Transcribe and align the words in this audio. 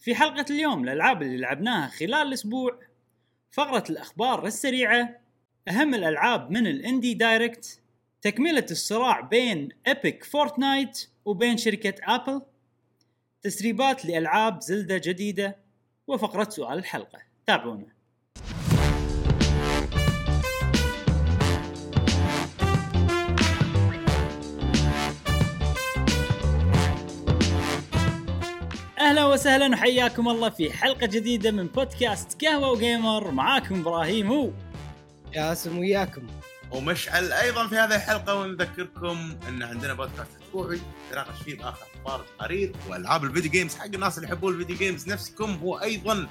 في 0.00 0.14
حلقة 0.14 0.44
اليوم 0.50 0.84
الألعاب 0.84 1.22
اللي 1.22 1.36
لعبناها 1.36 1.88
خلال 1.88 2.14
الأسبوع. 2.14 2.78
فقرة 3.52 3.84
الأخبار 3.90 4.46
السريعة 4.46 5.20
أهم 5.68 5.94
الألعاب 5.94 6.50
من 6.50 6.66
ال 6.66 6.74
Indie 6.74 7.14
Direct 7.14 7.80
تكملة 8.22 8.66
الصراع 8.70 9.20
بين 9.20 9.68
Epic 9.86 10.24
Fortnite 10.24 11.08
وبين 11.24 11.56
شركة 11.56 11.94
Apple 12.14 12.42
تسريبات 13.42 14.04
لألعاب 14.04 14.60
Zelda 14.62 14.98
جديدة 15.04 15.56
وفقرة 16.06 16.50
سؤال 16.50 16.78
الحلقة. 16.78 17.18
تابعونا. 17.46 17.99
أهلا 29.10 29.24
وسهلا 29.24 29.68
وحياكم 29.74 30.28
الله 30.28 30.48
في 30.50 30.72
حلقة 30.72 31.06
جديدة 31.06 31.50
من 31.50 31.66
بودكاست 31.66 32.44
قهوة 32.44 32.70
و 32.70 32.79
gamer. 32.79 33.30
معاكم 33.30 33.80
إبراهيم 33.80 34.32
و 34.32 34.52
جاسم 35.34 35.78
وياكم. 35.78 36.22
ومشعل 36.70 37.32
أيضا 37.32 37.66
في 37.66 37.74
هذه 37.74 37.96
الحلقة 37.96 38.34
ونذكركم 38.34 39.36
إن 39.48 39.62
عندنا 39.62 39.94
بودكاست 39.94 40.39
اسبوعي 40.50 40.80
نتناقش 41.08 41.42
فيه 41.42 41.56
باخر 41.56 41.86
أخبار 41.96 42.20
التقارير 42.20 42.72
والعاب 42.88 43.24
ال 43.24 43.28
video 43.28 43.50
games 43.50 43.74
حق 43.74 43.84
الناس 43.84 44.18
اللي 44.18 44.28
يحبون 44.28 44.52
ال 44.52 44.56
video 44.56 44.76
games 44.76 45.08
نفسكم. 45.08 45.50
هو 45.50 45.76
أيضا 45.78 46.28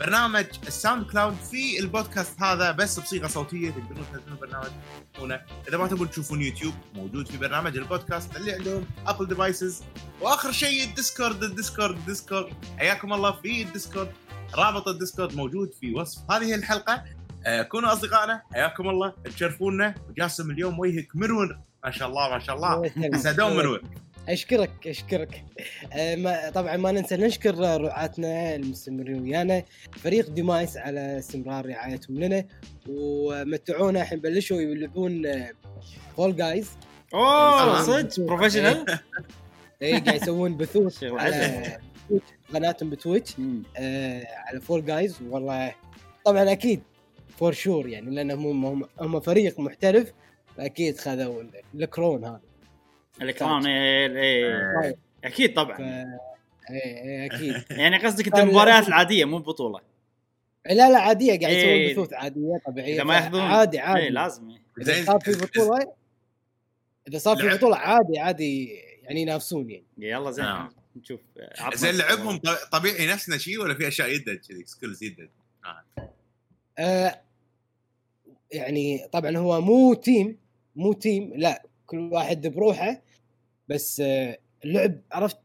برنامج 0.00 0.46
ال 0.66 1.06
SoundCloud 1.06 1.34
في 1.34 1.78
البودكاست 1.78 2.42
هذا 2.42 2.70
بس 2.70 3.00
بصيغة 3.00 3.26
صوتية 3.26 3.70
تقدرون 3.70 4.06
تنزلون 4.12 4.38
برنامج 4.40 4.70
هنا. 5.18 5.46
إذا 5.68 5.76
ما 5.78 5.86
تبون 5.86 6.10
تشوفون 6.10 6.42
يوتيوب 6.42 6.74
موجود 6.94 7.28
في 7.28 7.36
برنامج 7.36 7.76
البودكاست 7.76 8.36
اللي 8.36 8.52
عندهم 8.52 8.86
Apple 9.06 9.28
devices 9.28 9.82
وآخر 10.20 10.52
شيء 10.52 10.84
ال 10.84 10.91
Discord 10.91 11.42
ال 11.42 11.49
Discord 11.49 11.96
ال 11.96 12.02
Discord. 12.02 12.52
حياكم 12.78 13.12
الله 13.12 13.32
في 13.32 13.62
ال 13.62 13.68
Discord. 13.68 14.12
رابط 14.54 14.88
ال 14.88 14.94
Discord 14.94 15.36
موجود 15.36 15.72
في 15.80 15.94
وصف 15.94 16.30
هذه 16.30 16.54
الحلقة. 16.54 17.04
آه، 17.46 17.62
كونوا 17.62 17.92
أصدقائنا 17.92 18.42
حياكم 18.52 18.88
الله. 18.88 19.14
تشرفونا. 19.24 19.94
وجاسم 20.08 20.50
اليوم 20.50 20.78
وجهك 20.78 21.08
منور 21.14 21.58
ما 21.84 21.90
شاء 21.90 22.08
الله 22.08 22.28
ما 22.28 22.38
شاء 22.38 22.56
الله. 22.56 22.90
سدوم 23.18 23.56
منور 23.56 23.82
أشكرك 24.28 24.70
أشكرك. 24.86 25.44
ما 25.94 26.50
طبعا 26.50 26.76
ما 26.76 26.92
ننسى 26.92 27.16
نشكر 27.16 27.54
رعاتنا 27.58 28.54
المستمرين 28.54 29.22
ويانا. 29.22 29.62
فريق 29.96 30.30
ديمايس 30.30 30.76
على 30.76 31.18
استمرار 31.18 31.66
رعايتهم 31.66 32.20
لنا. 32.20 32.44
ومتعونا 32.88 34.02
الحين 34.02 34.20
بلشوا 34.20 34.60
يلعبون 34.60 35.22
Fall 36.16 36.36
Guys 36.36 36.70
أوه. 37.14 37.82
صدق؟ 37.82 38.20
professional 38.26 38.86
اي 39.82 40.00
قاعد 40.00 40.22
يسوون 40.22 40.56
بثوث 40.56 41.04
على 41.04 41.78
قناتهم 42.54 42.90
ب 42.90 42.95
Twitch. 42.95 43.34
آه، 43.76 44.26
على 44.46 44.60
Fall 44.60 44.84
Guys 44.84 45.18
والله 45.30 45.74
طبعا 46.24 46.52
أكيد 46.52 46.82
for 47.38 47.52
sure 47.52 47.88
يعني 47.88 48.14
لانهم 48.14 48.66
هم 48.66 48.88
هم 49.00 49.20
فريق 49.20 49.60
محترف. 49.60 50.12
فاكيد 50.56 50.98
خذوا 50.98 51.42
ال- 51.42 51.62
ال 51.74 51.82
crown 51.82 52.24
هذا 52.24 52.40
الكرون 53.22 53.66
إيه، 53.66 54.16
إيه. 54.16 54.96
أكيد 55.24 55.52
ف... 55.52 55.56
طبعا 55.56 55.78
إيه 55.78 56.04
إيه 56.70 57.26
أكيد 57.26 57.64
يعني 57.80 57.98
قصدك 57.98 58.26
أنت 58.26 58.36
فال- 58.36 58.42
المباريات 58.44 58.88
العادية 58.88 59.24
مو 59.24 59.38
بطولة 59.38 59.80
لا 60.66 60.90
لا 60.90 60.98
عادية 60.98 61.40
قاعد 61.40 61.52
يسوون 61.56 61.72
إيه. 61.72 61.92
بثوث 61.92 62.12
عادية 62.12 62.60
طبيعية 62.66 62.94
إذا 62.94 63.04
ما 63.04 63.14
ياخذون 63.16 63.40
عادي 63.40 63.78
عادي 63.78 64.02
إيه 64.04 64.10
لازم 64.10 64.50
إيه. 64.50 64.58
إذا. 64.80 65.04
صار 65.04 65.20
في 65.20 65.32
بطولة 65.32 65.92
إذا 67.08 67.18
صار 67.18 67.36
في. 67.36 67.48
بطولة 67.48 67.76
عادي 67.76 68.18
عادي 68.18 68.68
يعني 69.02 69.22
ينافسون 69.22 69.70
يعني 69.70 69.84
يلا 69.98 70.30
زين 70.30 70.44
نعم. 70.44 70.70
نشوف 70.96 71.20
عطنا 71.58 71.76
زين. 71.76 71.94
لعبهم 71.94 72.36
ط- 72.36 72.68
طبيعي 72.72 73.06
نفسنا 73.06 73.38
شيء 73.38 73.60
ولا 73.60 73.74
في 73.74 73.88
أشياء 73.88 74.08
يدد 74.08 74.40
كذي 74.48 74.64
skills 74.66 75.02
يدد 75.04 75.28
آه 76.78 77.20
يعني 78.52 79.08
طبعا 79.12 79.36
هو 79.36 79.60
مو 79.60 79.94
team 79.94 80.36
مو 80.76 80.92
team 80.92 81.32
لا 81.36 81.62
كل 81.86 82.12
واحد 82.12 82.46
بروحه. 82.46 83.02
بس 83.68 84.00
آه 84.00 84.38
اللعب 84.64 85.00
عرفت 85.12 85.38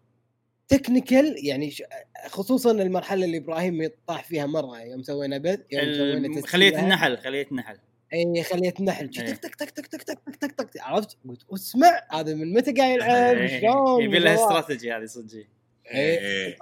technical 0.68 1.46
يعني 1.48 1.72
ش- 1.72 1.84
خصوصا 2.28 2.72
المرحلة 2.72 3.26
اللي 3.26 3.38
إبراهيم 3.38 3.90
طاح 4.08 4.24
فيها 4.24 4.46
مرة 4.46 4.82
يوم 4.82 5.04
سوينا 5.04 5.38
بث 5.38 5.60
يوم 5.72 5.94
سوينا 5.94 6.48
خليه 6.48 6.70
لها. 6.70 6.80
النحل 6.84 7.18
خليه 7.18 7.48
النحل. 7.52 7.78
إي 8.14 8.44
خليه 8.44 8.74
النحل. 8.80 9.10
تك 9.10 9.38
تك 9.38 9.56
تك 9.56 9.70
تك 9.70 9.88
تك 9.88 10.04
تك 10.04 10.20
تك 10.20 10.36
تك 10.36 10.52
تك 10.52 10.82
عرفت؟ 10.82 11.18
قلت 11.30 11.42
اسمع 11.54 12.02
هذا 12.12 12.34
من 12.34 12.54
متى 12.54 12.72
قاعد 12.72 12.92
يلعب 12.96 13.38
إيه، 13.38 13.62
شلون؟ 13.62 14.04
يبي 14.04 14.20
له 14.20 14.36
جوال. 14.36 14.46
استراتيجي 14.48 14.94
هذه 14.94 15.06
صدق. 15.06 15.44
آه 15.92 16.56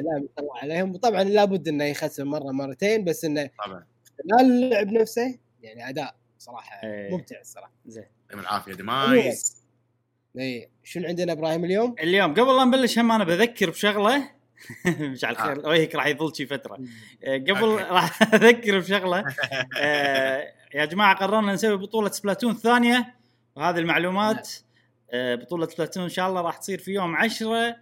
لا 0.00 0.02
ما 0.02 0.28
شاء 0.36 0.40
الله 0.40 0.58
عليهم. 0.62 0.94
وطبعا 0.94 1.24
لابد 1.24 1.68
إنه 1.68 1.84
يخسر 1.84 2.24
مرة 2.24 2.52
مرتين 2.52 3.04
بس 3.04 3.24
إنه 3.24 3.50
طبعا. 3.66 3.86
خلال 4.18 4.40
اللعب 4.64 4.92
نفسه 4.92 5.38
يعني 5.62 5.88
أداء 5.88 6.14
صراحة 6.46 6.80
إيه. 6.82 7.10
ممتع 7.10 7.40
الصراحة. 7.40 7.72
زين. 7.86 8.04
يعطيهم 8.24 8.40
العافية 8.40 8.74
ديمايس 8.74 9.62
اي 10.38 10.70
شنو 10.84 11.06
عندنا 11.06 11.32
إبراهيم 11.32 11.64
اليوم؟ 11.64 11.94
اليوم 12.00 12.34
قبل 12.34 12.56
لا 12.56 12.64
نبلش 12.64 12.98
هم 12.98 13.12
أنا 13.12 13.24
بذكر 13.24 13.70
بشغلة. 13.70 14.30
مشعل 15.00 15.38
آه. 15.38 15.52
الخير. 15.52 15.68
وجهك 15.68 15.94
راح 15.94 16.06
يظل 16.06 16.36
شي 16.36 16.46
فترة. 16.46 16.78
آه، 17.24 17.38
قبل. 17.38 17.82
راح 17.90 18.22
أذكر 18.34 18.78
بشغلة. 18.78 19.24
آه، 19.78 20.52
يا 20.74 20.84
جماعة 20.84 21.16
قررنا 21.16 21.52
نسوي 21.52 21.76
بطولة 21.76 22.10
Splatoon 22.10 22.54
ثانية 22.54 23.14
وهذه 23.56 23.78
المعلومات 23.78 24.50
آه، 25.10 25.34
بطولة 25.34 25.66
Splatoon 25.66 26.02
إن 26.02 26.08
شاء 26.08 26.28
الله 26.28 26.40
راح 26.40 26.56
تصير 26.56 26.78
في 26.78 26.92
يوم 26.92 27.16
10 27.16 27.76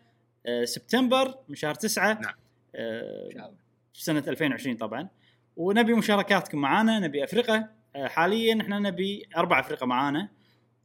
آه، 0.47 0.64
سبتمبر 0.64 1.34
من 1.48 1.54
شهر 1.54 1.74
9 1.74 2.12
نعم. 2.12 2.34
آه، 2.74 3.26
إن 3.26 3.38
شاء 3.38 3.47
الله. 3.47 3.58
سنة 3.92 4.24
2020 4.28 4.76
طبعا. 4.76 5.08
ونبي 5.56 5.94
مشاركاتكم 5.94 6.58
معانا 6.58 6.98
نبي 6.98 7.24
أفرقة. 7.24 7.69
حاليا 7.97 8.60
إحنا 8.60 8.78
نبي 8.78 9.27
أربع 9.37 9.60
افرقه 9.60 9.87
معانا 9.87 10.28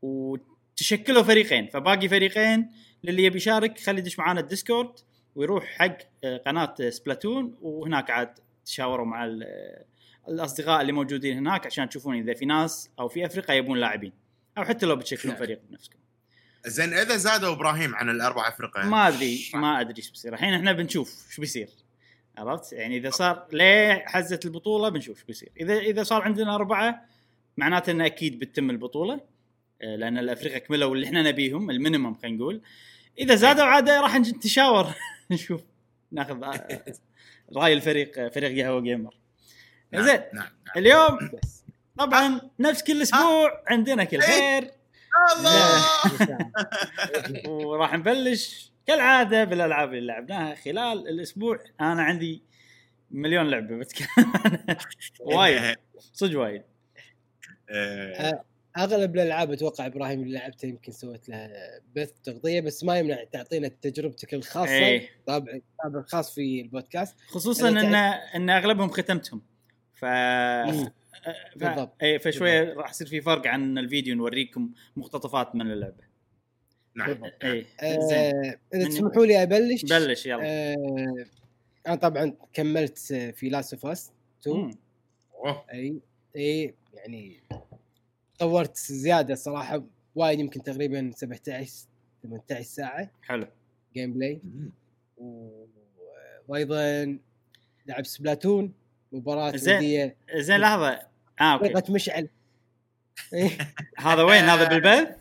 وتشكلوا 0.02 1.24
فريقين. 1.24 1.68
فباقي 1.68 2.10
فريقين 2.10 2.72
للي 3.04 3.24
يبي 3.24 3.38
يشارك 3.38 3.80
خلي 3.80 4.00
يدش 4.00 4.20
معانا 4.20 4.40
ال 4.40 4.46
Discord 4.46 4.92
ويروح 5.36 5.66
حق 5.66 5.98
آه، 6.24 6.38
قناة 6.38 6.76
Splatoon 6.90 7.56
وهناك 7.62 8.10
عاد 8.10 8.34
تشاوروا 8.66 9.06
مع 9.06 9.26
آه، 9.26 9.86
الأصدقاء 10.30 10.82
اللي 10.82 10.92
موجودين 10.92 11.38
هناك 11.38 11.66
عشان 11.66 11.90
تشوفون 11.90 12.18
إذا 12.18 12.34
في 12.34 12.46
ناس 12.46 12.90
أو 13.00 13.08
في 13.08 13.26
افرقه 13.26 13.54
يبون 13.54 13.78
لاعبين. 13.78 14.14
أو 14.58 14.64
حتى 14.64 14.86
لو 14.86 14.96
بتشكلون 14.96 15.36
نعم. 15.36 15.46
فريق 15.46 15.62
بنفسكم. 15.70 16.00
زين 16.66 16.94
إذا 16.94 17.18
زادوا 17.18 17.54
إبراهيم 17.54 17.96
عن 17.96 18.10
الأربع 18.10 18.50
فرقه 18.50 18.86
ما 18.86 19.08
أدري 19.08 19.52
ما 19.54 19.82
أدري 19.82 19.98
إيش 19.98 20.10
بيصير 20.10 20.34
الحين 20.34 20.54
إحنا 20.54 20.72
بنشوف 20.72 21.26
إيش 21.30 21.40
بيصير. 21.40 21.70
عرفت؟ 22.40 22.74
يعني 22.74 22.98
إذا 22.98 23.10
صار 23.10 23.48
ليه 23.54 24.04
حزت 24.08 24.46
البطولة 24.46 24.90
بنشوف 24.90 25.18
إيش 25.18 25.24
بيصير. 25.26 25.50
اذا 25.60 25.78
إذا 25.78 26.04
صار 26.04 26.22
عندنا 26.22 26.56
أربعة 26.56 27.06
معناته 27.58 27.92
إنه 27.92 28.06
أكيد 28.06 28.40
بتتم 28.40 28.70
البطولة 28.70 29.22
آه، 29.82 29.96
لأن 29.96 30.18
الأفريقيا 30.18 30.58
كملوا 30.60 30.96
اللي 30.96 31.06
إحنا 31.08 31.22
نبيهم 31.22 31.70
ال 31.70 31.75
minimum 31.76 32.16
خلينا 32.16 32.38
نقول. 32.38 32.62
إذا 33.20 33.36
زادوا 33.36 33.64
عاد 33.66 33.90
راح 33.90 34.16
نج- 34.16 34.36
نتشاور. 34.36 34.88
نشوف. 35.32 35.62
ناخذ 36.12 36.44
آه، 36.44 36.84
رأي 37.56 37.74
الفريق 37.74 38.20
آه، 38.20 38.30
فريق 38.30 38.66
قهوه 38.66 38.82
جيمر. 38.82 39.14
نعم، 39.92 40.04
زين. 40.04 40.16
نعم 40.16 40.26
نعم. 40.34 40.48
اليوم 40.78 41.18
طبعا 41.98 42.42
نفس 42.60 42.84
كل 42.84 43.02
أسبوع 43.02 43.64
عندنا 43.68 44.04
كل 44.04 44.20
خير. 44.22 44.72
الله! 45.38 45.86
وراح 47.50 47.94
نبلش 47.94 48.72
كالعادة 48.90 49.44
بالألعاب 49.44 49.94
اللي 49.94 50.08
لعبناها 50.08 50.56
خلال 50.56 51.08
الأسبوع 51.08 51.60
أنا 51.82 52.04
عندي 52.04 52.44
مليون 53.12 53.50
لعبة 53.50 53.78
بتكلم 53.78 54.08
عنها 54.18 54.78
وايد 55.20 55.76
صدق 56.14 56.40
وايد. 56.40 56.64
إيه، 57.70 58.44
أغلب 58.78 59.16
الألعاب 59.16 59.52
أتوقع 59.52 59.86
إبراهيم 59.86 60.24
اللي 60.24 60.34
لعبتها 60.34 60.68
يمكن 60.68 60.92
سويت 60.92 61.30
لها 61.30 61.50
بث 61.96 62.12
تغطية 62.24 62.62
بس 62.62 62.84
ما 62.84 63.00
يمنع 63.00 63.24
تعطينا 63.24 63.68
تجربتك 63.68 64.34
الخاصة. 64.34 64.72
إيه. 64.72 65.10
طابع 65.28 65.60
طابع 65.84 66.02
خاص 66.02 66.36
في 66.36 66.62
البودكاست. 66.62 67.16
خصوصا 67.28 67.70
أنا 67.70 67.82
إن 67.82 67.96
إن 68.36 68.50
أغلبهم 68.50 68.90
ختمتهم. 68.90 69.42
ف... 69.94 70.06
بالضبط. 71.56 71.96
اي 72.04 72.20
فشوية 72.20 72.74
راح 72.74 72.90
يصير 72.90 73.08
في 73.08 73.22
فرق 73.22 73.48
عن 73.48 73.78
الفيديو 73.78 74.16
نوريكم 74.16 74.72
مقتطفات 74.96 75.56
من 75.56 75.72
اللعبة. 75.72 76.09
نعم. 76.96 77.24
اي 77.44 77.66
زين 77.82 78.46
آه 78.46 78.60
إذا 78.74 78.88
تسمحوا 78.88 79.26
لي 79.26 79.44
أبلش. 79.44 79.86
بلش 79.86 80.26
يلا. 80.26 80.40
آه 80.44 81.26
أنا 81.88 81.96
طبعا 81.96 82.34
كملت 82.54 82.98
في 83.36 83.50
Last 83.50 83.74
of 83.74 83.86
Us 83.86 84.12
2 84.42 84.58
مم. 84.58 84.72
أوه. 85.36 85.66
أي. 85.74 86.00
اي 86.36 86.74
يعني 86.94 87.44
طورت 88.40 88.78
زيادة 88.78 89.36
صراحة 89.36 89.84
وايد 90.16 90.40
يمكن 90.40 90.64
تقريبا 90.64 91.12
17 91.16 91.72
18 92.24 92.62
ساعة. 92.64 93.12
حلو. 93.22 93.48
gameplay. 93.94 94.40
و- 95.18 95.66
وأيضا 96.48 97.18
لعب 97.86 98.06
Splatoon 98.06 98.74
مباراة 99.12 99.56
زين. 99.56 99.78
ودية. 99.78 100.16
زين 100.36 100.58
لحظة. 100.58 101.00
آه 101.42 101.54
أوكي. 101.54 101.92
مشعل. 101.92 102.30
إيه، 103.34 103.50
هذا 103.98 104.24
وين؟ 104.24 104.44
هذا 104.44 104.68
بالبث؟ 104.70 105.16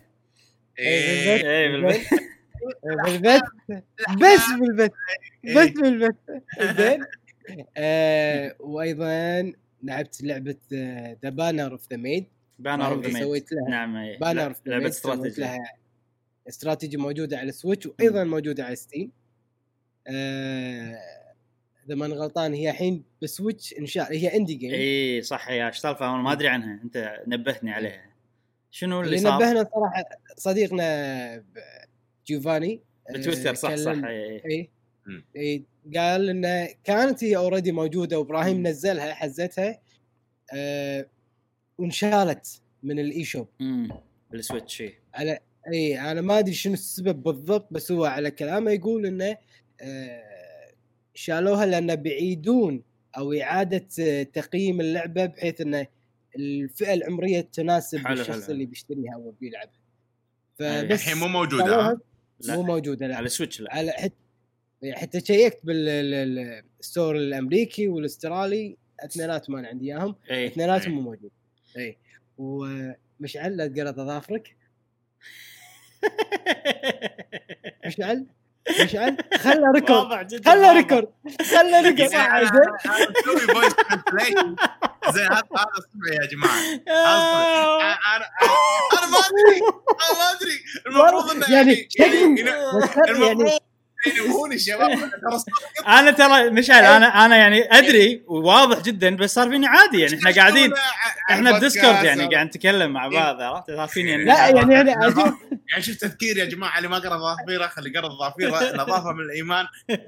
إيه. 0.79 1.51
اي 1.51 1.69
بالبث 1.73 2.11
بالبث 2.85 3.41
بس 4.21 4.53
بالبث 4.61 4.91
بس 5.57 5.71
بالبث 5.71 6.15
زين. 6.61 7.05
آه 7.77 8.57
وأيضا 8.61 9.53
لعبت 9.83 10.23
لعبة 10.23 10.57
ذا 11.23 11.31
بانر 11.31 11.73
اوف 11.73 11.91
ذا 11.91 11.97
ميد 11.97 12.27
بانر 12.59 12.87
اوف 12.87 13.07
ذا 13.07 13.21
سويت 13.21 13.53
لها. 13.53 13.71
نعم 13.71 13.97
إيه. 13.97 14.19
بانر 14.19 14.47
اوف 14.47 14.57
ذا 14.67 14.71
لعبة 14.71 14.85
ميد 14.85 14.93
سويت 14.93 15.15
استراتيجي 15.15 15.41
لها. 15.41 15.73
استراتيجي 16.49 16.97
موجودة 16.97 17.39
على 17.39 17.49
السويتش 17.49 17.87
وأيضا 17.87 18.25
موجودة 18.25 18.65
على 18.65 18.77
ستيم 18.77 19.13
آه، 20.07 20.99
إذا 21.87 21.95
ما 21.95 22.07
أنا 22.07 22.15
غلطان 22.15 22.55
هي 22.55 22.71
الحين 22.71 23.05
بسويتش 23.23 23.75
ان 23.79 23.87
شاء 23.87 24.09
الله 24.09 24.21
هي 24.21 24.37
اندي 24.37 24.55
جيم 24.55 24.71
اي 24.73 25.23
صح. 25.23 25.51
يا 25.51 25.67
إيش 25.67 25.77
سالفة؟ 25.79 26.15
أنا 26.15 26.23
ما 26.23 26.33
أدري 26.33 26.49
عنها. 26.49 26.81
أنت 26.85 27.23
نبهتني 27.27 27.73
عليها. 27.73 28.08
شنو 28.71 29.01
اللي 29.01 29.09
اللي 29.17 29.19
صار 29.31 29.35
نبهنا 29.37 29.65
صراحة 29.75 30.05
صديقنا 30.37 31.45
جيوفاني 32.27 32.81
آه، 33.09 33.13
بتويتر 33.13 33.55
صح 33.55 33.75
صح 33.75 33.93
كلم- 33.93 34.05
إيه. 34.05 34.45
اي 34.45 34.69
مم. 35.07 35.25
اي 35.37 35.65
قال 35.97 36.29
انه 36.31 36.69
كانت 36.85 37.25
هي 37.25 37.37
already 37.37 37.73
موجودة 37.73 38.19
وإبراهيم 38.19 38.57
مم. 38.57 38.67
نزلها 38.67 39.15
حزتها 39.15 39.81
آه 40.55 41.07
وانشالت 41.79 42.61
من 42.83 42.99
ال 42.99 43.25
eShop 43.25 43.49
امم 43.61 43.89
بال 44.31 44.43
Switch 44.43 44.81
إيه. 44.81 44.99
على 45.15 45.39
اي 45.73 46.01
أنا 46.01 46.21
ما 46.21 46.39
أدري 46.39 46.55
شنو 46.55 46.73
السبب 46.73 47.23
بالضبط 47.23 47.69
بس 47.71 47.93
هو 47.93 48.05
على 48.05 48.31
كلامه 48.31 48.71
يقول 48.71 49.07
إنه 49.07 49.37
آه 49.81 50.25
شالوها 51.15 51.67
لأنه 51.67 51.95
بيعيدون 51.95 52.83
أو 53.19 53.33
إعادة 53.33 53.87
آه، 54.01 54.23
تقييم 54.23 54.81
اللعبة 54.81 55.27
بحيث 55.27 55.61
إنه 55.61 55.87
الفئة 56.39 56.95
العمرية 56.95 57.41
تناسب 57.41 57.99
حلو، 57.99 58.21
الشخص 58.21 58.43
حلو. 58.45 58.53
اللي 58.55 58.67
بيشتريها 58.67 59.15
أو 59.15 59.35
بيلعبها. 59.41 59.73
فبس 60.59 61.01
الحين 61.01 61.17
مو 61.17 61.29
موجودة 61.29 61.65
ها؟ 61.91 61.99
لا. 62.41 62.57
مو 62.57 62.63
موجودة 62.63 63.07
لا 63.07 63.17
على 63.17 63.27
ال 63.27 63.32
Switch 63.32 63.61
لا 63.61 63.75
على 63.75 63.93
حتى 63.93 64.15
حتى 64.93 65.21
شيكت 65.21 65.59
بال 65.65 66.08
store 66.08 67.17
الأمريكي 67.17 67.89
والأسترالي 67.89 68.77
اثنيناتهم 69.01 69.57
أنا 69.57 69.69
عندي 69.69 69.85
إياهم 69.93 70.15
إي 70.31 70.47
اثنيناتهم. 70.47 70.93
مو 70.95 71.01
موجود 71.01 71.31
إي 71.77 71.97
ومشعل 72.39 73.57
لا 73.57 73.67
تقرط 73.67 73.99
اظافرك 73.99 74.57
مشعل 77.87 78.27
record. 79.73 80.27
جدا 80.29 80.51
خله 80.51 80.61
واضح. 80.69 80.77
record. 80.77 81.09
خله 81.51 81.81
record. 81.81 82.13
يعني 82.13 82.49
أنا- 82.49 82.53
زين. 82.53 83.11
مسوي 83.27 83.47
هذا 85.31 85.33
هذا 85.33 85.79
صبعي 85.93 86.17
يا 86.23 86.27
جماعة. 86.33 86.59
آه. 86.89 87.81
أنا 87.83 88.27
أنا 88.93 89.07
ما 89.11 89.19
أدري. 89.19 89.61
أنا 89.91 90.19
ما 90.19 90.33
أدري. 90.37 90.59
المفروض 90.87 91.31
إنه 91.31 91.47
يعني 91.57 91.89
يعني 91.99 92.41
يعني 92.41 93.11
المفروض 93.11 93.61
الشباب 94.53 94.99
صوتي 95.31 95.51
أنا 95.87 96.11
ترى 96.11 96.51
مشعل 96.51 96.85
أنا 96.85 97.25
أنا 97.27 97.37
يعني 97.37 97.79
أدري 97.79 98.23
وواضح 98.27 98.83
جدا 98.83 99.17
بس 99.17 99.35
صار 99.35 99.51
فيني 99.51 99.67
عادي 99.67 100.01
يعني. 100.01 100.15
إحنا 100.19 100.31
قاعدين 100.31 100.73
إحنا 101.31 101.59
بديسكورد 101.59 102.05
يعني 102.05 102.35
قاعد 102.35 102.47
نتكلم 102.47 102.93
مع 102.93 103.09
بعض 103.09 103.41
عرفت؟ 103.41 103.71
عارفين 103.71 104.09
يعني 104.09 104.25
لا 104.25 104.49
يعني 104.49 104.75
يعني 104.75 104.91
يعني 105.71 105.83
شوف 105.83 105.97
تذكير 105.97 106.37
يا 106.37 106.45
جماعة 106.45 106.79
اللي 106.79 106.89
ما 106.89 106.99
قرأ 106.99 107.19
ظافيره 107.19 107.67
خلي 107.67 107.99
قرأ 107.99 108.09
ظافيره 108.09 108.77
نظافه 108.77 109.13
من 109.17 109.21
الإيمان. 109.21 109.67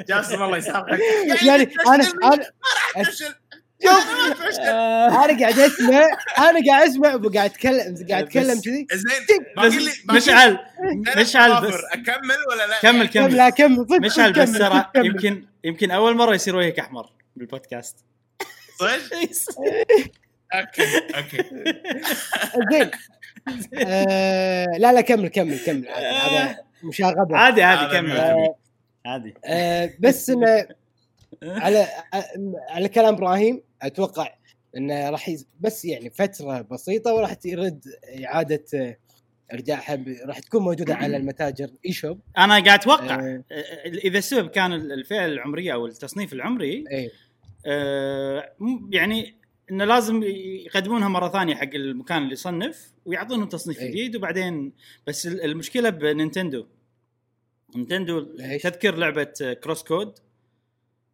جاسم 0.09 0.43
الله 0.43 0.57
يسامحك. 0.57 1.01
يعني 1.47 1.71
أنا 1.87 2.05
أنا 2.25 2.51
افشل 2.97 3.25
شوف 3.25 3.35
أنا 3.89 5.41
قاعد 5.41 5.59
أسمع 5.59 5.99
أنا 6.39 6.61
قاعد 6.69 6.89
أسمع 6.89 7.15
وقاعد 7.15 7.51
أتكلم 7.51 8.07
قاعد 8.11 8.25
أتكلم 8.25 8.61
كذي. 8.61 8.87
زين 8.93 9.45
باقي 9.57 9.69
لي 9.69 9.91
مشعل 10.11 10.59
مشعل. 11.17 11.61
بس 11.63 11.75
أكمل 11.93 12.37
ولا 12.51 12.67
لا؟ 12.67 12.81
كمل 12.83 13.07
كم 13.07 13.21
كمل. 13.27 13.37
لا 13.37 13.51
كمل 13.51 13.77
صدق 13.77 14.01
مشعل 14.01 14.33
بس 14.33 14.53
ترى. 14.53 14.85
يمكن 14.97 15.45
يمكن 15.65 15.91
أول 15.91 16.17
مرة 16.17 16.35
يصير 16.35 16.57
وجهك 16.57 16.79
أحمر 16.79 17.11
بالبودكاست. 17.37 18.05
صدق؟ 18.79 18.91
أوكي 20.55 20.83
أوكي. 21.17 21.45
زين. 22.73 22.91
آه 23.75 24.67
لا 24.79 24.93
لا 24.93 25.01
كمل 25.01 25.29
كمل 25.29 25.59
كمل. 25.59 25.89
عادي، 25.89 26.37
هذا 26.37 26.57
مشاغبة. 26.83 27.37
عادي 27.37 27.63
عادي 27.63 27.97
كمل. 27.99 28.49
عادي. 29.07 29.35
آه 29.45 29.91
بس 30.01 30.31
انه 30.31 30.67
على 31.65 31.87
على 32.71 32.89
كلام 32.89 33.15
إبراهيم 33.15 33.63
أتوقع 33.83 34.35
إنه 34.77 35.11
راح 35.11 35.29
يز... 35.29 35.47
بس 35.61 35.85
يعني 35.85 36.11
فترة 36.11 36.61
بسيطة 36.61 37.15
وراح 37.15 37.37
يرد 37.45 37.85
إعادة 38.25 38.99
إرجاعها 39.53 39.95
ب... 39.95 40.09
راح 40.27 40.39
تكون 40.39 40.63
موجودة 40.63 40.95
على 40.95 41.17
المتاجر 41.21 41.71
eShop 41.87 42.21
أنا 42.39 42.53
قاعد 42.65 42.69
أتوقع 42.81 43.15
آه، 43.15 43.45
إذا 43.87 44.19
السبب 44.19 44.49
كان 44.49 44.73
الفئة 44.73 45.27
العمرية 45.27 45.73
أو 45.75 45.87
التصنيف 45.87 46.33
العمري 46.33 46.85
اي 46.93 47.11
آه، 47.67 48.53
يعني 48.91 49.35
إنه 49.71 49.85
لازم 49.85 50.23
يقدمونها 50.67 51.09
مرة 51.09 51.29
ثانية 51.29 51.55
حق 51.55 51.75
المكان 51.75 52.23
اللي 52.23 52.33
يصنف 52.33 52.93
ويعطونهم 53.05 53.49
تصنيف 53.49 53.81
أي. 53.81 53.89
جديد 53.89 54.17
وبعدين 54.17 54.73
بس 55.07 55.27
ال- 55.27 55.45
المشكلة 55.45 55.91
بنينتندو. 55.91 56.67
نينتندو؟ 57.77 58.21
تذكر 58.63 58.95
لعبة 58.95 59.55
CrossCode؟ 59.65 60.19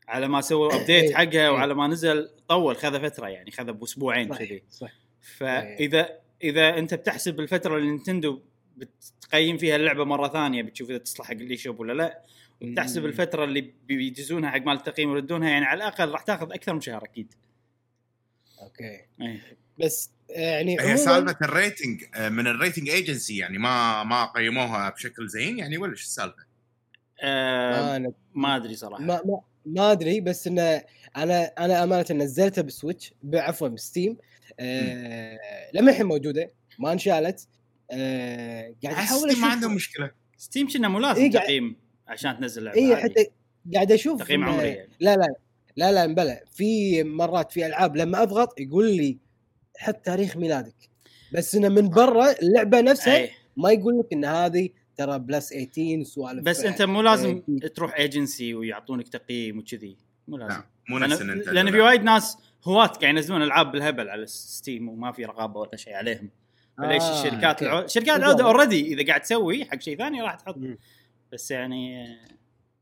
على 0.09 0.29
ما 0.29 0.41
سووا 0.41 0.75
update 0.75 1.05
أي. 1.05 1.15
حقها 1.15 1.45
أي. 1.45 1.49
وعلى 1.49 1.75
ما 1.75 1.87
نزل 1.87 2.31
طول 2.49 2.77
خذ 2.77 3.01
فترة 3.11 3.29
يعني 3.29 3.51
خذ 3.51 3.73
بأسبوعين 3.73 4.35
كذي 4.35 4.63
صح 4.71 4.93
فإذا 5.37 6.19
إذا 6.43 6.79
أنت 6.79 6.95
بتحسب 6.95 7.41
الفترة 7.41 7.77
اللي 7.77 7.91
نينتندو 7.91 8.41
بتقيم 8.77 9.59
فيها 9.59 9.77
اللعبة 9.77 10.05
مرة 10.05 10.29
ثانية 10.29 10.63
بتشوف 10.63 10.91
إذا 10.91 10.99
تصلح 10.99 11.27
حق 11.27 11.33
ال 11.33 11.57
eShop 11.57 11.81
ولا 11.81 11.93
لا 11.93 12.23
وتحسب 12.63 13.01
مم. 13.01 13.07
الفترة 13.07 13.45
اللي 13.45 13.73
بيجزونها 13.87 14.51
حق 14.51 14.63
مال 14.63 14.77
التقييم 14.77 15.11
ويردونها 15.11 15.49
يعني 15.49 15.65
على 15.65 15.79
الأقل 15.79 16.09
راح 16.09 16.23
تاخذ 16.23 16.53
أكثر 16.53 16.75
من 16.75 16.81
شهر 16.81 17.05
أكيد 17.05 17.35
أوكي 18.63 19.05
أي. 19.21 19.41
بس 19.79 20.11
يعني 20.29 20.81
هي 20.81 20.97
سالفة 20.97 21.37
ال 21.43 21.52
rating 21.52 22.05
آه، 22.15 22.29
من 22.29 22.47
ال 22.47 22.53
rating 22.53 22.89
agency 22.89 23.37
يعني 23.37 23.59
ما 23.59 24.05
ما 24.05 24.25
قيموها 24.25 24.91
بشكل 24.91 25.29
زين 25.29 25.59
يعني 25.59 25.79
ولا 25.79 25.95
شو 25.95 26.03
السالفة؟ 26.03 26.47
آه 27.23 28.13
ما 28.35 28.57
أدري 28.57 28.75
صراحة 28.75 29.03
ما 29.03 29.21
ما, 29.25 29.41
ما 29.67 29.93
أدري 29.93 30.21
بس 30.21 30.47
إنه 30.47 30.83
أنا 31.17 31.45
أنا 31.45 31.85
أمانة 31.85 32.07
نزلتها 32.11 32.63
ب 32.63 32.70
Switch 32.70 33.15
عفوا 33.35 33.69
ب 33.69 33.77
Steam 33.77 34.17
آه 34.61 35.39
لما 35.75 35.91
الحين 35.91 36.07
موجودة 36.07 36.51
ما 36.79 36.93
انشالت 36.93 37.49
آه 37.91 38.75
قاعد 38.85 38.95
أحاول 38.95 39.31
احس 39.31 39.39
ما 39.39 39.47
عندهم 39.47 39.75
مشكلة 39.75 40.11
Steam 40.37 40.69
كنا 40.69 40.89
مو 40.89 40.99
لازم 40.99 41.23
إيه 41.23 41.31
تقييم 41.31 41.77
عشان 42.09 42.39
تنزل 42.39 42.65
لعبة 42.65 42.79
اي. 42.79 42.97
حتى 42.97 43.27
قاعد 43.75 43.93
أشوف 43.93 44.23
تقييم 44.23 44.45
عمري 44.45 44.69
يعني. 44.69 44.91
لا 45.01 45.17
لا 45.17 45.29
لا 45.77 45.93
لا 45.93 46.07
بلا 46.07 46.45
في 46.53 47.03
مرات 47.03 47.53
في 47.53 47.67
ألعاب 47.67 47.97
لما 47.97 48.23
أضغط 48.23 48.61
يقول 48.61 48.97
لي 48.97 49.19
حط 49.79 49.97
تاريخ 49.97 50.37
ميلادك 50.37 50.91
بس 51.33 51.55
إنه 51.55 51.69
من 51.69 51.89
برا 51.89 52.33
اللعبة 52.43 52.81
نفسها 52.81 53.17
أي. 53.17 53.31
ما 53.57 53.71
يقول 53.71 53.99
لك 53.99 54.13
إن 54.13 54.25
هذه 54.25 54.69
ترى 54.97 55.19
plus 55.19 55.49
18 55.49 56.03
سوالف 56.03 56.45
بس 56.45 56.61
أنت 56.65 56.83
مو 56.83 57.03
لازم. 57.03 57.43
تروح 57.75 57.95
ايجنسي 57.97 58.55
ويعطونك 58.55 59.09
تقييم 59.09 59.59
وكذي 59.59 59.97
مو 60.29 60.37
لازم 60.37 60.55
لا 60.57 60.65
مو 60.89 60.99
نفس 60.99 61.19
لأن, 61.23 61.31
نينتندو، 61.31 61.53
لأن 61.53 61.71
في. 61.71 61.81
وايد 61.81 62.03
ناس 62.03 62.39
هواة 62.65 62.87
قاعد 62.87 63.15
ينزلون 63.17 63.43
ألعاب 63.43 63.73
بالهبل 63.73 64.09
على 64.09 64.27
Steam 64.27 64.89
وما 64.89 65.13
في 65.13 65.25
رقابة 65.25 65.61
ولا 65.61 65.77
شيء 65.77 65.95
عليهم 65.95 66.31
فليش 66.79 67.03
آه، 67.03 67.21
الشركات. 67.27 67.63
العو... 67.63 67.87
شركات. 67.87 68.17
العودة 68.17 68.45
already 68.45 68.93
إذا 68.95 69.07
قاعد 69.07 69.21
تسوي 69.21 69.65
حق 69.65 69.81
شيء 69.81 69.99
ثاني 69.99 70.23
راح 70.23 70.35
تحط 70.35 70.57
مم. 70.57 70.79
بس 71.33 71.51
يعني 71.51 72.03
آه، 72.05 72.17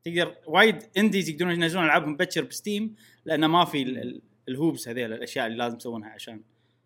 تقدر 0.05 0.35
وايد 0.47 0.77
indies 0.99 1.29
يقدرون 1.29 1.53
ينزلون 1.53 1.85
العابهم 1.85 2.13
مبكر 2.13 2.43
ب 2.45 2.53
Steam 2.53 2.95
لأنه 3.25 3.47
ما 3.47 3.65
في 3.65 3.83
ال- 3.83 3.99
ال- 3.99 4.21
ال 4.49 4.55
hoops 4.55 4.89
هذيل 4.89 5.13
الأشياء 5.13 5.47
اللي 5.47 5.59
لازم 5.59 5.79
تسوونها 5.79 6.09
عشان 6.09 6.41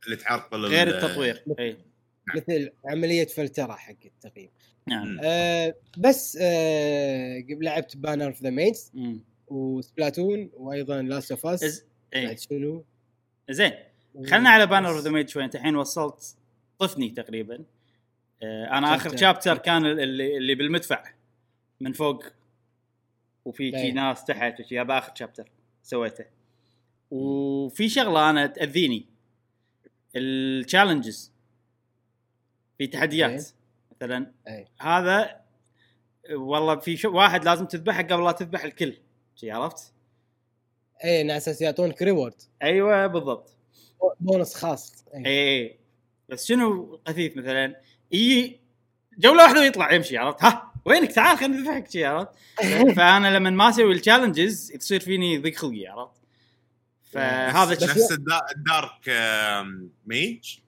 اللي 0.06 0.16
تعرقل 0.16 0.64
غير 0.66 0.88
ال- 0.88 0.94
التطوير 0.94 1.42
إي 1.58 1.76
مثل 2.36 2.70
عملية 2.84 3.26
فلترة 3.26 3.72
حق 3.72 3.94
التقييم. 4.04 4.50
نعم. 4.86 5.20
آه 5.24 5.74
بس 5.98 6.38
آه 6.40 7.40
قبل 7.40 7.64
لعبت 7.64 7.96
Banner 7.96 8.26
of 8.26 8.42
the 8.42 8.50
Maids 8.50 8.90
مم. 8.94 9.20
و 9.48 9.59
Splatoon 9.59 10.50
وأيضا 10.54 11.02
Last 11.02 11.30
of 11.30 11.46
Us 11.46 11.84
شنو؟ 12.36 12.84
زين. 13.50 13.72
خلنا 14.26 14.50
على 14.50 14.66
Banner 14.66 14.88
of 14.88 15.00
the 15.04 15.10
Maid 15.10 15.28
شوي. 15.28 15.44
أنت 15.44 15.54
الحين 15.54 15.76
وصلت 15.76 16.36
طفني 16.78 17.10
تقريبا. 17.10 17.64
آه، 18.42 18.78
أنا 18.78 18.94
آخر 18.94 19.16
chapter. 19.16 19.58
كان 19.58 19.86
اللي, 19.86 20.36
اللي 20.36 20.54
بالمدفع. 20.54 21.04
من 21.80 21.92
فوق. 21.92 22.24
وفي 23.44 23.70
شي 23.70 23.76
أي. 23.76 23.92
ناس 23.92 24.24
تحت 24.24 24.60
وشي. 24.60 24.80
هذا 24.80 24.98
آخر 24.98 25.14
chapter 25.14 25.50
سويته. 25.82 26.24
وفي 27.10 27.88
شغلة 27.88 28.30
أنا 28.30 28.46
تأذيني. 28.46 29.06
ال 30.16 30.27
challenges 30.27 31.32
في 32.78 32.86
تحديات. 32.86 33.46
مثلا. 33.96 34.32
أي. 34.48 34.66
هذا 34.80 35.40
والله 36.32 36.76
في 36.76 36.96
شو 36.96 37.10
واحد 37.16 37.44
لازم 37.44 37.66
تذبحه 37.66 38.02
قبل 38.02 38.24
لا 38.24 38.32
تذبح 38.32 38.64
الكل. 38.64 38.96
شي 39.36 39.50
عرفت؟ 39.50 39.92
إي 41.04 41.20
على 41.20 41.36
أساس 41.36 41.60
يعطونك 41.62 42.02
reward 42.02 42.34
أيوه 42.62 43.06
بالضبط. 43.06 43.56
بونص 44.20 44.54
خاص. 44.54 45.04
إي. 45.14 45.26
إي 45.26 45.78
بس 46.28 46.46
شنو 46.46 47.00
قثيث 47.06 47.36
مثلا؟ 47.36 47.80
يجي 48.12 48.60
جوله 49.18 49.42
واحدة 49.42 49.60
ويطلع 49.60 49.92
يمشي 49.92 50.18
عرفت؟ 50.18 50.44
ها 50.44 50.72
وينك؟ 50.84 51.12
تعال 51.12 51.38
خلينا 51.38 51.56
نذبحك 51.56 51.90
شي 51.90 52.04
عرفت؟ 52.04 52.28
فأنا 52.96 53.36
لما 53.36 53.50
ما 53.50 53.68
أسوي 53.68 53.92
ال 53.92 53.99
challenges 53.99 54.72
تصير 54.72 55.00
فيني 55.00 55.38
ضيق 55.38 55.54
خلقي 55.56 55.86
عرفت؟ 55.86 56.18
فهذا 57.02 57.72
نفس 57.72 58.12
الدا- 58.12 58.46
ال 58.56 58.67
Dark 58.67 59.10
Mage. 60.06 60.58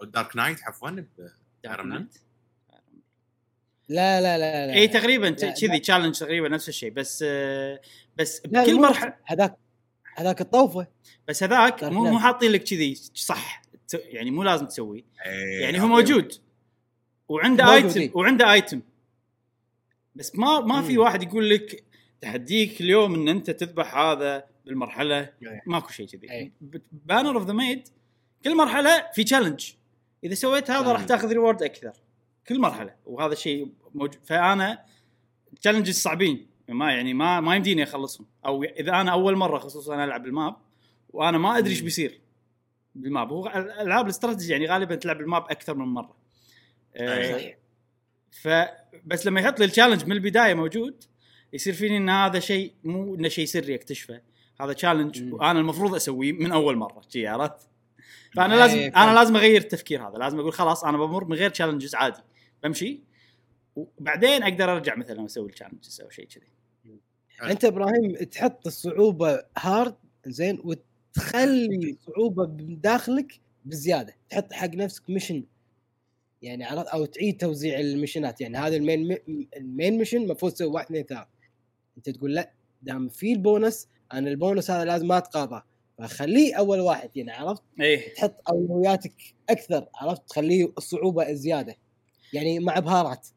أو 0.00 0.04
ال 0.04 0.10
Dark 0.10 0.36
Knight 0.36 0.62
عفوا 0.64 0.90
Dark. 1.64 1.86
Knight. 1.86 2.18
لا 3.88 4.20
لا 4.20 4.38
لا 4.38 4.66
لا 4.66 4.74
اي 4.74 4.88
تقريبا 4.88 5.26
لا، 5.26 5.50
كذي 5.50 5.78
challenge 5.78 6.18
تقريبا 6.18 6.48
نفس 6.48 6.68
الشيء 6.68 6.90
بس 6.90 7.22
بس 8.16 8.42
لا، 8.46 8.62
بكل 8.62 8.80
مرحلة 8.80 9.14
هذاك 9.24 9.56
هذاك 10.16 10.40
الطوفة 10.40 10.86
بس 11.28 11.42
هذاك 11.42 11.80
dark 11.80 11.92
مو. 11.92 12.04
مو 12.10 12.18
حاطين 12.18 12.52
لك 12.52 12.64
كذي 12.64 12.94
صح 13.14 13.62
ت- 13.88 14.02
يعني 14.04 14.30
مو 14.30 14.42
لازم 14.42 14.66
تسويه 14.66 15.02
إيه، 15.26 15.60
يعني 15.62 15.80
هو. 15.80 15.86
موجود 15.86 16.32
وعنده 17.28 17.74
item. 17.74 18.10
وعنده 18.14 18.52
item 18.52 18.80
بس 20.14 20.36
ما 20.36 20.60
ما 20.60 20.82
في. 20.82 20.98
واحد 20.98 21.22
يقول 21.22 21.50
لك 21.50 21.84
تحديك 22.20 22.80
اليوم 22.80 23.14
إن 23.14 23.28
أنت 23.28 23.50
تذبح 23.50 23.96
هذا 23.96 24.44
بالمرحلة 24.64 25.18
إيه. 25.18 25.62
ماكو 25.66 25.88
شيء 25.88 26.06
كذي. 26.06 26.52
Banner 26.92 27.36
of 27.38 27.46
the 27.46 27.52
Maid 27.52 27.88
كل 28.44 28.56
مرحلة 28.56 29.10
في 29.14 29.24
challenge 29.24 29.70
إذا 30.24 30.34
سويت 30.34 30.70
هذا 30.70 30.92
راح. 30.92 31.04
تاخذ 31.04 31.28
reward 31.28 31.62
أكثر. 31.62 31.92
كل 32.48 32.60
مرحلة. 32.60 32.94
وهذا 33.06 33.32
الشيء 33.32 33.72
موجود 33.94 34.24
فأنا 34.24 34.84
challenges 35.60 35.94
صعبين. 35.94 36.46
ما 36.68 36.92
يعني 36.92 37.14
ما 37.14 37.40
ما 37.40 37.56
يمديني 37.56 37.82
أخلصهم. 37.82 38.26
أو 38.46 38.64
إذا 38.64 39.00
أنا 39.00 39.12
أول 39.12 39.36
مرة 39.36 39.58
خصوصا 39.58 40.04
ألعب 40.04 40.26
ال 40.26 40.34
map 40.34 40.56
وأنا 41.10 41.38
ما 41.38 41.58
أدري 41.58 41.70
إيش. 41.70 41.80
بيصير 41.80 42.20
بال 42.94 43.07
map. 43.07 43.32
هو 43.32 43.46
ألعاب 43.80 44.04
الاستراتيجي 44.04 44.52
يعني 44.52 44.66
غالبا 44.66 44.94
تلعب 44.94 45.20
ال 45.20 45.26
map 45.26 45.42
أكثر 45.42 45.74
من 45.74 45.86
مرة. 45.86 46.16
آه، 46.96 47.38
صح 47.38 47.56
فبس 48.42 49.26
لما 49.26 49.40
يحط 49.40 49.58
لي 49.58 49.64
ال 49.64 49.68
challenge 49.68 50.04
من 50.04 50.12
البداية 50.12 50.54
موجود 50.54 51.04
يصير 51.52 51.74
فيني 51.74 51.96
إن 51.96 52.08
هذا 52.08 52.40
شيء 52.40 52.72
مو 52.84 53.14
إنه 53.14 53.28
شيء 53.28 53.44
سري 53.44 53.74
أكتشفه. 53.74 54.20
هذا 54.60 54.72
challenge. 54.72 55.32
وأنا 55.32 55.60
المفروض 55.60 55.94
أسويه 55.94 56.32
من 56.32 56.52
أول 56.52 56.76
مرة. 56.76 57.02
شي 57.08 57.26
عرفت؟ 57.26 57.68
فأنا 58.36 58.54
إيه، 58.54 58.60
لازم. 58.60 58.78
أنا 58.96 59.14
لازم 59.14 59.36
أغير 59.36 59.60
التفكير 59.60 60.08
هذا. 60.08 60.18
لازم 60.18 60.40
أقول 60.40 60.52
خلاص 60.52 60.84
أنا 60.84 60.98
بمر 60.98 61.24
من 61.24 61.36
غير 61.36 61.50
challenges 61.50 61.94
عادي. 61.94 62.20
بمشي. 62.62 63.02
وبعدين 63.76 64.42
أقدر 64.42 64.72
أرجع 64.72 64.96
مثلا 64.96 65.26
أسوي 65.26 65.48
ال 65.48 65.53
challenges 65.53 66.00
أو 66.00 66.10
شيء 66.10 66.26
كذي. 66.26 66.46
أنت 67.42 67.64
إبراهيم 67.64 68.16
تحط 68.16 68.66
الصعوبة 68.66 69.42
hard 69.58 69.94
زين 70.26 70.62
وتخلي 70.64 71.96
صعوبة 72.06 72.46
من 72.46 72.80
داخلك 72.80 73.40
بزيادة. 73.64 74.16
تحط 74.30 74.52
حق 74.52 74.74
نفسك 74.74 75.10
mission 75.10 75.44
يعني 76.42 76.64
عرفت 76.64 76.86
أو 76.86 77.04
تعيد 77.04 77.36
توزيع 77.36 77.80
ال 77.80 77.87
mission 77.87 78.33
ات 78.33 78.40
يعني 78.40 78.58
هذا 78.58 78.76
ال 78.76 78.84
main 78.84 79.16
ال 79.56 79.64
main 79.64 79.98
mission 79.98 80.22
المفروض 80.22 80.52
تسوي 80.52 80.68
واحد 80.68 80.84
اثنين 80.84 81.02
ثلاث 81.04 81.26
أنت 81.96 82.10
تقول 82.10 82.34
لا 82.34 82.52
دام 82.82 83.08
في 83.08 83.32
البونس 83.32 83.88
أنا 84.12 84.30
البونس 84.30 84.70
هذا 84.70 84.84
لازم 84.84 85.08
ما 85.08 85.18
اتقاضى 85.18 85.62
فخليه 85.98 86.54
أول 86.54 86.80
واحد 86.80 87.10
يعني 87.16 87.32
عرفت؟ 87.32 87.62
إيه. 87.80 88.14
تحط 88.14 88.42
أولوياتك 88.48 89.14
أكثر 89.50 89.86
عرفت؟ 89.94 90.28
تخليه 90.28 90.72
الصعوبه 90.78 91.32
زيادة. 91.32 91.76
يعني 92.32 92.58
مع 92.58 92.78
بهارات. 92.78 93.28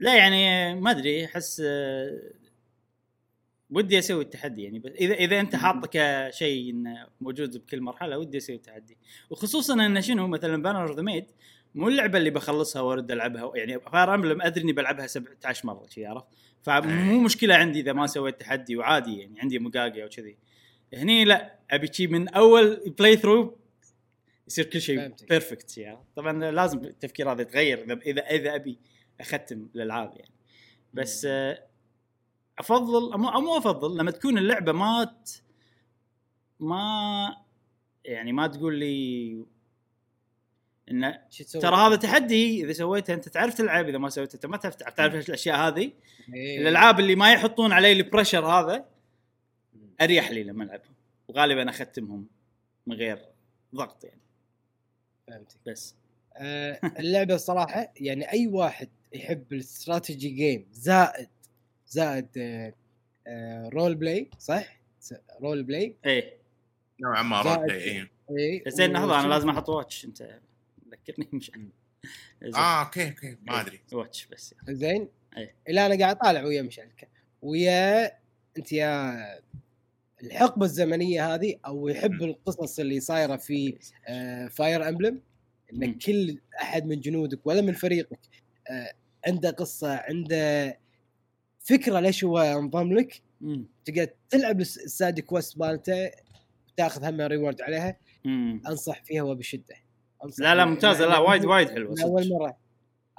لا 0.00 0.16
يعني 0.16 0.74
ما 0.80 0.90
أدري 0.90 1.24
أحس 1.24 1.62
ودي 3.70 3.98
أسوي 3.98 4.22
التحدي 4.22 4.62
يعني 4.62 4.78
بس 4.78 4.92
إذا 4.92 5.14
إذا 5.14 5.40
أنت 5.40 5.56
حاطه 5.56 5.88
كشيء 5.92 6.70
انه 6.70 7.06
موجود 7.20 7.56
بكل 7.56 7.80
مرحلة 7.80 8.18
ودي 8.18 8.38
أسوي 8.38 8.56
التحدي. 8.56 8.96
وخصوصا 9.30 9.74
انه 9.74 10.00
شنو؟ 10.00 10.28
مثلا 10.28 10.62
Banner 10.62 10.88
of 10.88 10.96
the 10.96 11.02
Maid 11.02 11.26
مو 11.74 11.88
اللعبة 11.88 12.18
اللي 12.18 12.30
بخلصها 12.30 12.82
وأرد 12.82 13.10
ألعبها 13.10 13.52
يعني 13.54 13.80
Fire 13.80 14.14
Emblem 14.14 14.42
أدري 14.42 14.64
إني 14.64 14.72
بلعبها 14.72 15.06
17 15.06 15.66
مرة 15.66 15.86
شي 15.86 16.06
عرفت؟ 16.06 16.26
فمو 16.62 17.20
مشكلة 17.20 17.54
عندي 17.54 17.80
إذا 17.80 17.92
ما 17.92 18.06
سويت 18.06 18.40
تحدي 18.40 18.76
وعادي 18.76 19.18
يعني 19.18 19.40
عندي 19.40 19.58
مقاقي 19.58 20.02
أو 20.02 20.08
كذي 20.08 20.36
هني 20.94 21.24
لا 21.24 21.58
أبي 21.70 21.92
شي 21.92 22.06
من 22.06 22.28
أول 22.28 22.94
playthrough 22.98 23.58
يصير 24.48 24.64
كل 24.64 24.80
شيء. 24.80 25.14
perfect 25.28 25.78
يعني 25.78 25.98
طبعا 26.16 26.50
لازم 26.50 26.78
التفكير 26.78 27.32
هذا 27.32 27.42
يتغير 27.42 28.00
اذا 28.06 28.22
اذا 28.22 28.54
أبي 28.54 28.78
أختم 29.20 29.68
الألعاب 29.74 30.16
يعني 30.16 30.34
بس 30.94 31.24
آه، 31.24 31.66
أفضل 32.58 33.12
أو 33.12 33.40
مو 33.40 33.56
أفضل 33.56 33.98
لما 33.98 34.10
تكون 34.10 34.38
اللعبة 34.38 34.72
ما. 34.72 35.16
ما 36.60 37.36
يعني 38.04 38.32
ما 38.32 38.46
تقول 38.46 38.78
لي 38.78 39.44
انه؟ 40.90 41.20
ترى 41.52 41.76
هذا 41.76 41.96
تحدي 41.96 42.64
إذا 42.64 42.72
سويته 42.72 43.14
أنت 43.14 43.28
تعرف 43.28 43.54
تلعب 43.54 43.88
إذا 43.88 43.98
ما 43.98 44.08
سويته 44.08 44.34
أنت 44.34 44.46
ما 44.46 44.56
تعرف 44.56 44.74
تعرف 44.74 45.28
الأشياء 45.28 45.56
هذه 45.56 45.92
إيه. 46.34 46.58
الألعاب 46.58 47.00
اللي 47.00 47.14
ما 47.14 47.32
يحطون 47.32 47.72
علي 47.72 47.92
ال 47.92 47.98
pressure 47.98 48.46
هذا 48.46 48.84
أريح 50.00 50.30
لي 50.30 50.42
لما 50.44 50.64
ألعبهم. 50.64 50.94
وغالبا 51.28 51.70
أختمهم 51.70 52.26
من 52.86 52.96
غير 52.96 53.18
ضغط 53.74 54.04
يعني. 54.04 54.20
فهمتك. 55.28 55.56
بس. 55.66 55.94
آه، 56.36 56.80
اللعبة 56.98 57.34
الصراحه 57.34 57.92
يعني 58.00 58.32
أي 58.32 58.46
واحد 58.46 58.88
يحب 59.12 59.52
ال 59.52 59.60
strategy 59.60 60.28
game 60.28 60.66
زائد 60.72 61.28
زائد 61.88 62.26
آه، 62.38 62.74
آه، 63.26 63.68
role 63.68 63.94
play 63.94 64.30
صح؟ 64.38 64.80
س- 65.00 65.14
role 65.42 65.62
play 65.62 65.96
إيه. 66.06 66.36
نوعا 67.00 67.22
ما 67.22 67.42
role 67.42 67.66
play 67.66 67.80
إيه. 67.82 68.10
اي 68.30 68.62
زين 68.68 68.92
لحظة 68.92 69.20
أنا 69.20 69.28
لازم 69.28 69.48
أحط 69.50 69.68
watch 69.68 70.04
أنت 70.04 70.40
ذكرني 70.90 71.28
مش. 71.38 71.50
آه 72.56 72.84
okay 72.84 73.08
okay 73.08 73.36
ما 73.42 73.60
أدري. 73.60 73.80
watch 73.92 74.26
بس 74.26 74.52
يعني. 74.52 74.74
زين. 74.74 75.08
إيه. 75.36 75.54
اللي 75.68 75.86
أنا 75.86 75.98
قاعد 75.98 76.16
أطالع 76.16 76.44
ويا 76.44 76.62
مشعلك 76.62 77.08
ويا 77.42 78.06
أنت 78.58 78.72
يا 78.72 79.16
الحقبة 80.22 80.66
الزمنية 80.66 81.34
هذه 81.34 81.54
أو 81.66 81.88
يحب 81.88 82.22
القصص 82.22 82.78
اللي 82.80 83.00
صايرة 83.00 83.36
في 83.36 83.78
Fire 84.50 84.88
Emblem 84.88 85.20
مم. 85.72 85.82
إن 85.82 85.94
كل 85.94 86.38
أحد 86.62 86.86
من 86.86 87.00
جنودك 87.00 87.46
ولا 87.46 87.60
من 87.60 87.72
فريقك 87.72 88.18
آه، 88.70 88.92
عنده 89.26 89.50
قصة 89.50 89.96
عنده 89.96 90.78
فكرة 91.60 92.00
ليش 92.00 92.24
هو 92.24 92.38
انضم 92.38 92.92
لك. 92.92 93.22
تقعد 93.84 94.10
تلعب 94.30 94.60
الس- 94.60 94.78
ال 94.78 94.86
side 94.86 95.20
quest 95.20 95.58
مالته 95.58 96.10
وتاخذ 96.72 97.04
هم 97.04 97.20
reward 97.20 97.60
عليها 97.62 97.96
مم. 98.24 98.62
أنصح 98.68 99.04
فيها 99.04 99.22
وبشدة 99.22 99.74
أنصح 100.24 100.40
لا 100.42 100.54
لا. 100.54 100.64
ممتازة 100.64 101.06
لا 101.06 101.18
وايد 101.18 101.44
وايد 101.44 101.70
حلوة 101.70 101.92
أنا 101.92 102.04
أول. 102.04 102.28
مرة 102.28 102.56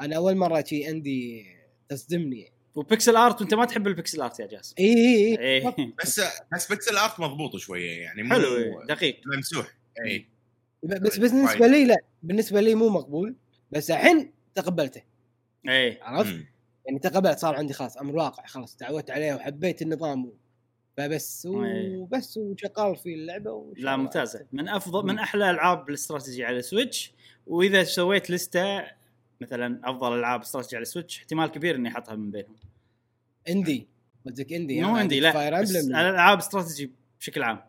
أنا 0.02 0.16
أول 0.16 0.38
مرة 0.38 0.64
شي 0.64 0.88
عندي 0.88 1.46
تصدمني 1.90 2.52
و 2.78 2.84
pixel 2.84 3.16
art 3.16 3.42
وانت 3.42 3.54
ما 3.54 3.66
تحب 3.66 3.88
ال 3.88 3.94
pixel 3.94 4.22
art 4.22 4.40
يا 4.40 4.46
جاسم. 4.46 4.76
اي 4.80 4.86
اي 4.86 5.40
اي 5.40 5.74
إيه. 5.80 5.94
بس 6.04 6.22
بس 6.54 6.70
pixel 6.70 6.98
art 6.98 7.20
مضبوط 7.20 7.56
شوية 7.56 8.02
يعني 8.02 8.24
مو 8.24 8.36
حلو 8.36 8.56
إيه، 8.58 8.86
دقيق. 8.88 9.22
ممسوح. 9.26 9.68
اي 10.06 10.28
بس 10.84 11.00
بس 11.00 11.18
بالنسبة 11.18 11.68
لي 11.68 11.86
لا. 11.86 11.98
بالنسبة 12.24 12.62
لي 12.62 12.76
مو 12.76 12.90
مقبول 12.90 13.36
بس 13.72 13.92
الحين 13.92 14.34
تقبلته. 14.56 15.02
إيه. 15.68 16.04
عرفت؟ 16.04 16.36
يعني 16.86 17.00
تقبلت 17.00 17.40
صار 17.40 17.56
عندي 17.56 17.74
خلاص 17.74 17.98
أمر 17.98 18.16
واقع 18.16 18.46
خلاص 18.46 18.76
تعودت 18.76 19.12
عليه 19.12 19.34
وحبيت 19.34 19.82
النظام 19.82 20.26
و... 20.26 20.34
فبس 20.98 21.46
إيه. 21.46 21.98
وبس 21.98 22.38
وشغال 22.38 22.96
في 22.96 23.14
اللعبة 23.14 23.74
لا 23.78 23.98
ممتازة. 23.98 24.46
من 24.52 24.70
افضل 24.70 25.06
من 25.06 25.20
أحلى 25.20 25.50
ألعاب 25.50 25.90
الاستراتيجي 25.90 26.46
على 26.46 26.62
Switch 26.62 27.14
وإذا 27.48 27.84
سويت 27.84 28.32
لستة 28.32 28.97
مثلا 29.42 29.80
أفضل 29.84 30.20
ألعاب 30.20 30.42
استراتيجي 30.42 30.76
على 30.76 30.86
Switch 30.86 31.20
احتمال 31.20 31.48
كبير 31.48 31.76
إني 31.76 31.90
أحطها 31.90 32.16
من 32.16 32.32
بينهم. 32.32 32.56
indie. 33.50 33.88
قصدك 34.26 34.54
indie؟ 34.54 34.82
مو 34.82 34.98
لا 34.98 35.32
Fire 35.32 35.62
بس 35.62 35.76
Emblem 35.76 35.96
الألعاب 35.96 36.38
استراتيجي 36.38 36.92
بشكل 37.20 37.44
عام. 37.44 37.62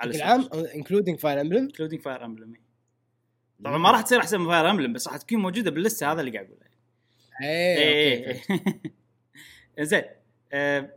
على 0.00 0.10
بشكل 0.10 0.22
عام؟ 0.22 0.48
including 0.74 1.18
Fire 1.18 1.40
Emblem 1.40 1.62
including 1.62 2.02
Fire 2.02 2.24
Emblem 2.24 2.54
طبعا 3.64 3.78
ما 3.78 3.90
راح 3.90 4.00
تصير 4.00 4.20
أحسن 4.20 4.40
من 4.40 4.46
Fire 4.48 4.70
Emblem 4.70 4.92
بس 4.92 5.08
راح 5.08 5.16
تكون 5.16 5.38
موجودة 5.38 5.70
باللستة 5.70 6.12
هذا 6.12 6.20
اللي 6.20 6.32
قاعد 6.32 6.46
أقوله. 6.46 6.70
إيه. 7.42 8.42
زين 9.80 10.02
آه، 10.52 10.90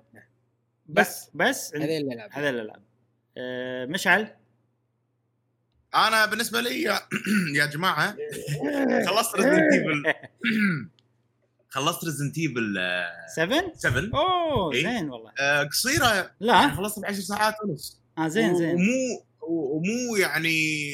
بس 0.86 1.30
بس 1.34 1.72
بس 1.74 1.76
هذه 1.76 1.98
الألعاب. 1.98 2.30
هذا 2.34 2.50
الألعاب. 2.50 2.82
آه، 3.38 3.86
مشعل؟ 3.86 4.36
أنا 5.96 6.26
بالنسبة 6.26 6.62
لي 6.62 6.82
يا, 6.82 7.66
جماعة 7.74 8.16
خلصت 9.08 9.36
Resident 9.36 9.74
Evil 9.74 10.03
خلصت 11.70 12.04
Resident 12.06 12.38
Evil 12.38 12.75
7 13.36 13.64
7 13.76 14.04
أوه 14.20 14.74
إيه. 14.74 14.84
زين 14.84 15.10
والله. 15.10 15.32
آه، 15.40 15.64
قصيرة. 15.64 16.06
يعني 16.14 16.30
لا 16.40 16.70
خلصت 16.76 17.00
ب 17.00 17.06
10 17.06 17.22
ساعات 17.22 17.56
ونص. 17.66 18.00
آه 18.18 18.28
زين 18.28 18.56
زين. 18.56 18.76
ومو 18.76 19.26
ومو 19.42 20.16
يعني 20.16 20.92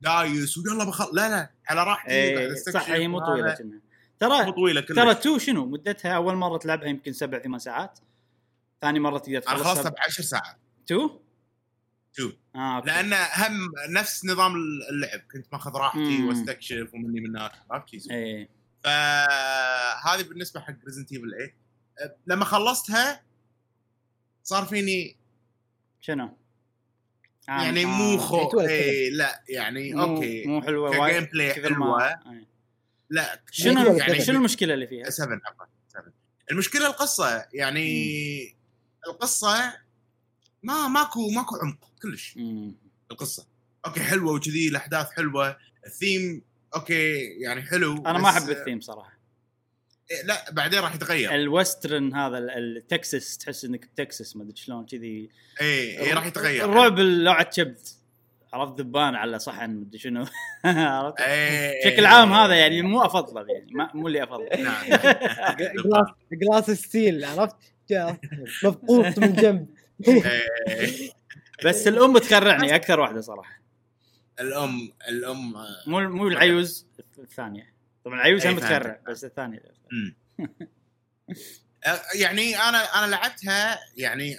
دايس. 0.00 0.58
ويلا 0.58 0.84
بخل 0.84 1.04
لا 1.12 1.28
لا 1.28 1.50
على 1.68 1.84
راحتي 1.84 2.10
إيه 2.10 2.54
صح 2.54 2.90
هي 2.90 3.08
مو. 3.08 3.18
طويلة 3.20 3.54
كنا. 3.54 3.66
مو 3.74 3.80
ترى 4.20 4.52
طويلة 4.52 4.80
كلش. 4.80 4.96
ترى 4.96 5.14
two 5.14 5.38
شنو؟ 5.38 5.66
مدتها 5.66 6.12
أول 6.16 6.34
مرة 6.34 6.56
تلعبها 6.58 6.88
يمكن 6.88 7.12
سبع 7.12 7.38
ثمان 7.38 7.58
ساعات. 7.58 7.98
ثاني 8.82 9.00
مرة 9.00 9.18
تقدر 9.18 9.36
أنا 9.36 9.56
خلصتها 9.56 9.72
تخلصها 9.74 9.90
ب 9.90 9.94
10 9.98 10.22
ساعات. 10.24 10.56
two؟ 10.86 11.10
two. 12.18 12.32
آه 12.54 12.76
okay. 12.76 12.86
لأن 12.86 13.12
هم 13.12 13.72
نفس 13.90 14.24
نظام 14.24 14.54
اللعب 14.90 15.20
كنت 15.32 15.46
ماخذ 15.52 15.70
راحتي 15.76 16.18
مم. 16.18 16.28
واستكشف 16.28 16.88
ومني 16.94 17.20
من 17.20 17.36
هناك 17.36 17.52
عرفت. 17.70 18.10
إيه 18.10 18.48
فهذه 18.84 20.22
بالنسبة 20.22 20.60
حق 20.60 20.74
Resident 20.84 21.12
Evil 21.12 21.30
8 21.30 21.56
أه، 22.00 22.16
لما 22.26 22.44
خلصتها 22.44 23.22
صار 24.42 24.64
فيني 24.64 25.16
شنو؟ 26.00 26.36
يعني 27.48 27.82
آه. 27.82 27.86
مو 27.86 28.18
خو 28.18 28.44
جيت 28.44 28.54
ولا 28.54 28.68
اي 28.70 29.10
لا 29.10 29.42
يعني 29.48 29.94
مو- 29.94 30.02
okay 30.02 30.46
مو 30.46 30.62
حلوة 30.62 31.08
ك 31.08 31.24
gameplay 31.24 31.54
حلوة 31.54 32.04
آه. 32.04 32.46
لا 33.10 33.42
شنو 33.50 33.96
يعني 33.96 34.14
كذا. 34.14 34.24
شنو 34.24 34.36
المشكلة 34.38 34.74
اللي 34.74 34.86
فيها؟ 34.86 35.10
7 35.10 35.40
عفوا 35.46 35.66
7 35.88 36.12
المشكلة 36.50 36.86
القصة 36.86 37.46
يعني 37.52 38.56
القصة 39.06 39.76
ما 40.62 40.88
ماكو 40.88 41.30
ماكو 41.30 41.56
عمق 41.56 41.90
كلش. 42.02 42.34
مم. 42.36 42.74
القصة. 43.10 43.46
okay 43.86 44.00
حلوة 44.00 44.32
وكذي 44.32 44.68
الأحداث 44.68 45.10
حلوة. 45.10 45.56
ال 45.86 45.95
theme 45.95 46.42
okay 46.76 47.18
يعني 47.40 47.62
حلو 47.62 47.96
أنا 48.06 48.18
ما 48.18 48.28
أحب 48.28 48.50
الثيم 48.50 48.80
صراحة. 48.80 49.18
إيه، 50.10 50.22
لا 50.22 50.50
بعدين 50.50 50.80
راح 50.80 50.94
يتغير. 50.94 51.34
ال 51.34 51.44
western 51.44 52.14
هذا 52.14 52.38
ال- 52.38 52.50
التكساس 52.76 53.38
تحس 53.38 53.64
إنك 53.64 53.86
بتكساس 53.86 54.36
ما 54.36 54.42
أدري 54.42 54.56
شلون 54.56 54.86
كذي. 54.86 55.30
اي 55.60 56.00
اي 56.00 56.12
راح 56.12 56.26
يتغير. 56.26 56.64
الرعب 56.64 56.98
لوعه 56.98 57.42
كبد 57.42 57.78
عرفت 58.52 58.80
ذبان 58.80 59.14
على 59.14 59.38
صحن 59.38 59.70
ما 59.70 59.82
أدري 59.82 59.98
شنو. 59.98 60.26
عرفت؟ 60.64 61.20
إيه. 61.20 61.90
بشكل 61.90 62.06
عام 62.06 62.32
هذا 62.32 62.54
يعني 62.54 62.82
مو 62.82 63.02
افضله 63.02 63.46
يعني 63.54 63.72
ما 63.72 63.90
مو 63.94 64.06
اللي 64.08 64.22
افضله 64.24 64.48
نعم. 64.62 64.86
جلاس 65.56 66.06
جلاس 66.32 66.70
still 66.70 67.24
عرفت؟ 67.24 67.56
جا- 67.90 68.18
مبقوط 68.64 69.18
من 69.18 69.32
جنب. 69.32 69.68
إيه. 69.70 69.77
بس 71.64 71.86
الأم 71.86 72.18
تخرعني 72.18 72.74
أكثر 72.74 73.00
واحدة 73.00 73.20
صراحة 73.20 73.58
الأم 74.40 74.92
الأم 75.08 75.56
آه، 75.56 75.66
مو 75.86 76.00
مو 76.00 76.28
العيوز 76.28 76.86
الثانية 77.18 77.74
طبعا 78.04 78.16
العيوز 78.16 78.46
أي 78.46 78.52
هم. 78.52 78.58
تخرع 78.58 79.00
بس 79.08 79.24
الثانية. 79.24 79.62
آه، 81.86 82.00
يعني 82.14 82.56
أنا 82.56 82.78
أنا 82.78 83.10
لعبتها 83.10 83.78
يعني 83.96 84.36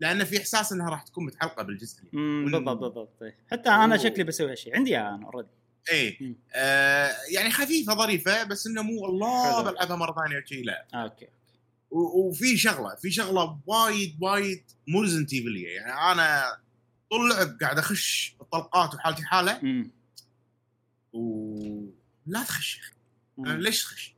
لأن 0.00 0.24
في 0.24 0.38
إحساس 0.38 0.72
إنها 0.72 0.90
راح 0.90 1.02
تكون 1.02 1.24
متعلقه 1.26 1.62
بالجزء 1.62 2.00
اللي 2.14 2.50
بالضبط 2.58 2.78
بالضبط 2.78 3.22
إيه. 3.22 3.36
حتى 3.50 3.70
أنا 3.70 3.96
شكلي 3.96 4.24
بسوي 4.24 4.50
هالشيء 4.50 4.76
عندي 4.76 4.98
أنا 4.98 5.26
already 5.26 5.48
اي 5.92 6.18
مم. 6.20 6.36
آه 6.54 7.10
يعني 7.34 7.50
خفيفة 7.50 7.94
ظريفة 7.94 8.44
بس 8.44 8.66
إنه 8.66 8.82
مو 8.82 9.02
والله 9.02 9.54
حلو. 9.62 9.70
بلعبها 9.70 9.96
مرة 9.96 10.14
ثانية 10.24 10.42
وشي 10.44 10.62
لا 10.62 10.86
okay 10.94 11.24
و- 11.24 11.28
وفي 11.90 12.56
شغلة 12.56 12.94
في 12.94 13.10
شغلة 13.10 13.60
وايد 13.66 14.16
وايد 14.20 14.64
مو 14.88 15.02
Resident 15.02 15.32
يعني 15.32 16.12
أنا 16.12 16.58
طول 17.10 17.32
اللعب 17.32 17.58
قاعد 17.60 17.78
أخش 17.78 18.36
الطلقات 18.40 18.94
وحالتي 18.94 19.22
حالة. 19.22 19.60
امم 19.60 19.90
ولا 21.12 22.44
تخش 22.44 22.76
يا 22.76 22.82
أخي. 22.82 23.56
ليش 23.56 23.82
تخش؟ 23.82 24.14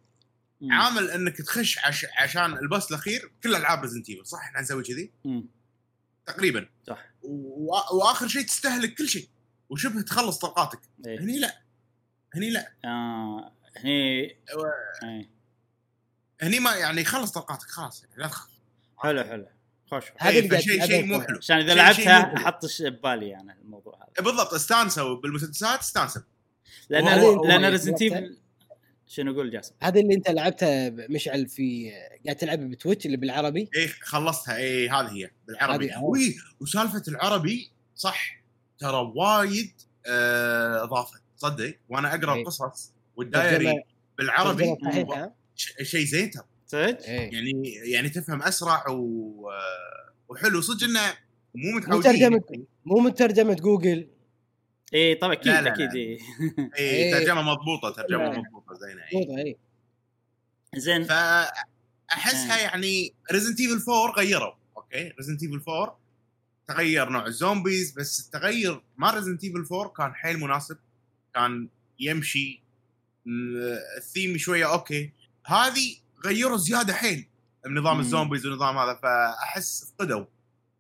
مم. 0.61 0.73
عامل 0.73 1.11
إنك 1.11 1.37
تخش 1.37 1.79
عش... 1.79 2.07
عشان 2.21 2.59
ال 2.59 2.65
boss 2.65 2.91
الأخير 2.91 3.33
كل 3.43 3.55
ألعاب 3.55 3.83
Resident 3.83 4.09
Evil 4.09 4.27
صح؟ 4.27 4.39
إحنا 4.39 4.61
نسوي 4.61 4.83
كذي. 4.83 5.13
تقريبا. 6.27 6.69
صح. 6.87 7.05
و... 7.23 7.73
وآخر 7.73 8.29
شيء 8.29 8.43
تستهلك 8.43 8.95
كل 8.95 9.09
شيء. 9.09 9.29
وشبه 9.71 10.03
تخلص 10.03 10.39
طلقاتك. 10.39 10.81
إيه. 11.07 11.21
هني 11.21 11.39
لا. 11.39 11.63
هني 12.35 12.51
لا. 12.51 12.73
آه 12.85 13.53
هني 13.77 13.91
إيه. 15.05 15.31
هني 16.41 16.59
ما 16.61 16.75
يعني 16.77 17.05
خلص 17.05 17.31
طلقاتك 17.31 17.67
خلاص 17.69 18.03
يعني 18.05 18.15
لا 18.17 18.27
تخاف. 18.27 18.49
حلو 18.99 19.25
حلو. 19.25 19.47
خوش. 19.91 20.05
هذا 20.19 20.31
إيه، 20.31 20.47
هذا 20.47 20.61
شيء 20.87 21.05
مو 21.07 21.21
حلو. 21.23 21.37
عشان 21.39 21.57
إذا 21.57 21.67
شيء- 21.69 21.77
لعبتها 21.77 22.25
شيء. 22.29 22.37
أحط 22.37 22.61
ببالي 22.81 23.37
أنا 23.37 23.57
الموضوع 23.65 23.95
هذا. 23.97 24.25
بالضبط 24.25 24.55
استانسوا 24.55 25.15
بالمسدسات 25.21 25.79
استانسوا. 25.81 26.23
لأن 26.91 27.05
لأن 27.49 27.65
Resident 27.65 27.99
شنو 29.09 29.35
قول 29.35 29.51
جاسم؟ 29.51 29.75
هذا 29.83 30.01
اللي 30.01 30.15
أنت 30.15 30.31
لعبته 30.31 30.91
مشعل 30.91 31.49
في 31.49 31.93
قاعد 32.25 32.37
تلعبه 32.37 32.65
ب 32.65 32.71
Twitch 32.71 33.07
اللي 33.07 33.17
بالعربي؟ 33.17 33.71
إيه 33.77 33.89
خلصتها. 34.03 34.57
إيه 34.57 35.01
هذه 35.01 35.13
هي 35.13 35.31
بالعربي. 35.49 35.91
هذه- 35.91 36.03
وي 36.05 36.37
وسالفة 36.61 37.03
العربي 37.09 37.73
صح. 37.95 38.43
ترى 38.79 39.13
وايد 39.17 39.73
آه، 40.07 40.83
اضافه 40.85 41.21
صدق؟ 41.37 41.75
وأنا 41.89 42.15
أقرأ 42.15 42.35
إيه. 42.35 42.41
القصص 42.43 42.93
وال 43.17 43.33
diary 43.33 43.73
ترجمة- 43.73 43.85
بالعربي. 44.19 44.77
شيء 45.57 46.05
زين 46.05 46.31
ترى 46.31 46.45
صدق؟ 46.67 47.03
إيه 47.03 47.33
يعني 47.33 47.75
يعني 47.75 48.09
تفهم 48.09 48.43
أسرع 48.43 48.89
و... 48.89 49.51
آه، 49.51 50.13
وحلو 50.29 50.61
صدق 50.61 50.85
إنه 50.85 51.01
مو 51.55 51.71
مو 51.71 51.77
متعودين 51.77 52.41
مو 52.85 52.99
من 52.99 53.15
ترجمة 53.15 53.55
جوجل 53.55 54.09
اي 54.95 54.99
إيه، 54.99 55.21
طبعا 55.21 55.33
أكيد 55.33 55.53
لا، 55.53 55.61
لا، 55.61 55.73
أكيد 55.73 55.93
لا. 55.93 55.95
إيه. 55.95 56.19
اي 56.79 56.91
إيه. 56.91 57.13
ترجمة 57.15 57.43
مضبوطة 57.43 57.91
ترجمة 57.91 58.25
لا. 58.25 58.39
مضبوطة 58.39 58.75
زينة 58.75 59.03
إيه. 59.03 59.21
مضبوطة 59.21 59.39
إيه 59.39 59.57
زين 60.77 61.05
فاحسها 61.05 62.57
إيه. 62.57 62.63
يعني 62.63 63.15
Resident 63.33 63.61
Evil 63.61 63.91
4 63.91 64.15
غيروا 64.17 64.53
okay 64.77 65.13
Resident 65.19 65.43
Evil 65.43 65.63
4 65.69 66.01
تغير 66.69 67.09
نوع 67.09 67.27
ال 67.27 67.35
zombies 67.35 67.93
بس 67.93 68.27
التغير 68.27 68.83
مع 68.97 69.15
Resident 69.15 69.45
Evil 69.45 69.67
4 69.73 69.89
كان 69.89 70.15
حيل 70.15 70.39
مناسب 70.39 70.79
كان 71.35 71.69
يمشي 72.01 72.63
الثيم 73.99 74.37
شوية 74.37 74.73
okay 74.73 75.13
هذه 75.47 75.97
غيروا 76.27 76.57
زيادة 76.57 76.93
حيل 76.93 77.29
بنظام 77.65 77.95
مم. 77.95 78.01
ال 78.01 78.07
zombies 78.07 78.47
ونظام 78.47 78.79
هذا 78.79 78.95
فأحس 79.03 79.95
فقدوا 79.99 80.25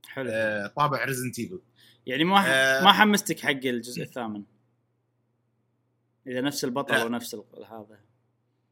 حلو. 0.08 0.30
آه، 0.32 0.66
طابع 0.66 1.04
Resident 1.04 1.38
Evil 1.38 1.60
يعني 2.06 2.24
ما 2.24 2.44
آه. 2.46 2.84
ما 2.84 2.92
حمستك 2.92 3.40
حق 3.40 3.50
الجزء 3.50 4.02
الثامن؟ 4.02 4.42
إذا 6.26 6.40
نفس 6.40 6.64
البطل 6.64 6.94
لا. 6.94 7.04
ونفس 7.04 7.34
هذا. 7.70 7.98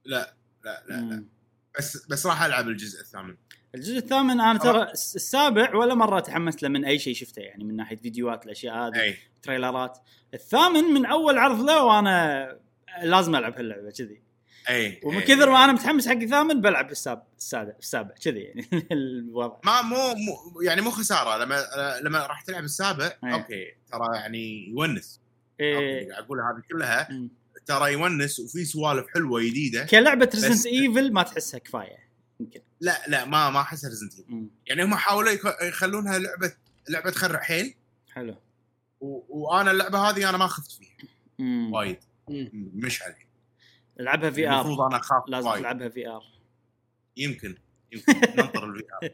لا 0.05 0.35
لا 0.65 0.85
لا, 0.89 0.95
لا. 1.01 1.25
بس 1.79 2.07
بس 2.07 2.27
راح 2.27 2.43
ألعب 2.43 2.69
الجزء 2.69 3.01
الثامن. 3.01 3.37
الجزء 3.75 3.99
الثامن 3.99 4.41
أنا 4.41 4.59
ترى 4.59 4.83
الس- 4.83 5.17
السابع 5.17 5.75
ولا 5.75 5.95
مرة 5.95 6.21
تحمست 6.21 6.63
له 6.63 6.69
من 6.69 6.85
أي 6.85 6.99
شيء 6.99 7.15
شفته 7.15 7.41
يعني 7.41 7.65
من 7.65 7.77
ناحية 7.77 7.97
فيديوهات 7.97 8.45
الأشياء 8.47 8.75
هذه 8.75 9.01
أي. 9.01 9.17
تريلرات. 9.43 9.99
الثامن 10.35 10.85
من 10.85 11.07
أول 11.07 11.39
عرض 11.39 11.61
له 11.61 11.85
وأنا 11.85 12.59
لازم 13.03 13.37
ألعب 13.37 13.55
هاللعبة 13.57 13.91
كذي. 13.91 14.23
اي 14.69 15.01
ومن 15.05 15.17
إي. 15.19 15.23
كثر 15.25 15.51
ما 15.51 15.65
أنا 15.65 15.73
متحمس 15.73 16.09
حق 16.09 16.15
الثامن 16.15 16.61
بلعب 16.61 16.91
السابع 16.91 17.23
السابع 17.39 17.73
السابع 17.79 18.15
كذي 18.25 18.41
يعني 18.41 18.67
الوضع. 18.93 19.57
ما 19.65 19.83
مو, 19.83 19.97
مو 20.15 20.61
يعني 20.61 20.81
مو 20.81 20.91
خسارة. 20.91 21.45
لما 21.45 21.65
لما 22.03 22.27
راح 22.27 22.41
تلعب 22.43 22.65
السابع 22.65 23.05
إيه. 23.25 23.35
okay 23.35 23.65
ترى 23.93 24.17
يعني 24.17 24.69
يونس. 24.69 25.21
إيه. 25.61 26.09
قاعد 26.11 26.25
أقول 26.25 26.41
هذه 26.41 26.63
كلها. 26.71 27.09
ترى 27.67 27.93
يونس 27.93 28.41
وفي 28.41 28.65
سوالف 28.65 29.07
حلوة 29.15 29.43
جديدة. 29.43 29.85
كلعبه 29.85 30.31
Resident 30.35 30.67
Evil 30.67 31.13
ما 31.13 31.23
تحسها 31.23 31.59
كفاية 31.59 32.05
يمكن. 32.41 32.61
لا 32.81 33.03
لا 33.09 33.25
ما 33.25 33.51
ما 33.51 33.61
أحسها 33.61 33.91
Resident 33.91 34.13
مم. 34.29 34.51
يعني 34.67 34.85
هم 34.85 34.95
حاولوا 34.95 35.31
يك- 35.31 35.63
يخلونها 35.63 36.19
لعبة 36.19 36.53
لعبة 36.89 37.11
تخرع 37.11 37.41
حيل. 37.41 37.75
حلو. 38.13 38.37
و... 39.01 39.21
وأنا 39.29 39.71
اللعبة 39.71 39.99
هذه 40.11 40.29
أنا 40.29 40.39
ما 40.39 40.47
خفت 40.47 40.71
فيها. 40.73 41.09
وايد. 41.73 41.99
مم. 42.29 42.71
العبها 44.01 44.31
في 44.31 44.49
المفروض 44.49 44.81
ار 44.81 44.87
أنا 44.87 44.97
أخاف 44.97 45.23
لازم 45.29 45.49
وايد. 45.49 45.61
تلعبها 45.61 45.89
VR. 45.89 46.23
يمكن 47.17 47.55
يمكن. 47.93 48.13
ننطر 48.43 48.65
ال 48.65 48.85
VR. 49.03 49.11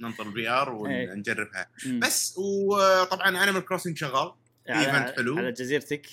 ننطر 0.00 0.26
ال 0.28 0.48
VR 0.48 0.86
إيه. 0.86 1.10
ونجربها. 1.10 1.70
بس 1.98 2.38
وطبعا 2.38 3.28
Animal 3.42 3.64
Crossing 3.64 3.96
شغال. 3.98 4.32
event 4.68 5.16
حلو. 5.16 5.38
على 5.38 5.52
جزيرتك. 5.52 6.06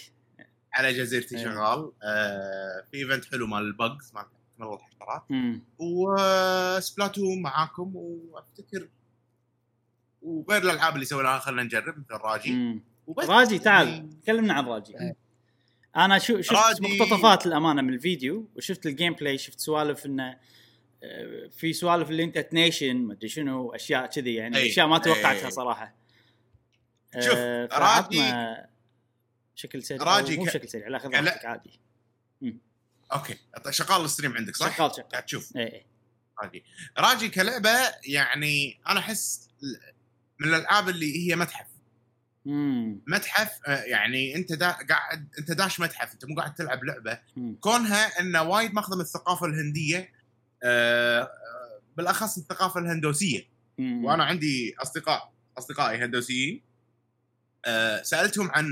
على 0.73 0.93
جزيرتي 0.93 1.37
إيه. 1.37 1.43
شغال. 1.43 1.91
آه 2.03 2.83
في 2.91 2.97
event 2.97 3.25
حلو 3.25 3.47
مال 3.47 3.63
ال 3.63 3.73
bugs 3.73 4.11
مال 4.15 4.25
مال 4.57 4.73
الحشرات. 4.73 5.23
و 5.79 5.97
Splatoon 5.97 7.41
معاكم. 7.41 7.91
وأفتكر 7.95 8.87
وغير 10.21 10.61
الألعاب 10.63 10.93
اللي 10.93 11.05
سويناها 11.05 11.39
خلينا 11.39 11.63
نجرب 11.63 11.97
مثل 11.99 12.13
راجي 12.23 12.51
مم. 12.51 12.81
وبس. 13.07 13.29
راجي 13.29 13.59
تعال 13.59 13.87
يعني 13.87 14.09
كلمنا 14.25 14.53
عن 14.53 14.65
راجي. 14.65 14.93
أنا 15.97 16.17
شو 16.19 16.41
شفت 16.41 16.81
مقتطفات 16.81 17.45
الامانه 17.45 17.81
من 17.81 17.93
الفيديو 17.93 18.49
وشفت 18.55 18.85
ال 18.85 19.13
gameplay 19.13 19.37
شفت 19.37 19.59
سوالف 19.59 20.05
إنه 20.05 20.37
آه، 21.03 21.49
في 21.57 21.73
سوالف 21.73 22.09
ال 22.09 22.23
attention 22.23 22.95
ما 22.97 23.13
أدري 23.13 23.29
شنو 23.29 23.75
أشياء 23.75 24.05
كذي 24.05 24.35
يعني 24.35 24.57
أي. 24.57 24.69
أشياء 24.69 24.87
ما 24.87 24.97
توقعتها 24.97 25.45
أي. 25.45 25.51
صراحة. 25.51 25.95
شوف، 27.19 27.33
آه، 27.37 27.69
راجي- 27.71 28.67
شكل 29.55 29.83
سريع 29.83 30.03
راجي 30.03 30.37
مو 30.37 30.43
ك- 30.43 30.47
بشكل 30.47 30.69
سريع 30.69 30.87
لا 30.87 30.99
خذ 30.99 31.09
كلا- 31.09 31.19
راحتك 31.21 31.45
عادي. 31.45 31.79
okay 33.13 33.35
شغال 33.69 34.05
ال 34.05 34.10
stream 34.10 34.37
عندك 34.37 34.55
صح؟ 34.55 34.77
شغال 34.77 34.91
شغال. 34.95 35.07
قاعد 35.09 35.25
تشوف. 35.25 35.57
اي 35.57 35.63
اي 35.63 35.85
راجي. 36.43 36.63
راجي 36.97 37.29
كلعبة 37.29 37.69
يعني 38.05 38.79
أنا 38.89 38.99
أحس 38.99 39.49
من 40.39 40.47
الألعاب 40.49 40.89
اللي 40.89 41.27
هي 41.31 41.35
متحف. 41.35 41.67
مم. 42.47 43.01
متحف 43.07 43.59
آه، 43.67 43.83
يعني 43.83 44.35
انت 44.35 44.53
دا 44.53 44.71
قاعد 44.71 45.29
انت 45.39 45.51
داش 45.51 45.79
متحف 45.79 46.13
انت 46.13 46.25
مو 46.25 46.35
قاعد 46.35 46.53
تلعب 46.53 46.83
لعبة 46.83 47.19
مم. 47.35 47.57
كونها 47.61 48.19
انه 48.19 48.41
وايد 48.43 48.73
ماخذه 48.73 48.95
من 48.95 49.01
الثقافة 49.01 49.45
الهندية 49.45 50.11
آه، 50.63 51.21
آه، 51.21 51.81
بالاخص 51.97 52.37
الثقافة 52.37 52.79
الهندوسية 52.79 53.47
مم. 53.77 54.05
وأنا 54.05 54.23
عندي 54.23 54.75
أصدقاء 54.81 55.31
أصدقائي 55.57 55.97
هندوسيين 56.05 56.61
آه، 57.65 58.01
سألتهم 58.01 58.51
عن 58.51 58.67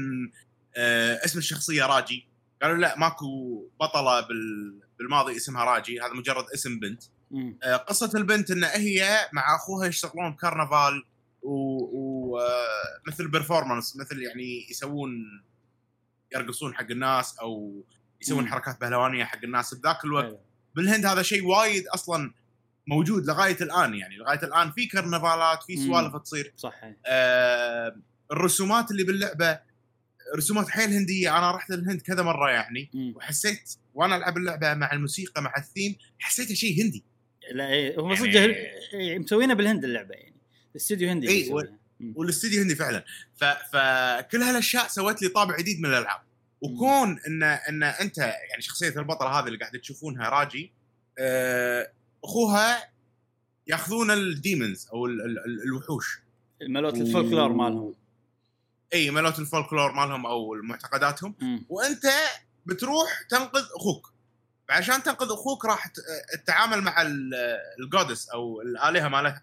آه، 0.78 1.26
اسم 1.26 1.40
الشخصية 1.40 1.86
راجي 1.86 2.28
قالوا 2.62 2.78
لا 2.78 3.00
ماكو 3.00 3.64
بطلة 3.80 4.22
بال 4.22 4.80
بالماضي 5.00 5.36
اسمها 5.36 5.64
راجي 5.64 6.02
هذا 6.02 6.14
مجرد 6.14 6.46
اسم 6.54 6.80
بنت. 6.80 7.04
آه، 7.64 7.76
قصة 7.76 8.12
البنت 8.16 8.52
إن 8.52 8.64
هي 8.64 9.30
مع 9.34 9.56
أخوها 9.56 9.88
يشتغلون 9.88 10.32
بكرنفال 10.32 11.04
ومثل 12.36 13.28
performance 13.28 13.96
مثل 13.98 14.22
يعني 14.22 14.68
يسوون 14.72 15.44
يرقصون 16.36 16.76
حق 16.76 16.92
الناس 16.92 17.38
أو 17.40 17.84
يسوون. 18.22 18.48
حركات 18.48 18.82
بهلوانية 18.82 19.24
حق 19.24 19.44
الناس 19.44 19.74
بذاك 19.74 20.06
الوقت 20.06 20.26
حلو. 20.26 20.40
بالهند 20.76 21.06
هذا 21.06 21.22
شيء 21.22 21.46
وايد 21.46 21.88
أصلا 21.88 22.34
موجود 22.88 23.26
لغاية 23.26 23.58
الآن 23.62 23.96
يعني 23.96 24.16
لغاية 24.18 24.44
الآن 24.44 24.72
في 24.72 24.86
كرنفالات 24.88 25.64
في. 25.64 25.78
سوالف 25.78 26.16
تصير 26.16 26.54
صح 26.58 26.84
إيه. 26.84 26.98
آه 27.06 27.96
الرسومات 28.32 28.92
اللي 28.92 29.04
باللعبة 29.04 29.60
رسومات 30.38 30.70
حيل 30.70 30.90
هندية 30.94 31.38
أنا 31.38 31.52
رحت 31.52 31.72
الهند 31.72 32.02
كذا 32.02 32.24
مرة 32.24 32.50
يعني 32.52 32.90
مم. 32.94 33.14
وحسيت 33.16 33.74
وأنا 33.94 34.16
ألعب 34.18 34.38
اللعبة 34.38 34.74
مع 34.74 34.94
الموسيقى 34.94 35.42
مع 35.42 35.54
الثيم 35.58 35.96
حسيتها 36.20 36.54
شيء 36.56 36.84
هندي 36.84 37.04
لا 37.52 37.68
إيه، 37.68 38.00
هم 38.00 38.06
يعني- 38.12 38.16
صدق 38.16 38.40
إيه، 38.94 39.20
مسوينها 39.20 39.56
بالهند 39.56 39.84
اللعبة 39.84 40.14
يعني 40.16 40.36
استوديو 40.76 41.10
هندي. 41.10 41.52
مم. 41.52 41.78
والاستديو 42.16 42.62
هندي 42.62 42.76
فعلا. 42.76 43.06
ف... 43.36 43.44
فكل 43.44 44.42
هالأشياء 44.42 44.88
سوت 44.88 45.22
لي 45.22 45.28
طابع 45.28 45.58
جديد 45.58 45.80
من 45.80 45.86
الألعاب. 45.90 46.22
وكون 46.62 47.20
ان 47.28 47.44
إن 47.44 47.84
أنت 47.84 48.18
يعني 48.18 48.62
شخصية 48.62 49.00
البطلة 49.00 49.40
هذه 49.40 49.48
اللي 49.48 49.58
قاعدة 49.58 49.80
تشوفونها 49.80 50.30
راجي 50.30 50.72
آه، 51.20 51.92
أخوها 52.24 52.90
يأخذون 53.68 54.12
ال 54.12 54.23
demons 54.23 54.88
أو 54.94 55.06
ال... 55.06 55.22
ال... 55.22 55.40
ال- 55.46 55.64
الوحوش. 55.64 56.20
مالت 56.70 56.94
الفولكلور 56.96 57.54
مالهم. 57.54 57.96
إي 58.94 59.12
مالت 59.12 59.40
الفولكلور 59.40 59.92
مالهم 59.92 60.26
أو 60.26 60.54
معتقداتهم. 60.64 61.36
وأنت 61.70 62.06
بتروح 62.66 63.22
تنقذ 63.30 63.66
أخوك. 63.76 64.14
عشان 64.70 65.04
تنقذ 65.04 65.32
أخوك 65.32 65.66
راح 65.66 65.88
تتعامل 66.34 66.82
مع 66.82 67.02
ال- 67.02 67.34
ال 67.80 67.90
gods 67.90 68.30
أو 68.30 68.62
الآلهة 68.62 69.08
مالت 69.08 69.36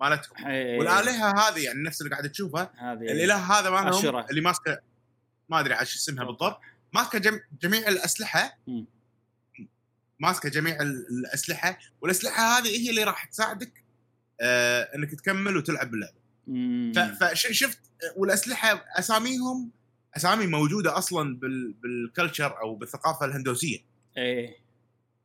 مالتهم 0.00 0.46
إيه. 0.46 0.78
والآلهة 0.78 1.48
هذه 1.48 1.64
يعني 1.64 1.82
نفس 1.82 2.00
اللي 2.00 2.10
قاعد 2.12 2.30
تشوفها. 2.30 2.72
هذه. 2.78 3.00
الإله 3.12 3.36
هذا 3.58 3.70
مالهم. 3.70 4.24
اللي 4.30 4.40
ماسكه 4.40 4.78
ما 5.48 5.60
أدري 5.60 5.74
عاد 5.74 5.86
شو 5.86 5.96
اسمها 5.98 6.24
بالضبط. 6.24 6.60
ماسكة 6.92 7.18
جم... 7.18 7.40
جميع 7.62 7.88
الأسلحة. 7.88 8.58
ماسكة 10.20 10.48
جميع 10.48 10.82
ال- 10.82 11.06
الأسلحة. 11.10 11.78
والأسلحة 12.00 12.58
هذه 12.58 12.68
هي 12.68 12.90
اللي 12.90 13.04
راح 13.04 13.24
تساعدك 13.24 13.84
آه 14.40 14.82
إنك 14.94 15.14
تكمل 15.14 15.56
وتلعب 15.56 15.90
باللعبة. 15.90 16.18
فشفت 17.20 17.78
والأسلحة 18.16 18.84
اساميهم 18.98 19.70
أسامي 20.16 20.46
موجودة 20.46 20.98
أصلا 20.98 21.36
بال... 21.38 21.72
بالكلتشر 21.72 22.60
أو 22.62 22.74
بالثقافة 22.74 23.26
الهندوسية. 23.26 23.78
إيه. 24.16 24.67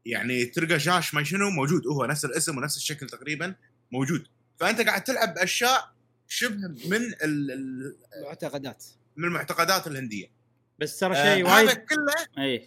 يعني 0.05 0.45
تلقى 0.45 0.77
جاش 0.77 1.13
ما 1.13 1.23
شنو 1.23 1.49
موجود. 1.49 1.87
هو 1.87 2.05
نفس 2.05 2.25
الاسم 2.25 2.57
ونفس 2.57 2.77
الشكل 2.77 3.07
تقريبا 3.07 3.55
موجود. 3.91 4.27
فأنت 4.59 4.81
قاعد 4.81 5.03
تلعب 5.03 5.33
بأشياء 5.33 5.93
شبه 6.27 6.67
من 6.67 7.01
ال... 7.23 7.51
ال- 7.51 7.95
معتقدات 8.27 8.85
من 9.17 9.25
المعتقدات 9.25 9.87
الهندية. 9.87 10.31
بس 10.79 10.99
ترى 10.99 11.15
آه 11.15 11.35
شيء 11.35 11.47
هذا 11.47 11.53
وايد 11.55 11.69
كله 11.69 12.43
إيه. 12.43 12.65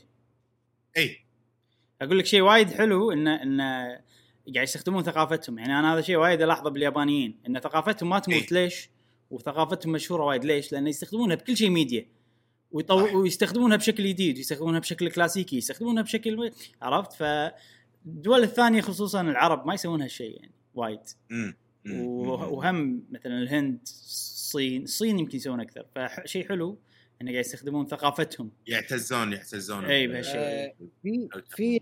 اي 0.96 1.20
أقول 2.02 2.18
لك 2.18 2.26
شيء 2.26 2.40
وايد 2.40 2.70
حلو 2.70 3.12
انه 3.12 3.42
انه 3.42 3.86
قاعد 4.54 4.68
يستخدمون 4.68 5.02
ثقافتهم. 5.02 5.58
يعني 5.58 5.78
أنا 5.78 5.94
هذا 5.94 6.00
شيء 6.00 6.16
وايد 6.16 6.42
ألاحظه 6.42 6.70
باليابانيين 6.70 7.38
إن 7.48 7.60
ثقافتهم 7.60 8.08
ما 8.08 8.18
تموت 8.18 8.52
إيه. 8.52 8.62
ليش؟ 8.62 8.90
وثقافتهم 9.30 9.92
مشهورة 9.92 10.24
وايد. 10.24 10.44
ليش؟ 10.44 10.72
لأن 10.72 10.86
يستخدمونها 10.86 11.36
بكل 11.36 11.56
شيء 11.56 11.70
ميديا 11.70 12.06
ويطو... 12.76 13.20
ويستخدمونها 13.20 13.76
بشكل 13.76 14.08
جديد 14.08 14.36
ويستخدمونها 14.36 14.80
بشكل 14.80 15.10
كلاسيكي 15.10 15.56
يستخدمونها 15.56 16.02
بشكل 16.02 16.52
عرفت؟ 16.82 17.12
فالدول 17.12 18.42
الثانية 18.42 18.80
خصوصا 18.80 19.20
العرب 19.20 19.66
ما 19.66 19.74
يسوون 19.74 20.02
هالشيء 20.02 20.36
يعني 20.40 20.52
وايد. 20.74 21.00
وهم 21.86 23.02
مثلا 23.10 23.38
الهند 23.38 23.78
الصين 23.82 24.82
الصين 24.82 25.18
يمكن 25.18 25.36
يسوون 25.36 25.60
أكثر. 25.60 25.86
فشيء 25.94 26.48
حلو 26.48 26.78
إنه 27.22 27.30
قاعد 27.30 27.44
يستخدمون 27.44 27.86
ثقافتهم. 27.86 28.50
يعتزون 28.66 29.32
يعتزون. 29.32 29.84
إي 29.84 30.06
بهالشيء. 30.06 30.34
آه، 30.36 30.74
في 31.02 31.28
في 31.56 31.80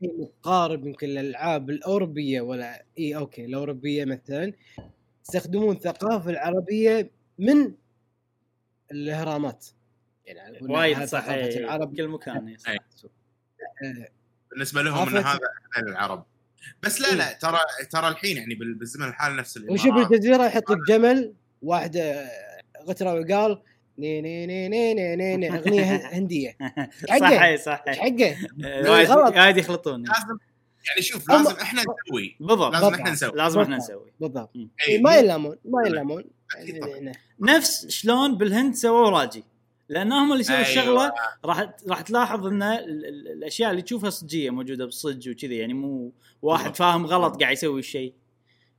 شيء 0.00 0.20
متقارب 0.20 0.86
يمكن 0.86 1.06
الالعاب 1.06 1.70
الأوروبية 1.70 2.40
ولا 2.40 2.84
إي 2.98 3.16
أوكي 3.16 3.44
الأوروبية 3.44 4.04
مثلا 4.04 4.52
يستخدمون 5.22 5.76
الثقافة 5.76 6.30
العربية 6.30 7.10
من 7.38 7.74
الاهرامات 8.92 9.66
يعني 10.26 10.58
وايد 10.62 10.96
هذا 10.96 11.06
صح 11.06 11.20
ثقافة 11.20 11.34
إيه، 11.34 11.58
العرب 11.58 11.92
بكل 11.92 12.08
مكان 12.08 12.48
إيه،. 12.68 12.76
إيه. 13.84 14.08
بالنسبة 14.50 14.82
لهم 14.82 15.08
إن؟ 15.16 15.24
هذا 15.24 15.38
العرب 15.78 16.26
بس 16.82 17.00
لا 17.00 17.14
لا 17.14 17.32
ترى 17.32 17.58
ترى 17.90 18.08
الحين 18.08 18.36
يعني 18.36 18.54
بال- 18.54 18.74
بالزمن 18.74 19.08
الحالي 19.08 19.36
نفس 19.36 19.56
وشوف 19.56 19.86
الامارات 19.86 20.12
الجزيرة 20.12 20.44
يحط 20.46 20.70
لك 20.70 20.78
جمل 20.88 21.34
واحد 21.62 21.96
آه، 21.96 22.28
غترة 22.88 23.14
وقال 23.14 23.62
ني 23.98 24.20
ني 24.20 24.46
ني 24.46 24.68
ني 24.68 24.94
ني 24.94 25.16
ني, 25.16 25.36
ني 25.36 25.58
أغنية 25.58 25.96
هندية 26.18 26.56
صح 27.08 27.10
حقه. 27.10 27.44
إيه، 27.46 27.56
صح 27.56 27.84
إيش 27.88 27.98
إيه. 27.98 28.34
حقه؟ 28.34 28.90
وايد 28.90 29.08
غلط. 29.10 29.36
وايد 29.36 29.56
يخلطون 29.56 30.02
لازم 30.02 30.38
يعني 30.88 31.02
شوف 31.02 31.28
لازم 31.30 31.56
إحنا 31.56 31.80
نسوي 31.82 32.36
بالضبط 32.40 32.72
لازم. 32.72 32.94
إحنا 32.94 33.10
نسوي 33.10 33.32
لازم 33.34 33.60
إحنا 33.60 33.76
بالضبط. 33.76 33.90
نسوي 33.90 34.12
بالضبط 34.20 34.50
ما 34.56 35.10
مو- 35.12 35.18
يلامون 35.18 35.56
ما 35.64 35.86
يلامون 35.86 36.24
نفس 37.40 37.86
شلون 37.88 38.38
بالهند 38.38 38.74
سووا 38.74 39.10
راجي 39.10 39.44
لأن 39.90 40.12
هم 40.12 40.32
اللي 40.32 40.44
أيوة. 40.50 40.60
الشغلة 40.60 41.12
راح 41.44 41.70
راح 41.88 42.00
تلاحظ 42.00 42.46
إن 42.46 42.62
ال- 42.62 43.06
ال- 43.06 43.28
الأشياء 43.28 43.70
اللي 43.70 43.82
تشوفها 43.82 44.10
صجية 44.10 44.50
موجودة 44.50 44.84
بالصج 44.84 45.28
وكذي 45.28 45.56
يعني 45.56 45.74
مو 45.74 46.12
واحد. 46.42 46.76
فاهم 46.76 47.06
غلط 47.06 47.40
قاعد 47.40 47.52
يسوي 47.52 47.80
الشيء 47.80 48.14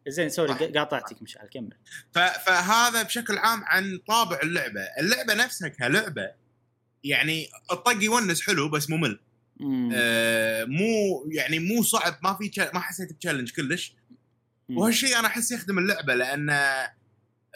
زين 0.07 0.29
sorry. 0.29 0.53
قاطعتك 0.53 1.21
مشعل 1.21 1.47
كمل 1.47 1.73
فهذا 2.11 3.03
بشكل 3.03 3.37
عام 3.37 3.63
عن 3.63 3.99
طابع 4.07 4.39
اللعبة 4.43 4.81
اللعبة 4.99 5.33
نفسها 5.33 5.67
كلعبة 5.67 6.31
يعني 7.03 7.47
الطق 7.71 8.03
يونس 8.03 8.41
حلو 8.41 8.69
بس 8.69 8.89
ممل 8.89 9.19
مم. 9.59 9.89
آه 9.93 10.63
مو 10.65 11.25
يعني 11.31 11.59
مو 11.59 11.83
صعب 11.83 12.17
ما 12.23 12.33
في 12.33 12.69
ما 12.73 12.79
حسيت 12.79 13.13
ب 13.13 13.17
challenge 13.17 13.51
كلش. 13.51 13.95
وهالشيء 14.69 15.19
أنا 15.19 15.27
أحس 15.27 15.51
يخدم 15.51 15.77
اللعبة 15.77 16.15
لأن 16.15 16.49
آه، 16.49 16.93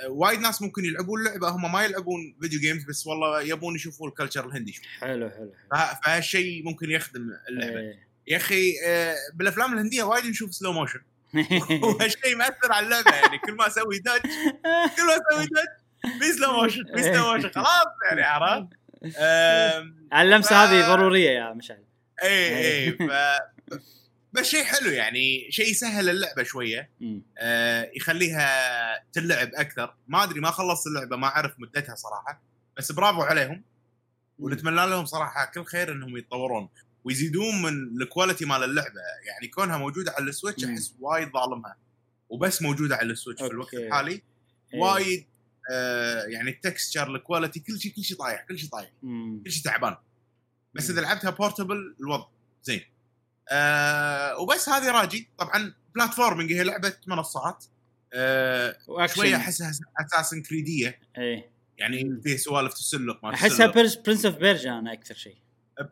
وايد 0.09 0.39
ناس 0.39 0.61
ممكن 0.61 0.85
يلعبون 0.85 1.19
اللعبه 1.19 1.49
هم 1.49 1.71
ما 1.71 1.83
يلعبون 1.83 2.35
video 2.41 2.59
games 2.59 2.83
بس 2.83 3.07
والله 3.07 3.41
يبون 3.41 3.75
يشوفوا 3.75 4.07
ال 4.07 4.12
culture 4.12 4.45
الهندي 4.45 4.71
شوي. 4.73 4.83
حلو 4.99 5.29
حلو 5.29 5.53
فه- 5.71 5.99
فهالشيء 6.05 6.63
ممكن 6.63 6.91
يخدم 6.91 7.29
اللعبة. 7.49 7.79
إيه. 7.79 8.05
يا 8.27 8.37
أخي 8.37 8.73
آه، 8.85 9.15
بالأفلام 9.33 9.73
الهندية 9.73 10.03
وايد 10.03 10.25
نشوف 10.25 10.53
slow 10.55 10.73
motion 10.73 10.99
وهالشيء 11.81 12.35
مأثر 12.37 12.71
على 12.71 12.85
اللعبة 12.85 13.11
يعني 13.15 13.37
كل 13.37 13.53
ما 13.53 13.67
أسوي 13.67 13.99
dodge 13.99 14.21
كل 14.95 15.03
ما 15.07 15.15
أسوي 15.31 15.45
dodge 15.45 16.19
في 16.19 16.33
slow 16.33 16.51
motion 16.61 16.83
في 16.95 17.03
slow 17.03 17.33
motion 17.33 17.49
خلاص 17.49 17.85
يعني 18.09 18.21
عرفت؟ 18.23 18.67
اللمسة 20.21 20.49
ف- 20.49 20.53
هذه 20.53 20.87
ضرورية 20.87 21.29
يا 21.29 21.53
مشعل. 21.53 21.83
اي 22.23 22.57
اي 22.57 22.91
ف 22.91 23.11
بس 24.35 24.45
شيء 24.45 24.63
حلو 24.63 24.91
يعني 24.91 25.51
شيء 25.51 25.69
يسهل 25.69 26.09
اللعبة 26.09 26.43
شوية. 26.43 26.89
آه، 27.37 27.91
يخليها 27.95 29.03
تلعب 29.13 29.49
أكثر 29.55 29.95
ما 30.07 30.23
أدري 30.23 30.39
ما 30.39 30.51
خلصت 30.51 30.87
اللعبة 30.87 31.15
ما 31.15 31.27
أعرف 31.27 31.59
مدتها 31.59 31.95
صراحة 31.95 32.41
بس 32.77 32.91
برافو 32.91 33.21
عليهم 33.21 33.63
ونتمنى 34.39 34.75
لهم 34.75 35.05
صراحة 35.05 35.45
كل 35.45 35.65
خير 35.65 35.91
إنهم 35.91 36.17
يتطورون 36.17 36.69
ويزيدون 37.03 37.61
من 37.61 38.01
ال 38.01 38.07
quality 38.07 38.45
مال 38.45 38.63
اللعبة 38.63 39.01
يعني 39.27 39.47
كونها 39.47 39.77
موجودة 39.77 40.11
على 40.11 40.29
ال 40.29 40.33
Switch. 40.33 40.63
أحس 40.63 40.95
وايد 40.99 41.31
ظالمها 41.31 41.77
وبس 42.29 42.61
موجودة 42.61 42.95
على 42.95 43.11
ال 43.11 43.15
Switch 43.15 43.41
في 43.41 43.51
الوقت. 43.51 43.73
الحالي 43.73 44.11
إيه. 44.11 44.79
وايد 44.79 45.25
آه 45.71 46.23
يعني 46.23 46.49
ال 46.49 46.57
texture 46.57 47.15
ال 47.15 47.21
quality 47.21 47.59
كل 47.59 47.79
شيء 47.79 47.93
كل 47.93 48.03
شيء 48.03 48.17
طايح 48.17 48.41
كل 48.41 48.59
شيء 48.59 48.69
طايح. 48.69 48.89
كل 49.43 49.51
شيء 49.51 49.63
تعبان 49.63 49.95
بس. 50.73 50.89
إذا 50.89 51.01
لعبتها 51.01 51.29
portable 51.29 51.95
الوضع 51.99 52.27
زين 52.63 52.81
آه 53.51 54.39
وبس 54.39 54.69
هذه 54.69 54.91
راجي. 54.91 55.29
طبعا 55.37 55.73
platforming 55.95 56.53
هي 56.53 56.63
لعبة 56.63 56.93
منصات. 57.07 57.65
آه 58.13 58.77
شوية 59.05 59.35
أحسها 59.35 59.71
Assassin's 59.99 60.41
Creed 60.41 60.83
إيه 60.83 60.99
إيه 61.17 61.49
يعني 61.77 62.21
فيها 62.23 62.37
سوالف 62.37 62.73
تسلق 62.73 63.23
ما 63.23 63.33
أحسها 63.33 63.67
Prince 64.05 64.25
of 64.25 64.35
Persia 64.35 64.79
أنا 64.79 64.93
أكثر 64.93 65.15
شيء. 65.15 65.37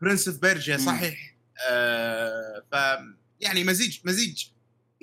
Prince 0.02 0.28
of 0.28 0.42
Persia 0.42 0.78
مم. 0.78 0.86
صحيح. 0.86 1.36
آه 1.70 2.64
ف 2.72 2.76
يعني 3.42 3.64
مزيج 3.64 4.00
مزيج 4.06 4.46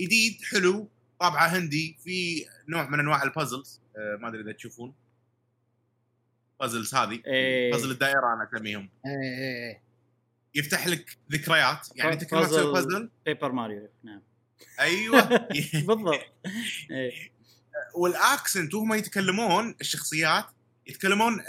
جديد 0.01 0.39
حلو. 0.53 0.89
طابعه 1.21 1.47
هندي 1.47 1.99
في 2.05 2.47
نوع 2.69 2.89
من 2.89 3.01
أنواع 3.01 3.23
ال 3.23 3.30
puzzles 3.30 3.81
آه 3.97 4.17
ما 4.17 4.29
أدري 4.29 4.41
إذا 4.41 4.53
تشوفون. 4.53 4.95
puzzles 6.61 6.95
هذه. 6.95 7.23
إيه. 7.27 7.73
بازل 7.73 7.91
الدائرة 7.91 8.35
أنا 8.35 8.49
أسميهم. 8.55 8.89
إيه، 9.07 9.13
إيه. 9.39 9.83
يفتح 10.55 10.87
لك 10.87 11.19
ذكريات 11.33 11.89
يعني 11.97 12.13
انت 12.13 12.25
كل 12.25 12.37
ما. 12.37 12.45
تسوي 12.47 12.73
puzzle 12.73 13.11
Paper 13.27 13.53
Mario 13.53 13.89
نعم 14.05 14.23
أيوه 14.81 15.21
بالضبط 15.87 16.21
إيه. 16.91 17.33
وال 17.95 18.15
accent 18.15 18.75
وهم 18.75 18.95
يتكلمون 18.95 19.75
الشخصيات 19.81 20.45
يتكلمون 20.87 21.41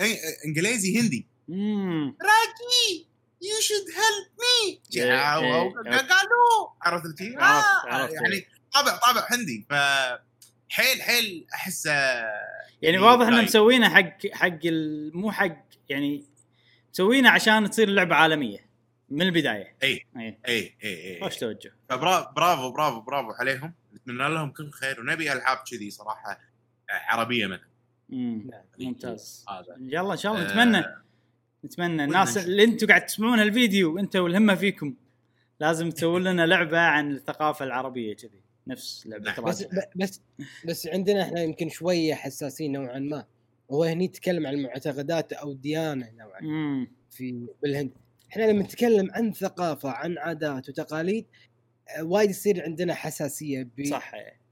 إنجليزي 0.45 0.99
هندي 0.99 1.27
مم. 1.47 2.17
راجي 2.21 3.07
you 3.41 3.59
should 3.61 3.85
help 3.89 4.27
me. 4.39 4.81
قالوا 6.09 6.69
عرفت؟ 6.81 7.21
عرفت- 7.21 7.87
آه،. 7.87 8.07
يعني 8.07 8.47
طابع 8.73 8.97
طابع 8.97 9.27
هندي 9.31 9.65
ف 9.69 9.73
حيل 10.69 11.01
حيل 11.01 11.47
احسه 11.53 11.91
يعني 12.81 12.97
واضح 12.97 13.29
طيب. 13.29 13.43
مسوينه 13.43 13.89
حق 13.89 14.27
حق 14.33 14.59
مو 15.13 15.31
حق 15.31 15.57
يعني 15.89 16.25
مسوينه 16.93 17.29
عشان 17.29 17.69
تصير 17.69 17.87
اللعبه 17.87 18.15
عالمية 18.15 18.70
من 19.11 19.21
البداية. 19.21 19.75
اي 19.83 20.05
اي 20.17 20.37
اي 20.47 20.75
اي 20.83 21.15
اي 21.15 21.23
خوش 21.23 21.37
توجه. 21.37 21.73
ف 21.89 21.96
bravo 21.96 22.33
bravo 22.33 22.71
bravo 22.71 23.01
bravo 23.01 23.31
عليهم. 23.31 23.73
نتمنى 23.95 24.29
لهم 24.29 24.51
كل 24.51 24.71
خير 24.71 24.99
ونبي 24.99 25.33
ألعاب 25.33 25.57
كذي 25.71 25.91
صراحة 25.91 26.31
آه، 26.31 26.39
عربية 26.89 27.47
مثلا. 27.47 27.67
نعم. 28.09 28.63
ممتاز. 28.79 29.45
هذا. 29.49 29.77
يلا 29.79 30.11
إن 30.11 30.17
شاء 30.17 30.33
الله 30.33 30.45
آه، 30.45 30.51
نتمنى. 30.51 30.85
نتمنى. 31.65 32.03
الناس. 32.03 32.37
اللي 32.37 32.63
أنتم 32.63 32.87
قاعد 32.87 33.05
تسمعون 33.05 33.39
هالفيديو 33.39 33.99
أنت 33.99 34.15
والهمة 34.15 34.55
فيكم. 34.55 34.95
لازم 35.59 35.89
تسوون 35.89 36.23
لنا 36.23 36.45
لعبة 36.45 36.79
عن 36.79 37.11
الثقافة 37.11 37.65
العربية 37.65 38.15
كذي. 38.15 38.41
نفس 38.67 39.07
لعبة 39.07 39.23
نعم. 39.31 39.45
بس 39.45 39.67
بس 39.95 40.21
بس 40.65 40.87
عندنا 40.87 41.21
إحنا 41.23 41.41
يمكن 41.41 41.69
شوية 41.69 42.13
حساسين 42.13 42.71
نوعا 42.71 42.99
ما. 42.99 43.25
هو 43.71 43.83
هني 43.83 44.05
يتكلم 44.05 44.47
عن 44.47 44.53
المعتقدات 44.53 45.33
أو 45.33 45.51
الديانة 45.51 46.11
نوعا 46.17 46.41
ما. 46.41 46.87
في 47.09 47.47
بالهند. 47.61 47.91
إحنا 48.31 48.43
لما 48.43 48.63
نتكلم 48.63 49.11
عن 49.11 49.33
ثقافة 49.33 49.89
عن 49.89 50.17
عادات 50.17 50.69
وتقاليد 50.69 51.25
آه، 51.97 52.03
وايد 52.03 52.29
يصير 52.29 52.63
عندنا 52.63 52.93
حساسية 52.93 53.69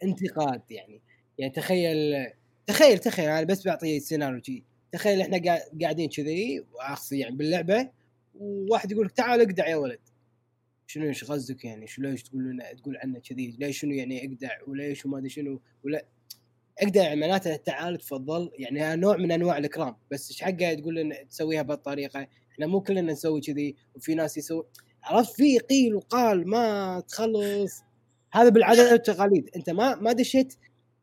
بانتقاد 0.02 0.62
يعني. 0.72 1.02
يعني 1.38 1.54
تخيل 1.54 2.28
تخيل 2.68 3.00
تخيل 3.00 3.30
أنا 3.30 3.44
بس 3.44 3.68
بعطي 3.68 4.00
سيناريو 4.00 4.42
كذي 4.42 4.64
تخيل 4.92 5.22
إحنا 5.22 5.38
قاعد- 5.46 5.82
قاعدين 5.82 6.10
كذي 6.10 6.66
واقصد 6.74 7.14
يعني 7.14 7.36
باللعبة 7.36 7.90
وواحد 8.36 8.92
يقول 8.92 9.06
لك 9.06 9.12
تعال 9.12 9.42
اقدع 9.42 9.68
يا 9.68 9.76
ولد. 9.76 10.00
شنو 10.88 11.06
إيش 11.08 11.24
قصدك 11.24 11.66
يعني؟ 11.66 11.88
شو 11.88 12.02
ليش 12.02 12.24
تقول 12.24 12.44
لنا 12.44 12.74
تقول 12.74 12.98
عنا 12.98 13.20
كذي؟ 13.20 13.56
ليش 13.60 13.80
شنو 13.80 13.92
يعني 13.92 14.26
اقدع؟ 14.26 14.50
وليش 14.68 15.06
وما 15.06 15.18
أدري 15.18 15.30
شنو؟ 15.30 15.62
ولا 15.84 16.06
اقدع 16.80 17.04
يعني 17.04 17.20
معناته 17.20 17.56
تعال 17.56 17.98
تفضل. 17.98 18.52
يعني 18.60 19.02
نوع 19.02 19.18
من 19.18 19.32
أنواع 19.32 19.58
الإكرام. 19.58 19.96
بس 20.12 20.30
إيش 20.32 20.42
حقه 20.42 20.74
تقول 20.74 20.96
لنا 20.96 21.24
تسويها 21.24 21.62
بهالطريقه 21.62 22.28
إحنا 22.60 22.72
مو 22.72 22.82
كلنا 22.82 23.02
نسوي 23.02 23.42
كذي 23.42 23.76
وفي 23.96 24.16
ناس 24.16 24.38
يسوي 24.38 24.64
عرفت؟ 25.04 25.36
في 25.36 25.60
قيل 25.60 25.96
وقال 25.96 26.50
ما 26.50 27.00
تخلص. 27.00 27.82
هذا 28.32 28.50
بالعادات 28.50 28.92
والتقاليد. 28.92 29.50
أنت 29.56 29.70
ما 29.70 29.96
ما 29.96 30.12
دشيت 30.14 30.56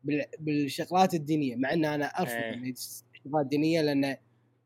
بال- 0.03 0.25
بالشغلات 0.39 1.13
الدينية 1.13 1.55
مع 1.55 1.73
إن 1.73 1.85
أنا 1.85 2.05
أرفض 2.05 2.33
إيه. 2.33 2.73
الشغلات 2.73 3.43
الدينيه 3.43 3.81
لأن 3.81 4.03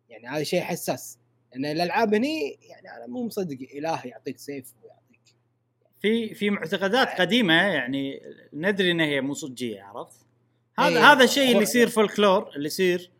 يعني 0.10 0.28
هذا 0.28 0.44
شيء 0.44 0.62
حساس. 0.62 1.18
لأن 1.54 1.66
الألعاب 1.66 2.14
هني 2.14 2.58
يعني 2.62 2.98
أنا 2.98 3.08
مو 3.08 3.26
مصدق 3.26 3.58
إله 3.76 4.06
يعطيك 4.06 4.38
سيف 4.38 4.74
ويعطيك. 4.84 5.36
في 6.02 6.34
في 6.36 6.50
معتقدات 6.50 7.08
قديمة 7.22 7.54
يعني 7.54 8.22
ندري 8.54 8.92
إنها 8.92 9.06
هي 9.06 9.22
مو 9.22 9.34
صجية 9.34 9.82
عرفت؟ 9.84 10.26
هذا 10.80 10.88
إيه. 11.00 11.12
هذا 11.12 11.24
الشيء 11.24 11.52
اللي 11.52 11.64
يصير 11.64 11.88
فولكلور 11.90 12.56
اللي 12.56 12.68
يصير 12.68 13.12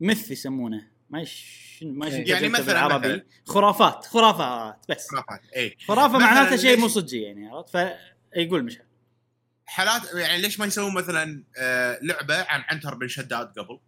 مث 0.00 0.30
يسمونه. 0.30 0.88
ما 1.10 1.20
ما 1.82 2.06
إيه. 2.06 2.30
يعني 2.30 2.52
مثلاً- 2.56 2.60
بالعربي 2.60 3.08
مثلاً. 3.08 3.24
خرافات 3.46 4.06
خرافات 4.06 4.84
بس 4.88 5.08
خرافات 5.10 5.40
اي 5.56 5.76
خرافة 5.88 6.14
مثلاً 6.18 6.26
معناته 6.26 6.56
شيء 6.56 6.78
مو 6.80 6.88
صجي 6.88 7.22
يعني 7.22 7.48
عرفت؟ 7.48 7.70
فيقول 8.34 8.64
مشعل 8.64 8.84
حالات 9.66 10.14
يعني 10.14 10.42
ليش 10.42 10.60
ما 10.60 10.66
يسوون 10.66 10.94
مثلا 10.94 11.44
آه، 11.58 11.98
لعبة 12.02 12.42
عن 12.42 12.62
عنتر 12.68 12.94
بن 12.94 13.08
شداد 13.08 13.58
قبل 13.58 13.78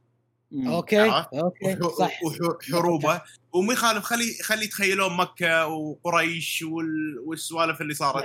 مم. 0.51 0.69
أوكي؟ 0.69 1.03
أوكي 1.11 1.79
وح- 1.83 1.99
صح 1.99 2.21
وحروبة 2.73 3.23
وما 3.53 3.73
يخالف 3.73 4.05
خلي 4.05 4.33
خلي 4.43 4.65
يتخيلون 4.65 5.17
مكة 5.17 5.67
وقريش 5.67 6.63
وال- 6.63 7.19
والسوالف 7.27 7.81
اللي 7.81 7.95
صارت 7.95 8.25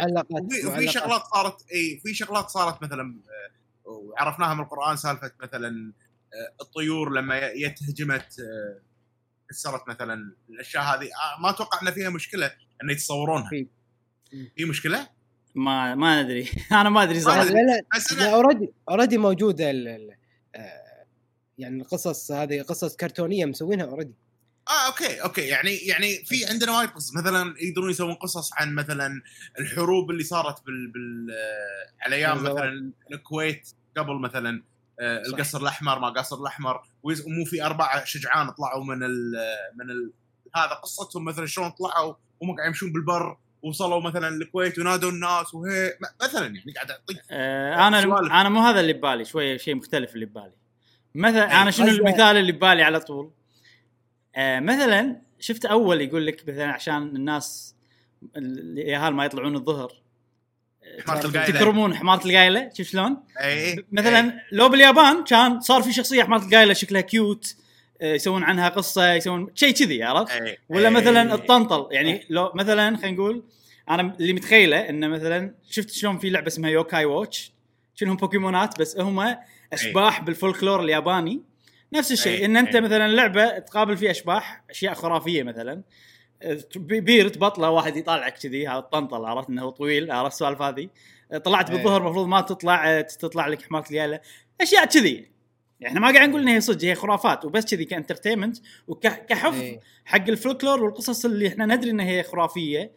وفي. 0.67 0.87
شغلات 0.91 1.21
صارت 1.33 1.71
اي 1.71 1.99
في 2.03 2.13
شغلات 2.13 2.49
صارت 2.49 2.83
مثلا 2.83 3.19
آه، 3.29 3.89
وعرفناها 3.89 4.53
من 4.53 4.59
القرآن 4.63 4.97
سالفة 4.97 5.31
مثلا 5.43 5.91
آه، 6.33 6.63
الطيور 6.63 7.09
لما 7.13 7.51
آه، 8.39 8.79
كسرت 9.49 9.81
مثلا 9.87 10.33
الأشياء 10.49 10.83
هذه. 10.83 11.05
آه، 11.05 11.41
ما 11.41 11.49
أتوقع 11.49 11.81
إن 11.87 11.91
فيها 11.93 12.09
مشكلة 12.09 12.45
إن 12.83 12.89
يتصورونها. 12.89 13.49
في. 13.49 13.67
في 14.55 14.65
مشكلة؟ 14.65 15.09
ما 15.55 15.95
ما 15.95 16.23
ندري 16.23 16.49
أنا 16.71 16.89
ما 16.89 17.03
أدري 17.03 17.19
صراحة. 17.19 17.43
لا 17.43 17.83
لا 18.17 18.33
already 18.33 18.73
already 18.89 19.17
موجودة 19.17 19.69
ال- 19.71 19.87
ال- 19.87 20.15
آه، 20.55 21.05
يعني 21.57 21.81
القصص 21.81 22.31
هذه 22.31 22.61
قصص 22.61 22.95
كرتونية 22.95 23.45
مسوينها 23.45 23.85
already 23.85 24.13
آه 24.69 24.87
أوكي 24.87 25.21
أوكي. 25.21 25.41
يعني 25.41 25.75
يعني 25.75 26.25
في 26.25 26.45
عندنا 26.45 26.77
وايد 26.77 26.89
قصص. 26.89 27.15
مثلا 27.15 27.55
يقدرون 27.59 27.89
يسوون 27.89 28.13
قصص 28.13 28.49
عن 28.53 28.75
مثلا 28.75 29.21
الحروب 29.59 30.11
اللي 30.11 30.23
صارت 30.23 30.65
بال, 30.65 30.87
بال... 30.91 31.27
آه، 31.31 32.03
على 32.05 32.15
أيام. 32.15 32.37
مثلا 32.43 32.91
الكويت 33.11 33.69
قبل 33.97 34.19
مثلا. 34.19 34.49
آه،. 34.49 34.76
القصر 35.01 35.61
الأحمر 35.61 35.99
ما 35.99 36.09
قصر 36.09 36.41
الأحمر. 36.41 36.81
ومو 37.03 37.45
في 37.45 37.63
أربعة 37.63 38.05
شجعان 38.05 38.49
طلعوا 38.49 38.83
من 38.83 39.03
ال 39.03 39.33
من 39.75 39.89
ال 39.89 40.13
هذا 40.55 40.73
قصتهم 40.73 41.25
مثلا 41.25 41.45
شلون 41.45 41.69
طلعوا 41.69 42.13
وهم 42.39 42.55
قاعد 42.55 42.67
يمشون 42.67 42.91
بالبر 42.93 43.37
وصلوا 43.61 44.01
مثلا 44.01 44.27
الكويت 44.27 44.79
ونادوا 44.79 45.11
الناس 45.11 45.53
وهي 45.53 45.93
مثلا 46.23 46.45
يعني 46.45 46.73
قاعد 46.75 46.91
أعطيك 46.91 47.17
آه 47.31 47.87
أنا 47.87 48.01
سوالف. 48.01 48.31
أنا 48.31 48.49
مو 48.49 48.59
هذا 48.59 48.79
اللي 48.79 48.93
ببالي 48.93 49.25
شوية 49.25 49.57
شيء 49.57 49.75
مختلف 49.75 50.13
اللي 50.15 50.25
ببالي. 50.25 50.53
مثلا 51.15 51.51
أي. 51.51 51.61
أنا 51.61 51.71
شنو 51.71 51.87
المثال 51.87 52.37
اللي 52.37 52.51
ببالي 52.51 52.83
على 52.83 52.99
طول؟ 52.99 53.31
آه 54.35 54.59
مثلا 54.59 55.21
شفت 55.39 55.65
أول 55.65 56.01
يقول 56.01 56.25
لك 56.25 56.49
مثلا 56.49 56.71
عشان 56.71 57.15
الناس 57.15 57.75
اليهال 58.37 59.13
ما 59.13 59.25
يطلعون 59.25 59.55
الظهر. 59.55 59.93
حمارة 61.05 61.25
القايلة. 61.25 61.59
تكرمون 61.59 61.95
حمارة 61.95 62.27
القايلة 62.27 62.69
شوف 62.73 62.87
شلون؟ 62.87 63.17
اي 63.41 63.85
مثلا 63.91 64.33
لو 64.51 64.69
باليابان 64.69 65.23
كان 65.23 65.61
صار 65.61 65.81
في 65.81 65.93
شخصية 65.93 66.23
حمارة 66.23 66.45
القايلة 66.45 66.73
شكلها 66.73 67.01
cute 67.01 67.55
آه، 68.01 68.13
يسوون 68.13 68.43
عنها 68.43 68.69
قصة 68.69 69.13
يسوون 69.13 69.47
شيء 69.55 69.73
كذي 69.73 70.03
عرفت؟ 70.03 70.31
أي. 70.31 70.57
ولا 70.69 70.87
أي. 70.87 70.93
مثلا 70.93 71.33
الطنطل 71.33 71.87
يعني 71.91 72.25
لو 72.29 72.51
مثلا 72.55 72.97
خلينا 72.97 73.17
نقول 73.17 73.43
أنا 73.89 74.15
اللي 74.19 74.33
متخيله 74.33 74.89
إنه 74.89 75.07
مثلا 75.07 75.53
شفت 75.69 75.91
شلون 75.91 76.17
في 76.17 76.29
لعبة 76.29 76.47
اسمها 76.47 76.69
Yo-kai 76.69 77.05
Watch 77.05 77.51
شنهم 77.95 78.15
بوكيمونات 78.15 78.79
بس 78.79 78.99
هم 78.99 79.35
أشباح 79.73 80.21
بالفولكلور 80.21 80.81
الياباني 80.81 81.41
نفس 81.93 82.11
الشيء 82.11 82.39
أي. 82.39 82.45
إن 82.45 82.57
أنت 82.57 82.75
أي. 82.75 82.81
مثلا 82.81 83.07
لعبة 83.07 83.59
تقابل 83.59 83.97
فيها 83.97 84.11
أشباح 84.11 84.63
أشياء 84.69 84.93
خرافية 84.93 85.43
مثلا 85.43 85.81
بير 86.77 87.27
تبطله 87.29 87.69
واحد 87.69 87.97
يطالعك 87.97 88.37
كذي 88.37 88.67
هذا 88.67 88.77
الطنطل 88.77 89.25
عرفت 89.25 89.49
إنه 89.49 89.69
طويل 89.69 90.11
عرفت 90.11 90.33
السوالف 90.33 90.61
هذه 90.61 90.89
طلعت 91.43 91.69
أي. 91.69 91.75
بالظهر 91.77 92.01
المفروض 92.01 92.27
ما 92.27 92.41
تطلع 92.41 93.01
تطلع 93.01 93.47
لك 93.47 93.61
حمارة 93.61 93.89
القايلة 93.89 94.19
أشياء 94.61 94.85
كذي 94.85 95.13
يعني 95.79 95.87
إحنا 95.87 95.99
ما 95.99 96.13
قاعد 96.13 96.29
نقول 96.29 96.41
ان 96.41 96.47
هي 96.47 96.61
صدق 96.61 96.85
هي 96.85 96.95
خرافات 96.95 97.45
وبس 97.45 97.65
كذي 97.65 97.85
ك 97.85 97.90
entertainment 97.90 98.57
وكحفظ 98.87 99.59
إيه. 99.61 99.79
حق 100.05 100.27
الفولكلور 100.27 100.83
والقصص 100.83 101.25
اللي 101.25 101.47
إحنا 101.47 101.65
ندري 101.65 101.89
إنها 101.91 102.05
هي 102.05 102.23
خرافية 102.23 102.91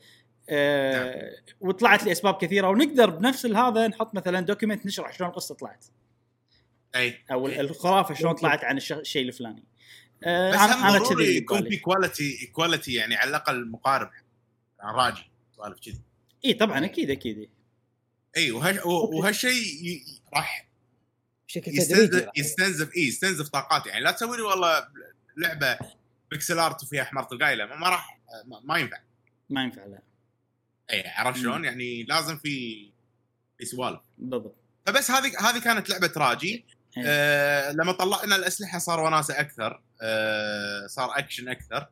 آه 0.48 1.32
وطلعت 1.60 2.04
لأسباب 2.04 2.34
كثيرة 2.34 2.68
ونقدر 2.68 3.10
بنفس 3.10 3.46
هذا 3.46 3.88
نحط 3.88 4.14
مثلا 4.14 4.40
document 4.40 4.86
نشرح 4.86 5.12
شلون 5.12 5.30
القصة 5.30 5.54
طلعت 5.54 5.84
اي 6.96 7.14
أو 7.32 7.48
أي. 7.48 7.60
الخرافة 7.60 8.14
شلون. 8.14 8.32
طلعت 8.32 8.64
عن 8.64 8.76
الش- 8.76 8.92
الشيء 8.92 9.22
الفلاني 9.28 9.64
آه 10.24 10.50
بس 10.52 10.56
أنا 10.58 10.74
هم 10.76 10.84
أنا 10.86 10.98
ضروري 10.98 11.24
كذي 11.24 11.36
يكون 11.36 11.68
في. 11.68 11.76
quality 11.76 12.46
quality 12.46 12.94
يعني 12.94 13.16
على 13.16 13.30
الأقل 13.30 13.70
مقارب 13.70 14.10
عن 14.80 14.94
راجي 14.94 15.30
سوالف 15.56 15.78
كذي. 15.80 16.00
اي 16.44 16.54
طبعا 16.54 16.84
أكيد 16.84 17.10
أكيد. 17.10 17.50
اي 18.36 18.50
وهالشيء 18.84 19.52
ي- 19.86 20.04
راح 20.34 20.66
بشكل 21.48 21.62
تدريجي 21.72 21.80
يستنزف 21.80 22.28
يستنزف 22.36 22.96
اي 22.96 23.02
يستنزف 23.02 23.48
طاقات. 23.48 23.86
يعني 23.86 24.00
لا 24.04 24.10
تسوي 24.10 24.36
لي 24.36 24.42
والله 24.42 24.86
لعبة 25.36 25.78
pixel 26.30 26.58
art 26.58 26.82
وفيها 26.82 27.04
حماره 27.04 27.28
القايله 27.34 27.66
ما 27.66 27.76
ما 27.76 27.88
راح 27.88 28.20
ما- 28.46 28.60
ما 28.64 28.78
ينفع. 28.78 28.98
ما 29.50 29.62
ينفع 29.62 29.84
لا. 29.86 30.02
اي 30.92 31.08
عرفت. 31.08 31.40
شلون؟ 31.40 31.64
يعني 31.64 32.02
لازم 32.02 32.36
في 32.38 32.86
في 33.58 33.64
سوالف. 33.66 34.00
بالضبط. 34.18 34.56
فبس 34.86 35.10
هذه 35.10 35.32
هذه 35.50 35.58
كانت 35.58 35.90
لعبة 35.90 36.12
راجي. 36.16 36.64
إيه. 36.96 37.02
آه 37.06 37.72
لما 37.72 37.92
طلعنا 37.92 38.36
الأسلحة 38.36 38.78
صار 38.78 39.00
وناسة 39.00 39.40
أكثر. 39.40 39.82
صار 40.86 41.18
اكشن 41.18 41.48
أكثر. 41.48 41.86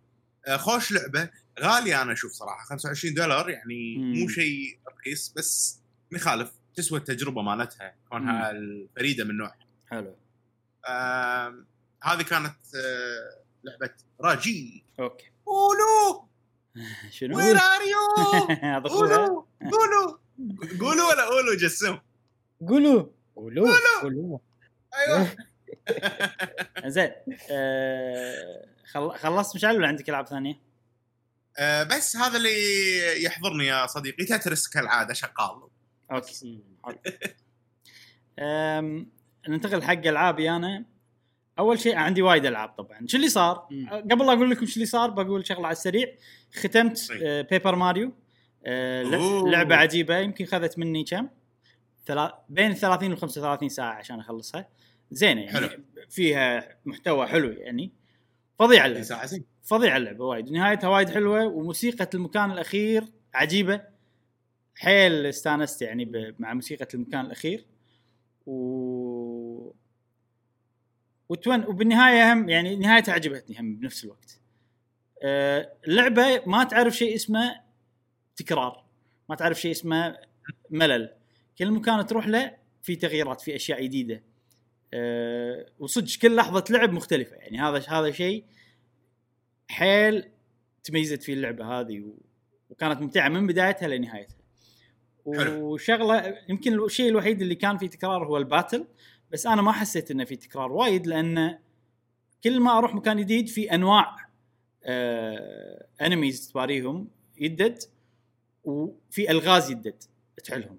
آه 0.47 0.57
خوش 0.57 0.93
لعبة. 0.93 1.31
غالية 1.61 2.03
أنا 2.03 2.13
أشوف 2.13 2.33
صراحة 2.33 2.65
25 2.65 3.15
دولار 3.15 3.51
يعني 3.51 3.97
مم. 3.99 4.13
مو 4.21 4.29
شيء 4.29 4.79
رخيص 4.99 5.33
بس 5.37 5.81
ما 6.11 6.19
يخالف 6.19 6.51
تسوى 6.75 6.99
التجربة 6.99 7.43
مالتها 7.43 7.95
كونها 8.11 8.51
الفريدة 8.51 9.25
من 9.25 9.37
نوعها. 9.37 9.59
حلو. 9.91 10.17
آه 10.89 11.65
هذه 12.03 12.23
كانت 12.23 12.57
آه 12.77 13.43
لعبة 13.65 13.91
راجي. 14.21 14.85
أوكي. 15.01 15.31
Golu! 15.47 16.23
شنو؟ 17.11 17.37
Where 17.37 17.57
are 17.57 17.81
you 17.83 18.79
Golu! 18.89 19.43
Golu! 19.61 20.19
قولوا 20.81 21.13
ولا 21.13 21.25
قولوا 21.25 21.55
جسم. 21.57 21.99
قولوا. 22.69 23.07
قولوا. 23.37 23.69
قولوا! 24.03 24.39
أيوه. 24.95 25.37
زين 26.87 27.11
آه 27.51 28.65
خل... 28.85 29.11
خلصت 29.11 29.57
مشعل 29.57 29.77
ولا 29.77 29.89
عندك 29.89 30.09
ألعاب 30.09 30.27
ثانية؟ 30.27 30.61
آه 31.59 31.83
بس 31.83 32.17
هذا 32.17 32.37
اللي 32.37 33.25
يحضرني 33.25 33.67
يا 33.67 33.87
صديقي 33.87 34.25
تترس 34.25 34.69
كالعادة 34.69 35.15
شغال. 35.15 35.63
أوكي. 36.13 36.63
ننتقل 39.49 39.83
حق 39.83 40.07
ألعابي 40.07 40.51
أنا. 40.51 40.85
أول 41.59 41.81
شيء 41.81 41.97
عندي 41.97 42.23
وايد 42.23 42.47
ألعاب 42.47 42.69
طبعا. 42.69 43.07
شو 43.07 43.17
اللي 43.17 43.29
صار. 43.29 43.69
قبل 44.11 44.27
لا 44.27 44.33
أقول 44.33 44.51
لكم 44.51 44.67
شو 44.67 44.75
اللي 44.75 44.87
صار 44.87 45.11
بقول 45.11 45.47
شغلة 45.47 45.67
على 45.67 45.73
السريع. 45.73 46.15
ختمت. 46.55 47.09
آه، 47.23 47.43
بيبر 47.43 47.75
ماريو 47.75 48.13
آه،. 48.67 49.03
لعبة 49.47 49.77
عجيبة 49.77 50.19
يمكن 50.19 50.45
خذت 50.45 50.79
مني 50.79 51.05
كم؟ 51.05 51.29
ثلا... 52.07 52.43
بين 52.49 52.75
30 52.75 53.13
و 53.13 53.17
35 53.17 53.69
ساعة 53.69 53.95
عشان 53.95 54.21
أخلصها. 54.21 54.69
زينة 55.11 55.41
يعني 55.41 55.69
حلو. 55.69 55.69
فيها 56.09 56.77
محتوى 56.85 57.27
حلو 57.27 57.51
يعني. 57.51 57.93
فظيع 58.59 58.87
اللعبة. 58.87 59.43
فظيعه 59.63 59.97
اللعبة 59.97 60.25
وايد 60.25 60.51
نهايتها 60.51 60.89
وايد 60.89 61.09
حلوة 61.09 61.47
وموسيقى 61.47 62.11
المكان 62.15 62.51
الأخير 62.51 63.05
عجيبة. 63.35 63.81
حيل 64.75 65.27
استانست 65.27 65.83
يعني 65.83 66.35
مع 66.39 66.55
موسيقى 66.55 66.89
المكان 66.95 67.27
الأخير. 67.27 67.67
و 68.47 69.73
وتون 71.29 71.65
وبالنهاية 71.65 72.33
هم 72.33 72.49
يعني 72.49 72.77
نهايتها 72.77 73.13
عجبتني 73.13 73.61
هم 73.61 73.77
بنفس 73.77 74.05
الوقت. 74.05 74.41
آه، 75.23 75.73
اللعبة 75.89 76.43
ما 76.47 76.65
تعرف 76.65 76.97
شيء 76.97 77.15
اسمه 77.15 77.61
تكرار. 78.37 78.85
ما 79.29 79.37
تعرف 79.37 79.61
شيء 79.61 79.71
اسمه 79.71 80.17
ملل. 80.71 81.15
كل 81.59 81.71
مكان 81.71 82.07
تروح 82.07 82.27
له 82.27 82.57
في 82.83 82.97
تغييرات 82.97 83.41
في 83.41 83.57
أشياء 83.57 83.85
جديدة. 83.85 84.23
أه 84.95 85.67
وصدق 85.79 86.19
كل 86.23 86.37
لحظة 86.37 86.65
لعب 86.71 86.93
مختلفة. 86.93 87.37
يعني 87.37 87.59
هذا 87.59 87.85
هذا 87.89 88.11
شيء 88.11 88.45
حيل 89.69 90.31
تميزت 90.85 91.23
فيه 91.23 91.33
اللعبة 91.33 91.65
هذه 91.65 92.01
و... 92.01 92.15
وكانت 92.71 93.01
ممتعة 93.01 93.29
من 93.29 93.47
بدايتها 93.47 93.89
لنهايتها. 93.89 94.39
حلو. 95.37 95.73
وشغلة 95.73 96.39
يمكن 96.49 96.85
الشيء 96.85 97.09
الوحيد 97.09 97.43
اللي 97.43 97.55
كان 97.55 97.79
فيه 97.79 97.87
تكرار 97.87 98.27
هو 98.27 98.37
الباتل 98.37 98.87
بس 99.33 99.47
أنا 99.47 99.63
ما 99.63 99.73
حسيت 99.73 100.11
إنه 100.11 100.25
في 100.25 100.37
تكرار 100.37 100.73
وايد 100.73 101.07
لأن 101.07 101.59
كل 102.45 102.61
ما 102.61 102.79
أروح 102.79 102.95
مكان 102.95 103.21
جديد 103.21 103.49
في 103.49 103.75
أنواع 103.75 104.17
آه 104.85 105.87
enemies 106.03 106.49
تباريهم 106.49 107.09
يدد 107.41 107.79
وفي 108.65 109.31
ألغاز 109.31 109.71
يدد 109.71 110.03
تحلهم. 110.45 110.79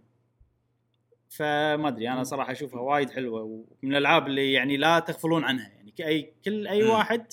فما 1.30 1.88
أدري 1.88 2.10
أنا 2.10 2.24
صراحة 2.24 2.52
أشوفها 2.52 2.82
وايد 2.82 3.10
حلوة 3.10 3.42
ومن 3.42 3.92
الألعاب 3.92 4.28
اللي 4.28 4.54
يعني 4.54 4.78
لا 4.78 5.00
تغفلون 5.00 5.44
عنها 5.44 5.70
يعني 5.70 5.92
كأي 5.92 6.34
كل 6.46 6.68
أي. 6.68 6.84
واحد 6.84 7.26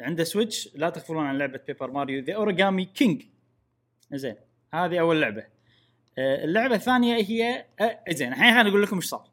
عنده 0.00 0.24
Switch 0.24 0.68
لا 0.74 0.90
تغفلون 0.90 1.26
عن 1.26 1.38
لعبة 1.38 1.60
Paper 1.66 1.90
Mario 1.90 2.22
The 2.22 2.34
Origami 2.34 2.84
King 2.84 3.22
زين 4.12 4.36
هذه 4.74 5.00
أول 5.00 5.20
لعبة. 5.20 5.46
آه، 6.18 6.44
اللعبة 6.44 6.74
الثانية 6.74 7.14
هي 7.16 7.66
آه، 7.80 8.04
زين 8.10 8.32
الحين 8.32 8.54
خليني 8.54 8.68
أقول 8.68 8.82
لكم 8.82 8.96
إيش 8.96 9.04
صار. 9.04 9.30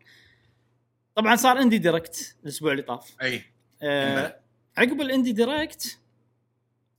طبعا 1.15 1.35
صار 1.35 1.61
اندي 1.61 1.77
دايركت 1.77 2.35
الأسبوع 2.43 2.71
اللي 2.71 2.83
طاف. 2.83 3.15
أي. 3.21 3.41
آه، 3.81 4.39
عقب 4.77 5.01
الاندي 5.01 5.31
دايركت 5.31 5.99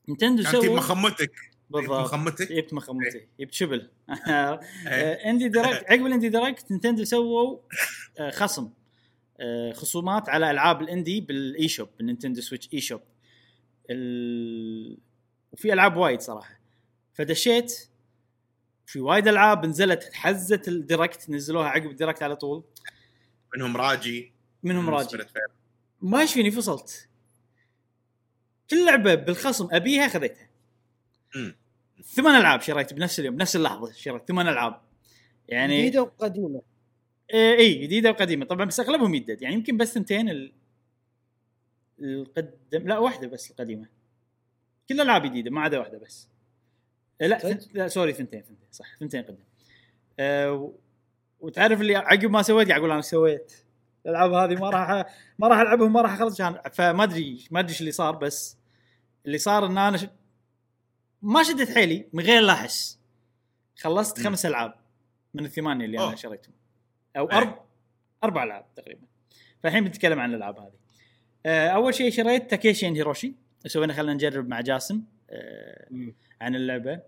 كان 0.06 0.36
تجيب 0.36 0.46
سووا 0.46 0.76
مخمتك. 0.76 1.53
بالضبط. 1.70 2.04
مخمتك؟ 2.04 2.52
جبت 2.52 2.74
مخمتي. 2.74 3.26
جبت 3.40 3.52
شبل 3.54 3.90
آه، 4.28 4.60
إيه. 4.86 5.12
إندي 5.30 5.48
دايركت 5.48 5.84
عقب 5.90 6.06
الإندي 6.06 6.28
دايركت 6.28 6.70
نينتندو 6.70 7.04
سووا 7.04 7.58
آه، 8.18 8.30
خصم 8.30 8.70
آه، 9.40 9.72
خصومات 9.72 10.28
على 10.28 10.50
ألعاب 10.50 10.82
الإندي 10.82 11.20
بالاي 11.20 11.68
شوب 11.68 11.88
بالنينتندو 11.98 12.40
سويتش 12.40 12.68
اي 12.74 12.80
شوب 12.80 13.00
ال... 13.90 14.98
وفي 15.52 15.72
ألعاب 15.72 15.96
وايد 15.96 16.20
صراحة. 16.20 16.60
فدشيت 17.12 17.88
في 18.86 19.00
وايد 19.00 19.28
ألعاب 19.28 19.66
نزلت 19.66 20.10
حزت 20.12 20.68
الديركت 20.68 21.30
نزلوها 21.30 21.68
عقب 21.68 21.90
الديركت 21.90 22.22
على 22.22 22.36
طول. 22.36 22.64
منهم 23.56 23.76
راجي. 23.76 24.32
منهم 24.62 24.90
راجي. 24.90 25.18
ما 26.02 26.20
إيش 26.20 26.34
فيني 26.34 26.50
فصلت 26.50 27.08
كل 28.70 28.86
لعبة 28.86 29.14
بالخصم 29.14 29.68
أبيها 29.72 30.08
خذيتها. 30.08 30.53
مم. 31.36 31.56
ثمان 32.04 32.40
ألعاب 32.40 32.60
شريت 32.60 32.94
بنفس 32.94 33.20
اليوم 33.20 33.36
بنفس 33.36 33.56
اللحظة 33.56 33.92
شريت 33.92 34.28
ثمان 34.28 34.48
ألعاب. 34.48 34.80
يعني 35.48 35.78
جديدة 35.78 36.02
وقديمة. 36.02 36.62
اي 37.34 37.54
إيه 37.54 37.82
جديدة 37.82 38.10
وقديمة. 38.10 38.44
طبعا 38.44 38.64
بس 38.64 38.80
أغلبهم 38.80 39.14
يدد 39.14 39.42
يعني 39.42 39.54
يمكن 39.54 39.76
بس 39.76 39.94
ثنتين 39.94 40.28
ال... 40.28 40.52
القدم 42.00 42.88
لا 42.88 42.98
واحدة 42.98 43.28
بس 43.28 43.50
القديمة. 43.50 43.86
كل 44.88 44.94
الالعاب 44.94 45.22
جديدة 45.22 45.50
ما 45.50 45.60
عدا 45.60 45.78
واحدة 45.78 45.98
بس. 45.98 46.28
إيه، 47.20 47.26
لا؟ 47.26 47.38
ثنت... 47.38 47.74
لا 47.74 47.88
sorry 47.88 48.12
ثنتين 48.12 48.40
ثنتين 48.40 48.68
صح 48.72 48.96
ثنتين 49.00 49.22
قدم. 49.22 49.44
أه 50.18 50.52
و... 50.52 50.72
وتعرف 51.40 51.80
اللي 51.80 51.96
عقب 51.96 52.30
ما 52.30 52.42
سويت 52.42 52.70
أقول 52.70 52.90
أنا 52.90 53.00
سويت. 53.00 53.52
الألعاب 54.06 54.32
هذه 54.32 54.60
ما 54.60 54.70
راح 54.70 55.14
ما 55.38 55.48
راح 55.48 55.58
ألعبهم 55.58 55.92
ما 55.92 56.00
راح 56.00 56.12
أخلص. 56.12 56.40
عشان 56.40 56.60
فما 56.72 57.04
ادري 57.04 57.44
ما 57.50 57.60
أدري 57.60 57.72
إيش 57.72 57.80
اللي 57.80 57.92
صار 57.92 58.16
بس 58.16 58.56
اللي 59.26 59.38
صار 59.38 59.66
إن 59.66 59.78
أنا. 59.78 60.10
ما 61.24 61.42
شدت 61.42 61.70
حيلي 61.74 62.08
من 62.12 62.24
غير 62.24 62.42
لا 62.42 62.52
أحس. 62.52 62.98
خلصت. 63.76 64.20
خمس 64.20 64.46
ألعاب 64.46 64.74
من 65.34 65.44
الثمانية 65.44 65.84
اللي 65.84 65.98
أنا 65.98 66.06
أوه. 66.06 66.14
شريتهم. 66.14 66.54
أو 67.16 67.30
إيه. 67.30 67.38
أربع 67.38 67.60
أربع 68.24 68.44
ألعاب 68.44 68.66
تقريبا. 68.76 69.06
فالحين 69.62 69.84
بنتكلم 69.84 70.18
عن 70.20 70.30
الألعاب 70.30 70.58
هذه. 70.58 70.72
آه، 71.46 71.68
أول 71.68 71.94
شيء 71.94 72.10
شريت 72.10 72.50
تاكيشي 72.50 72.88
أند 72.88 72.96
هيروشي. 72.96 73.34
سوينا 73.66 73.92
خلينا 73.92 74.14
نجرب 74.14 74.48
مع 74.48 74.60
جاسم 74.60 75.02
آه، 75.30 75.88
عن 76.40 76.54
اللعبة. 76.54 77.00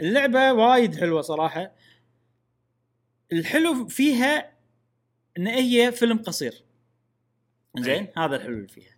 اللعبة 0.00 0.52
وايد 0.52 0.96
حلوة 0.96 1.20
صراحة. 1.22 1.72
الحلو 3.32 3.88
فيها 3.88 4.52
إن 5.38 5.46
هي 5.46 5.92
فيلم 5.92 6.18
قصير. 6.18 6.64
زين؟ 7.78 8.08
هذا 8.16 8.36
الحلو 8.36 8.54
اللي 8.56 8.68
فيها. 8.68 8.96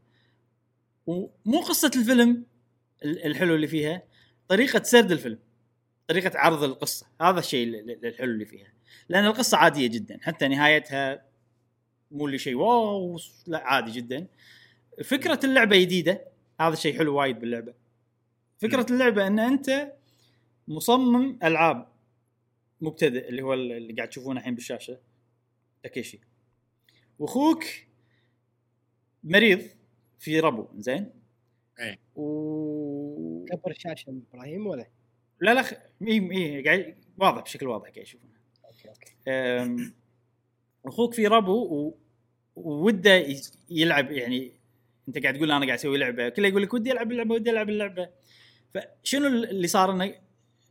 ومو 1.06 1.60
قصة 1.68 1.90
الفيلم 1.96 2.46
ال- 3.04 3.26
الحلو 3.26 3.54
اللي 3.54 3.66
فيها. 3.68 4.02
طريقة 4.48 4.82
سرد 4.82 5.12
الفيلم 5.12 5.38
طريقة 6.08 6.38
عرض 6.38 6.62
القصة 6.64 7.06
هذا 7.20 7.38
الشيء 7.38 7.68
ال- 7.68 7.90
ال- 7.90 8.06
الحلو 8.06 8.30
اللي 8.32 8.44
فيها. 8.44 8.72
لأن 9.08 9.24
القصة 9.26 9.58
عادية 9.58 9.86
جدا 9.86 10.18
حتى 10.22 10.48
نهايتها 10.48 11.24
مو 12.10 12.26
اللي 12.26 12.38
شيء 12.38 12.54
واو 12.54 13.18
لا 13.46 13.58
عادي 13.66 13.90
جدا. 13.90 14.26
فكرة 15.04 15.40
اللعبة 15.44 15.76
جديدة 15.80 16.24
هذا 16.60 16.72
الشيء 16.72 16.98
حلو 16.98 17.14
وايد 17.16 17.40
باللعبة. 17.40 17.74
فكرة 18.58 18.86
اللعبة 18.90 19.26
إن 19.26 19.38
أنت 19.38 19.92
مصمم 20.68 21.38
ألعاب 21.42 21.88
مبتدئ 22.80 23.28
اللي 23.28 23.42
هو 23.42 23.54
اللي 23.54 23.92
قاعد 23.92 24.08
تشوفونه 24.08 24.40
الحين 24.40 24.54
بالشاشة 24.54 24.98
تاكيشي 25.82 26.20
وأخوك 27.18 27.64
مريض 29.24 29.62
في 30.18 30.40
ربو 30.40 30.66
زين؟ 30.78 31.10
إيه. 31.78 31.98
و 32.16 32.24
كبر 33.48 33.70
الشاشه 33.70 34.20
إبراهيم 34.32 34.66
ولا؟ 34.66 34.86
لا 35.40 35.54
لا 35.54 35.62
خ... 35.62 35.72
اي 36.02 36.30
اي 36.32 36.62
قاعد 36.62 36.94
واضح 37.18 37.42
بشكل 37.42 37.66
واضح 37.66 37.88
قاعد 37.90 37.96
يشوفونه. 37.96 38.32
أوكي 38.64 38.88
أوكي. 38.88 39.92
أخوك 40.86 41.14
في 41.14 41.26
ربو 41.26 41.52
و... 41.52 41.98
ووده 42.56 43.26
يلعب 43.70 44.10
يعني 44.10 44.52
أنت 45.08 45.18
قاعد 45.18 45.34
تقول 45.34 45.50
أنا 45.50 45.66
قاعد 45.66 45.78
أسوي 45.78 45.98
لعبة 45.98 46.28
كله 46.28 46.48
يقول 46.48 46.62
لك 46.62 46.74
ودي 46.74 46.92
ألعب 46.92 47.12
اللعبة 47.12 47.34
ودي 47.34 47.50
ألعب 47.50 47.68
اللعبة. 47.68 48.08
فشنو 48.74 49.26
اللي 49.26 49.66
صار 49.66 49.90
إنه 49.90 50.14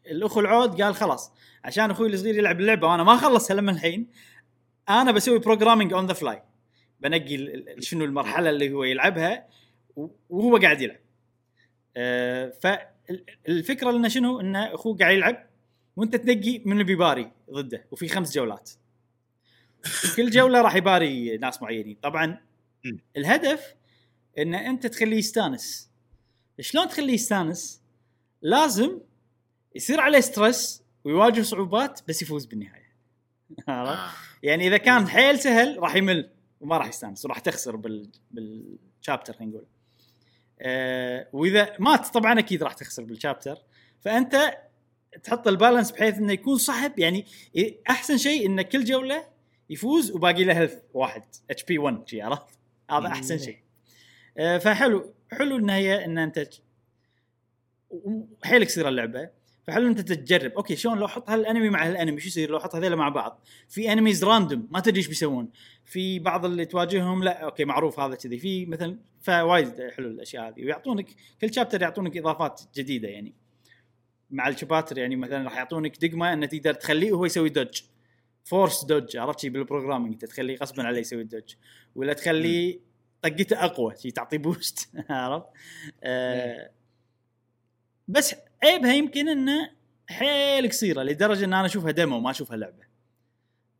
الاخو 0.05 0.39
العود 0.39 0.81
قال 0.81 0.95
خلاص 0.95 1.33
عشان 1.63 1.91
أخوي 1.91 2.07
الصغير 2.07 2.37
يلعب 2.37 2.59
اللعبة 2.59 2.87
وأنا 2.87 3.03
ما 3.03 3.15
خلصها 3.15 3.55
لما 3.55 3.71
الحين 3.71 4.07
أنا 4.89 5.11
بسوي 5.11 5.39
programming 5.39 5.93
on 5.93 6.07
the 6.07 6.13
fly 6.13 6.43
بنقي 6.99 7.63
شنو 7.79 8.05
المرحلة 8.05 8.49
اللي 8.49 8.73
هو 8.73 8.83
يلعبها 8.83 9.47
وهو 10.29 10.57
قاعد 10.57 10.81
يلعب. 10.81 10.99
فالفكرة 12.61 13.91
لنا 13.91 14.09
شنو؟ 14.09 14.39
إن 14.39 14.55
اخوه 14.55 14.97
قاعد 14.97 15.15
يلعب 15.15 15.47
وأنت 15.95 16.15
تنقي 16.15 16.61
من 16.65 16.71
اللي 16.71 16.83
بيباري 16.83 17.31
ضده 17.51 17.85
وفي 17.91 18.07
خمس 18.07 18.35
جولات. 18.35 18.71
كل 20.15 20.29
جولة 20.29 20.61
راح 20.61 20.75
يباري 20.75 21.37
ناس 21.37 21.61
معينين. 21.61 21.97
طبعا. 22.01 22.37
الهدف 23.17 23.75
إن 24.37 24.55
أنت 24.55 24.87
تخليه 24.87 25.17
يستانس. 25.17 25.89
شلون 26.59 26.87
تخليه 26.87 27.13
يستانس؟ 27.13 27.81
لازم 28.41 28.99
يصير 29.75 29.99
عليه 29.99 30.19
stress 30.19 30.83
ويواجه 31.03 31.41
صعوبات 31.41 32.01
بس 32.07 32.21
يفوز 32.21 32.45
بالنهاية؟ 32.45 32.93
آه. 33.69 34.09
يعني 34.43 34.67
إذا 34.67 34.77
كان 34.77 35.07
حيل 35.07 35.39
سهل 35.39 35.79
راح 35.79 35.95
يمل 35.95 36.29
وما 36.61 36.77
راح 36.77 36.87
يستانس 36.87 37.25
وراح 37.25 37.39
تخسر 37.39 37.75
بال 37.75 38.09
بال 38.31 38.54
chapter 38.54 39.33
خلينا 39.33 39.51
نقول. 39.51 39.65
آه 40.63 41.27
وإذا 41.33 41.75
مات 41.79 42.07
طبعا 42.07 42.39
أكيد 42.39 42.63
راح 42.63 42.73
تخسر 42.73 43.03
بال 43.03 43.15
chapter 43.15 43.57
فأنت 44.01 44.57
تحط 45.23 45.47
ال 45.47 45.53
balance 45.53 45.91
بحيث 45.91 46.17
إنه 46.17 46.33
يكون 46.33 46.57
صعب 46.57 46.99
يعني 46.99 47.25
إيه، 47.55 47.79
أحسن 47.89 48.17
شيء 48.17 48.45
إن 48.45 48.61
كل 48.61 48.83
جولة 48.83 49.27
يفوز 49.69 50.11
وباقي 50.11 50.43
له 50.43 50.57
health 50.57 50.75
واحد 50.93 51.23
HP 51.49 51.77
1 51.77 52.07
شي 52.09 52.21
عرفت؟ 52.21 52.59
هذا 52.89 53.07
أحسن 53.07 53.37
شيء. 53.37 53.57
آه 54.37 54.57
فحلو 54.57 55.13
حلو 55.31 55.57
إن 55.57 55.69
هي 55.69 56.05
إن 56.05 56.17
أنت 56.17 56.49
وحيل 57.89 58.65
قصيره 58.65 58.89
اللعبة. 58.89 59.29
فحلو 59.67 59.87
انت 59.87 59.99
تجرب؟ 60.01 60.51
أوكي 60.51 60.75
شلون 60.75 60.97
لو 60.97 61.05
أحط 61.05 61.29
هال 61.29 61.41
enemy 61.41 61.69
مع 61.69 61.87
هال 61.87 61.96
enemy 61.96 62.19
شو 62.19 62.27
يصير 62.27 62.49
لو 62.49 62.57
أحط 62.57 62.75
هذيلا 62.75 62.95
مع 62.95 63.09
بعض؟ 63.09 63.43
في 63.69 63.93
enemies 63.93 64.23
random 64.23 64.67
ما 64.71 64.79
تدري 64.79 64.97
إيش 64.97 65.07
بيسوون. 65.07 65.49
في 65.85 66.19
بعض 66.19 66.45
اللي 66.45 66.65
تواجههم 66.65 67.23
لا 67.23 67.43
أوكي 67.43 67.65
معروف 67.65 67.99
هذا 67.99 68.15
كذي. 68.15 68.37
في 68.37 68.65
مثلا 68.65 68.97
فوايد 69.21 69.89
حلو 69.97 70.07
الأشياء 70.07 70.47
هذه. 70.47 70.65
ويعطونك 70.65 71.07
كل 71.41 71.53
chapter 71.53 71.81
يعطونك 71.81 72.17
إضافات 72.17 72.61
جديدة 72.75 73.07
يعني. 73.07 73.33
مع 74.31 74.47
الشباتر 74.47 74.97
يعني 74.97 75.15
مثلا 75.15 75.43
راح 75.43 75.57
يعطونك 75.57 76.05
دقمة 76.05 76.33
انه 76.33 76.45
تقدر 76.45 76.73
تخليه 76.73 77.11
وهو 77.11 77.25
يسوي 77.25 77.49
dodge 77.49 77.81
force 78.43 78.85
dodge 78.85 79.17
عرفت 79.17 79.39
شي 79.39 79.49
بال 79.49 79.59
programming 79.59 80.13
أنت 80.13 80.25
تخليه 80.25 80.57
غصبا 80.57 80.83
عليه 80.83 80.99
يسوي 80.99 81.21
ال 81.21 81.27
dodge 81.27 81.55
ولا 81.95 82.13
تخليه 82.13 82.79
طقته 83.21 83.65
أقوى 83.65 83.95
شي 84.01 84.11
تعطيه 84.11 84.37
boost 84.37 84.89
عرفت؟ 85.09 85.45
آه 86.03 86.69
بس 88.07 88.35
عيبها 88.63 88.93
يمكن 88.93 89.29
إنه 89.29 89.69
حيل 90.09 90.69
قصيرة 90.69 91.03
لدرجة 91.03 91.45
إن 91.45 91.53
أنا 91.53 91.65
أشوفها 91.65 91.91
demo 91.91 92.19
ما 92.19 92.31
أشوفها 92.31 92.57
لعبة. 92.57 92.83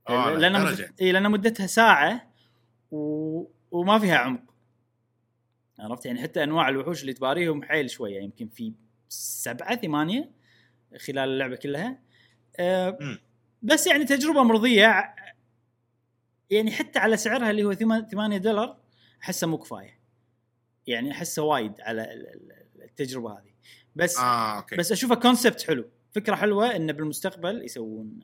آه، 0.10 0.34
لأن. 0.34 0.66
مد... 0.66 0.94
إي 1.02 1.12
لأن 1.12 1.32
مدتها 1.32 1.68
ساعة 1.68 2.34
و... 2.92 2.98
وما 3.72 4.00
فيها 4.00 4.18
عمق. 4.18 4.42
عرفت؟ 5.80 6.06
يعني 6.06 6.22
حتى 6.22 6.44
أنواع 6.44 6.70
الوحوش 6.70 7.02
اللي 7.02 7.14
تباريهم 7.14 7.64
حيل 7.64 7.90
شوية 7.90 8.22
يمكن 8.22 8.48
في 8.48 8.74
سبعة 9.10 9.76
ثمانية 9.76 10.32
خلال 11.08 11.30
اللعبة 11.30 11.56
كلها. 11.56 12.00
أه. 12.60 12.98
بس 13.62 13.88
يعني 13.88 14.06
تجربة 14.06 14.44
مرضية. 14.44 15.14
يعني 16.50 16.72
حتى 16.72 17.00
على 17.00 17.18
سعرها 17.18 17.52
اللي 17.52 17.64
هو 17.64 17.74
8 17.74 18.38
دولار 18.38 18.78
أحسه 19.24 19.48
مو 19.48 19.58
كفاية. 19.58 20.00
يعني 20.88 21.12
أحسه 21.12 21.44
وايد 21.44 21.82
على 21.82 22.02
ال- 22.14 22.28
ال- 22.28 22.84
التجربة 22.84 23.32
هذه. 23.32 23.53
بس 23.96 24.18
آه 24.18 24.58
أوكي. 24.58 24.76
بس 24.76 24.92
اشوفها 24.92 25.16
concept 25.16 25.62
حلو. 25.62 25.86
فكرة 26.12 26.36
حلوة 26.36 26.76
انه 26.76 26.94
بالمستقبل 26.94 27.66
يسوون 27.66 28.20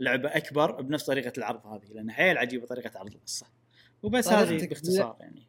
لعبة 0.00 0.28
أكبر 0.36 0.80
بنفس 0.82 1.04
طريقة 1.06 1.32
العرض 1.38 1.66
هذه 1.66 1.92
لأن 1.94 2.10
حيل 2.10 2.38
عجيبه 2.38 2.66
طريقة 2.66 2.98
عرض 2.98 3.14
القصة. 3.14 3.46
وبس 4.02 4.28
هذه 4.28 4.46
طريقتك 4.46 4.68
باختصار 4.68 5.16
يعني. 5.20 5.42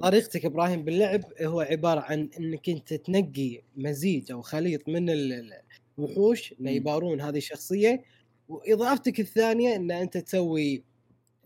طريقتك 0.00 0.44
إبراهيم 0.44 0.84
باللعب 0.84 1.20
هو 1.42 1.60
عبارة 1.60 2.00
عن 2.00 2.30
إنك 2.38 2.68
أنت 2.68 2.94
تنقي 2.94 3.60
مزيج 3.76 4.32
أو 4.32 4.42
خليط 4.42 4.88
من 4.88 5.10
ال- 5.10 5.32
ال- 5.32 5.60
الوحوش 5.98 6.52
اللي. 6.52 6.76
يبارون 6.76 7.20
هذه 7.20 7.36
الشخصية. 7.36 8.02
وإضافتك 8.48 9.20
الثانية 9.20 9.76
إن 9.76 9.90
أنت 9.90 10.16
تسوي 10.18 10.82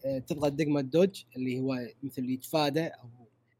آه، 0.05 0.19
تضغط 0.19 0.53
دقمه 0.53 0.81
دوج 0.81 1.25
اللي 1.37 1.61
هو 1.61 1.89
مثل 2.03 2.31
يتفادى 2.31 2.87
أو 2.87 3.09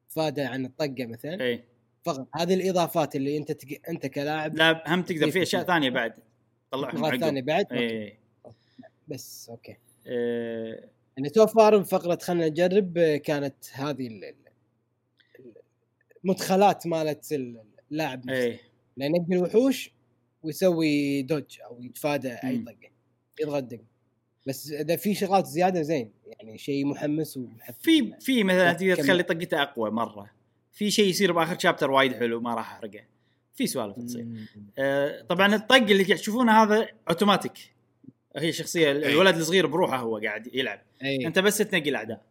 يتفادى 0.07 0.43
عن 0.43 0.65
الطقة 0.65 1.07
مثلا. 1.07 1.45
اي 1.45 1.65
فقط. 2.05 2.29
هذه 2.35 2.55
الإضافات 2.55 3.17
اللي 3.17 3.37
أنت 3.37 3.53
تق... 3.53 3.79
أنت 3.89 4.07
كلاعب 4.07 4.57
لا 4.57 4.95
هم 4.95 5.03
تقدر 5.03 5.31
في 5.31 5.43
أشياء 5.43 5.65
ثانية 5.65 5.91
بعد. 5.91 6.13
طلعهم 6.71 7.05
عقب. 7.05 7.21
ثانية 7.21 7.43
بعد؟ 7.43 7.73
اي 7.73 8.19
بس 9.09 9.49
أوكي. 9.51 9.77
إيه. 10.07 10.91
يعني 11.17 11.29
so 11.29 11.47
far 11.47 11.85
فقرة 11.85 12.19
خلينا 12.23 12.49
نجرب 12.49 12.99
كانت 12.99 13.55
هذه 13.73 14.07
ال- 14.07 14.25
ال- 14.25 14.35
المدخلات 16.25 16.87
مالت 16.87 17.33
اللاعب 17.91 18.27
نفسه. 18.27 18.43
اي 18.45 18.59
لأن 18.97 19.17
ينقي 19.17 19.35
الوحوش 19.37 19.91
ويسوي 20.43 21.23
dodge 21.23 21.59
أو 21.65 21.83
يتفادى 21.83 22.33
أي. 22.33 22.59
طقة. 22.59 22.91
يضغط 23.41 23.63
دق 23.63 23.81
بس 24.47 24.71
إذا 24.73 24.97
في 24.97 25.15
شغلات 25.15 25.47
زيادة 25.47 25.83
زين. 25.83 26.13
يعني 26.27 26.59
شيء 26.59 26.87
محمس 26.87 27.37
ومحفز. 27.37 27.77
في 27.81 28.15
في 28.21 28.45
مثلا 28.45 28.65
لا، 28.65 28.73
تقدر. 28.73 28.97
تخلي 28.97 29.23
طقته 29.23 29.63
أقوى 29.63 29.91
مرة. 29.91 30.31
في 30.79 30.91
شيء 30.91 31.09
يصير 31.09 31.33
بآخر 31.33 31.59
chapter 31.59 31.91
وايد 31.91 32.13
حلو 32.15 32.41
ما 32.41 32.55
راح 32.55 32.73
أحرقه. 32.73 33.01
في 33.55 33.67
سوالف 33.67 33.97
تصير. 33.99 34.27
آه، 34.79 35.23
طبعا 35.23 35.55
الطق 35.55 35.75
اللي 35.77 36.05
قاعد 36.05 36.19
تشوفونه 36.19 36.63
هذا 36.63 36.89
اوتوماتيك 37.09 37.53
هي 38.37 38.53
شخصية. 38.53 38.91
الولد 38.93 39.37
الصغير 39.37 39.67
بروحه 39.67 39.97
هو 39.97 40.19
قاعد 40.19 40.55
يلعب. 40.55 40.81
أنت 41.03 41.39
بس 41.39 41.59
تنقي 41.59 41.91
الأعداء. 41.91 42.23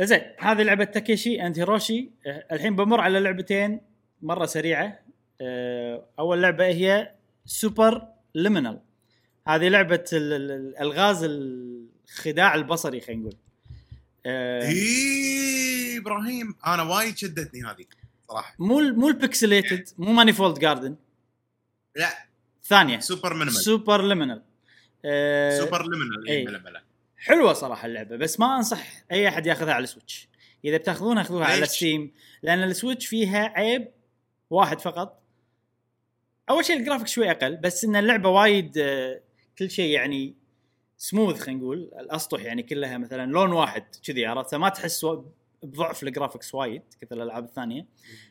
زين 0.00 0.20
هذه 0.38 0.62
لعبة 0.62 0.84
Takeshi 0.84 1.46
and 1.46 1.58
Hiroshi 1.58 2.10
آه، 2.26 2.44
الحين 2.52 2.76
بمر 2.76 3.00
على 3.00 3.20
لعبتين 3.20 3.80
مرة 4.22 4.46
سريعة. 4.46 4.98
آه، 5.40 6.06
أول 6.18 6.42
لعبة 6.42 6.66
هي 6.66 7.12
Superliminal 7.46 8.80
هذه 9.48 9.68
لعبة 9.68 10.04
ال- 10.12 10.32
ال- 10.32 10.50
الالغاز 10.50 11.24
الخداع 12.08 12.54
البصري 12.54 13.00
خلينا 13.00 13.20
نقول. 13.20 13.36
آه، 14.26 14.68
اي 14.68 15.81
إبراهيم 16.02 16.54
أنا 16.66 16.82
وايد 16.82 17.16
شدتني 17.16 17.62
هذه 17.62 17.84
صراحة. 18.28 18.54
مو 18.58 18.80
مو 18.80 19.08
ال 19.08 19.16
pixelated 19.16 19.88
مو 19.98 20.12
Manifold 20.12 20.58
Garden 20.58 20.96
لا. 21.96 22.08
ثانية. 22.64 22.98
super 22.98 23.34
minimal 23.34 23.54
Superliminal 23.54 24.42
Superliminal. 25.58 26.28
إي 26.28 26.44
بلا 26.44 26.58
بلا 26.58 26.82
حلوة 27.16 27.52
صراحة 27.52 27.86
اللعبة 27.86 28.16
بس 28.16 28.40
ما 28.40 28.56
أنصح 28.56 28.86
أي 29.12 29.28
أحد 29.28 29.46
ياخذها 29.46 29.74
على 29.74 29.84
ال 29.84 29.90
Switch 29.90 30.28
إذا 30.64 30.76
بتاخذونها 30.76 31.22
خذوها 31.22 31.46
على؟ 31.46 31.66
Steam 31.66 32.12
لأن 32.42 32.62
ال 32.62 32.68
Switch 32.68 33.06
فيها 33.06 33.52
عيب 33.56 33.88
واحد 34.50 34.80
فقط. 34.80 35.22
أول 36.50 36.64
شيء 36.64 36.76
الجرافيك 36.76 37.06
شوي 37.06 37.30
أقل 37.30 37.56
بس 37.56 37.84
إن 37.84 37.96
اللعبة 37.96 38.28
وايد 38.28 38.78
آه، 38.78 39.20
كل 39.58 39.70
شيء 39.70 39.90
يعني 39.90 40.34
سموث 40.96 41.40
خلينا 41.40 41.60
نقول 41.60 41.78
الأسطح 41.78 42.40
يعني 42.40 42.62
كلها 42.62 42.98
مثلا 42.98 43.32
لون 43.32 43.52
واحد 43.52 43.84
كذي 44.06 44.26
عرفت؟ 44.26 44.50
فما 44.50 44.68
تحس 44.68 45.06
بضعف 45.62 46.02
ال 46.02 46.08
graphics 46.08 46.54
وايد 46.54 46.82
كثر 47.00 47.16
الألعاب 47.16 47.44
الثانية. 47.44 47.86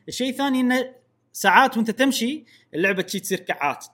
الشيء 0.08 0.30
الثاني 0.30 0.60
إنه 0.60 0.94
ساعات 1.32 1.76
وأنت 1.76 1.90
تمشي 1.90 2.44
اللعبة 2.74 3.02
تشي 3.02 3.20
تصير 3.20 3.40
كعات 3.40 3.86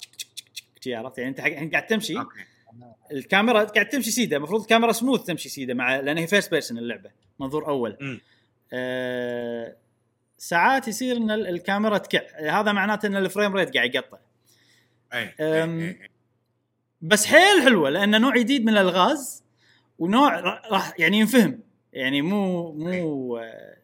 عرفت؟ 0.86 1.18
يعني 1.18 1.30
أنت 1.30 1.40
حق- 1.40 1.50
قاعد 1.72 1.86
تمشي 1.86 2.14
الكاميرا 3.12 3.64
قاعد 3.64 3.88
تمشي 3.88 4.10
سيدة 4.10 4.36
المفروض 4.36 4.60
الكاميرا 4.60 4.92
سموث 4.92 5.22
تمشي 5.24 5.48
سيدة 5.48 5.74
مع 5.74 5.96
لأن 5.96 6.18
هي 6.18 6.26
first 6.26 6.50
person 6.50 6.78
اللعبة 6.78 7.10
منظور 7.40 7.68
أول. 7.68 8.20
آه 8.72 9.76
ساعات 10.38 10.88
يصير 10.88 11.16
إن 11.16 11.30
ال- 11.30 11.46
الكاميرا 11.46 11.98
تكع 11.98 12.20
هذا 12.60 12.72
معناته 12.72 13.06
إن 13.06 13.16
ال 13.16 13.23
frame 13.23 13.56
rate 13.56 13.74
قاعد 13.76 13.94
يقطع. 13.94 14.18
أي 15.14 15.34
بس 17.00 17.26
حيل 17.26 17.62
حلوة 17.62 17.90
لأن 17.90 18.20
نوع 18.20 18.36
جديد 18.36 18.62
من 18.64 18.68
الألغاز 18.72 19.44
ونوع 19.98 20.40
راح 20.70 20.92
يعني 21.00 21.18
ينفهم. 21.18 21.60
يعني 21.98 22.22
مو 22.22 22.72
مو 22.72 23.36
آه 23.36 23.76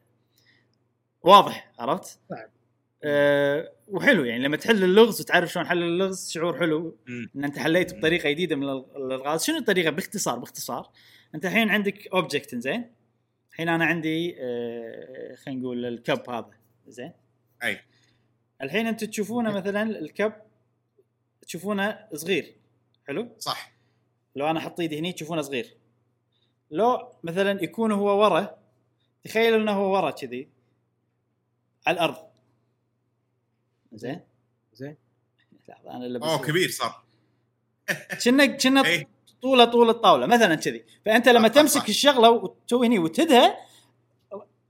واضح 1.22 1.72
عرفت؟ 1.78 2.20
صعب. 2.28 2.50
آه 3.04 3.72
وحلو 3.88 4.24
يعني 4.24 4.42
لما 4.42 4.56
تحل 4.56 4.84
اللغز 4.84 5.20
وتعرف 5.20 5.52
شلون 5.52 5.66
حل 5.66 5.82
اللغز 5.82 6.30
شعور 6.30 6.58
حلو. 6.58 6.96
إن 7.08 7.44
أنت 7.44 7.58
حليت 7.58 7.94
بطريقة 7.94 8.30
جديدة 8.30 8.56
من 8.56 8.62
الألغاز. 8.62 9.44
شنو 9.44 9.56
الطريقة؟ 9.56 9.90
باختصار 9.90 10.38
باختصار. 10.38 10.90
أنت 11.34 11.46
الحين 11.46 11.70
عندك 11.70 12.06
اوبجكت 12.06 12.54
زين 12.54 12.90
الحين 13.50 13.68
أنا 13.68 13.84
عندي 13.84 14.36
آه 14.38 15.34
خلينا 15.34 15.60
نقول 15.60 15.84
الكب 15.84 16.30
هذا 16.30 16.50
زين 16.86 17.12
أي. 17.62 17.80
الحين 18.62 18.86
أنتم 18.86 19.06
تشوفونه 19.06 19.52
مثلا 19.52 19.82
الكب 19.82 20.32
تشوفونه 21.46 21.98
صغير. 22.14 22.54
حلو؟ 23.08 23.28
صح. 23.38 23.72
لو 24.36 24.50
أنا 24.50 24.58
أحط 24.58 24.80
إيدي 24.80 24.98
هني 24.98 25.12
تشوفونه 25.12 25.42
صغير. 25.42 25.76
لو 26.74 27.12
مثلا 27.24 27.64
يكون 27.64 27.92
هو 27.92 28.22
ورا 28.24 28.58
تخيل 29.24 29.54
إنه 29.54 29.72
هو 29.72 29.94
ورا 29.94 30.10
كذي 30.10 30.48
على 31.86 31.94
الأرض. 31.94 32.16
زين؟ 33.92 34.20
زين؟ 34.72 34.96
لحظة 35.68 35.90
أنا 35.90 36.06
اللي 36.06 36.18
أوه. 36.18 36.46
كبير 36.46 36.70
صار. 36.70 37.04
كنا 38.24 38.46
كنا 38.46 38.86
اي 38.86 39.06
طولة 39.42 39.64
طول 39.64 39.90
الطاوله 39.90 40.26
مثلا 40.26 40.54
كذي. 40.54 40.84
فأنت 41.04 41.28
لما 41.28 41.48
صح، 41.48 41.54
تمسك 41.54 41.80
صح. 41.80 41.88
الشغلة 41.88 42.30
وتسوي 42.30 42.86
هني 42.86 42.98
وتدها 42.98 43.56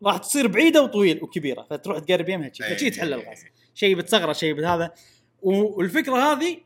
راح 0.02 0.16
تصير 0.16 0.46
بعيدة 0.46 0.82
وطويل 0.82 1.22
وكبيرة 1.22 1.66
فتروح 1.70 1.98
تقرب 1.98 2.28
يمها. 2.28 2.50
فشي 2.50 2.90
تحل 2.90 3.12
الغاز. 3.12 3.44
شيء 3.74 3.96
بتصغره 3.96 4.32
شيء 4.32 4.54
بهذا. 4.54 4.94
والفكرة 5.42 6.16
هذه 6.16 6.60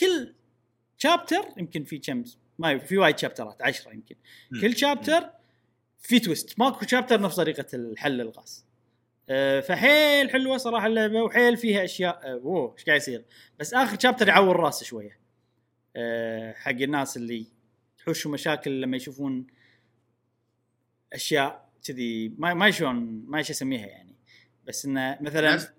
كل 0.00 0.34
شابتر 0.98 1.44
يمكن 1.56 1.84
في 1.84 1.98
كم 1.98 2.24
ما 2.58 2.78
في 2.78 2.98
وايد 2.98 3.18
شابترات 3.18 3.62
عشرة 3.62 3.92
يمكن. 3.92 4.16
مم. 4.50 4.60
كل 4.60 4.76
شابتر 4.76 5.30
في 5.98 6.20
تويست 6.20 6.58
ماكو 6.58 6.86
شابتر 6.86 7.20
نفس 7.20 7.36
طريقة 7.36 7.66
الحل 7.74 8.20
الغاز. 8.20 8.64
أه، 9.30 9.60
فحيل 9.60 10.30
حلوة 10.30 10.56
صراحة 10.56 10.86
اللعبة 10.86 11.22
وحيل 11.22 11.56
فيها 11.56 11.84
أشياء 11.84 12.20
أه، 12.24 12.32
أوه 12.32 12.74
إيش 12.78 12.84
قاعد 12.84 13.00
يصير؟ 13.00 13.24
بس 13.58 13.74
آخر 13.74 13.98
شابتر 13.98 14.28
يعور 14.28 14.56
راسه 14.56 14.84
شوية. 14.84 15.18
أه، 15.96 16.52
حق 16.52 16.70
الناس 16.70 17.16
اللي 17.16 17.46
تحوشوا 17.98 18.32
مشاكل 18.32 18.80
لما 18.80 18.96
يشوفون 18.96 19.46
أشياء 21.12 21.68
كذي 21.84 22.28
ما 22.38 22.54
ما 22.54 22.70
شلون 22.70 23.24
ما 23.26 23.38
إيش 23.38 23.50
أسميها 23.50 23.86
يعني. 23.86 24.14
بس 24.64 24.84
إنه 24.84 25.18
مثلا 25.20 25.74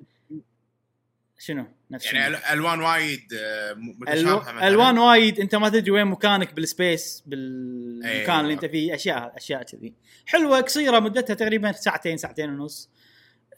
شنو؟ 1.38 1.66
نفس 1.92 2.14
يعني 2.14 2.54
ألوان 2.54 2.82
وايد 2.82 3.34
آه،. 3.34 3.74
متشابهة 3.74 4.68
ألوان 4.68 4.98
وايد 4.98 5.40
أنت 5.40 5.56
ما 5.56 5.70
تدري 5.70 5.92
وين 5.92 6.06
مكانك 6.06 6.54
بالسبيس 6.54 7.24
بالمكان 7.26 8.10
أيوة. 8.10 8.40
اللي 8.40 8.54
أنت 8.54 8.66
فيه 8.66 8.96
اشياء 8.96 9.34
أشياء 9.38 9.64
كذي. 9.64 9.94
حلوة 10.26 10.62
قصيرة 10.62 11.00
مدتها 11.00 11.34
تقريبا 11.34 11.72
ساعتين 11.72 12.18
ساعتين 12.18 12.50
ونص. 12.50 12.90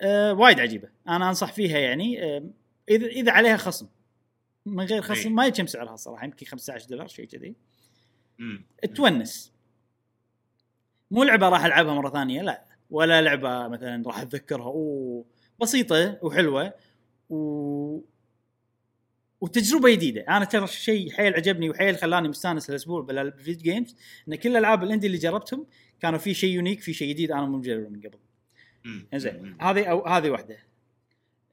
أه 0.02 0.34
وايد 0.34 0.60
عجيبة. 0.60 0.90
أنا 1.08 1.30
أنصح 1.30 1.54
فيها 1.54 1.80
يعني. 1.80 2.24
أه 2.24 2.50
اذا 2.90 3.08
إذا 3.08 3.32
عليها 3.32 3.58
خصم. 3.58 3.88
من 4.66 4.86
غير. 4.86 5.02
خصم 5.02 5.36
ما 5.36 5.46
يكم 5.46 5.68
سعرها 5.68 5.96
صراحة 5.96 6.26
يمكن 6.26 6.46
15 6.46 6.88
دولار 6.90 7.08
شيء 7.08 7.26
كذي. 7.26 7.56
تونس. 8.96 9.54
مو 11.12 11.24
لعبة 11.24 11.50
راح 11.50 11.66
ألعبها 11.66 11.94
مرة 11.94 12.10
ثانية 12.10 12.42
لا. 12.42 12.66
ولا 12.90 13.22
لعبة 13.22 13.68
مثلا 13.68 14.04
راح 14.06 14.20
أتذكرها. 14.20 14.66
أوه. 14.66 15.26
بسيطة 15.62 16.20
وحلوة 16.22 16.74
و 17.30 18.11
وتجربة 19.42 19.92
جديدة 19.92 20.22
أنا 20.30 20.46
ترى 20.46 20.68
شيء 20.68 21.12
حيل 21.12 21.34
عجبني 21.34 21.70
وحيل 21.70 21.98
خلاني 21.98 22.28
مستانس 22.28 22.70
الأسبوع 22.70 23.02
بال- 23.02 23.32
بال 23.32 23.44
video 23.44 23.74
games 23.74 23.96
إن 24.28 24.36
كل 24.36 24.50
الألعاب 24.50 24.84
ال 24.84 24.88
indie 24.88 25.08
اللي 25.08 25.18
جربتهم 25.18 25.68
كانوا 26.02 26.20
في 26.20 26.34
شيء 26.34 26.50
unique 26.56 26.82
في 26.82 26.94
شيء 26.94 27.10
جديد 27.10 27.32
أنا 27.32 27.46
مو 27.46 27.58
مجربه 27.58 27.90
من 27.90 28.00
قبل. 28.02 28.20
زين. 29.16 29.58
هذه 29.62 29.86
أو 29.86 30.08
هذه 30.08 30.30
واحدة 30.30 30.58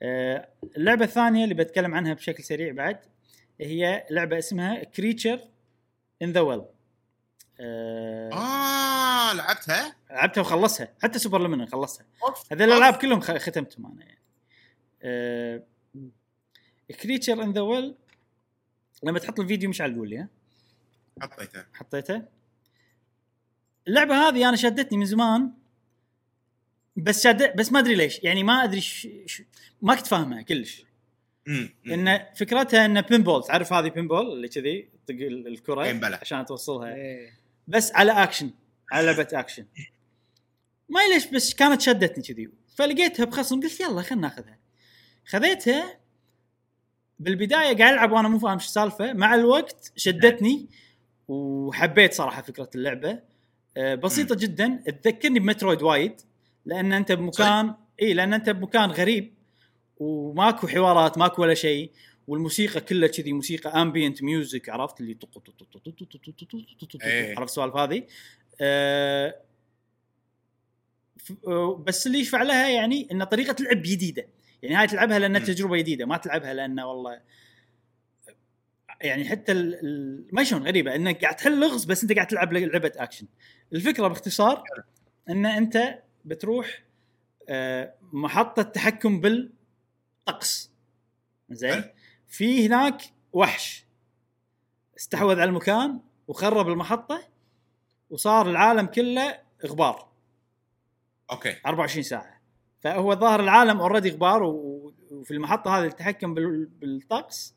آه، 0.03 0.49
اللعبة 0.76 1.05
الثانية 1.05 1.45
اللي 1.45 1.55
بتكلم 1.55 1.95
عنها 1.95 2.14
بشكل 2.14 2.45
سريع 2.45 2.72
بعد 2.72 2.99
هي 3.61 4.07
لعبة 4.11 4.39
اسمها 4.39 4.84
Creature 4.84 5.40
in 6.22 6.32
the 6.32 6.40
Well 6.40 6.62
آه 7.61 9.32
لعبتها؟ 9.34 9.97
لعبتها 10.11 10.41
وخلصها 10.41 10.89
حتى 11.03 11.18
Superliminal 11.18 11.66
خلصتها 11.66 12.07
أوف. 12.24 12.53
هذول 12.53 12.62
الألعاب 12.72 12.95
كلهم 12.95 13.20
ختمتهم 13.20 13.86
أنا 13.86 14.05
يعني 14.05 14.18
Creature 16.94 17.42
in 17.42 17.53
the 17.53 17.61
Well 17.61 17.94
لما 19.03 19.18
تحط 19.18 19.41
الفيديو 19.41 19.70
مش 19.70 19.82
قول 19.82 20.09
لي 20.09 20.18
ها؟ 20.18 20.28
حطيته. 21.22 21.64
حطيته. 21.74 22.22
اللعبة 23.89 24.28
هذه 24.28 24.49
أنا 24.49 24.57
شدتني 24.57 24.99
من 24.99 25.05
زمان 25.05 25.53
بس 26.97 27.24
شد 27.24 27.57
بس 27.57 27.72
ما 27.72 27.78
أدري 27.78 27.95
ليش. 27.95 28.20
يعني 28.22 28.43
ما 28.43 28.64
أدري 28.64 28.80
ش... 28.80 29.09
ش... 29.26 29.43
ما 29.82 29.95
كنت 29.95 30.07
فاهمها 30.07 30.43
كلش. 30.43 30.84
إن 31.86 32.26
فكرتها 32.36 32.84
إن 32.84 33.01
pinball 33.01 33.44
تعرف 33.45 33.72
هذه 33.72 33.89
pinball 33.88 34.32
اللي 34.32 34.49
كذي 34.49 34.89
تطق 35.07 35.14
ال- 35.14 35.47
الكرة 35.47 35.82
إيه،. 35.82 36.01
عشان 36.05 36.47
توصلها؟ 36.47 36.95
إيه. 36.95 37.39
بس 37.68 37.93
على 37.93 38.12
اكشن 38.12 38.51
على 38.93 39.07
لعبة 39.07 39.28
اكشن 39.32 39.66
ما 40.89 41.01
ليش 41.14 41.26
بس 41.26 41.55
كانت 41.55 41.80
شدتني 41.80 42.24
كذي. 42.24 42.51
فلقيتها 42.76 43.24
بخصم 43.24 43.61
قلت 43.61 43.80
يلا 43.80 44.03
خلنا 44.03 44.22
ناخذها. 44.22 44.59
خذيتها 45.26 45.99
بالبدايه 47.18 47.76
قاعد 47.76 47.92
العب 47.92 48.12
وأنا 48.12 48.28
مو 48.28 48.38
فاهم 48.38 48.52
إيش 48.52 48.64
السالفه 48.64 49.12
مع 49.12 49.34
الوقت 49.34 49.92
شدتني 49.96 50.66
وحبيت 51.28 52.14
صراحة 52.14 52.42
فكره 52.42 52.70
اللعبه 52.74 53.18
بسيطه 53.78 54.34
جدا 54.34 54.82
تذكرني 55.02 55.40
ب 55.40 55.46
Metroid 55.46 55.82
وايد 55.82 56.20
لأن 56.66 56.92
انت 56.92 57.12
بمكان 57.12 57.74
اي 58.02 58.14
لأن 58.14 58.34
انت 58.34 58.50
بمكان 58.50 58.90
غريب 58.90 59.34
وماكو 59.96 60.66
حوارات 60.66 61.18
ماكو 61.18 61.42
ولا 61.42 61.54
شيء 61.54 61.90
والموسيقى 62.26 62.80
كلها 62.80 63.08
كذي 63.08 63.32
موسيقى 63.32 63.82
ambient 63.82 64.22
music 64.22 64.68
عرفت 64.68 65.00
اللي 65.00 65.18
عرفت 67.36 67.50
السوالف 67.50 67.76
هذه 67.76 68.02
بس 71.78 72.06
اللي 72.06 72.18
يشفع 72.18 72.42
لها 72.42 72.68
يعني 72.68 73.08
ان 73.12 73.24
طريقه 73.24 73.56
لعب 73.60 73.82
جديده 73.82 74.26
يعني 74.62 74.76
هاي 74.76 74.86
تلعبها 74.86 75.18
لأنها 75.18 75.40
مم. 75.40 75.46
تجربة 75.46 75.76
جديدة 75.76 76.06
ما 76.06 76.16
تلعبها 76.16 76.54
لأنه 76.54 76.86
والله 76.86 77.20
يعني 79.00 79.24
حتى. 79.28 79.54
ما 80.32 80.44
شلون 80.44 80.62
غريبة 80.62 80.94
إنك 80.94 81.22
قاعد 81.22 81.36
تحل 81.36 81.61
لغز 81.61 81.84
بس 81.84 82.02
أنت 82.02 82.12
قاعد 82.12 82.26
تلعب 82.26 82.52
لعبة 82.52 82.92
اكشن 82.96 83.26
الفكرة 83.72 84.09
باختصار 84.09 84.64
إن 85.30 85.46
أنت 85.46 86.02
بتروح 86.24 86.82
آه، 87.48 87.94
محطة 88.12 88.62
تحكم 88.62 89.20
بالطقس. 89.20 90.70
زين. 91.50 91.84
في 92.28 92.66
هناك 92.66 93.02
وحش. 93.32 93.84
استحوذ 94.98 95.40
على 95.40 95.44
المكان 95.44 96.00
وخرب 96.28 96.68
المحطة 96.68 97.28
وصار 98.11 98.50
العالم 98.50 98.86
كله 98.86 99.38
غبار. 99.66 100.09
okay. 101.30 101.57
24 101.66 102.02
ساعة. 102.02 102.38
فهو 102.81 103.14
ظاهر 103.14 103.41
العالم 103.41 103.81
already 103.80 104.11
غبار 104.11 104.43
وفي 104.43 105.31
المحطة 105.31 105.79
هذه 105.79 105.87
بال- 106.35 106.66
بالطقس 106.66 107.55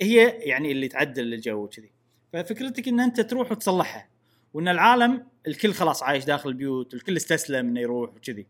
هي 0.00 0.28
يعني 0.28 0.72
اللي 0.72 0.88
تعدل 0.88 1.34
الجو 1.34 1.64
وكذي. 1.64 1.90
ففكرتك 2.32 2.88
إن 2.88 3.00
أنت 3.00 3.20
تروح 3.20 3.52
وتصلحها 3.52 4.08
وإن 4.54 4.68
العالم 4.68 5.26
الكل 5.46 5.72
خلاص 5.72 6.02
عايش 6.02 6.24
داخل 6.24 6.48
البيوت 6.48 6.94
والكل 6.94 7.16
استسلم 7.16 7.68
إنه 7.68 7.80
يروح 7.80 8.10
وكذي. 8.10 8.46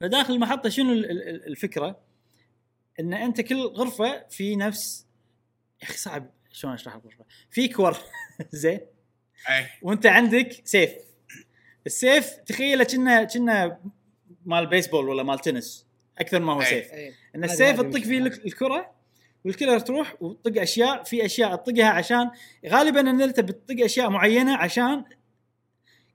فداخل 0.00 0.34
المحطة 0.34 0.68
شنو 0.68 0.92
ال- 0.92 1.10
ال- 1.10 1.46
الفكرة؟ 1.46 2.00
إن 3.00 3.14
أنت 3.14 3.40
كل 3.40 3.60
غرفة 3.60 4.26
في 4.30 4.56
نفس 4.56 5.06
يا 5.82 5.86
أخي 5.88 5.96
صعب 5.98 6.30
شلون 6.52 6.72
اشرح 6.74 6.94
الغرفه؟ 6.94 7.24
في 7.50 7.68
كور 7.68 7.96
زين؟ 8.52 8.80
وأنت 9.82 10.06
عندك 10.06 10.60
سيف. 10.64 10.92
السيف 11.86 12.30
تخيله 12.46 12.84
كنه 12.84 13.24
كنه 13.24 13.78
مال 14.46 14.66
بيسبول 14.66 15.08
ولا 15.08 15.22
مال 15.22 15.38
تنس 15.38 15.86
أكثر 16.18 16.40
ما 16.40 16.52
هو. 16.52 16.62
سيف 16.62 16.92
إيه. 16.92 17.12
إن 17.36 17.44
هذه- 17.44 17.52
السيف 17.52 17.80
تطق 17.80 18.00
فيه 18.00 18.18
الك- 18.18 18.46
الكرة 18.46 18.90
والكور 19.44 19.78
تروح 19.78 20.22
وتطق 20.22 20.60
أشياء 20.60 21.02
في 21.02 21.24
أشياء 21.24 21.56
تطقها 21.56 21.88
عشان 21.88 22.30
غالبا 22.66 23.00
إن 23.00 23.20
أنت 23.22 23.40
بتطق 23.40 23.84
أشياء 23.84 24.10
معينة 24.10 24.56
عشان 24.56 25.04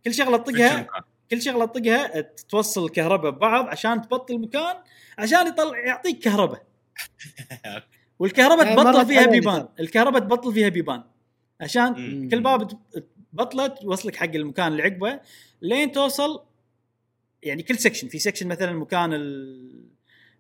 كل 0.05 0.13
شغلة 0.13 0.37
تطقها 0.37 0.87
كل 1.31 1.41
شغلة 1.41 1.65
تطقها 1.65 2.21
توصل 2.21 2.85
الكهرباء 2.85 3.31
ببعض 3.31 3.67
عشان 3.67 4.01
تبطل 4.01 4.39
مكان 4.39 4.75
عشان 5.17 5.47
يطلع 5.47 5.77
يعطيك 5.77 6.19
كهرباء. 6.19 6.63
والكهرباء 8.19 8.65
يعني 8.65 8.75
تبطل 8.83 9.05
فيها 9.05 9.25
بيبان. 9.25 9.67
الكهرباء 9.79 10.21
تبطل 10.21 10.53
فيها 10.53 10.69
بيبان. 10.69 11.03
عشان. 11.61 12.29
كل 12.29 12.39
باب 12.41 12.67
بطلت 13.35 13.77
توصلك 13.81 14.15
حق 14.15 14.23
المكان 14.35 14.67
اللي 14.71 14.83
عقبه 14.83 15.19
لين 15.61 15.91
توصل 15.91 16.43
يعني 17.43 17.63
كل 17.63 17.77
section 17.77 18.07
في 18.07 18.19
section 18.19 18.47
مثلا 18.47 18.73
مكان 18.73 19.13
ال- 19.13 19.85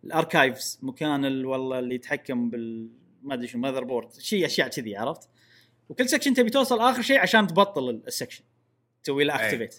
ال 0.03 0.12
archives 0.12 0.79
مكان 0.83 1.25
ال- 1.25 1.45
والله 1.45 1.79
اللي 1.79 1.95
يتحكم 1.95 2.49
بال 2.49 2.89
ما 3.23 3.33
أدري 3.33 3.47
شو 3.47 3.57
motherboard 3.57 4.13
شيء 4.13 4.45
أشياء 4.45 4.67
كذي 4.67 4.95
عرفت؟ 4.97 5.29
وكل 5.89 6.09
section 6.09 6.33
تبي 6.33 6.49
توصل 6.49 6.79
آخر 6.79 7.01
شيء 7.01 7.19
عشان 7.19 7.47
تبطل 7.47 7.89
ال- 7.89 8.07
ال 8.07 8.12
section 8.12 8.43
تسوي 9.03 9.23
له. 9.23 9.35
activate 9.45 9.75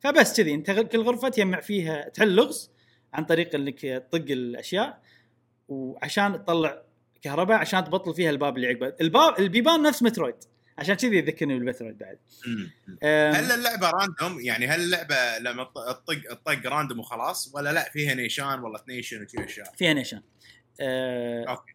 فبس 0.00 0.36
كذي 0.36 0.54
أنت 0.54 0.70
كل 0.70 1.00
غرفة 1.00 1.28
تجمع 1.28 1.60
فيها 1.60 2.08
تحل 2.08 2.34
لغز 2.34 2.70
عن 3.14 3.24
طريق 3.24 3.54
إنك 3.54 3.80
تطق 3.80 4.24
الأشياء 4.30 5.00
وعشان 5.68 6.44
تطلع 6.44 6.82
كهرباء 7.22 7.58
عشان 7.58 7.84
تبطل 7.84 8.14
فيها 8.14 8.30
الباب 8.30 8.56
اللي 8.56 8.68
عقبه. 8.68 8.94
الباب 9.00 9.38
البيبان 9.38 9.82
نفس 9.82 10.02
Metroid. 10.02 10.34
عشان 10.78 10.94
كذي 10.94 11.16
يذكرني 11.16 11.58
بال 11.58 11.67
Metroid 11.67 11.98
بعد 11.98 12.18
هل 13.34 13.52
اللعبة 13.52 13.90
random 13.90 14.40
يعني 14.40 14.66
هل 14.66 14.80
اللعبة 14.80 15.38
لما 15.38 15.64
تط- 15.64 16.02
تطق 16.06 16.34
تطق 16.34 16.66
random 16.70 16.98
وخلاص 16.98 17.50
ولا 17.54 17.72
لا 17.72 17.90
فيها 17.92 18.14
نيشان 18.14 18.60
ولا 18.60 18.84
نيشان 18.88 19.22
وشي 19.24 19.44
أشياء 19.44 19.72
فيها 19.76 19.92
نيشان 19.92 20.22
أه 20.80 21.44
okay. 21.48 21.72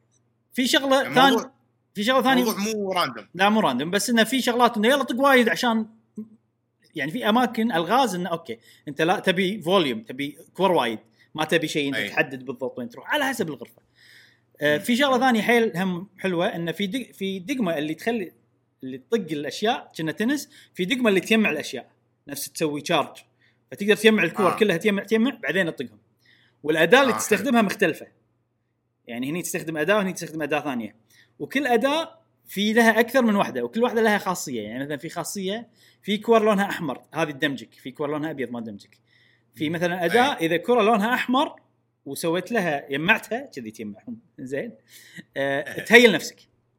في 0.53 0.67
شغلة 0.67 1.01
يعني 1.03 1.15
ثانية 1.15 1.51
في 1.95 2.03
شغلة 2.03 2.21
ثانية 2.23 2.41
الموضوع 2.43 2.73
مو 2.73 2.91
random 2.93 3.27
لا 3.33 3.49
مو 3.49 3.59
random 3.59 3.91
بس 3.91 4.09
إنه 4.09 4.23
في 4.23 4.41
شغلات 4.41 4.77
إنه 4.77 4.87
يلا 4.87 5.03
طق 5.03 5.19
وايد 5.19 5.49
عشان 5.49 5.85
يعني 6.95 7.11
في 7.11 7.29
أماكن 7.29 7.71
ألغاز 7.71 8.15
إنه 8.15 8.29
okay 8.29 8.59
أنت 8.87 9.01
لا 9.01 9.19
تبي 9.19 9.61
volume 9.61 10.03
تبي 10.03 10.37
كور 10.53 10.71
وايد 10.71 10.99
ما 11.35 11.45
تبي 11.45 11.67
شيء 11.67 11.95
أنت. 11.97 12.11
تحدد 12.11 12.45
بالضبط 12.45 12.79
وين 12.79 12.89
تروح 12.89 13.13
على 13.13 13.25
حسب 13.25 13.49
الغرفة. 13.49 13.81
آه. 14.61 14.77
في 14.77 14.95
شغلة 14.95 15.19
ثانية 15.19 15.41
حيل 15.41 15.77
هم 15.77 16.07
حلوة 16.19 16.47
إنه 16.47 16.71
في 16.71 16.87
دق 16.87 17.11
في 17.11 17.39
دقمة 17.39 17.77
اللي 17.77 17.93
تخلي 17.93 18.31
اللي 18.83 18.97
تطق 18.97 19.31
الأشياء 19.31 19.91
كنه 19.97 20.11
تنس 20.11 20.49
في 20.73 20.85
دقمة 20.85 21.09
اللي 21.09 21.19
تجمع 21.19 21.49
الأشياء 21.49 21.91
نفس 22.27 22.51
تسوي 22.51 22.81
charge 22.81 23.17
فتقدر 23.71 23.95
تجمع 23.95 24.23
الكور 24.23 24.53
آه. 24.53 24.57
كلها 24.57 24.77
تجمع 24.77 25.03
تجمع 25.03 25.39
بعدين 25.43 25.75
تطقهم. 25.75 25.99
والأداة 26.63 27.01
اللي 27.01 27.13
آه، 27.13 27.17
تستخدمها 27.17 27.61
مختلفة. 27.61 28.07
يعني 29.07 29.29
هني 29.29 29.41
تستخدم 29.41 29.77
أداة 29.77 29.95
وهني 29.95 30.13
تستخدم 30.13 30.41
أداة 30.41 30.59
ثانية. 30.59 30.95
وكل 31.39 31.67
أداة 31.67 32.19
في 32.45 32.73
لها 32.73 32.99
أكثر 32.99 33.21
من 33.21 33.35
واحدة 33.35 33.63
وكل 33.63 33.83
واحدة 33.83 34.01
لها 34.01 34.17
خاصية. 34.17 34.61
يعني 34.61 34.83
مثلا 34.83 34.97
في 34.97 35.09
خاصية 35.09 35.67
في 36.01 36.17
كور 36.17 36.43
لونها 36.43 36.69
أحمر 36.69 37.01
هذه 37.13 37.31
تدمجك 37.31 37.73
في 37.73 37.91
كور 37.91 38.09
لونها 38.09 38.31
أبيض 38.31 38.51
ما 38.51 38.61
تدمجك 38.61 38.97
في 39.55 39.69
مثلا 39.69 40.05
أداة 40.05 40.33
إذا 40.33 40.57
كره 40.57 40.81
لونها 40.81 41.13
أحمر 41.13 41.55
وسويت 42.05 42.51
لها 42.51 42.89
جمعتها 42.89 43.39
كذي 43.39 43.71
تجمعهم 43.71 44.19
زين؟ 44.39 44.71
أه 45.37 45.83
تهيل 45.83 46.11
نفسك. 46.11 46.35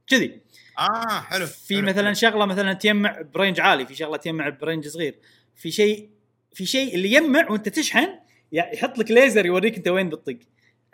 كذي 0.06 0.40
آه 0.78 1.20
حلو 1.20 1.46
في 1.46 1.76
حلو، 1.76 1.86
مثلا 1.86 2.04
حلو. 2.04 2.14
شغلة 2.14 2.44
مثلا 2.46 2.72
تجمع 2.72 3.20
ب 3.34 3.39
range 3.39 3.60
عالي 3.60 3.86
في 3.86 3.94
شغلة 3.94 4.16
تجمع 4.16 4.48
ب 4.48 4.55
range 4.55 4.88
صغير 4.88 5.18
في 5.54 5.70
شيء 5.70 6.10
في 6.52 6.66
شيء 6.66 6.94
اللي 6.94 7.12
يجمع 7.12 7.50
وانت 7.50 7.68
تشحن 7.68 8.08
يحط 8.52 8.98
لك 8.98 9.10
ليزر 9.10 9.46
يوريك 9.46 9.76
انت 9.76 9.88
وين 9.88 10.08
بتطق 10.08 10.38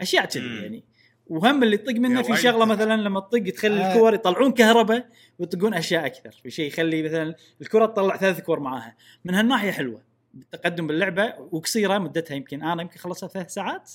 أشياء 0.01 0.25
كذي. 0.25 0.63
يعني 0.63 0.85
وهم 1.27 1.63
اللي 1.63 1.77
تطق 1.77 1.93
منه 1.95 2.23
في. 2.23 2.37
شغلة 2.37 2.65
مثلا 2.65 3.03
لما 3.03 3.21
تطق 3.21 3.43
تخلي 3.51 3.81
آه. 3.85 3.93
الكور 3.93 4.15
يطلعون 4.15 4.53
كهرباء 4.53 5.09
ويطقون 5.39 5.75
أشياء 5.75 6.07
أكثر 6.07 6.31
في 6.43 6.51
شيء 6.51 6.67
يخلي 6.67 7.03
مثلا 7.03 7.35
الكرة 7.61 7.87
تطلع 7.87 8.17
ثلاث 8.17 8.41
كور 8.41 8.61
معاها 8.61 8.97
من 9.25 9.35
هالناحية 9.35 9.71
حلوة 9.71 10.03
التقدم 10.35 10.87
باللعبة 10.87 11.35
وقصيرة 11.51 11.99
مدتها 11.99 12.35
يمكن 12.35 12.63
أنا 12.63 12.83
يمكن 12.83 12.99
خلصتها 12.99 13.29
ثلاث 13.29 13.55
ساعات 13.55 13.91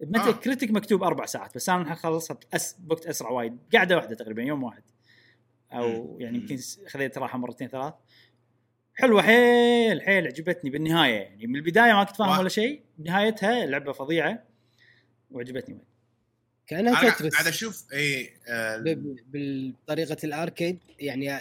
Metacritic 0.00 0.70
مكتوب 0.70 1.02
أربع 1.02 1.26
ساعات 1.26 1.54
بس 1.54 1.68
أنا 1.68 1.94
خلصها 1.94 2.38
بأس 2.52 2.76
بوقت 2.78 3.06
أسرع 3.06 3.30
وايد 3.30 3.58
قاعدة 3.72 3.96
واحدة 3.96 4.14
تقريبا 4.14 4.42
يوم 4.42 4.62
واحد 4.62 4.82
أو 5.72 5.88
مم. 5.88 6.20
يعني. 6.20 6.38
يمكن 6.38 6.58
خذيت 6.88 7.18
راحة 7.18 7.38
مرتين 7.38 7.68
ثلاث 7.68 7.94
حلوة 8.94 9.22
حيل 9.22 10.02
حيل 10.02 10.26
عجبتني 10.26 10.70
بالنهاية 10.70 11.20
يعني 11.20 11.46
من 11.46 11.56
البداية 11.56 11.92
ما 11.92 12.04
كنت 12.04 12.16
فاهم. 12.16 12.38
ولا 12.38 12.48
شيء 12.48 12.82
نهايتها 12.98 13.66
لعبة 13.66 13.92
فظيعة 13.92 14.44
وعجبتني 15.30 15.74
وايد 15.74 15.90
كانها 16.66 17.10
Tetris 17.10 17.32
قاعد 17.32 17.46
أشوف 17.46 17.84
إي 17.92 18.30
آه، 18.48 18.84
بطريقه 19.32 20.16
ال 20.24 20.32
arcade 20.32 20.78
يعني 20.98 21.38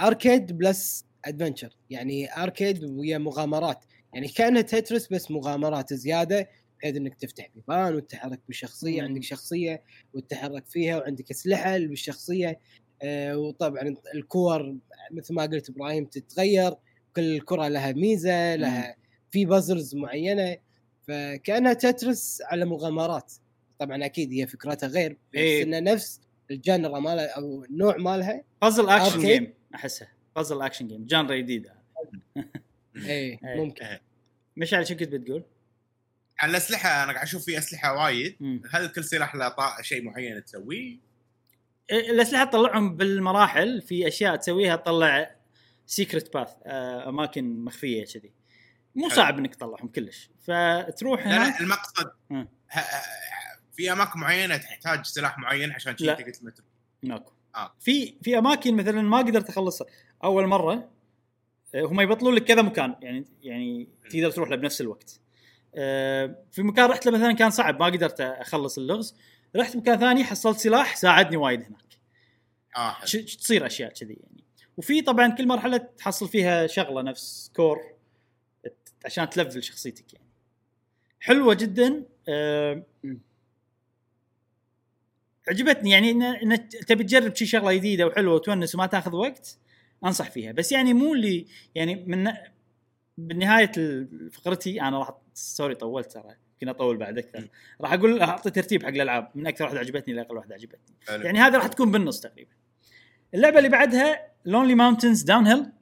arcade 0.00 0.58
plus 0.58 1.04
adventure 1.24 1.76
يعني 1.90 2.42
arcade 2.42 2.84
ويا 2.84 3.18
مغامرات 3.18 3.84
يعني 4.14 4.28
كأنها 4.28 4.62
Tetris 4.62 5.12
بس 5.12 5.30
مغامرات 5.30 5.94
زيادة 5.94 6.48
بحيث 6.78 6.96
إنك 6.96 7.14
تفتح 7.14 7.48
بيبان 7.54 7.94
وتتحرك 7.94 8.40
بالشخصيه. 8.46 9.02
عندك 9.02 9.22
شخصية 9.22 9.82
وتتحرك 10.14 10.66
فيها 10.66 10.96
وعندك 10.96 11.30
اسلحه 11.30 11.78
بالشخصية 11.78 12.60
آه 13.02 13.38
وطبعا 13.38 13.94
الكور 14.14 14.76
مثل 15.10 15.34
ما 15.34 15.42
قلت 15.42 15.70
إبراهيم 15.70 16.04
تتغير 16.04 16.74
كل 17.16 17.40
كرة 17.40 17.68
لها 17.68 17.92
ميزة 17.92 18.54
لها 18.56 18.96
في 19.30 19.44
puzzles 19.44 19.94
معينة 19.96 20.56
فكأنها 21.08 21.72
Tetris 21.72 22.42
على 22.44 22.64
مغامرات 22.64 23.32
طبعا 23.78 24.04
أكيد 24.04 24.32
هي 24.32 24.46
فكرتها 24.46 24.86
غير 24.86 25.12
بس 25.12 25.38
إيه. 25.38 25.62
انه 25.62 25.78
نفس 25.80 26.20
ال 26.50 26.58
genre 26.58 27.00
مالها 27.00 27.26
أو 27.26 27.64
النوع 27.64 27.96
مالها 27.96 28.42
puzzle 28.62 28.88
action. 28.88 29.18
game 29.20 29.54
أحسها 29.74 30.08
puzzle 30.36 30.62
action 30.62 30.88
game 30.88 31.06
genre 31.06 31.36
جديدة 31.36 31.74
اي 32.96 33.02
إيه. 33.08 33.38
ممكن 33.44 33.86
مشعل 34.56 34.86
شو 34.86 34.96
كنت 34.96 35.08
بتقول؟ 35.08 35.44
على 36.40 36.50
الأسلحة 36.50 36.88
أنا 37.04 37.12
قاعد 37.12 37.24
أشوف 37.26 37.44
في 37.44 37.58
أسلحة 37.58 37.94
وايد. 38.04 38.36
هل 38.70 38.88
كل 38.88 39.04
سلاح 39.04 39.34
له 39.34 39.54
شيء 39.82 40.02
معين 40.02 40.44
تسويه؟ 40.44 40.96
الأسلحة 41.90 42.44
تطلعهم 42.44 42.96
بالمراحل 42.96 43.82
في 43.82 44.08
أشياء 44.08 44.36
تسويها 44.36 44.76
تطلع 44.76 45.30
سيكرت 45.86 46.34
باث 46.34 46.48
أماكن 46.66 47.64
مخفية 47.64 48.04
كذي 48.04 48.32
مو. 48.94 49.08
صعب 49.08 49.38
إنك 49.38 49.54
تطلعهم 49.54 49.88
كلش 49.88 50.30
فتروح 50.40 51.26
لا 51.26 51.36
هناك 51.36 51.52
لا 51.54 51.60
المقصد 51.60 52.10
مم. 52.30 52.48
ه- 52.70 52.78
ه- 52.78 53.18
في 53.76 53.92
أماكن 53.92 54.20
معينة 54.20 54.56
تحتاج 54.56 55.04
سلاح 55.06 55.38
معين 55.38 55.72
عشان 55.72 55.96
شي 55.96 56.04
لا. 56.06 56.12
انت 56.18 56.26
قلت 56.26 56.44
متر 56.44 56.62
ماكو 57.02 57.32
آه. 57.56 57.74
في 57.80 58.14
في 58.22 58.38
أماكن 58.38 58.76
مثلا 58.76 59.02
ما 59.02 59.18
قدرت 59.18 59.48
أخلصها 59.48 59.86
أول 60.24 60.46
مرة 60.46 60.90
آه، 61.74 61.82
هم 61.82 62.00
يبطلون 62.00 62.34
لك 62.34 62.44
كذا 62.44 62.62
مكان 62.62 62.94
يعني 63.02 63.24
يعني 63.42 63.88
تقدر 64.10 64.30
تروح 64.30 64.48
له 64.48 64.56
بنفس 64.56 64.80
الوقت 64.80 65.20
آه، 65.20 65.27
في 66.52 66.62
مكان 66.62 66.90
رحت 66.90 67.06
له 67.06 67.12
مثلا 67.12 67.32
كان 67.32 67.50
صعب 67.50 67.80
ما 67.80 67.86
قدرت 67.86 68.20
أخلص 68.20 68.78
اللغز. 68.78 69.14
رحت 69.56 69.76
مكان 69.76 69.98
ثاني 69.98 70.24
حصلت 70.24 70.58
سلاح 70.58 70.96
ساعدني 70.96 71.36
وايد 71.36 71.60
هناك. 71.62 71.98
آه 72.76 73.04
ش- 73.04 73.16
تصير 73.36 73.66
أشياء 73.66 73.92
كذي 73.92 74.14
يعني. 74.14 74.44
وفي 74.76 75.02
طبعا 75.02 75.28
كل 75.28 75.46
مرحلة 75.48 75.76
تحصل 75.76 76.28
فيها 76.28 76.66
شغلة 76.66 77.02
نفس 77.02 77.52
كور 77.56 77.80
عشان 79.04 79.30
تلفل 79.30 79.62
شخصيتك 79.62 80.14
يعني. 80.14 80.26
حلوة 81.20 81.54
جدا. 81.54 82.04
آه، 82.28 82.82
مم. 83.04 83.20
عجبتني 85.48 85.90
يعني 85.90 86.10
ان 86.10 86.22
إن 86.22 86.68
تبي 86.68 87.04
تجرب 87.04 87.34
شي 87.36 87.46
شغلة 87.46 87.74
جديدة 87.74 88.06
وحلوة 88.06 88.34
وتونس 88.34 88.74
وما 88.74 88.86
تاخذ 88.86 89.14
وقت 89.14 89.58
أنصح 90.04 90.30
فيها. 90.30 90.52
بس 90.52 90.72
يعني 90.72 90.94
مو 90.94 91.14
اللي 91.14 91.46
يعني 91.74 91.94
من 91.94 92.32
بالنهاية 93.18 93.72
ال- 93.76 94.30
فقرتي 94.30 94.82
أنا 94.82 94.98
راح 94.98 95.10
sorry 95.38 95.74
طولت 95.74 96.12
ترى. 96.12 96.34
يمكن 96.52 96.68
أطول 96.68 96.96
بعد 96.96 97.18
أكثر. 97.18 97.48
راح 97.80 97.92
أقول 97.92 98.20
أعطي 98.20 98.50
ترتيب 98.50 98.82
حق 98.82 98.88
الألعاب. 98.88 99.30
من 99.34 99.46
أكثر 99.46 99.64
واحدة 99.64 99.78
عجبتني 99.78 100.14
لأقل 100.14 100.36
واحدة 100.36 100.54
عجبتني. 100.54 100.96
حلو. 101.08 101.24
يعني 101.24 101.38
هذه 101.38 101.56
راح 101.56 101.66
تكون 101.66 101.90
بالنص 101.90 102.20
تقريبا. 102.20 102.50
اللعبة 103.34 103.58
اللي 103.58 103.68
بعدها 103.68 104.32
Lonely 104.44 104.74
Mountains 104.74 105.22
Downhill 105.22 105.72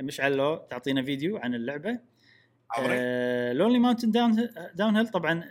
مشعل 0.00 0.36
لو 0.36 0.56
تعطينا 0.56 1.02
فيديو 1.02 1.36
عن 1.36 1.54
اللعبة؟ 1.54 1.98
Lonely 3.52 3.78
Mountain 3.78 4.10
Down 4.10 4.48
Downhill 4.74 5.08
طبعا 5.08 5.48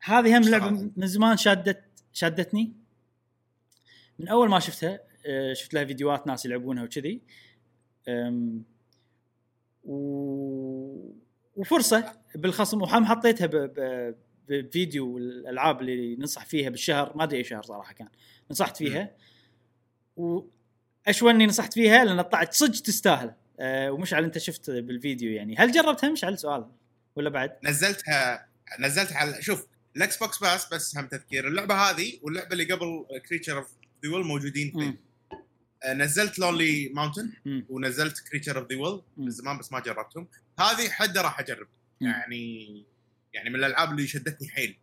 هذه 0.00 0.38
هم 0.38 0.42
لعبة؟ 0.42 0.90
من 0.96 1.06
زمان 1.06 1.36
شادت 1.36 1.84
شادتني. 2.12 2.72
من 4.18 4.28
أول 4.28 4.48
ما 4.48 4.58
شفتها 4.58 5.00
آه، 5.26 5.52
شفت 5.52 5.74
لها 5.74 5.84
فيديوهات 5.84 6.26
ناس 6.26 6.46
يلعبونها 6.46 6.84
وكذي. 6.84 7.20
و... 9.84 11.12
وفرصة 11.58 12.12
بالخصم 12.34 12.82
وحم 12.82 13.04
حطيتها. 13.04 13.70
بفيديو 14.48 15.18
الالعاب 15.18 15.80
اللي 15.80 16.16
ننصح 16.16 16.44
فيها 16.44 16.70
بالشهر 16.70 17.16
ما 17.16 17.24
أدري 17.24 17.38
أي 17.38 17.44
شهر 17.44 17.62
صراحة 17.62 17.92
كان 17.92 18.08
نصحت 18.50 18.76
فيها. 18.76 19.10
واشوى 20.16 21.30
إني 21.30 21.46
نصحت 21.46 21.74
فيها 21.74 22.04
لأن 22.04 22.22
طلعت 22.22 22.54
صدق 22.54 22.82
تستاهل. 22.82 23.34
أه 23.60 23.92
ومشعل 23.92 24.24
أنت 24.24 24.38
شفت 24.38 24.70
بالفيديو 24.70 25.32
يعني. 25.32 25.56
هل 25.56 25.72
جربتها؟ 25.72 26.10
مشعل 26.10 26.38
سؤال 26.38 26.66
ولا 27.16 27.30
بعد؟ 27.30 27.56
نزلتها 27.64 28.48
نزلتها 28.80 29.18
على 29.18 29.42
شوف 29.42 29.66
ال 29.96 30.18
Xbox 30.18 30.38
Pass 30.38 30.74
بس 30.74 30.96
هم 30.96 31.06
تذكير. 31.06 31.48
اللعبة 31.48 31.74
هذه 31.74 32.18
واللعبة 32.22 32.52
اللي 32.52 32.72
قبل 32.72 33.06
Creature 33.28 33.58
of 33.58 33.70
the 34.04 34.18
موجودين 34.18 34.70
فيه. 34.70 35.07
نزلت 35.86 36.38
Lonely 36.38 36.88
Mountain. 36.94 37.32
ونزلت 37.68 38.20
Creature 38.28 38.58
of 38.58 38.72
the 38.72 38.78
Well. 38.78 39.00
من 39.16 39.30
زمان 39.30 39.58
بس 39.58 39.72
ما 39.72 39.80
جربتهم 39.80 40.28
هذه 40.60 40.88
حدة 40.90 41.22
راح 41.22 41.40
أجرب. 41.40 41.66
يعني 42.00 42.84
يعني 43.34 43.50
من 43.50 43.56
الألعاب 43.56 43.90
اللي 43.90 44.06
شدتني 44.06 44.48
حيل 44.48 44.76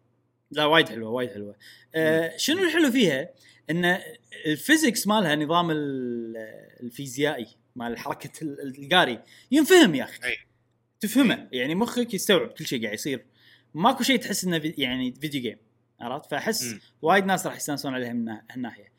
لا 0.52 0.66
وايد 0.66 0.90
حلوة 0.90 1.10
وايد 1.10 1.30
حلوة 1.32 1.56
أه 1.96 2.38
شنو 2.38 2.64
الحلو 2.64 2.92
فيها؟ 2.92 3.30
إن 3.70 4.00
ال 4.46 4.53
physics 4.54 5.08
مالها 5.08 5.36
نظام 5.36 5.72
ال- 5.72 6.38
الفيزيائي 6.84 7.48
مال 7.76 7.98
حركة 7.98 8.32
ال- 8.42 8.84
القاري 8.84 9.24
ينفهم 9.52 9.96
يا 9.96 10.04
أخي 10.04 10.24
أي. 10.24 10.38
تفهمه 11.00 11.48
يعني 11.52 11.76
مخك 11.76 12.14
يستوعب 12.14 12.48
كل 12.50 12.66
شيء 12.66 12.82
قاعد 12.84 12.94
يصير 12.94 13.26
ماكو 13.74 14.04
شيء 14.04 14.20
تحس 14.20 14.44
إنه 14.46 14.74
يعني 14.78 15.14
video 15.22 15.42
game 15.42 15.58
عرفت 16.00 16.32
فأحس. 16.32 16.76
وايد 17.02 17.26
ناس 17.26 17.46
راح 17.46 17.56
يستانسون 17.56 17.94
عليها 17.94 18.14
من 18.14 18.26
نا- 18.26 18.44
هالناحيه 18.52 18.92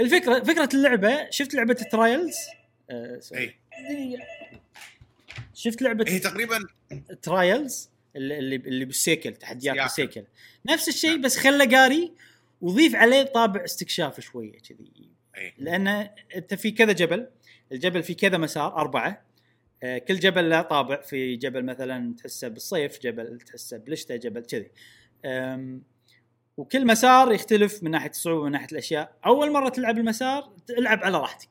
الفكرة 0.00 0.44
فكرة 0.44 0.68
اللعبة 0.74 1.30
شفت 1.30 1.54
لعبة 1.54 1.74
Trials 1.74 2.36
آه 2.90 3.18
sorry. 3.20 3.40
اي 3.42 3.54
دقيقة. 3.94 4.24
شفت 5.54 5.82
لعبة 5.82 6.04
هي 6.08 6.18
تقريبا. 6.18 6.58
Trials 7.22 7.90
اللي 8.16 8.56
اللي 8.56 8.84
بالسيكل 8.84 9.36
تحديات. 9.36 9.76
بالسيكل. 9.76 10.24
نفس 10.66 10.88
الشيء 10.88 11.10
نعم. 11.10 11.20
بس 11.20 11.36
خله 11.36 11.76
قاري 11.76 12.12
وضيف 12.60 12.94
عليه 12.94 13.22
طابع 13.22 13.64
استكشاف 13.64 14.20
شوية 14.20 14.58
كذي. 14.58 15.10
اي 15.36 15.54
لأن 15.58 15.88
أنت 16.36 16.54
في 16.54 16.70
كذا 16.70 16.92
جبل. 16.92 17.28
الجبل 17.72 18.02
في 18.02 18.14
كذا 18.14 18.38
مسار 18.38 18.76
أربعة. 18.76 19.22
آه، 19.82 19.98
كل 19.98 20.18
جبل 20.18 20.50
له 20.50 20.62
طابع. 20.62 21.00
في 21.00 21.36
جبل 21.36 21.64
مثلا 21.64 22.14
تحسه 22.16 22.48
بالصيف 22.48 22.98
جبل 23.00 23.38
تحسه 23.40 23.76
بالشتاء 23.76 24.16
جبل 24.16 24.40
كذي. 24.40 24.70
وكل 26.58 26.86
مسار 26.86 27.32
يختلف 27.32 27.82
من 27.82 27.90
ناحية 27.90 28.10
الصعوبة 28.10 28.44
من 28.44 28.52
ناحية 28.52 28.66
الأشياء. 28.72 29.12
أول 29.26 29.52
مرة 29.52 29.68
تلعب 29.68 29.98
المسار 29.98 30.52
تلعب 30.66 31.04
على 31.04 31.18
راحتك. 31.18 31.48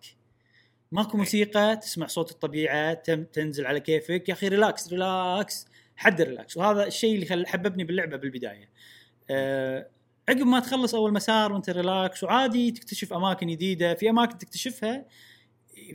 ماكو 0.91 1.17
موسيقى 1.17 1.77
تسمع 1.77 2.07
صوت 2.07 2.31
الطبيعة 2.31 2.93
ثم 2.93 3.23
تنزل 3.23 3.65
على 3.65 3.79
كيفك 3.79 4.29
يا 4.29 4.33
أخي 4.33 4.47
relax 4.47 4.93
relax 4.93 5.67
حد 5.95 6.21
relax 6.21 6.57
وهذا 6.57 6.87
الشيء 6.87 7.15
اللي 7.15 7.25
خل 7.25 7.47
حببني 7.47 7.83
باللعبة 7.83 8.17
بالبداية. 8.17 8.69
أه 9.29 9.87
عقب 10.29 10.41
ما 10.41 10.59
تخلص 10.59 10.95
أول 10.95 11.13
مسار 11.13 11.53
وأنت 11.53 11.69
ريلاكس 11.69 12.23
وعادي 12.23 12.71
تكتشف 12.71 13.13
أماكن 13.13 13.47
جديدة. 13.47 13.93
في 13.93 14.09
أماكن 14.09 14.37
تكتشفها 14.37 15.05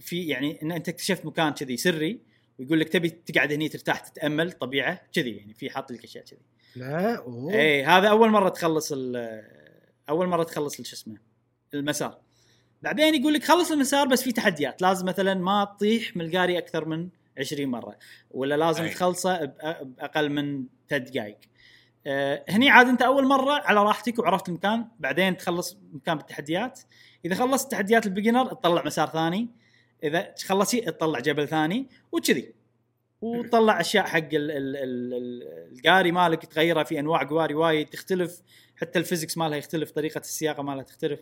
في 0.01 0.27
يعني 0.27 0.63
إن 0.63 0.73
أنت 0.73 0.89
اكتشفت 0.89 1.27
مكان 1.27 1.53
كذي 1.53 1.77
سري. 1.77 2.32
ويقول 2.59 2.81
لك 2.81 2.89
تبي 2.89 3.11
تقعد 3.11 3.53
هني 3.53 3.69
ترتاح 3.69 3.99
تتأمل 3.99 4.53
طبيعة 4.53 5.01
كذي 5.13 5.31
يعني 5.31 5.55
في 5.55 5.71
حاط 5.71 5.93
لك 5.93 6.05
أشياء 6.05 6.25
كذي. 6.25 6.41
لا 6.77 7.17
أوه. 7.17 7.55
اي 7.55 7.85
هذا 7.85 8.09
أول 8.09 8.31
مرة 8.31 8.49
تخلص 8.49 8.93
أول 10.09 10.27
مرة 10.27 10.43
تخلص 10.43 10.75
شو 10.83 10.97
اسمه 10.97 11.17
المسار. 11.75 12.19
بعدين 12.83 13.15
يقول 13.15 13.35
لك 13.35 13.45
خلص 13.45 13.71
المسار 13.71 14.07
بس 14.07 14.23
في 14.23 14.33
تحديات 14.33 14.83
لازم 14.83 15.07
مثلا 15.07 15.35
ما 15.35 15.65
تطيح 15.65 16.17
من 16.17 16.25
القاري 16.25 16.59
أكثر 16.59 16.85
من 16.85 17.09
20 17.39 17.69
مرة 17.69 17.97
ولا 18.31 18.55
لازم 18.55 18.85
أي. 18.85 18.91
تخلصه 18.91 19.45
بأقل 19.45 20.31
من 20.31 20.65
ثلاث 20.89 21.11
دقائق. 21.11 21.39
آه 22.07 22.45
هني 22.49 22.71
عاد 22.71 22.87
أنت 22.87 23.03
أول 23.03 23.27
مرة 23.27 23.53
على 23.53 23.83
راحتك 23.83 24.19
وعرفت 24.19 24.49
المكان 24.49 24.89
بعدين 25.01 25.37
تخلص 25.37 25.79
مكان 25.93 26.17
بالتحديات. 26.17 26.81
إذا 27.25 27.35
خلصت 27.35 27.71
تحديات 27.71 28.07
ال 28.07 28.11
beginner 28.11 28.47
تطلع 28.47 28.85
مسار 28.85 29.09
ثاني. 29.09 29.49
إذا 30.05 30.35
خلصتي 30.45 30.81
تطلع 30.81 31.21
جبل 31.21 31.49
ثاني 31.49 31.87
وكذي 32.13 32.55
وتطلع 33.21 33.81
أشياء 33.81 34.07
حق 34.07 34.19
ال- 34.19 34.51
ال- 34.51 34.77
ال- 34.77 35.15
ال- 35.15 35.73
القاري 35.79 36.13
مالك 36.13 36.45
تغيرها 36.47 36.85
في 36.85 36.99
أنواع 36.99 37.23
قواري 37.29 37.55
وايد 37.55 37.87
تختلف 37.89 38.43
حتى 38.77 38.99
ال 38.99 39.04
physics 39.04 39.39
مالها 39.39 39.59
يختلف 39.59 39.91
طريقة 39.91 40.19
السياقة 40.19 40.63
مالها 40.63 40.83
تختلف. 40.83 41.21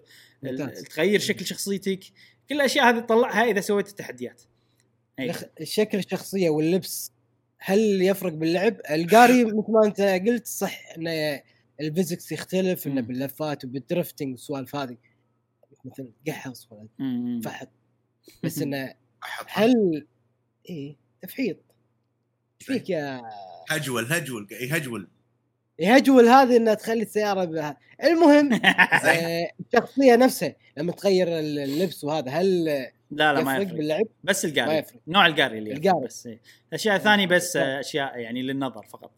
تغير 0.91 1.21
شكل 1.21 1.47
شخصيتك 1.47 2.01
كل 2.49 2.55
الأشياء 2.55 2.89
هذه 2.91 2.99
تطلعها 3.01 3.45
إذا 3.45 3.61
سويت 3.61 3.89
التحديات. 3.89 4.43
يخ- 5.19 5.45
الشكل 5.61 5.99
الشخصية 5.99 6.51
واللبس 6.51 7.13
هل 7.59 8.03
يفرق 8.03 8.33
باللعب؟ 8.33 8.77
القاري 8.91 9.45
مثل 9.59 9.65
ما 9.73 9.85
أنت 9.87 10.01
قلت 10.01 10.47
صح 10.47 10.81
انه 10.97 11.43
ال 11.81 11.87
physics 11.87 12.33
يختلف 12.33 12.87
انه. 12.87 13.01
باللفات 13.01 13.65
وبال 13.65 13.83
drifting 13.83 14.31
والسوالف 14.31 14.77
هذه 14.77 14.97
مثل 15.85 16.13
قحص 16.29 16.69
ولا. 16.71 16.89
فحط 17.45 17.69
بس 18.43 18.63
إنه 18.63 18.95
هل 19.47 20.07
إيه 20.69 20.97
تفحيط. 21.23 21.57
إيش 22.61 22.67
فيك 22.67 22.91
يا 22.91 23.23
هجول 23.71 24.13
هجول 24.13 24.47
يهجول 24.51 25.09
يهجول 25.79 26.29
هذه 26.29 26.57
إنها 26.57 26.75
تخلي 26.75 27.03
السيارة 27.03 27.45
بها. 27.45 27.77
المهم 28.05 28.53
آه، 29.05 29.51
الشخصية 29.61 30.17
نفسها 30.17 30.55
لما 30.77 30.93
تغير 30.93 31.39
اللبس 31.39 32.05
وهذا 32.05 32.31
هل 32.31 32.65
لا 33.11 33.33
لا 33.33 33.43
ما 33.43 33.57
يفرق 33.57 33.77
باللعب؟ 33.77 34.07
بس 34.25 34.45
ما 34.45 34.51
القاري 34.51 34.79
يفرق. 34.79 35.01
نوع 35.09 35.27
القاري 35.27 35.59
اللي 35.59 35.73
القاري. 35.73 36.07
بس 36.07 36.27
إيه. 36.27 36.41
الاشياء 36.69 36.97
الثانية 36.97 37.27
بس 37.27 37.57
آه، 37.57 37.81
أشياء 37.81 38.19
يعني 38.19 38.43
للنظر 38.43 38.87
فقط. 38.87 39.11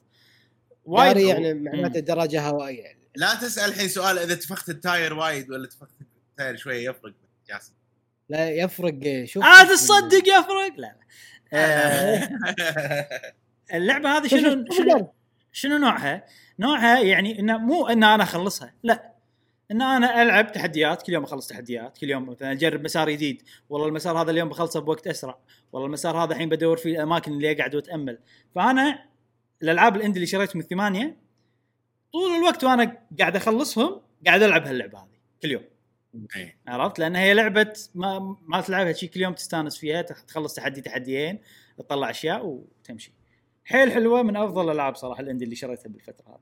وايد 0.84 1.16
يعني. 1.16 1.55
معناته 1.55 2.00
دراجه 2.00 2.48
هوائية. 2.48 2.98
لا 3.16 3.34
تسأل 3.34 3.70
الحين 3.70 3.88
سؤال 3.88 4.18
إذا 4.18 4.34
نفخت 4.34 4.68
ال 4.68 4.78
tire 4.78 5.14
وايد 5.14 5.50
ولا 5.50 5.68
نفخت 5.68 6.00
ال 6.30 6.36
tire 6.36 6.56
شوية 6.57 6.90
يفرق. 6.90 7.14
جاسم 7.48 7.72
لا 8.32 8.50
يفرق 8.50 9.24
شوف 9.24 9.44
عاد 9.44 9.66
تصدق 9.66 10.28
يفرق. 10.28 10.72
لا 10.76 10.96
آه، 11.52 12.28
اللعبة 13.76 14.16
هذه 14.16 14.26
شنو 14.26 14.64
شنو. 14.70 15.12
شنو 15.52 15.78
نوعها؟ 15.78 16.24
نوعها 16.58 17.00
يعني 17.00 17.38
انه 17.38 17.58
مو 17.58 17.86
إن 17.86 18.04
أنا 18.04 18.22
أخلصها 18.22 18.74
لا. 18.82 19.12
إن 19.70 19.82
أنا 19.82 20.22
ألعب 20.22 20.52
تحديات 20.52 21.02
كل 21.02 21.12
يوم 21.12 21.24
أخلص 21.24 21.46
تحديات 21.46 21.98
كل 21.98 22.10
يوم 22.10 22.28
مثلا 22.28 22.52
أجرب 22.52 22.84
مسار 22.84 23.10
جديد. 23.10 23.42
والله 23.68 23.88
المسار 23.88 24.22
هذا 24.22 24.30
اليوم 24.30 24.48
بخلصه 24.48 24.80
بوقت 24.80 25.06
أسرع. 25.06 25.38
والله 25.72 25.86
المسار 25.86 26.24
هذا 26.24 26.32
الحين 26.32 26.48
بدور 26.48 26.76
فيه 26.76 26.96
الأماكن 26.96 27.32
اللي 27.32 27.52
أقعد 27.52 27.74
وأتأمل. 27.74 28.18
فأنا 28.54 29.04
الألعاب 29.62 29.96
الإندي 29.96 30.16
اللي 30.16 30.26
شريتهم 30.26 30.60
الثمانية 30.60 31.16
طول 32.12 32.36
الوقت 32.36 32.64
وأنا 32.64 32.96
قاعد 33.18 33.36
أخلصهم 33.36 34.00
قاعد 34.26 34.42
ألعب 34.42 34.66
هاللعبة 34.66 34.98
هذه 34.98 35.18
كل 35.42 35.50
يوم. 35.50 35.71
إيه. 36.36 36.56
عرفت؟ 36.68 36.98
لأن 36.98 37.16
هي 37.16 37.34
لعبة 37.34 37.72
ما 37.94 38.36
ما 38.42 38.60
تلعبها 38.60 38.92
شي 38.92 39.06
كل 39.06 39.20
يوم 39.20 39.34
تستانس 39.34 39.76
فيها 39.78 40.02
تخلص 40.02 40.54
تحدي 40.54 40.80
تحديين 40.80 41.38
تطلع 41.78 42.10
أشياء 42.10 42.46
وتمشي. 42.46 43.12
حيل 43.64 43.92
حلوة 43.92 44.22
من 44.22 44.36
أفضل 44.36 44.64
الألعاب 44.64 44.94
صراحة 44.96 45.20
الأندي 45.20 45.44
اللي 45.44 45.56
شريتها 45.56 45.88
بالفترة 45.88 46.28
هذه. 46.28 46.40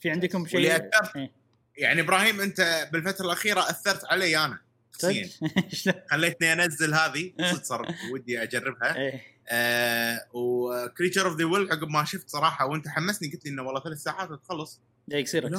في 0.00 0.10
عندكم 0.10 0.46
شيء 0.46 0.56
واللي 0.56 0.76
اثرت 0.76 1.16
إيه. 1.16 1.30
يعني 1.76 2.00
إبراهيم 2.00 2.40
أنت 2.40 2.88
بالفترة 2.92 3.26
الأخيرة 3.26 3.60
أثرت 3.60 4.04
علي 4.04 4.36
أنا 4.36 4.58
شخصيا؟ 4.92 5.28
خليتني 6.10 6.52
أنزل 6.52 6.94
هذه. 6.94 7.32
صدق 7.52 7.62
صار 7.62 7.94
ودي 8.12 8.42
أجربها. 8.42 8.96
إيه. 8.96 9.20
آه 9.48 10.26
و 10.32 10.42
Creature 10.42 11.26
of 11.26 11.36
the 11.36 11.44
Well 11.44 11.72
عقب 11.72 11.88
ما 11.88 12.04
شفت 12.04 12.28
صراحة 12.28 12.66
وأنت 12.66 12.88
حمسني 12.88 13.32
قلت 13.32 13.44
لي 13.44 13.50
إنه 13.50 13.62
والله 13.62 13.80
ثلاث 13.80 13.98
ساعات 13.98 14.30
وتخلص. 14.30 14.80
إيه، 15.12 15.22
يصير. 15.22 15.50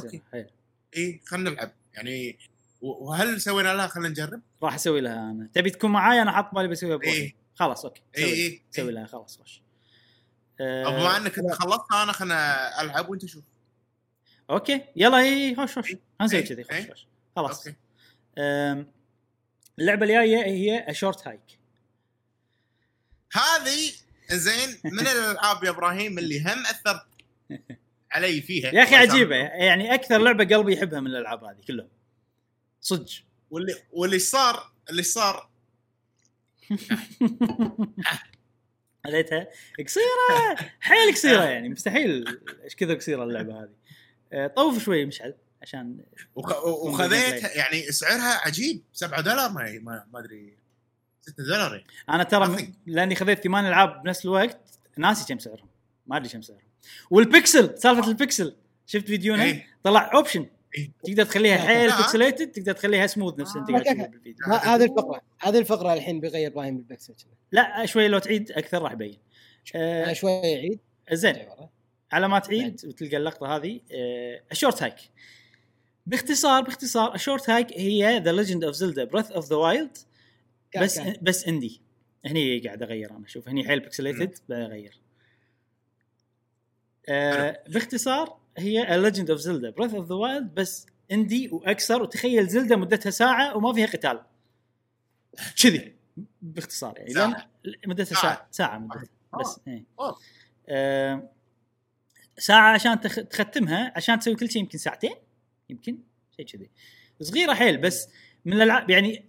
اي 0.97 1.21
خلينا 1.25 1.49
نلعب. 1.49 1.71
يعني 1.93 2.37
وهل 2.81 3.41
سوينا 3.41 3.73
لها؟ 3.73 3.87
خلينا 3.87 4.09
نجرب؟ 4.09 4.41
راح 4.63 4.73
أسوي 4.75 5.01
لها 5.01 5.31
أنا. 5.31 5.49
تبي 5.53 5.69
تكون 5.69 5.91
معاي؟ 5.91 6.21
أنا 6.21 6.31
حاط 6.31 6.55
بالي 6.55 6.67
بسويها 6.67 6.95
بروحي 6.95 7.17
اي 7.21 7.35
خلاص 7.55 7.85
okay. 7.85 8.01
اي 8.17 8.23
سوي 8.23 8.31
لها. 8.35 8.41
اي 8.41 8.61
سوي 8.71 8.91
لها 8.91 9.05
خلاص 9.05 9.39
آه، 10.61 10.85
أو 10.85 10.91
بما 10.91 11.17
انك 11.17 11.39
انت 11.39 11.51
خلصتها 11.51 12.03
أنا 12.03 12.11
خلنا 12.11 12.81
ألعب 12.81 13.09
وأنت 13.09 13.25
شوف. 13.25 13.43
okay. 14.49 14.81
يلا 14.95 15.17
اي 15.17 15.55
هنسوي 15.55 15.83
إيه، 16.21 16.45
كذي 16.45 16.63
خوش 16.63 16.73
إيه. 16.73 16.89
خوش. 16.89 17.07
خلاص. 17.35 17.67
okay. 17.67 17.77
أم، 18.37 18.87
اللعبة 19.79 20.03
الجاية 20.05 20.43
هي 20.45 20.79
A 20.89 20.95
Short 20.95 21.27
Hike 21.27 21.59
هذه 23.33 23.91
زين 24.31 24.77
من 24.83 24.99
الألعاب 24.99 25.63
يا 25.63 25.69
إبراهيم 25.69 26.17
اللي 26.19 26.39
هم 26.41 26.65
اثرت 26.69 27.05
علي 28.11 28.41
فيها؟ 28.41 28.71
يا 28.75 28.83
أخي 28.83 28.95
عجيبة. 28.95 29.35
يعني 29.35 29.93
أكثر 29.93 30.17
لعبة 30.17 30.55
قلبي 30.55 30.73
يحبها 30.73 30.99
من 30.99 31.07
الألعاب 31.07 31.43
هذه 31.43 31.61
كلهم. 31.67 31.87
صدق. 32.81 33.09
واللي 33.51 33.75
واللي 33.91 34.19
صار 34.19 34.71
اللي 34.89 35.03
صار. 35.03 35.49
خليتها 39.05 39.47
قصيرة. 39.85 40.55
حيل 40.79 41.13
قصيرة 41.13 41.43
يعني. 41.43 41.69
مستحيل. 41.69 42.39
إيش 42.63 42.75
كذا 42.75 42.93
قصيرة 42.93 43.23
اللعبة 43.23 43.63
هذه. 43.63 43.69
أه، 44.33 44.47
طوف 44.47 44.83
شوي 44.83 45.05
مشعل 45.05 45.35
عشان 45.61 45.97
وخ- 46.35 46.65
وخذيتها 46.65 47.57
يعني 47.57 47.91
سعرها 47.91 48.47
عجيب. 48.47 48.83
7 48.93 49.21
دولار 49.21 49.51
ما 49.51 49.79
ما, 50.11 50.19
أدري. 50.19 50.57
6 51.21 51.43
دولار 51.43 51.71
يعني. 51.75 51.85
أنا 52.09 52.23
ترى. 52.23 52.47
م- 52.47 52.73
لأني 52.85 53.15
خذيت 53.15 53.43
ثمان 53.43 53.65
ألعاب 53.65 54.03
بنفس 54.03 54.25
الوقت 54.25 54.59
ناسي 54.97 55.33
كم 55.33 55.39
سعرهم. 55.39 55.67
ما 56.07 56.17
أدري 56.17 56.29
كم 56.29 56.41
سعرهم. 56.41 56.61
والبكسل 57.09 57.79
سالفة 57.79 58.07
البكسل 58.09 58.55
شفت 58.85 59.07
فيديونا 59.07 59.43
إيه. 59.43 59.67
طلع 59.83 60.11
option. 60.13 60.45
تقدر 61.03 61.25
تخليها 61.25 61.57
حيل 61.57 61.89
آه. 61.89 61.97
pixelated 61.97 62.51
تقدر 62.51 62.73
تخليها 62.73 63.07
سموث 63.07 63.39
نفس 63.39 63.55
okay. 63.55 63.79
تشوفه 63.79 64.07
بالفيديو 64.07 64.45
هذه 64.45 64.83
الفقرة 64.83 65.21
هذه 65.39 65.59
الفقرة 65.59 65.93
الحين 65.93 66.19
بيغير 66.19 66.51
إبراهيم 66.51 66.77
البكسل. 66.77 67.13
لا 67.51 67.85
شوي 67.85 68.07
لو 68.07 68.19
تعيد 68.19 68.51
أكثر 68.51 68.81
راح 68.81 68.91
يبين. 68.91 69.17
آه 69.75 70.09
آه 70.09 70.13
شوي 70.13 70.31
يعيد. 70.31 70.79
زين. 71.11 71.35
على 72.11 72.27
ما 72.27 72.39
تعيد 72.39 72.81
وتلقى 72.85 73.17
اللقطة 73.17 73.55
هذه 73.55 73.79
آه 73.91 74.41
ال 74.51 74.57
Short 74.57 74.83
Hike 74.83 74.95
باختصار 76.05 76.61
باختصار 76.61 77.15
ال 77.15 77.21
Short 77.21 77.49
Hike 77.49 77.73
هي 77.73 78.19
The 78.19 78.31
Legend 78.31 78.63
of 78.63 78.75
Zelda 78.75 79.03
Breath 79.03 79.31
of 79.31 79.49
the 79.49 79.55
Wild 79.55 79.97
بس 80.81 80.99
كان. 80.99 81.15
بس 81.21 81.47
indie 81.47 81.81
هني 82.25 82.59
قاعد 82.59 82.83
أغير 82.83 83.11
أنا 83.11 83.27
شوف 83.27 83.49
هني 83.49 83.67
حيل 83.67 83.79
pixelated 83.79 84.37
اغير 84.51 85.01
آه 87.09 87.63
باختصار 87.69 88.40
هي 88.57 88.97
Legend 88.97 89.29
of 89.29 89.39
Zelda 89.39 89.69
Breath 89.69 89.93
of 89.93 90.07
the 90.07 90.15
Wild 90.15 90.53
بس 90.53 90.85
indie 91.11 91.49
وأكثر 91.49 92.01
وتخيل 92.01 92.47
Zelda 92.47 92.75
مدتها 92.75 93.09
ساعة 93.09 93.57
وما 93.57 93.73
فيها 93.73 93.87
قتال 93.87 94.21
كذي 95.63 95.95
باختصار 96.41 96.93
يعني. 96.97 97.13
لأن 97.63 97.89
مدتها. 97.89 98.15
ساعة 98.15 98.47
ساعة 98.51 98.77
مدتها 98.77 99.09
بس 99.39 99.59
آه. 99.67 99.71
إيه. 99.71 99.85
آه 100.69 101.29
ساعة 102.37 102.73
عشان 102.73 103.01
تخ... 103.01 103.15
تختمها 103.15 103.93
عشان 103.95 104.19
تسوي 104.19 104.35
كل 104.35 104.51
شيء 104.51 104.61
يمكن 104.61 104.77
ساعتين 104.77 105.15
يمكن 105.69 105.97
شيء 106.37 106.45
كذي 106.45 106.69
صغيرة 107.21 107.53
حيل 107.53 107.77
بس 107.77 108.09
من 108.45 108.53
الألعاب 108.53 108.89
يعني 108.89 109.25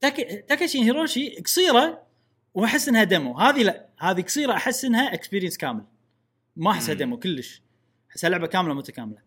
تاك... 0.00 0.44
تاكاشي 0.48 0.84
هيروشي 0.84 1.40
قصيرة 1.40 2.06
وأحس 2.54 2.88
إنها 2.88 3.04
demo 3.04 3.38
هذه 3.38 3.62
لا 3.62 3.86
هذه 3.98 4.22
قصيرة 4.22 4.52
أحس 4.52 4.84
إنها 4.84 5.14
experience 5.14 5.56
كامل 5.56 5.84
ما 6.56 6.70
أحسها. 6.70 6.94
demo 6.94 7.18
كلش 7.18 7.62
احسها 8.14 8.30
لعبه 8.30 8.46
كاملة 8.46 8.74
متكاملة 8.74 9.18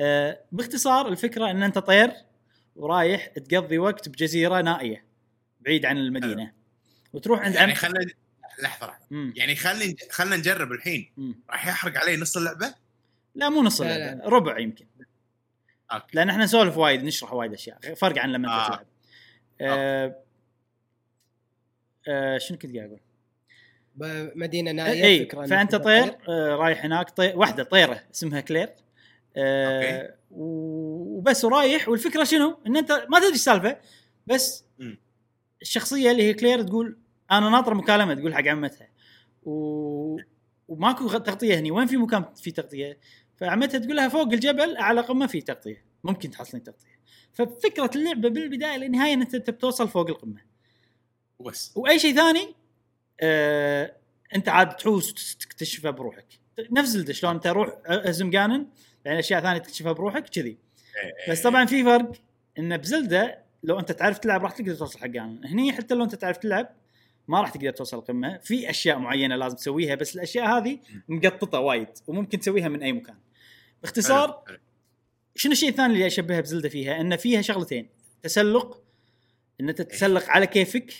آه 0.00 0.40
باختصار 0.52 1.08
الفكرة 1.08 1.50
إن 1.50 1.62
أنت 1.62 1.78
طير 1.78 2.12
ورايح 2.76 3.26
تقضي 3.26 3.78
وقت 3.78 4.08
بجزيرة 4.08 4.60
نائية 4.60 5.04
بعيد 5.60 5.86
عن 5.86 5.98
المدينة 5.98 6.52
وتروح 7.12 7.40
عند 7.40 7.54
يعني 7.54 7.72
عم 7.72 7.76
خلينا 7.76 8.10
لحظة 8.62 8.86
لحظة. 8.86 9.06
يعني 9.36 9.56
خلينا 9.56 9.94
خلينا 10.10 10.36
نجرب 10.36 10.72
الحين. 10.72 11.12
راح 11.50 11.66
يحرق 11.66 11.98
علي 11.98 12.16
نص 12.16 12.36
اللعبة 12.36 12.74
لا 13.34 13.48
مو 13.48 13.62
نص 13.62 13.80
لا، 13.80 13.96
اللعبة 13.96 14.18
لا. 14.24 14.28
ربع 14.28 14.58
يمكن 14.58 14.86
okay 15.92 16.06
لأن 16.12 16.30
إحنا 16.30 16.44
نسولف 16.44 16.76
وايد 16.76 17.04
نشرح 17.04 17.32
وايد 17.32 17.52
أشياء 17.52 17.94
فرق 17.94 18.18
عن 18.18 18.32
لما 18.32 18.48
أنت 18.48 18.62
آه. 18.62 18.68
تلعب 18.68 18.86
آه. 19.60 20.16
آه. 22.08 22.38
شنو 22.38 22.58
كنت 22.58 22.76
قاعد 22.76 22.88
أقول؟ 22.88 23.00
مدينه 24.34 24.72
نائية 24.72 25.04
اي 25.04 25.26
فأنت 25.48 25.74
طير 25.74 26.16
آه 26.28 26.48
رايح 26.56 26.84
هناك 26.84 27.10
طير 27.10 27.38
واحدة 27.38 27.62
طيرة 27.64 28.00
اسمها 28.14 28.40
كلير. 28.40 28.68
آه 29.36 30.02
okay. 30.02 30.14
و- 30.30 31.16
وبس 31.18 31.44
ورايح. 31.44 31.88
والفكرة 31.88 32.24
شنو؟ 32.24 32.58
إن 32.66 32.76
أنت 32.76 33.06
ما 33.10 33.18
تدري 33.18 33.32
السالفه 33.34 33.76
بس. 34.26 34.64
الشخصية 35.62 36.10
اللي 36.10 36.22
هي 36.22 36.34
كلير 36.34 36.62
تقول 36.62 36.98
أنا 37.30 37.48
ناطره 37.50 37.74
مكالمة 37.74 38.14
تقول 38.14 38.34
حق 38.34 38.46
عمتها. 38.46 38.88
و... 39.42 40.16
وماكو 40.68 41.08
تغطية 41.08 41.58
هني. 41.58 41.70
وين 41.70 41.86
في 41.86 41.96
مكان 41.96 42.24
في 42.36 42.50
تغطية؟ 42.50 42.98
فعمتها 43.36 43.78
تقول 43.78 43.96
لها 43.96 44.08
فوق 44.08 44.32
الجبل 44.32 44.76
اعلى 44.76 45.00
قمه 45.00 45.26
في 45.26 45.40
تغطية. 45.40 45.84
ممكن 46.04 46.30
تحصلين 46.30 46.62
تغطية. 46.64 46.94
ففكرة 47.32 47.90
اللعبة 47.96 48.28
بالبداية 48.28 48.76
للنهاية 48.76 49.14
إن 49.14 49.20
أنت 49.20 49.36
تبي 49.36 49.56
توصل 49.58 49.88
فوق 49.88 50.08
القمة. 50.08 50.40
وبس. 51.38 51.72
وأي 51.76 51.98
شيء 51.98 52.14
ثاني 52.14 52.54
آه 53.20 53.96
انت 54.34 54.48
عاد 54.48 54.76
تحوس 54.76 55.36
تكتشفه 55.36 55.90
بروحك. 55.90 56.26
نفس 56.70 56.88
زلدة 56.88 57.12
شلون 57.12 57.34
انت 57.34 57.46
روح 57.46 57.68
اهزم 57.86 58.30
جانن 58.30 58.66
يعني 59.04 59.18
أشياء 59.18 59.40
ثانية 59.40 59.58
تكتشفها 59.58 59.92
بروحك 59.92 60.28
كذي. 60.28 60.58
بس 61.28 61.42
طبعا 61.42 61.64
في 61.64 61.84
فرق 61.84 62.12
إن 62.58 62.76
بزلدة 62.76 63.38
لو 63.62 63.80
أنت 63.80 63.92
تعرف 63.92 64.18
تلعب 64.18 64.42
راح 64.42 64.52
تقدر 64.52 64.74
توصل 64.74 64.98
حق 64.98 65.06
جانن 65.06 65.46
هني 65.46 65.72
حتى 65.72 65.94
لو 65.94 66.04
أنت 66.04 66.14
تعرف 66.14 66.36
تلعب 66.36 66.68
ما 67.28 67.40
راح 67.40 67.50
تقدر 67.50 67.70
توصل 67.70 67.98
القمه 67.98 68.38
في 68.38 68.70
أشياء 68.70 68.98
معينة 68.98 69.36
لازم 69.36 69.56
تسويها 69.56 69.94
بس 69.94 70.14
الأشياء 70.14 70.46
هذه 70.46 70.78
مقططة 71.08 71.58
وايد 71.58 71.88
وممكن 72.06 72.40
تسويها 72.40 72.68
من 72.68 72.82
أي 72.82 72.92
مكان. 72.92 73.16
باختصار. 73.82 74.44
شنو 75.36 75.52
الشيء 75.52 75.68
الثاني 75.68 75.94
اللي 75.94 76.06
اشبهها 76.06 76.40
بزلدة 76.40 76.68
فيها؟ 76.68 77.00
إن 77.00 77.16
فيها 77.16 77.42
شغلتين. 77.42 77.88
تسلق 78.22 78.82
إن 79.60 79.68
أنت 79.68 79.82
تتسلق 79.82 80.28
على 80.28 80.46
كيفك 80.46 80.92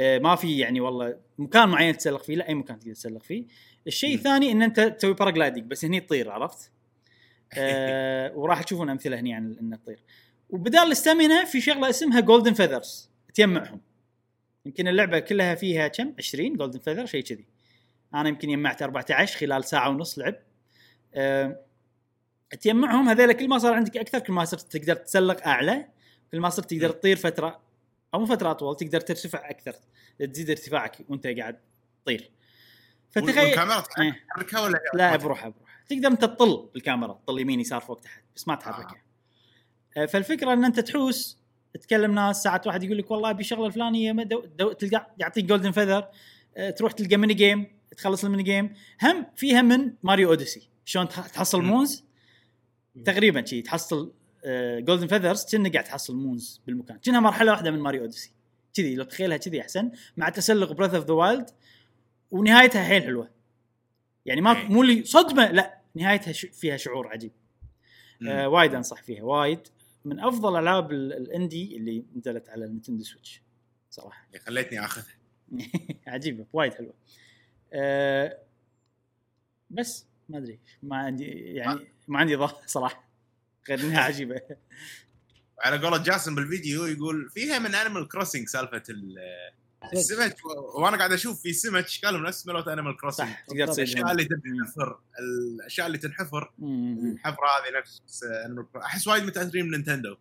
ما 0.00 0.36
في 0.36 0.58
يعني 0.58 0.80
والله 0.80 1.16
مكان 1.38 1.68
معين 1.68 1.96
تتسلق 1.96 2.22
فيه 2.22 2.36
لا 2.36 2.48
أي 2.48 2.54
مكان 2.54 2.78
تقدر 2.78 2.92
تتسلق 2.92 3.22
فيه. 3.22 3.44
الشيء. 3.86 4.14
الثاني 4.14 4.52
إن 4.52 4.62
أنت 4.62 4.80
تسوي 4.80 5.14
paragliding 5.14 5.64
بس 5.64 5.84
هني 5.84 6.00
تطير 6.00 6.30
عرفت؟ 6.30 6.70
آه 7.58 8.32
وراح 8.34 8.62
تشوفون 8.62 8.90
أمثلة 8.90 9.20
هني 9.20 9.34
عن 9.34 9.56
إنه 9.60 9.76
تطير 9.76 10.02
وبدال 10.50 10.80
ال 10.80 10.88
stamina 10.88 11.44
في 11.44 11.60
شغلة 11.60 11.90
اسمها 11.90 12.20
golden 12.20 12.52
feathers 12.52 13.10
تجمعهم 13.34 13.80
يمكن 14.66 14.88
اللعبة 14.88 15.18
كلها 15.18 15.54
فيها 15.54 15.88
كم 15.88 16.14
20 16.18 16.56
golden 16.56 16.78
feather 16.78 17.06
شيء 17.06 17.22
كذي 17.22 17.46
أنا 18.14 18.28
يمكن 18.28 18.48
جمعت 18.48 18.82
14 18.82 19.38
خلال 19.38 19.64
ساعة 19.64 19.90
ونص 19.90 20.18
لعب 20.18 20.34
أه 21.14 21.60
تجمعهم 22.60 23.08
هذول 23.08 23.32
كل 23.32 23.48
ما 23.48 23.58
صار 23.58 23.74
عندك 23.74 23.96
أكثر 23.96 24.18
كل 24.18 24.32
ما 24.32 24.44
صرت 24.44 24.76
تقدر 24.76 24.94
تسلق 24.94 25.46
أعلى 25.46 25.86
كل 26.32 26.40
ما 26.40 26.48
صرت 26.48 26.70
تقدر 26.70 26.90
تطير 26.90 27.16
فترة 27.16 27.60
أو 28.14 28.26
فترة 28.26 28.50
أطول 28.50 28.76
تقدر 28.76 29.00
ترتفع 29.00 29.50
أكثر 29.50 29.74
تزيد 30.32 30.50
ارتفاعك 30.50 30.96
وأنت 31.08 31.26
قاعد 31.26 31.58
تطير 32.04 32.30
فتخيل 33.10 33.38
والكاميرا 33.44 33.82
إيه. 34.00 34.24
تحركها 34.34 34.60
ولا 34.60 34.80
لا 34.94 35.16
بروحها 35.16 35.48
بروحها 35.48 35.76
تقدر 35.88 36.08
أنت 36.08 36.22
تطل 36.24 36.70
بالكاميرا 36.74 37.12
تطل 37.24 37.38
يمين 37.40 37.60
يسار 37.60 37.80
فوق 37.80 38.00
تحت 38.00 38.22
بس 38.36 38.48
ما 38.48 38.54
تحركها 38.54 39.02
آه. 39.96 40.06
فالفكرة 40.06 40.52
إن 40.52 40.64
أنت 40.64 40.80
تحوس 40.80 41.40
تكلم 41.80 42.14
ناس 42.14 42.42
ساعات 42.42 42.66
واحد 42.66 42.82
يقول 42.84 42.98
لك 42.98 43.10
والله 43.10 43.30
أبي 43.30 43.44
شغلة 43.44 43.66
الفلانية 43.66 44.12
دو 44.12 44.44
دو 44.58 44.72
تلقى 44.72 45.14
يعطيك 45.18 45.44
golden 45.44 45.70
feather 45.70 46.08
تروح 46.76 46.92
تلقى 46.92 47.16
mini 47.16 47.34
game 47.34 47.66
تخلص 47.96 48.24
ال 48.24 48.28
mini 48.28 48.42
game 48.42 48.74
هم 49.02 49.26
فيها 49.36 49.62
من 49.62 49.92
Mario 50.02 50.28
Odyssey 50.28 50.68
شلون 50.84 51.08
تح- 51.08 51.26
تحصل. 51.28 51.62
moons. 51.62 52.04
تقريبا 53.04 53.44
شي 53.44 53.62
تحصل 53.62 54.12
golden 54.78 55.06
feathers 55.06 55.44
كأنك 55.44 55.72
قاعد 55.72 55.84
تحصل 55.84 56.16
moons 56.16 56.60
بالمكان. 56.66 56.98
كأنها 56.98 57.20
مرحلة 57.20 57.52
واحدة 57.52 57.70
من 57.70 57.78
Mario 57.78 58.00
Odyssey 58.02 58.32
كذي 58.74 58.94
لو 58.94 59.04
تخيلها 59.04 59.36
كذي 59.36 59.60
أحسن 59.60 59.90
مع 60.16 60.28
تسلق 60.28 60.72
Breath 60.72 60.94
of 60.94 61.04
the 61.06 61.12
Wild 61.14 61.50
ونهايتها 62.30 62.84
حيل 62.84 63.02
حلوة. 63.02 63.30
يعني 64.26 64.40
ما 64.40 64.56
إيه. 64.56 64.68
مو 64.68 64.82
اللي 64.82 65.04
صدمة 65.04 65.50
لا 65.50 65.78
نهايتها 65.94 66.32
ش- 66.32 66.46
فيها 66.46 66.76
شعور 66.76 67.08
عجيب. 67.08 67.32
آه 68.28 68.48
وايد 68.48 68.74
أنصح 68.74 69.02
فيها 69.02 69.22
وايد. 69.22 69.60
من 70.04 70.20
أفضل 70.20 70.56
ألعاب 70.58 70.92
ال- 70.92 71.12
ال 71.12 71.23
indie 71.23 71.76
اللي 71.76 72.04
نزلت 72.16 72.48
على 72.48 72.64
ال 72.64 72.68
Nintendo 72.68 73.04
Switch 73.04 73.42
صراحة. 73.90 74.28
خليتني 74.46 74.84
آخذها. 74.84 75.14
عجيبة 76.06 76.46
وايد 76.52 76.74
حلوة. 76.74 76.94
أه 77.72 78.38
بس 79.70 80.06
ما 80.28 80.38
أدري 80.38 80.58
ما 80.82 80.96
عندي 80.96 81.24
يعني 81.54 81.80
ما 82.08 82.18
عندي 82.18 82.34
ضغط 82.34 82.60
صراحة. 82.76 83.09
غير 83.68 83.80
انها 83.80 84.00
عجيبه 84.00 84.40
على 85.60 85.78
قولة 85.78 85.98
جاسم 86.02 86.34
بالفيديو 86.34 86.84
يقول 86.84 87.30
فيها 87.30 87.58
من 87.58 87.74
Animal 87.74 88.08
Crossing 88.08 88.48
سالفة 88.48 88.82
ال- 88.90 89.18
السمك 89.92 90.36
وأنا 90.74 90.96
قاعد 90.96 91.12
أشوف 91.12 91.42
في 91.42 91.52
سمك 91.52 91.84
اشكالهم 91.84 92.22
نفس 92.26 92.46
ملوت 92.46 92.68
Animal 92.68 92.96
Crossing 92.96 93.28
صح 93.28 93.40
تقدر 93.40 93.66
تصيد 93.66 93.88
الاشياء 93.88 94.12
اللي. 94.12 94.24
تنحفر 94.24 94.98
الأشياء 95.20 95.86
اللي 95.86 95.98
تنحفر. 95.98 96.52
الحفرة 96.62 97.46
هذه 97.46 97.78
نفس. 97.78 98.02
أحس 98.76 99.08
وايد 99.08 99.24
متاثرين 99.24 99.64
من 99.64 99.70
Nintendo 99.70 100.16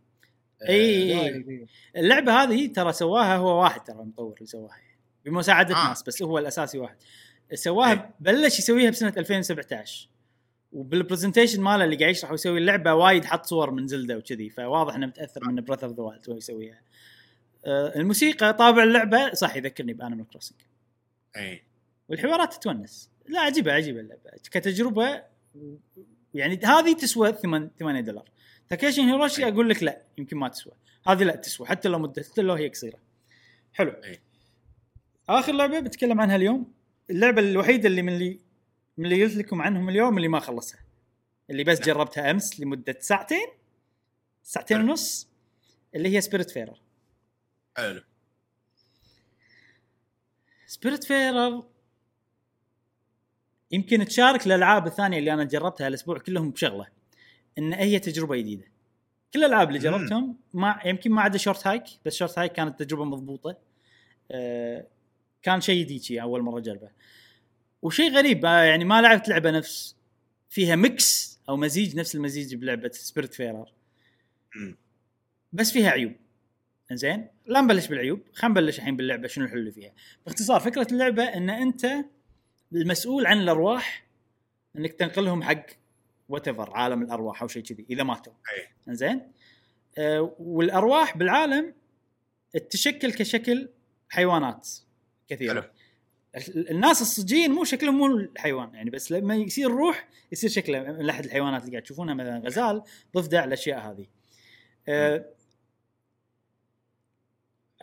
إي 0.69 1.15
آه، 1.15 1.23
إي. 1.25 1.67
اللعبة 1.95 2.43
هذه 2.43 2.67
ترى 2.73 2.93
سواها 2.93 3.35
هو 3.35 3.63
واحد 3.63 3.83
ترى 3.83 3.95
المطور 3.99 4.33
اللي 4.33 4.45
سواها. 4.45 4.77
بمساعدة 5.25 5.75
آه. 5.75 5.87
ناس 5.89 6.03
بس 6.03 6.21
هو 6.21 6.37
الأساسي 6.39 6.77
واحد 6.77 6.97
سواها. 7.53 8.13
بلش 8.19 8.59
يسويها 8.59 8.89
بسنة 8.89 9.13
2017 9.17 10.09
وبال 10.72 10.89
presentation 10.89 11.61
ماله 11.61 11.84
اللي 11.84 11.95
قاعد 11.95 12.11
يشرح 12.11 12.32
ويسوي 12.32 12.57
اللعبة 12.57 12.93
وايد 12.93 13.26
حط 13.26 13.45
صور 13.45 13.72
من 13.72 13.88
Zelda 13.88 14.17
وكذي 14.17 14.49
فواضح 14.49 14.95
إنه 14.95 15.07
متأثر 15.07 15.49
من 15.49 15.61
Breath 15.61 15.84
of 15.84 15.93
the 15.93 16.03
Wild 16.03 16.30
وهو 16.30 16.38
يسويها. 16.38 16.82
آه، 17.65 17.95
الموسيقى 17.95 18.53
طابع 18.53 18.84
اللعبة 18.84 19.34
صح 19.34 19.55
يذكرني 19.55 19.93
ب 19.93 19.98
Animal 19.98 20.28
Crossing 20.28 20.57
إي. 21.38 21.63
والحوارات 22.09 22.53
تتونس. 22.53 23.11
لا 23.28 23.39
عجيبة 23.39 23.72
عجيبة 23.72 23.99
اللعبة. 23.99 24.30
كتجربة 24.51 25.24
يعني 26.34 26.59
هذه 26.63 26.93
تسوى 26.93 27.34
8 27.34 27.70
8 27.80 28.01
دولار. 28.01 28.30
تاكيشي 28.70 29.01
هيروشي 29.01 29.47
أقول 29.47 29.70
لك 29.70 29.84
لا 29.84 30.01
يمكن 30.17 30.38
ما 30.38 30.47
تسوى. 30.47 30.74
هذه 31.07 31.24
لا 31.24 31.36
تسوى 31.36 31.67
حتى 31.67 31.89
لو 31.89 31.99
مدة 31.99 32.24
حتى 32.24 32.41
لو 32.41 32.53
هي 32.53 32.67
قصيرة. 32.67 32.99
حلو. 33.74 33.91
أي. 33.91 34.20
آخر 35.30 35.53
لعبة 35.53 35.80
بتكلم 35.80 36.22
عنها 36.22 36.36
اليوم. 36.36 36.72
اللعبة 37.09 37.41
الوحيدة 37.41 37.89
اللي 37.89 38.01
من 38.01 38.13
اللي 38.13 38.39
من 39.00 39.06
اللي 39.06 39.24
قلت 39.24 39.36
لكم 39.36 39.62
عنهم 39.62 39.89
اليوم 39.89 40.18
اللي 40.18 40.28
ما 40.28 40.39
خلصها 40.39 40.80
اللي 41.50 41.64
بس 41.64 41.78
نعم. 41.78 41.86
جربتها 41.86 42.32
أمس 42.32 42.60
لمدة 42.60 42.97
ساعتين 43.00 43.47
ساعتين. 44.43 44.82
ونص 44.82 45.30
اللي 45.95 46.16
هي 46.16 46.22
Spiritfarer 46.22 46.82
حلو 47.78 48.02
Spiritfarer 50.67 51.63
يمكن 53.72 54.06
تشارك 54.06 54.45
الألعاب 54.45 54.88
الثانية 54.88 55.20
اللي 55.20 55.34
أنا 55.34 55.43
جربتها 55.43 55.88
الأسبوع 55.88 56.18
كلهم 56.18 56.52
بشغلة 56.52 56.88
إن 57.58 57.74
هي 57.74 58.00
تجربة 58.00 58.36
جديدة 58.36 58.66
كل 59.34 59.39
الألعاب 59.39 59.68
اللي. 59.68 59.80
جربتهم 59.80 60.38
ما 60.54 60.80
يمكن 60.86 61.12
ما 61.12 61.22
عدا 61.22 61.38
Short 61.38 61.67
Hike 61.67 61.84
بس 62.06 62.16
Short 62.15 62.39
Hike 62.39 62.51
كانت 62.52 62.84
تجربة 62.84 63.06
مضبوطة 63.06 63.58
آه 64.32 64.88
كان 65.41 65.62
شيء 65.62 65.86
جديد 65.86 66.20
أول 66.20 66.41
مرة 66.41 66.60
أجربه 66.60 66.89
وشيء 67.82 68.11
غريب 68.11 68.45
آه 68.45 68.63
يعني 68.63 68.86
ما 68.86 69.01
لعبت 69.01 69.30
لعبة 69.30 69.51
نفس 69.51 69.95
فيها 70.49 70.75
mix 70.76 71.39
أو 71.49 71.57
مزيج 71.57 71.95
نفس 71.95 72.15
المزيج 72.15 72.55
بلعبة 72.55 72.91
Spiritfarer. 72.93 73.74
بس 75.53 75.71
فيها 75.71 75.89
عيوب. 75.89 76.13
زين 76.91 77.27
لا 77.45 77.61
نبلش 77.61 77.88
بالعيوب 77.88 78.21
خلينا 78.34 78.59
نبلش 78.59 78.80
الحين 78.80 78.97
باللعبة 78.97 79.27
شنو 79.27 79.45
الحلو 79.45 79.59
اللي 79.59 79.71
فيها. 79.71 79.93
باختصار 80.25 80.59
فكرة 80.59 80.88
اللعبة 80.91 81.23
إن 81.23 81.49
أنت 81.49 81.88
المسؤول 82.73 83.25
عن 83.25 83.39
الأرواح 83.39 84.05
إنك 84.77 84.93
تنقلهم 84.93 85.43
حق 85.43 85.65
وات 86.30 86.47
عالم 86.59 87.01
الأرواح 87.01 87.41
أو 87.41 87.47
شيء 87.47 87.63
كذي 87.63 87.86
إذا 87.89 88.03
ماتوا. 88.03 88.34
زين 88.88 89.32
آه 89.97 90.36
والأرواح 90.39 91.17
بالعالم 91.17 91.73
تشكل 92.69 93.13
كشكل 93.13 93.69
حيوانات 94.09 94.69
كثيرة. 95.27 95.71
الناس 96.55 97.01
الصجيين 97.01 97.51
مو 97.51 97.63
شكلهم 97.63 97.97
مو 97.97 98.05
الحيوان 98.07 98.73
يعني 98.73 98.89
بس 98.89 99.11
لما 99.11 99.36
يصير 99.36 99.67
روح 99.71 100.07
يصير 100.32 100.49
شكله 100.49 100.80
من 100.84 101.09
أحد 101.09 101.25
الحيوانات 101.25 101.61
اللي 101.61 101.71
قاعد 101.71 101.84
تشوفونها 101.84 102.13
مثلا 102.13 102.38
غزال 102.45 102.84
ضفدع 103.15 103.43
الأشياء 103.43 103.80
هذه. 103.91 104.05
آه 104.88 105.25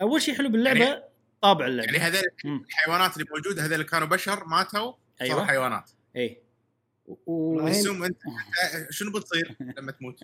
أول 0.01 0.21
شيء 0.21 0.35
حلو 0.35 0.49
باللعبة 0.49 0.79
يعني- 0.85 1.03
طابع 1.41 1.67
اللعبة 1.67 1.91
يعني 1.93 2.03
هذول. 2.17 2.21
الحيوانات 2.45 3.13
اللي 3.17 3.25
موجودة 3.35 3.61
هذول 3.61 3.73
اللي 3.73 3.83
كانوا 3.85 4.07
بشر 4.07 4.45
ماتوا 4.45 4.71
صاروا 4.71 4.95
أيوة. 5.21 5.45
حيوانات 5.45 5.89
إي 6.15 6.41
و... 7.25 7.59
أنت 7.67 7.87
أنت 8.05 8.17
شنو 8.89 9.11
بتصير 9.11 9.55
لما 9.77 9.91
تموت؟ 9.91 10.23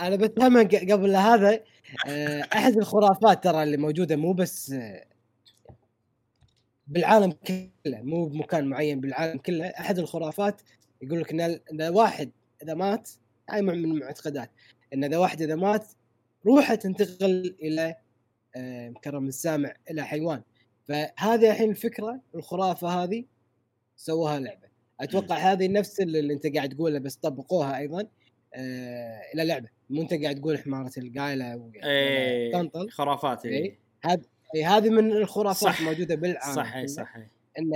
أنا 0.00 0.16
بتهمها 0.16 0.62
ق- 0.62 0.92
قبل 0.92 1.16
هذا 1.16 1.60
آه، 2.06 2.48
أحد 2.54 2.76
الخرافات 2.76 3.44
ترى 3.44 3.62
اللي 3.62 3.76
موجودة 3.76 4.16
مو 4.16 4.32
بس 4.32 4.72
آه، 4.72 5.04
بالعالم 6.86 7.32
كله 7.32 8.02
مو 8.02 8.26
بمكان 8.26 8.66
معين 8.66 9.00
بالعالم 9.00 9.38
كله. 9.38 9.66
أحد 9.66 9.98
الخرافات 9.98 10.62
يقول 11.02 11.20
لك 11.20 11.30
إن 11.32 11.40
إن 11.40 11.82
واحد 11.82 12.30
إذا 12.62 12.74
مات 12.74 13.10
هاي 13.50 13.62
من 13.62 13.74
المعتقدات. 13.74 14.50
إن 14.94 15.04
إذا 15.04 15.18
واحد 15.18 15.42
إذا 15.42 15.54
مات 15.54 15.86
روحه 16.46 16.74
تنتقل 16.74 17.56
إلى 17.62 17.96
آه، 18.56 18.94
كرم 19.04 19.28
السامع 19.28 19.74
إلى 19.90 20.02
حيوان. 20.02 20.42
فهذه 20.84 21.50
الحين 21.50 21.70
الفكرة 21.70 22.20
الخرافة 22.34 22.88
هذه 22.88 23.24
سووها 23.96 24.38
لعبة. 24.38 24.68
أتوقع 25.00 25.36
هذه 25.36 25.68
نفس 25.68 26.00
اللي 26.00 26.32
أنت 26.34 26.46
قاعد 26.46 26.68
تقوله 26.68 26.98
بس 26.98 27.16
طبقوها 27.16 27.78
أيضا 27.78 28.06
آه 28.54 29.20
إلى 29.34 29.44
لعبة. 29.44 29.68
مو 29.90 30.02
أنت 30.02 30.14
قاعد 30.14 30.40
تقول 30.40 30.58
حماره 30.58 30.92
القايلة 30.98 31.70
اي 31.84 32.52
تنطل. 32.52 32.90
خرافات 32.90 33.46
اي 33.46 33.56
إي. 33.56 33.78
اي 34.54 34.64
هذه 34.64 34.90
من 34.90 35.12
الخرافات. 35.12 35.80
الموجودة 35.80 36.14
بالعالم 36.14 36.54
صح 36.56 36.74
اي 36.74 36.80
كله. 36.80 36.86
صح 36.86 37.16
إي. 37.16 37.28
إن 37.58 37.74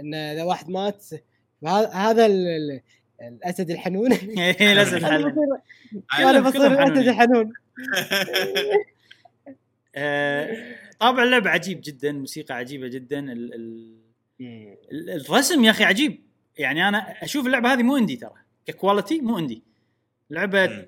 إن 0.00 0.14
إذا 0.14 0.42
واحد 0.42 0.70
مات 0.70 1.04
هذا 1.92 2.26
ال- 2.26 2.46
ال- 2.48 2.80
الأسد 3.22 3.70
الحنون 3.70 4.12
إي، 4.38 4.74
لازم 4.74 4.96
أنا 5.06 6.40
بصير 6.40 6.66
الأسد. 6.66 7.08
الحنون 7.08 7.52
طابع 11.00 11.22
اللعبه 11.22 11.50
عجيب 11.50 11.80
جدا 11.84 12.12
موسيقى 12.12 12.54
عجيبة 12.54 12.88
جدا 12.88 13.18
ال... 13.32 13.54
ال... 13.54 13.94
ال- 14.92 15.10
الرسم 15.10 15.64
يا 15.64 15.70
أخي 15.70 15.84
عجيب 15.84 16.22
يعني 16.58 16.88
أنا 16.88 16.98
أشوف 17.24 17.46
اللعبة 17.46 17.72
هذه 17.72 17.82
مو 17.82 17.96
indie 17.96 18.16
ترى 18.16 18.34
ك 18.66 18.73
quality 18.73 19.20
مو 19.20 19.38
indie 19.38 19.62
لعبة. 20.30 20.86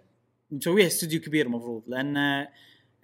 مسويها 0.51 0.87
استوديو 0.87 1.21
كبير 1.21 1.47
المفروض 1.47 1.83
لأن 1.87 2.47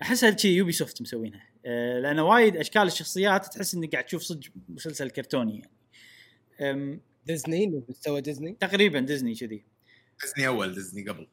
أحسها 0.02 0.36
شيء 0.36 0.50
Ubisoft 0.56 1.02
مسوينها 1.02 1.46
لأن 1.64 2.18
وايد 2.18 2.56
أشكال 2.56 2.82
الشخصيات 2.82 3.46
تحس 3.46 3.74
إنك 3.74 3.92
قاعد 3.92 4.04
تشوف 4.04 4.22
صدق 4.22 4.50
مسلسل 4.68 5.10
كرتوني 5.10 5.62
يعني. 6.60 7.00
ديزني؟ 7.26 7.82
مستوى 7.88 8.20
ديزني؟ 8.20 8.56
تقريبا 8.60 9.00
ديزني 9.00 9.34
كذي. 9.34 9.64
ديزني 10.22 10.46
أول 10.46 10.74
ديزني 10.74 11.08
قبل. 11.08 11.26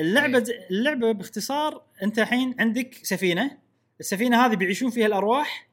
اللعبة 0.00 0.44
اللعبة 0.70 1.12
باختصار 1.12 1.82
أنت 2.02 2.18
الحين 2.18 2.54
عندك 2.58 2.94
سفينة. 3.02 3.58
السفينة 4.00 4.46
هذه 4.46 4.56
بيعيشون 4.56 4.90
فيها 4.90 5.06
الأرواح 5.06 5.68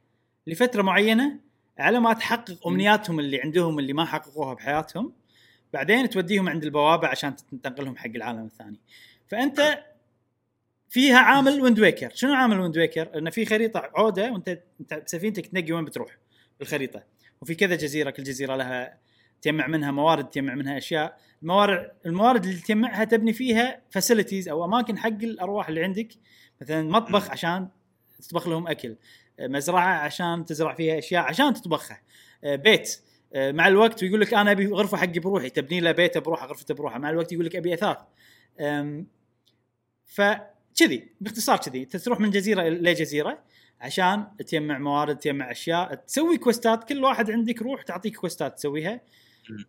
لفترة 0.47 0.81
معينة 0.81 1.39
على 1.77 1.99
ما 1.99 2.13
تحقق 2.13 2.67
أمنياتهم 2.67 3.19
اللي 3.19 3.41
عندهم 3.41 3.79
اللي 3.79 3.93
ما 3.93 4.05
حققوها 4.05 4.53
بحياتهم. 4.53 5.13
بعدين 5.73 6.09
توديهم 6.09 6.49
عند 6.49 6.63
البوابة 6.63 7.07
عشان 7.07 7.35
تنقلهم 7.35 7.97
حق 7.97 8.11
العالم 8.15 8.45
الثاني. 8.45 8.79
فأنت 9.27 9.83
فيها 10.89 11.17
عامل 11.17 11.61
Wind 11.61 11.79
Waker 11.79 12.11
شنو 12.13 12.33
عامل 12.33 12.59
Wind 12.59 12.77
Waker 12.77 13.17
إنه 13.17 13.29
في 13.29 13.45
خريطة 13.45 13.91
عودة 13.95 14.31
وانت 14.31 14.59
أنت 14.79 15.03
سفينتك 15.05 15.47
تنقي 15.47 15.71
وين 15.71 15.85
بتروح 15.85 16.17
بالخريطة. 16.59 17.03
وفي 17.41 17.55
كذا 17.55 17.75
جزيرة 17.75 18.09
كل 18.09 18.23
جزيرة 18.23 18.55
لها 18.55 18.97
تجمع 19.41 19.67
منها 19.67 19.91
موارد 19.91 20.29
تجمع 20.29 20.55
منها 20.55 20.77
أشياء. 20.77 21.17
الموارد 21.41 21.91
الموارد 22.05 22.45
اللي 22.45 22.61
تجمعها 22.61 23.03
تبني 23.03 23.33
فيها 23.33 23.81
فاسيلتيز 23.89 24.49
أو 24.49 24.65
أماكن 24.65 24.97
حق 24.97 25.07
الأرواح 25.07 25.67
اللي 25.69 25.83
عندك. 25.83 26.07
مثلا 26.61 26.81
مطبخ 26.91 27.31
عشان 27.31 27.67
تطبخ 28.21 28.47
لهم 28.47 28.67
أكل. 28.67 28.95
مزرعة 29.39 29.97
عشان 29.97 30.45
تزرع 30.45 30.73
فيها 30.73 30.97
أشياء 30.97 31.23
عشان 31.23 31.53
تطبخها. 31.53 32.01
بيت. 32.43 33.01
مع 33.35 33.67
الوقت 33.67 34.03
ويقول 34.03 34.21
لك 34.21 34.33
أنا 34.33 34.51
أبي 34.51 34.67
غرفة 34.67 34.97
حقي 34.97 35.19
بروحي. 35.19 35.49
تبني 35.49 35.79
له 35.79 35.91
بيته 35.91 36.19
بروحه 36.19 36.47
غرفته 36.47 36.73
بروحه. 36.73 36.99
مع 36.99 37.09
الوقت 37.09 37.31
يقول 37.31 37.45
لك 37.45 37.55
أبي 37.55 37.73
أثاث. 37.73 37.97
فكذي 40.77 41.09
باختصار 41.21 41.57
كذي 41.57 41.83
انت 41.83 41.97
تروح 41.97 42.19
من 42.19 42.29
جزيرة 42.29 42.63
لجزيرة 42.63 43.43
عشان 43.81 44.27
تجمع 44.37 44.77
موارد 44.77 45.17
تجمع 45.17 45.51
أشياء 45.51 45.95
تسوي 45.95 46.37
quest 46.37 46.76
ات 46.76 46.83
كل 46.83 47.03
واحد 47.03 47.31
عندك 47.31 47.61
روح 47.61 47.81
تعطيك 47.81 48.17
quest 48.17 48.51
ات 48.51 48.57
تسويها. 48.57 49.01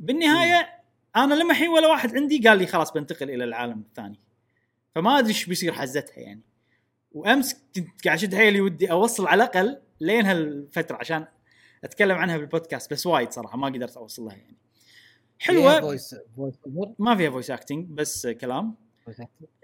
بالنهاية 0.00 0.68
أنا 1.16 1.34
لما 1.34 1.50
الحين 1.50 1.68
ولا 1.68 1.88
واحد 1.88 2.16
عندي 2.16 2.48
قال 2.48 2.58
لي 2.58 2.66
خلاص 2.66 2.92
بنتقل 2.92 3.30
إلى 3.30 3.44
العالم 3.44 3.80
الثاني. 3.80 4.20
فما 4.94 5.18
أدري 5.18 5.28
إيش 5.28 5.46
بيصير 5.46 5.72
حزتها 5.72 6.18
يعني. 6.20 6.42
وأمس 7.12 7.54
كنت 7.74 8.04
قاعد 8.04 8.18
أشد 8.18 8.34
حيلي 8.34 8.60
ودي 8.60 8.90
أوصل 8.90 9.26
على 9.26 9.44
الأقل 9.44 9.80
لين 10.00 10.26
هالفترة 10.26 10.96
عشان 10.96 11.26
أتكلم 11.84 12.16
عنها 12.16 12.36
بالبودكاست 12.36 12.92
بس 12.92 13.06
وايد 13.06 13.30
صراحة 13.30 13.56
ما 13.56 13.66
قدرت 13.66 13.96
اوصل 13.96 14.22
لها 14.22 14.36
يعني. 14.36 14.56
حلوة. 15.38 15.80
voice 15.80 16.14
voice 16.36 16.54
ما 16.98 17.16
فيها 17.16 17.30
voice 17.30 17.50
acting 17.50 17.86
بس 17.88 18.26
كلام. 18.26 18.87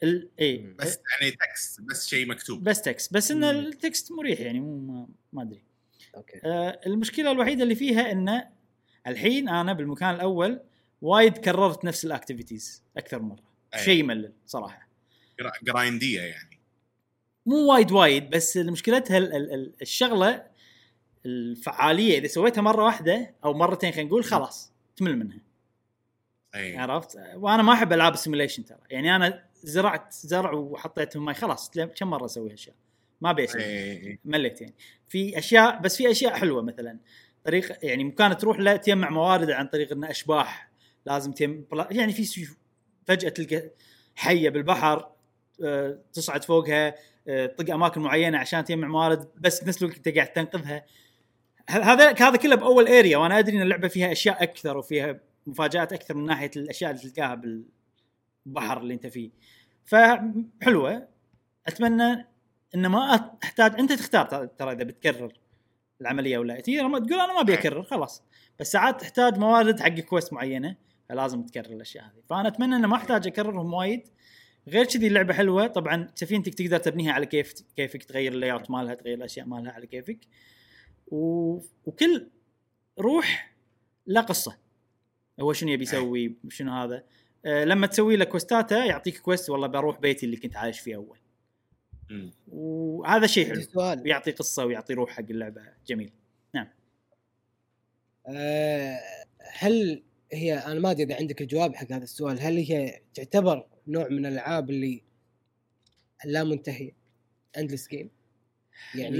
ال... 0.02 0.30
اي 0.40 0.56
بس 0.78 0.98
يعني 1.20 1.30
text 1.36 1.80
بس 1.80 2.06
شيء 2.08 2.26
مكتوب. 2.26 2.64
بس 2.64 2.82
text 2.82 3.12
بس 3.12 3.30
إن. 3.30 3.44
ال 3.44 3.58
text 3.58 4.12
مريح 4.12 4.40
يعني 4.40 4.60
مو 4.60 4.78
ما, 4.78 5.08
ما 5.32 5.42
أدري. 5.42 5.62
okay. 6.16 6.40
آه 6.44 6.80
المشكلة 6.86 7.30
الوحيدة 7.30 7.62
اللي 7.62 7.74
فيها 7.74 8.12
انه 8.12 8.48
الحين 9.06 9.48
أنا 9.48 9.72
بالمكان 9.72 10.14
الأول 10.14 10.60
وايد 11.02 11.38
كررت 11.38 11.84
نفس 11.84 12.04
ال 12.04 12.11
activities 12.11 12.82
أكثر 12.96 13.18
من 13.22 13.28
مرة. 13.28 13.42
أي. 13.74 13.78
شيء 13.84 14.00
يملل 14.00 14.32
صراحة. 14.46 14.88
gri- 15.40 15.52
grind 15.62 16.04
ية 16.04 16.20
يعني. 16.20 16.60
مو 17.46 17.72
وايد 17.72 17.92
وايد 17.92 18.30
بس 18.30 18.56
مشكلتها 18.56 19.18
ال- 19.18 19.32
ال- 19.36 19.54
ال- 19.54 19.72
الشغلة 19.82 20.46
الفعالية 21.26 22.18
إذا 22.18 22.26
سويتها 22.26 22.60
مرة 22.62 22.84
واحدة 22.84 23.34
أو 23.44 23.54
مرتين 23.54 23.92
خلينا 23.92 24.08
نقول 24.08 24.24
خلاص 24.24 24.72
تمل 24.96 25.18
منها. 25.18 25.38
اي 26.54 26.76
عرفت؟ 26.76 27.18
وأنا 27.34 27.62
ما 27.62 27.72
أحب 27.72 27.92
ألعاب 27.92 28.14
ال 28.14 28.19
simulation 28.19 28.64
ترى. 28.64 28.78
يعني 28.90 29.16
أنا 29.16 29.44
زرعت 29.62 30.12
زرع 30.12 30.52
وحطيتهم 30.52 31.24
ماي 31.24 31.34
خلاص 31.34 31.70
كم 31.70 32.10
مرة 32.10 32.24
أسوي 32.24 32.48
هالأشياء؟ 32.48 32.76
ما 33.20 33.30
أبي 33.30 33.44
أسوي. 33.44 33.64
اي 33.64 34.18
مليت 34.24 34.60
يعني. 34.60 34.74
في 35.08 35.38
اشياء 35.38 35.80
بس 35.80 35.96
في 35.96 36.10
أشياء 36.10 36.34
حلوة 36.34 36.62
مثلا. 36.62 36.98
طريق 37.44 37.78
يعني 37.82 38.04
مكان 38.04 38.36
تروح 38.36 38.58
له 38.58 38.76
تجمع 38.76 39.10
موارد 39.10 39.50
عن 39.50 39.66
طريق 39.66 39.92
إنه 39.92 40.10
أشباح. 40.10 40.70
لازم 41.06 41.32
team 41.32 41.66
يعني 41.90 42.12
في 42.12 42.46
فجأة 43.06 43.28
تلقى 43.28 43.70
حية 44.14 44.50
بالبحر 44.50 45.10
آه، 45.64 45.98
تصعد 46.12 46.44
فوقها 46.44 46.94
آه، 47.28 47.46
تطق 47.46 47.74
أماكن 47.74 48.00
معينة 48.00 48.38
عشان 48.38 48.64
تجمع 48.64 48.88
موارد 48.88 49.28
بس 49.40 49.64
نفس 49.64 49.82
الوقت 49.82 49.96
أنت 49.96 50.08
قاعد 50.08 50.32
تنقذها. 50.32 50.84
هذا 51.68 52.14
هذا 52.18 52.36
كله 52.36 52.54
بأول 52.56 52.88
area 52.88 53.16
وأنا 53.18 53.38
أدري 53.38 53.56
إن 53.56 53.62
اللعبة 53.62 53.88
فيها 53.88 54.12
أشياء 54.12 54.42
أكثر 54.42 54.76
وفيها 54.76 55.20
مفاجآت 55.46 55.92
أكثر 55.92 56.14
من 56.16 56.24
ناحية 56.24 56.50
الأشياء 56.56 56.90
اللي 56.90 57.02
تلقاها 57.10 57.34
بالبحر 58.46 58.80
اللي 58.80 58.94
أنت 58.94 59.06
فيه. 59.06 59.30
فحلوة. 59.84 61.08
أتمنى 61.66 62.26
إن 62.74 62.86
ما 62.86 63.30
أحتاج 63.44 63.80
أنت 63.80 63.92
تختار 63.92 64.26
ترى- 64.26 64.62
إذا 64.62 64.84
بتكرر 64.84 65.32
العملية 66.00 66.38
ولا 66.38 66.62
لما 66.68 66.98
تقول 66.98 67.20
أنا 67.20 67.34
ما 67.34 67.40
أبي 67.40 67.54
أكرر 67.54 67.82
خلاص. 67.82 68.22
بس 68.60 68.72
ساعات 68.72 69.00
تحتاج 69.00 69.38
موارد 69.38 69.80
حق 69.80 70.00
quest 70.00 70.32
معينة 70.32 70.76
فلازم 71.08 71.42
تكرر 71.42 71.66
الأشياء 71.72 72.04
هذه. 72.04 72.22
فأنا 72.30 72.48
أتمنى 72.48 72.76
انه 72.76 72.88
ما 72.88 72.96
أحتاج 72.96 73.26
أكررهم 73.26 73.74
وايد. 73.74 74.08
غير 74.68 74.84
كذي 74.84 75.06
اللعبة 75.06 75.34
حلوة. 75.34 75.66
طبعا 75.66 76.08
سفينتك 76.14 76.54
تقدر 76.54 76.78
تبنيها 76.78 77.12
على 77.12 77.26
كيف 77.26 77.54
كيفك 77.76 78.04
تغير 78.04 78.32
ال 78.32 78.37
layout 78.37 78.62
مالها 78.70 78.94
تغير 78.94 79.18
الأشياء 79.18 79.46
مالها 79.46 79.72
على 79.72 79.86
كيفك. 79.86 80.18
و... 81.06 81.58
وكل 81.84 82.30
روح 82.98 83.54
له 84.06 84.20
قصة. 84.20 84.63
هو 85.40 85.52
شنو 85.52 85.70
يبي 85.70 85.82
يسوي 85.82 86.36
شنو 86.48 86.72
هذا؟ 86.72 87.04
أه 87.44 87.64
لما 87.64 87.86
تسوي 87.86 88.16
له 88.16 88.24
كوستاته 88.24 88.84
يعطيك 88.84 89.18
كويست 89.18 89.50
والله 89.50 89.66
بروح 89.66 90.00
بيتي 90.00 90.26
اللي 90.26 90.36
كنت 90.36 90.56
عايش 90.56 90.80
فيه 90.80 90.96
أول. 90.96 91.18
مم. 92.10 92.30
وهذا 92.48 93.26
شيء 93.26 93.48
حلو. 93.48 93.60
سؤال. 93.60 94.02
ويعطي 94.02 94.30
قصة 94.30 94.64
ويعطي 94.64 94.94
روح 94.94 95.10
حق 95.10 95.24
اللعبة. 95.30 95.62
جميل. 95.86 96.12
آه، 98.26 99.00
هل 99.58 100.02
هي 100.32 100.54
أنا 100.54 100.80
ما 100.80 100.90
أدري 100.90 101.02
إذا 101.02 101.16
عندك 101.16 101.42
الجواب 101.42 101.74
حق 101.74 101.92
هذا 101.92 102.04
السؤال 102.04 102.40
هل 102.40 102.56
هي 102.58 103.00
تعتبر 103.14 103.66
نوع 103.88 104.08
من 104.08 104.26
الألعاب 104.26 104.70
اللي 104.70 105.02
لا 106.24 106.44
منتهيه 106.44 106.92
اندلس 107.58 107.88
جيم 107.88 108.10
يعني 108.94 109.18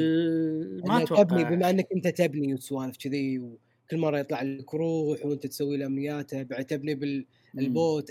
ما 0.87 1.03
أتوقع. 1.03 1.23
تبني 1.23 1.45
بما 1.45 1.71
إنك 1.71 1.87
أنت 1.97 2.09
تبني 2.09 2.55
وسوالف 2.55 2.97
كذي 2.97 3.39
وكل 3.85 3.99
مرة 3.99 4.19
يطلع 4.19 4.43
لك 4.43 4.75
روح 4.75 5.27
وأنت 5.27 5.47
تسوي 5.47 5.77
له 5.77 5.87
أمنياته 5.87 6.43
بعد 6.43 6.65
تبني 6.65 7.27
بالبوت. 7.55 8.11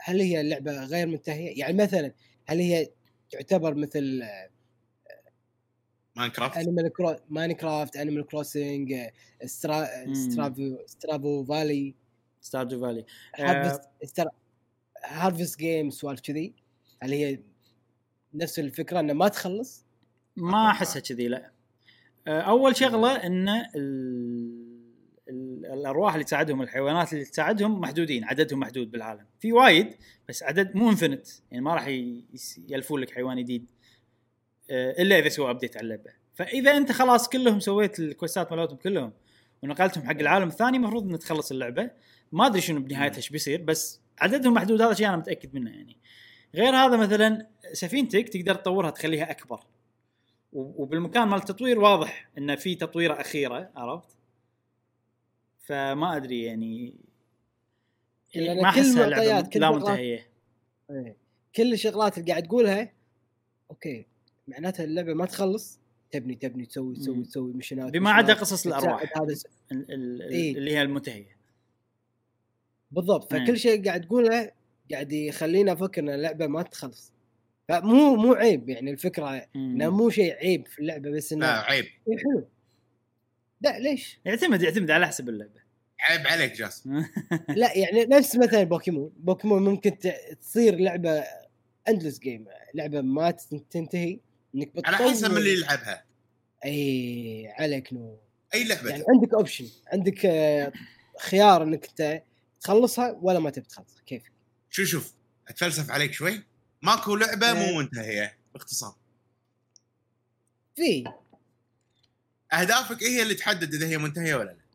هل 0.00 0.20
هي 0.20 0.40
اللعبة 0.40 0.84
غير 0.84 1.06
منتهية؟ 1.06 1.60
يعني 1.60 1.82
مثلا 1.82 2.12
هل 2.46 2.58
هي 2.58 2.88
تعتبر 3.30 3.74
مثل 3.74 4.22
ماينكرافت؟ 6.16 6.56
انيمال 6.56 6.92
كرو... 6.92 7.16
ماينكرافت 7.28 7.96
انيمال 7.96 8.26
كروسنج. 8.26 8.94
سترافو 9.44 10.76
سترافو 10.86 11.44
فالي 11.44 11.94
ستاردو 12.40 12.80
فالي 12.80 13.04
harvest 15.04 15.58
game 15.58 15.90
سوالف 15.90 16.20
كذي. 16.20 16.54
هل 17.02 17.12
هي 17.12 17.40
نفس 18.34 18.58
الفكرة 18.58 19.00
إنه 19.00 19.12
ما 19.12 19.28
تخلص؟ 19.28 19.84
ما 20.36 20.70
أحسها 20.70 21.00
كذي 21.00 21.28
لا. 21.28 21.50
آه، 22.26 22.40
أول 22.40 22.76
شغلة 22.76 23.26
ان 23.26 23.48
ال... 23.48 24.55
ال... 25.72 25.80
الأرواح 25.80 26.12
اللي 26.12 26.24
تساعدهم 26.24 26.62
الحيوانات 26.62 27.12
اللي 27.12 27.24
تساعدهم 27.24 27.80
محدودين 27.80 28.24
عددهم 28.24 28.60
محدود 28.60 28.90
بالعالم. 28.90 29.26
في 29.40 29.52
وايد 29.52 29.94
بس 30.28 30.42
عدد 30.42 30.76
مو 30.76 30.90
infinite 30.90 31.26
يعني 31.50 31.64
ما 31.64 31.74
راح 31.74 31.86
يلفون 32.68 33.00
لك 33.00 33.10
حيوان 33.10 33.38
جديد 33.38 33.66
آه، 34.70 35.02
إلا 35.02 35.18
إذا 35.18 35.28
سووا 35.28 35.50
update 35.50 35.76
على 35.76 35.84
اللعبة. 35.84 36.10
فإذا 36.34 36.76
أنت 36.76 36.92
خلاص 36.92 37.28
كلهم 37.28 37.60
سويت 37.60 37.98
ال 37.98 38.06
quest 38.06 38.44
ات 38.44 38.52
مالتهم 38.52 38.76
كلهم 38.76 39.12
ونقلتهم 39.62 40.04
حق 40.04 40.18
العالم 40.20 40.48
الثاني 40.48 40.76
المفروض 40.76 41.12
ان 41.12 41.18
تخلص 41.18 41.50
اللعبة. 41.50 41.90
ما 42.32 42.46
أدري 42.46 42.60
شنو 42.60 42.80
بنهايتها 42.80 43.16
إيش 43.16 43.30
بيصير 43.30 43.62
بس 43.62 44.00
عددهم 44.18 44.54
محدود 44.54 44.82
هذا 44.82 44.94
شيء 44.94 45.08
أنا 45.08 45.16
متأكد 45.16 45.54
منه 45.54 45.70
يعني. 45.70 45.96
غير 46.54 46.74
هذا 46.74 46.96
مثلا 46.96 47.46
سفينتك 47.72 48.28
تقدر 48.28 48.54
تطورها 48.54 48.90
تخليها 48.90 49.30
أكبر. 49.30 49.60
وبالمكان 50.52 51.28
مال 51.28 51.38
التطوير 51.38 51.78
واضح 51.78 52.28
انه 52.38 52.54
في 52.54 52.74
تطويرة 52.74 53.20
أخيرة 53.20 53.70
عرفت؟ 53.76 54.15
فما 55.66 56.16
أدري 56.16 56.42
يعني 56.44 56.94
ما 58.36 58.64
أحسها 58.68 59.06
لعبه 59.06 59.48
كل 59.48 59.60
لا 59.60 59.66
شغلات- 59.68 59.74
منتهية 59.88 60.26
إيه. 60.90 61.16
كل 61.56 61.72
الشغلات 61.72 62.18
اللي 62.18 62.30
قاعد 62.30 62.42
تقولها 62.42 62.92
أوكي 63.70 64.06
معناتها 64.48 64.84
اللعبة 64.84 65.14
ما 65.14 65.26
تخلص 65.26 65.80
تبني 66.10 66.34
تبني 66.34 66.66
تسوي 66.66 66.94
تسوي. 66.96 67.22
تسوي 67.24 67.52
مشينات 67.52 67.92
بما 67.92 68.10
عدا 68.10 68.34
قصص 68.34 68.66
الأرواح 68.66 69.02
هذا 69.18 69.34
ال- 69.72 69.92
ال- 69.92 70.22
إيه. 70.32 70.56
اللي 70.56 70.70
هي 70.72 70.82
المنتهية 70.82 71.36
بالضبط 72.90 73.34
إيه. 73.34 73.44
فكل 73.44 73.58
شيء 73.58 73.84
قاعد 73.84 74.00
تقوله 74.00 74.50
قاعد 74.92 75.12
يخلينا 75.12 75.72
أفكر 75.72 76.00
إن 76.02 76.08
اللعبة 76.08 76.46
ما 76.46 76.62
تخلص 76.62 77.12
فمو 77.68 78.16
مو 78.16 78.32
عيب 78.34 78.68
يعني 78.68 78.90
الفكرة 78.90 79.46
إنه 79.56 79.90
مو 79.90 80.10
شيء 80.10 80.34
عيب 80.34 80.66
في 80.66 80.78
اللعبة 80.78 81.10
بس 81.10 81.32
إنه 81.32 81.46
لا 81.46 81.60
عيب 81.60 81.84
شيء 81.84 82.18
حلو 82.18 82.48
لا 83.60 83.78
ليش؟ 83.78 84.20
يعتمد 84.24 84.62
يعتمد 84.62 84.90
على 84.90 85.06
حسب 85.06 85.28
اللعبة. 85.28 85.60
عيب 86.00 86.26
عليك 86.26 86.52
جاسم. 86.52 87.04
لا 87.48 87.78
يعني 87.78 88.04
نفس 88.04 88.36
مثلا 88.36 88.62
Pokémon. 88.64 89.12
Pokémon 89.16 89.62
ممكن 89.64 89.98
تصير 90.40 90.76
لعبة 90.78 91.24
endless 91.88 92.18
game 92.18 92.46
لعبة 92.74 93.00
ما 93.00 93.30
تن- 93.30 93.68
تنتهي 93.68 94.20
إنك 94.54 94.70
على 94.84 94.96
بتطور 94.96 95.10
حسب 95.10 95.36
اللي 95.36 95.52
يلعبها. 95.52 96.04
إي 96.64 97.52
عليك 97.58 97.92
نور. 97.92 98.18
أي 98.54 98.64
لعبة 98.64 98.90
يعني 98.90 99.04
عندك 99.08 99.34
option 99.34 99.66
عندك 99.92 100.26
آه، 100.26 100.72
خيار 101.20 101.62
إنك 101.62 101.86
انت 101.88 102.22
تخلصها 102.60 103.18
ولا 103.22 103.38
ما 103.38 103.50
تبي 103.50 103.66
تخلصها. 103.66 104.02
كيف؟ 104.06 104.22
شو 104.70 104.84
شوف 104.84 105.12
أتفلسف 105.48 105.90
عليك 105.90 106.12
شوي. 106.12 106.42
ماكو 106.82 107.16
لعبة 107.16 107.46
إيه. 107.52 107.72
مو 107.72 107.78
منتهية. 107.78 108.38
باختصار. 108.54 108.96
في. 110.76 111.04
أهدافك 112.52 113.02
هي 113.02 113.22
اللي 113.22 113.34
تحدد 113.34 113.74
إذا 113.74 113.86
هي 113.86 113.98
منتهية 113.98 114.34
ولا 114.34 114.50
لا؟ 114.50 114.66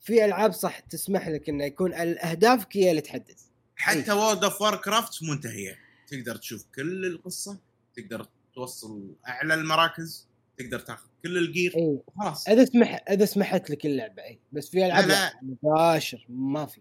في 0.00 0.24
ألعاب 0.24 0.52
صح 0.52 0.78
تسمح 0.78 1.28
لك 1.28 1.48
إنه 1.48 1.64
يكون 1.64 1.94
الاهداف 1.94 2.66
هي 2.72 2.90
اللي 2.90 3.00
تحدد. 3.00 3.36
حتى 3.76 4.12
World 4.12 4.44
of 4.44 4.62
Warcraft 4.62 5.22
منتهية. 5.22 5.86
تقدر 6.06 6.36
تشوف 6.36 6.64
كل 6.74 7.06
القصة 7.06 7.60
تقدر 7.94 8.28
توصل 8.54 9.14
أعلى 9.28 9.54
المراكز 9.54 10.28
تقدر 10.58 10.78
تاخذ 10.78 11.08
كل 11.22 11.38
ال 11.38 11.46
gear 11.46 11.76
اي 11.76 11.98
خلاص 12.18 12.48
إذا 12.48 12.64
سمح 12.64 13.04
إذا 13.10 13.24
سمحت 13.24 13.70
لك 13.70 13.86
اللعبة 13.86 14.22
اي 14.22 14.38
بس 14.52 14.70
في 14.70 14.86
ألعاب 14.86 15.32
مباشر 15.42 16.26
ما 16.28 16.66
في. 16.66 16.80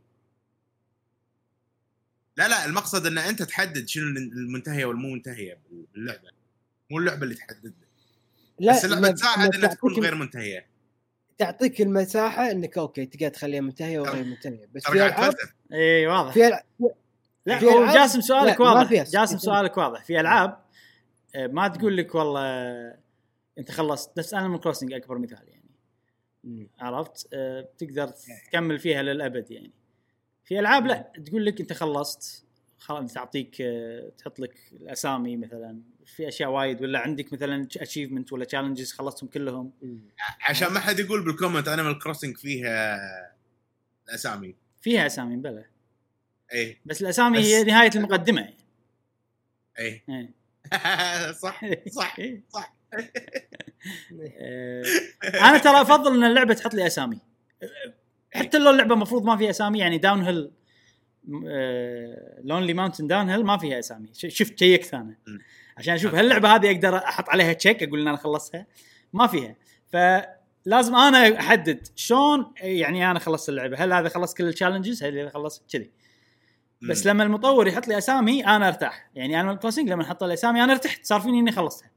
لا 2.38 2.48
لا 2.48 2.66
المقصد 2.66 3.06
إن 3.06 3.18
أنت 3.18 3.44
تحدد 3.44 3.88
شنو 3.88 4.04
المنتهية 4.04 4.86
والمو 4.86 5.14
منتهية 5.14 5.60
باللعبة. 5.94 6.30
مو 6.92 6.98
اللعبة 6.98 7.24
اللي 7.24 7.36
تحدد. 7.36 7.74
لا 8.60 8.74
بس 8.74 8.86
اللعبه 8.86 9.12
تساعد 9.12 9.56
انها 9.56 9.74
تكون 9.74 9.94
غير 9.94 10.16
منتهية. 10.16 10.66
تعطيك 11.38 11.82
المساحة 11.82 12.52
إنك 12.52 12.78
okay 12.78 13.06
تقدر 13.06 13.30
تخليها 13.30 13.62
منتهية 13.62 14.00
وغير 14.00 14.24
منتهية. 14.24 14.70
بس 14.76 14.84
في 14.84 15.06
ألعاب 15.06 15.34
إي 15.74 16.08
واضح. 16.08 16.34
في 16.34 16.48
العاب 16.48 16.64
لا 17.46 17.60
في 17.60 17.66
هو 17.66 17.84
ألعاب؟ 17.84 17.96
جاسم 17.98 18.22
سؤالك 18.22 18.62
لا، 18.62 18.68
واضح. 18.68 19.04
جاسم 19.04 19.38
سؤالك 19.38 19.78
واضح. 19.78 20.04
في 20.04 20.20
ألعاب 20.20 20.66
آه، 21.36 21.48
ما 21.48 21.68
تقول 21.68 21.98
لك 21.98 22.16
والله 22.16 22.42
أنت 23.58 23.72
خلصت. 23.72 24.20
نفس 24.20 24.34
Animal 24.34 24.60
Crossing 24.60 24.94
أكبر 24.94 25.18
مثال 25.18 25.48
يعني. 25.48 25.70
مم. 26.44 26.70
عرفت؟ 26.80 27.28
آه، 27.34 27.70
تقدر 27.78 28.08
تكمل 28.48 28.80
فيها 28.80 29.02
للأبد 29.02 29.52
يعني. 29.52 29.72
في 30.44 30.60
ألعاب 30.60 30.86
لا 30.88 31.12
تقول 31.26 31.46
لك 31.46 31.62
أنت 31.62 31.74
خلصت 31.74 32.46
خلاص 32.78 33.14
تعطيك 33.14 33.62
آه، 33.62 34.12
تحط 34.18 34.40
لك 34.40 34.54
الأسامي 34.74 35.38
مثلا. 35.38 35.82
في 36.06 36.28
أشياء 36.28 36.50
وايد 36.50 36.82
ولا 36.82 37.00
عندك 37.00 37.34
مثلا 37.34 37.62
achievement 37.76 38.34
ولا 38.34 38.46
challenges 38.46 38.92
خلصتهم 38.94 39.30
كلهم. 39.30 39.72
عشان 40.42 40.68
ما 40.74 40.80
حد 40.80 41.00
يقول 41.00 41.26
بال 41.26 41.35
comment 41.35 41.68
Animal 41.68 42.00
Crossing 42.00 42.38
فيها 42.38 42.98
الأسامي. 44.10 44.56
فيها 44.82 45.06
أسامي 45.06 45.36
بلا 45.36 45.66
اي 46.54 46.78
بس 46.86 47.02
الأسامي 47.02 47.38
بس- 47.40 47.46
هي 47.46 47.64
نهاية 47.64 47.90
المقدمة. 47.96 48.42
يعني 48.42 48.56
اي 49.80 50.04
إيه. 50.10 50.34
صح 51.44 51.62
صح. 51.90 52.18
صح. 52.56 52.76
أنا 55.34 55.58
ترى 55.58 55.82
أفضل 55.82 56.16
إن 56.18 56.24
اللعبة 56.24 56.54
تحط 56.54 56.74
لي 56.74 56.88
أسامي. 56.88 57.20
حتى 58.34 58.58
لو 58.58 58.70
اللعبة 58.70 58.94
المفروض 58.96 59.24
ما 59.26 59.38
فيها 59.38 59.50
أسامي 59.50 59.80
يعني 59.80 59.98
Downhill 59.98 60.52
Lonely 62.44 62.74
Mountain 62.74 63.08
Downhill 63.08 63.44
ما 63.46 63.58
فيها 63.58 63.80
أسامي. 63.80 64.10
شفت 64.14 64.60
شيكت 64.60 64.94
أنا. 64.94 65.16
عشان 65.78 65.94
أشوف 65.94 66.16
هل 66.16 66.26
اللعبه 66.26 66.56
هذه 66.56 66.72
أقدر 66.72 66.98
أحط 66.98 67.30
عليها 67.30 67.54
check 67.54 67.84
أقول 67.84 68.02
إن 68.02 68.08
أنا 68.08 68.18
خلصتها. 68.18 68.66
ما 69.14 69.28
فيها. 69.28 69.56
فلازم 69.88 70.96
أنا 70.96 71.40
أحدد 71.40 71.88
شلون 71.96 72.54
يعني 72.62 73.12
أنا 73.12 73.20
خلصت 73.20 73.50
اللعبة. 73.50 73.78
هل 73.78 73.94
هذا 73.94 74.10
خلص 74.10 74.34
كل 74.34 74.48
ال 74.48 74.53
challenges 74.53 75.04
هل 75.04 75.20
هذا 75.20 75.30
خلص 75.30 75.64
كذي؟ 75.72 75.92
بس 76.82 77.06
لما 77.06 77.24
المطور 77.24 77.68
يحط 77.68 77.88
لي 77.88 77.98
أسامي 77.98 78.46
أنا 78.46 78.68
أرتاح. 78.68 79.10
يعني 79.16 79.42
Animal 79.42 79.54
Crossing 79.54 79.90
لما 79.90 80.04
حط 80.04 80.24
لي 80.24 80.34
أسامي 80.34 80.64
أنا 80.64 80.74
ارتحت. 80.74 81.06
صار 81.06 81.22
فيني 81.22 81.40
إني 81.40 81.52
خلصتها. 81.52 81.92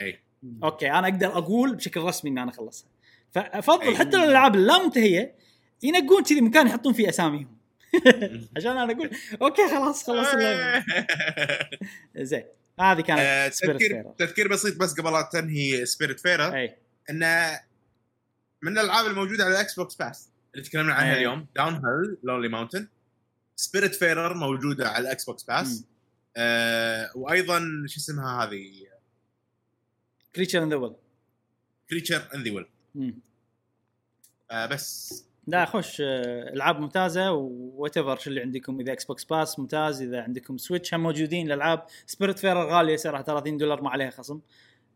أي. 0.00 0.20
okay 0.62 0.90
أنا 0.90 1.08
أقدر 1.08 1.38
أقول 1.38 1.74
بشكل 1.74 2.00
رسمي 2.00 2.30
ان 2.30 2.38
أنا 2.38 2.52
خلصتها. 2.52 2.90
فأفضل 3.32 3.82
أي. 3.82 3.96
حتى 3.96 4.16
الألعاب 4.16 4.54
اللا 4.54 4.82
منتهيه 4.82 5.34
ينقون 5.82 6.22
كذي 6.22 6.40
مكان 6.40 6.66
يحطون 6.66 6.92
فيه 6.92 7.08
أساميهم. 7.08 7.56
عشان 8.56 8.70
أنا 8.70 8.92
أقول 8.92 9.10
okay 9.42 9.68
خلاص 9.68 10.06
خلص 10.06 10.28
اللعبة. 10.28 10.84
زين. 12.16 12.44
هذه 12.80 12.98
آه، 12.98 13.02
كانت 13.02 13.54
Spirit 13.54 13.80
تذكير 13.80 14.12
تذكير 14.18 14.48
بسيط 14.48 14.76
بس 14.76 15.00
قبل 15.00 15.12
لا 15.12 15.28
تنهي 15.32 15.86
Spiritfarer 15.86 16.54
أي. 16.54 16.76
انه 17.10 17.60
من 18.62 18.78
الألعاب 18.78 19.06
الموجودة 19.06 19.44
على 19.44 19.54
ال 19.54 19.74
Xbox 19.74 19.94
Pass 19.94 20.28
اللي 20.54 20.64
تكلمنا 20.64 20.94
عنها 20.94 21.12
إيه. 21.12 21.18
اليوم 21.18 21.46
Downhill 21.56 22.18
Lonely 22.22 22.48
Mountain 22.48 22.88
Spiritfarer 23.56 24.34
موجودة 24.34 24.88
على 24.88 25.02
ال 25.02 25.24
Xbox 25.24 25.42
Pass 25.42 25.84
آه 26.36 27.10
وأيضا 27.14 27.60
شو 27.86 28.00
اسمها 28.00 28.44
هذه؟ 28.44 28.86
Creature 30.34 30.62
in 30.62 30.68
the 30.68 30.76
Well 30.76 30.92
Creature 31.90 32.28
in 32.34 32.42
the 32.42 32.52
Well 32.52 32.66
بس. 34.70 35.24
لا 35.46 35.64
خوش 35.64 36.00
آه، 36.00 36.52
العاب 36.52 36.80
ممتازة 36.80 37.32
whatever 37.32 38.16
شو 38.16 38.30
اللي 38.30 38.40
عندكم. 38.40 38.80
إذا 38.80 38.92
Xbox 38.92 39.24
Pass 39.24 39.58
ممتاز 39.58 40.02
إذا 40.02 40.22
عندكم 40.22 40.58
Switch 40.58 40.94
هم 40.94 41.02
موجودين 41.02 41.46
الألعاب. 41.46 41.86
Spiritfarer 42.06 42.66
غالية 42.70 42.96
سعرها 42.96 43.22
30 43.22 43.56
دولار 43.56 43.82
ما 43.82 43.90
عليها 43.90 44.10
خصم. 44.10 44.40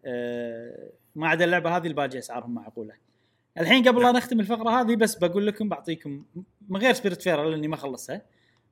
آه، 0.04 0.90
ما 1.14 1.28
عدا 1.28 1.44
اللعبة 1.44 1.76
هذه 1.76 1.86
الباقي 1.86 2.18
أسعارهم 2.18 2.54
معقولة. 2.54 2.94
الحين 3.58 3.88
قبل 3.88 4.02
لا 4.02 4.12
نختم 4.12 4.40
الفقرة 4.40 4.80
هذه 4.80 4.96
بس 4.96 5.14
بقول 5.14 5.46
لكم 5.46 5.68
بعطيكم 5.68 6.24
من 6.68 6.80
غير 6.80 6.92
Spiritfarer 6.92 7.44
لأني 7.44 7.68
ما 7.68 7.76
خلصها 7.76 8.22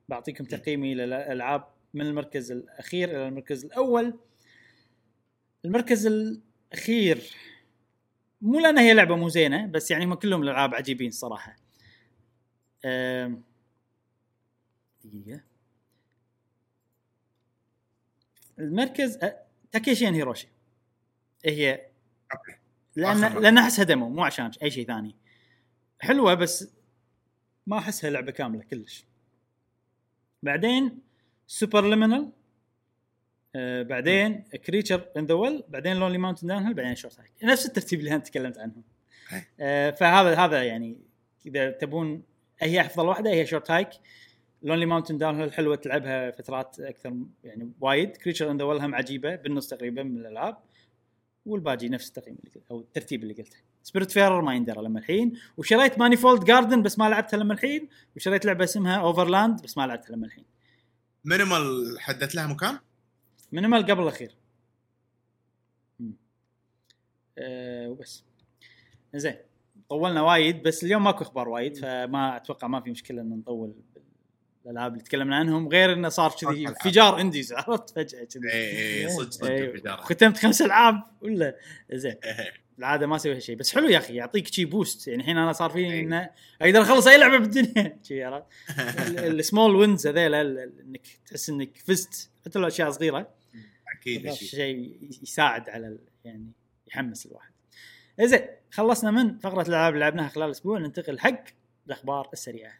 بعطيكم 0.09 0.43
تقييمي 0.43 0.95
للألعاب 0.95 1.63
من 1.93 2.01
المركز 2.01 2.51
الأخير 2.51 3.09
إلى 3.09 3.27
المركز 3.27 3.65
الأول. 3.65 4.13
المركز 5.65 6.07
الأخير 6.07 7.21
مو 8.41 8.59
لأن 8.59 8.77
هي 8.77 8.93
لعبة 8.93 9.15
مو 9.15 9.29
زينة 9.29 9.65
بس 9.65 9.91
يعني 9.91 10.05
هم 10.05 10.13
كلهم 10.13 10.43
الالعاب 10.43 10.75
عجيبين 10.75 11.11
صراحة. 11.11 11.55
أم، 12.85 13.41
دقيقة. 15.05 15.41
المركز 18.59 19.17
أ- 19.17 19.25
Takeshi 19.71 20.07
Hiroshi. 20.07 20.47
هي 21.45 21.73
okay. 22.33 22.51
لأن 22.95 23.41
لأن 23.41 23.57
أحسها 23.57 23.83
demo 23.85 24.09
مو 24.09 24.23
عشان 24.23 24.51
أي 24.63 24.71
شيء 24.71 24.87
ثاني. 24.87 25.15
حلوة 25.99 26.33
بس 26.33 26.69
ما 27.67 27.77
أحسها 27.77 28.09
لعبة 28.09 28.31
كاملة 28.31 28.63
كلش. 28.63 29.05
بعدين 30.43 30.99
Superliminal 31.47 32.31
آه 33.55 33.83
بعدين 33.83 34.41
Creature 34.41 35.09
in 35.17 35.25
the 35.25 35.33
Well 35.33 35.63
بعدين 35.69 35.97
Lonely 35.97 36.17
Mountain 36.17 36.47
Downhill 36.47 36.73
بعدين 36.73 36.95
Short 36.95 37.19
Hike 37.19 37.31
نفس 37.43 37.65
الترتيب 37.65 37.99
اللي 37.99 38.15
أنت 38.15 38.27
تكلمت 38.27 38.57
عنهم. 38.57 38.83
أي. 39.33 39.45
آه 39.59 39.91
فهذا 39.91 40.35
هذا 40.35 40.63
يعني 40.63 40.97
إذا 41.45 41.71
تبون 41.71 42.23
هي 42.59 42.81
أفضل 42.81 43.05
واحدة 43.05 43.29
هي 43.29 43.45
Short 43.45 43.71
Hike 43.71 43.89
Lonely 44.63 44.85
Mountain 44.85 45.17
Downhill 45.17 45.53
حلوة 45.53 45.75
تلعبها 45.75 46.31
فترات 46.31 46.79
أكثر 46.79 47.15
يعني 47.43 47.71
وايد. 47.81 48.17
Creature 48.17 48.51
in 48.51 48.57
the 48.57 48.63
Well 48.63 48.81
هم 48.81 48.95
عجيبة 48.95 49.35
بالنص 49.35 49.67
تقريبا 49.67 50.03
من 50.03 50.17
الألعاب. 50.17 50.57
والباقي 51.45 51.89
نفس 51.89 52.07
التقييم 52.07 52.37
اللي 52.39 52.51
قلت 52.55 52.71
أو 52.71 52.79
الترتيب 52.79 53.23
اللي 53.23 53.33
قلته. 53.33 53.57
Spiritfarer 53.83 54.41
ما 54.41 54.55
يندرى 54.55 54.83
لما 54.83 54.99
الحين. 54.99 55.33
وشريت 55.57 55.99
Manifold 55.99 56.43
Garden 56.43 56.81
بس 56.81 56.99
ما 56.99 57.09
لعبتها 57.09 57.37
لما 57.37 57.53
الحين. 57.53 57.89
وشريت 58.15 58.45
لعبة 58.45 58.63
اسمها 58.63 58.95
Overland 58.97 59.61
بس 59.61 59.77
ما 59.77 59.87
لعبتها 59.87 60.15
لما 60.15 60.25
الحين. 60.25 60.45
Liminal 61.25 61.95
حددت 61.99 62.35
لها 62.35 62.47
مكان؟ 62.47 62.79
Liminal 63.51 63.85
قبل 63.85 64.03
الأخير. 64.03 64.35
أه 67.37 67.89
وبس. 67.89 68.23
زين. 69.15 69.35
طولنا 69.89 70.21
وايد 70.21 70.63
بس 70.63 70.83
اليوم 70.83 71.03
ماكو 71.03 71.23
أخبار 71.23 71.49
وايد 71.49 71.77
فما 71.77 72.37
أتوقع 72.37 72.67
ما 72.67 72.81
في 72.81 72.91
مشكلة 72.91 73.21
إن 73.21 73.29
نطول 73.29 73.73
الألعاب 74.65 74.91
اللي 74.91 75.03
تكلمنا 75.03 75.35
عنهم 75.35 75.67
غير 75.67 75.93
إنه 75.93 76.09
صار 76.09 76.31
كذي. 76.41 76.67
انفجار 76.67 77.21
indies 77.21 77.53
عرفت 77.53 77.89
فجأة 77.89 78.23
كذي 78.23 78.53
اي 78.53 79.03
اي 79.05 79.09
صدق 79.09 79.31
صدق 79.31 79.47
أيوة. 79.49 79.71
انفجار. 79.71 79.97
ختمت 79.97 80.37
خمس 80.37 80.61
ألعاب 80.61 81.03
ولا 81.21 81.55
زين 81.93 82.15
العاده 82.79 83.07
ما 83.07 83.15
أسوي 83.15 83.39
شيء 83.39 83.55
بس 83.55 83.75
حلو 83.75 83.87
يا 83.87 83.97
أخي 83.97 84.15
يعطيك 84.15 84.47
شي 84.47 84.65
boost 84.65 85.07
يعني 85.07 85.21
الحين 85.21 85.37
أنا 85.37 85.53
صار 85.53 85.69
فيني. 85.69 85.99
إنه 85.99 86.29
أقدر 86.61 86.81
أخلص 86.81 87.07
أي 87.07 87.17
لعبة 87.17 87.37
بالدنيا 87.37 87.99
شي 88.07 88.23
عرفت 88.23 88.45
ال 89.17 89.27
small 89.27 89.75
wins 89.75 90.07
هذيلا 90.07 90.41
إنك 90.41 91.07
تحس 91.25 91.49
إنك 91.49 91.77
فزت 91.77 92.29
حتى 92.45 92.59
لو 92.59 92.67
أشياء 92.67 92.89
صغيرة 92.91 93.29
أكيد. 93.95 94.31
شيء 94.33 94.97
يساعد 95.23 95.69
على 95.69 95.97
يعني 96.25 96.51
يحمس 96.87 97.25
الواحد 97.25 97.51
زين 98.25 98.39
خلصنا 98.71 99.11
من 99.11 99.37
فقرة 99.37 99.61
الألعاب 99.61 99.93
اللي 99.93 100.05
لعبناها 100.05 100.29
خلال 100.29 100.51
أسبوع 100.51 100.79
ننتقل 100.79 101.19
حق 101.19 101.43
الأخبار 101.87 102.29
السريعة. 102.33 102.73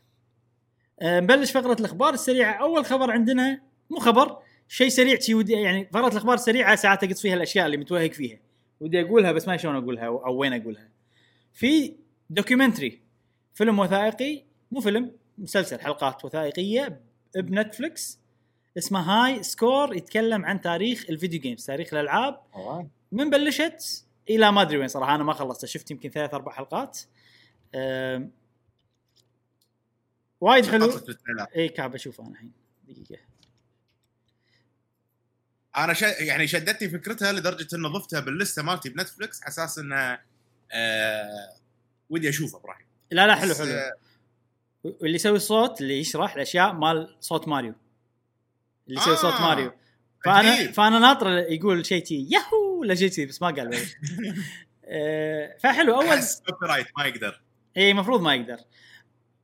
أه، 1.01 1.19
نبلش 1.19 1.51
فقرة 1.51 1.73
الأخبار 1.79 2.13
السريعة. 2.13 2.53
أول 2.53 2.85
خبر 2.85 3.11
عندنا 3.11 3.61
مو 3.89 3.99
خبر 3.99 4.37
شيء 4.67 4.89
سريع 4.89 5.19
شي 5.19 5.33
ودي 5.33 5.53
يعني 5.53 5.89
فقرة 5.93 6.07
الأخبار 6.07 6.35
السريعة 6.35 6.75
ساعات 6.75 7.03
أقص 7.03 7.21
فيها 7.21 7.33
الأشياء 7.33 7.65
اللي 7.65 7.77
متوهق 7.77 8.11
فيها. 8.11 8.39
ودي 8.79 9.01
أقولها 9.01 9.31
بس 9.31 9.47
ما 9.47 9.57
شلون 9.57 9.75
أقولها 9.75 10.05
أو, 10.05 10.25
أو 10.25 10.37
وين 10.37 10.53
أقولها. 10.53 10.89
في 11.53 11.95
documentary 12.29 13.01
فيلم 13.53 13.79
وثائقي 13.79 14.43
مو 14.71 14.81
فيلم 14.81 15.11
مسلسل 15.37 15.79
حلقات 15.79 16.25
وثائقية 16.25 17.01
بنتفلكس 17.35 18.19
اسمه 18.77 18.99
High 18.99 19.43
Score 19.43 19.95
يتكلم 19.95 20.45
عن 20.45 20.61
تاريخ 20.61 21.05
ال 21.09 21.14
video 21.14 21.39
games 21.39 21.65
تاريخ 21.65 21.93
الألعاب. 21.93 22.41
من 23.11 23.29
بلشت 23.29 24.05
إلى 24.29 24.51
ما 24.51 24.61
أدري 24.61 24.77
وين 24.77 24.87
صراحة 24.87 25.15
أنا 25.15 25.23
ما 25.23 25.33
خلصته 25.33 25.67
شفت 25.67 25.91
يمكن 25.91 26.09
ثلاث 26.09 26.33
أربع 26.33 26.51
حلقات. 26.51 26.99
أم، 27.75 28.31
وايد 30.41 30.65
حلو. 30.65 30.99
اي 31.55 31.67
قاعد 31.67 31.91
بشوفه 31.91 32.23
أنا 32.23 32.31
الحين. 32.31 32.51
دقيقة. 32.87 33.21
أنا 35.77 35.93
ش... 35.93 36.01
يعني 36.01 36.47
شدتني 36.47 36.89
فكرتها 36.89 37.31
لدرجة 37.31 37.75
إنه 37.75 37.89
ضفتها 37.89 38.19
باللستة 38.19 38.63
مالتي 38.63 38.89
بنتفلكس 38.89 39.41
على 39.41 39.49
أساس 39.49 39.77
إنه 39.79 40.19
آه... 40.71 41.53
ودي 42.09 42.29
أشوفه 42.29 42.57
إبراهيم 42.57 42.85
لا 43.11 43.27
لا 43.27 43.35
حلو 43.35 43.53
حلو. 43.55 43.71
آه، 43.71 43.93
واللي 44.83 45.15
يسوي 45.15 45.35
الصوت 45.37 45.81
اللي 45.81 45.99
يشرح 45.99 46.35
الأشياء 46.35 46.73
مال 46.73 47.15
صوت 47.21 47.47
ماريو. 47.47 47.73
اللي 48.87 48.99
يسوي 49.01 49.15
صوت 49.15 49.33
آه، 49.33 49.41
ماريو. 49.41 49.71
فأنا 50.25 50.49
عجيب. 50.51 50.71
فأنا 50.71 50.99
ناطر 50.99 51.27
يقول 51.27 51.85
شيء 51.85 52.03
تي 52.03 52.27
ياهو! 52.31 52.68
ولا 52.79 52.95
شيء 52.95 53.09
تي 53.09 53.25
بس 53.25 53.41
ما 53.41 53.47
قال 53.47 53.69
بعد. 53.69 53.85
آه، 54.85 55.57
فحلو 55.59 55.95
أول 55.95 56.05
copyright 56.47 56.87
ما 56.97 57.05
يقدر. 57.05 57.41
إي 57.77 57.91
المفروض 57.91 58.21
ما 58.21 58.35
يقدر. 58.35 58.57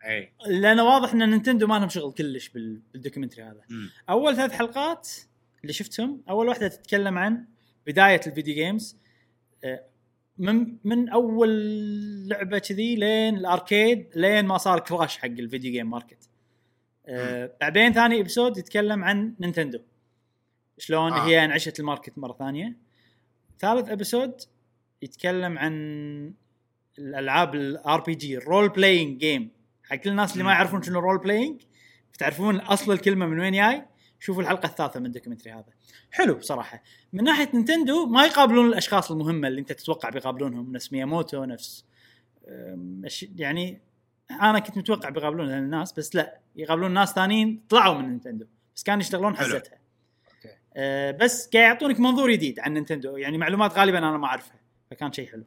إي. 0.06 0.32
لأنه 0.48 0.84
واضح 0.84 1.14
إن 1.14 1.30
نينتندو 1.30 1.68
ما 1.68 1.80
لهم 1.80 1.90
شغل 1.90 2.12
كلش 2.14 2.50
بال- 2.50 2.82
بال 2.94 3.02
documentary 3.02 3.44
هذا. 3.44 3.62
أول 4.10 4.36
ثلاث 4.36 4.52
حلقات 4.52 5.10
اللي 5.62 5.74
شفتهم 5.74 6.22
أول 6.30 6.48
واحدة 6.48 6.68
تتكلم 6.68 7.18
عن 7.18 7.46
بداية 7.88 8.22
ال 8.28 8.33
video 8.33 8.56
games 8.56 8.98
آه، 9.64 9.84
من 10.38 10.78
من 10.84 11.10
أول 11.10 11.50
لعبة 12.28 12.58
كذي 12.60 12.96
لين 12.96 13.38
ال 13.38 13.48
arcade 13.48 14.10
لين 14.16 14.46
ما 14.46 14.58
صار 14.58 14.80
crash 14.80 15.18
حق 15.18 15.26
ال 15.26 15.34
video 15.34 15.72
game 15.72 15.90
market 15.90 16.30
آه، 17.08 17.52
بعدين 17.62 17.94
ثاني 17.94 18.22
episode 18.22 18.58
يتكلم 18.58 19.04
عن 19.04 19.36
نينتندو. 19.40 19.80
شلون 20.78 21.14
آه. 21.14 21.28
هي 21.28 21.46
انعشت 21.46 21.80
ال 21.80 21.85
market 21.85 22.18
مرة 22.18 22.34
ثانية. 22.40 22.76
ثالث 23.60 23.90
episode 23.90 24.42
يتكلم 25.02 25.58
عن 25.58 25.74
الألعاب 27.00 27.56
ال 27.56 28.02
RPG 28.02 28.16
ال 28.16 28.38
role 28.38 28.70
playing 28.70 29.20
game 29.20 29.52
حق 29.84 29.96
كل 29.96 30.10
الناس 30.10 30.34
اللي 30.34 30.44
ما. 30.44 30.52
يعرفون 30.52 30.82
شنو 30.82 31.00
role 31.00 31.18
playing 31.18 31.62
تعرفون 32.20 32.56
أصل 32.56 32.92
الكلمة 32.92 33.26
من 33.26 33.40
وين 33.40 33.54
جاي 33.54 33.86
شوفوا 34.20 34.42
الحلقة 34.42 34.66
الثالثة 34.66 35.00
من 35.00 35.06
ال 35.06 35.10
documentary 35.10 35.54
هذا 35.54 35.74
حلو 36.12 36.34
بصراحة 36.34 36.84
من 37.14 37.24
ناحية 37.24 37.50
نينتندو 37.54 38.06
ما 38.06 38.26
يقابلون 38.26 38.68
الأشخاص 38.68 39.12
المهمة 39.12 39.48
اللي 39.48 39.62
أنت 39.62 39.72
تتوقع 39.72 40.10
بيقابلونهم 40.10 40.72
نفس 40.72 40.94
مياموتو 40.94 41.44
نفس 41.44 41.86
يعني 43.36 43.82
أنا 44.32 44.60
كنت 44.60 44.78
متوقع 44.78 45.10
بيقابلون 45.10 45.50
الناس 45.50 45.94
بس 45.94 46.16
لا 46.16 46.40
يقابلون 46.56 46.92
ناس 46.92 47.14
ثانيين 47.14 47.64
طلعوا 47.70 47.94
من 47.94 48.10
نينتندو 48.10 48.46
بس 48.76 48.84
كانوا 48.84 49.02
يشتغلون. 49.02 49.36
حزتها. 49.36 49.78
أه 50.76 51.12
بس 51.12 51.50
قاعد 51.54 51.66
يعطونك 51.66 52.00
منظور 52.00 52.32
جديد 52.32 52.60
عن 52.60 52.74
نينتندو. 52.74 53.18
يعني 53.18 53.38
معلومات 53.38 53.74
غالبا 53.74 53.98
أنا 53.98 54.18
ما 54.18 54.28
أعرفها 54.28 54.60
فكان 54.92 55.14
شيء 55.14 55.32
حلو. 55.32 55.44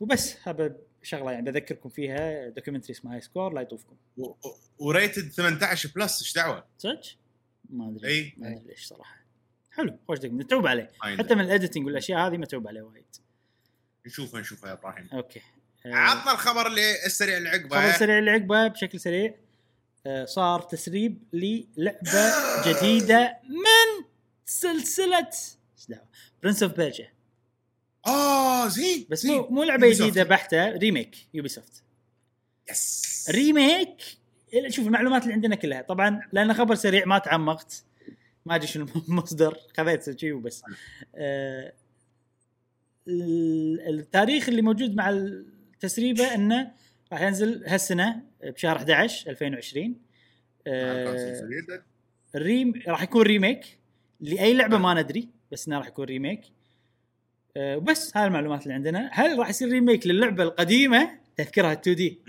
وبس 0.00 0.36
هذا 0.48 0.76
شغلة 1.02 1.32
يعني 1.32 1.50
بذكركم 1.50 1.88
فيها. 1.88 2.48
documentary 2.48 2.92
اسمه 2.92 3.14
High 3.14 3.20
Score 3.20 3.52
لا 3.54 3.60
يطوفكم. 3.60 3.96
و 4.78 4.87
rated 4.87 5.30
18 5.30 5.90
plus 5.96 6.20
إيش 6.22 6.34
دعوة؟ 6.34 6.64
صدق؟ 6.78 7.00
ما 7.70 7.88
أدري. 7.88 8.08
إي. 8.08 8.34
ما 8.36 8.48
أدري 8.48 8.64
ليش 8.66 8.84
صراحة. 8.86 9.16
حلو 9.72 9.98
خوش 10.08 10.18
دقم 10.18 10.36
متعوب 10.36 10.66
عليه. 10.66 10.90
حتى 11.00 11.34
من 11.34 11.40
ال 11.40 11.46
editing 11.46 11.86
والأشياء 11.86 12.26
هذه 12.26 12.36
متعوب 12.36 12.68
عليه 12.68 12.82
وايد. 12.82 13.04
نشوفه 14.06 14.38
نشوفه 14.40 14.68
يا 14.68 14.72
إبراهيم. 14.72 15.08
okay. 15.12 15.40
آه، 15.86 15.94
عطنا 15.94 16.32
الخبر 16.32 16.66
اللي 16.66 17.06
السريع 17.06 17.36
اللي 17.36 17.48
عقبه 17.48 17.92
سريع 17.92 18.18
اللي 18.18 18.30
عقبه 18.30 18.68
بشكل 18.68 19.00
سريع. 19.00 19.34
آه، 20.06 20.24
صار 20.24 20.60
تسريب 20.60 21.22
للعبة 21.32 22.32
جديدة 22.66 23.38
من 23.48 23.89
سلسلة 24.50 25.18
إيش 25.78 25.86
دعوه 25.88 26.04
Prince 26.42 26.62
of 26.62 26.72
Persia 26.76 27.08
آه 28.06 28.68
زين 28.68 29.06
بس 29.10 29.22
زين. 29.22 29.32
مو 29.36 29.46
مو 29.48 29.62
لعبة 29.62 29.90
جديدة. 29.92 30.22
بحتة 30.22 30.68
remake 30.70 31.16
Ubisoft 31.34 31.82
yes 32.70 33.26
remake 33.30 34.02
شوف 34.68 34.86
المعلومات 34.86 35.22
اللي 35.22 35.34
عندنا 35.34 35.54
كلها. 35.56 35.82
طبعا 35.82 36.20
لأن 36.32 36.54
خبر 36.54 36.74
سريع 36.74 37.04
ما 37.04 37.18
تعمقت. 37.18 37.84
ما 38.46 38.54
أدري 38.54 38.66
شنو 38.66 38.86
المصدر. 39.08 39.56
خذيت 39.76 40.20
شيء 40.20 40.32
وبس. 40.32 40.62
آه. 41.14 41.72
ال- 43.08 43.88
التاريخ 44.00 44.48
اللي 44.48 44.62
موجود 44.62 44.94
مع 44.94 45.10
التسريبة 45.10 46.34
إنه 46.34 46.72
راح 47.12 47.20
ينزل 47.22 47.64
هالسنة 47.66 48.22
بشهر 48.44 48.76
11 48.76 49.30
2020 49.30 49.96
آه 50.66 51.40
الريم 52.34 52.82
راح 52.88 53.02
يكون 53.02 53.22
remake 53.22 53.78
لأي 54.20 54.54
لعبة 54.54 54.78
ما 54.78 55.02
ندري 55.02 55.28
بس 55.52 55.68
إنه 55.68 55.78
راح 55.78 55.86
يكون 55.86 56.04
remake 56.04 56.40
آه 57.56 57.76
وبس 57.76 58.16
هاي 58.16 58.26
المعلومات 58.26 58.62
اللي 58.62 58.74
عندنا. 58.74 59.10
هل 59.12 59.38
راح 59.38 59.48
يصير 59.48 59.68
remake 59.68 60.06
للعبة 60.06 60.42
القديمة؟ 60.42 61.20
تذكرها 61.36 61.72
2D. 61.72 62.20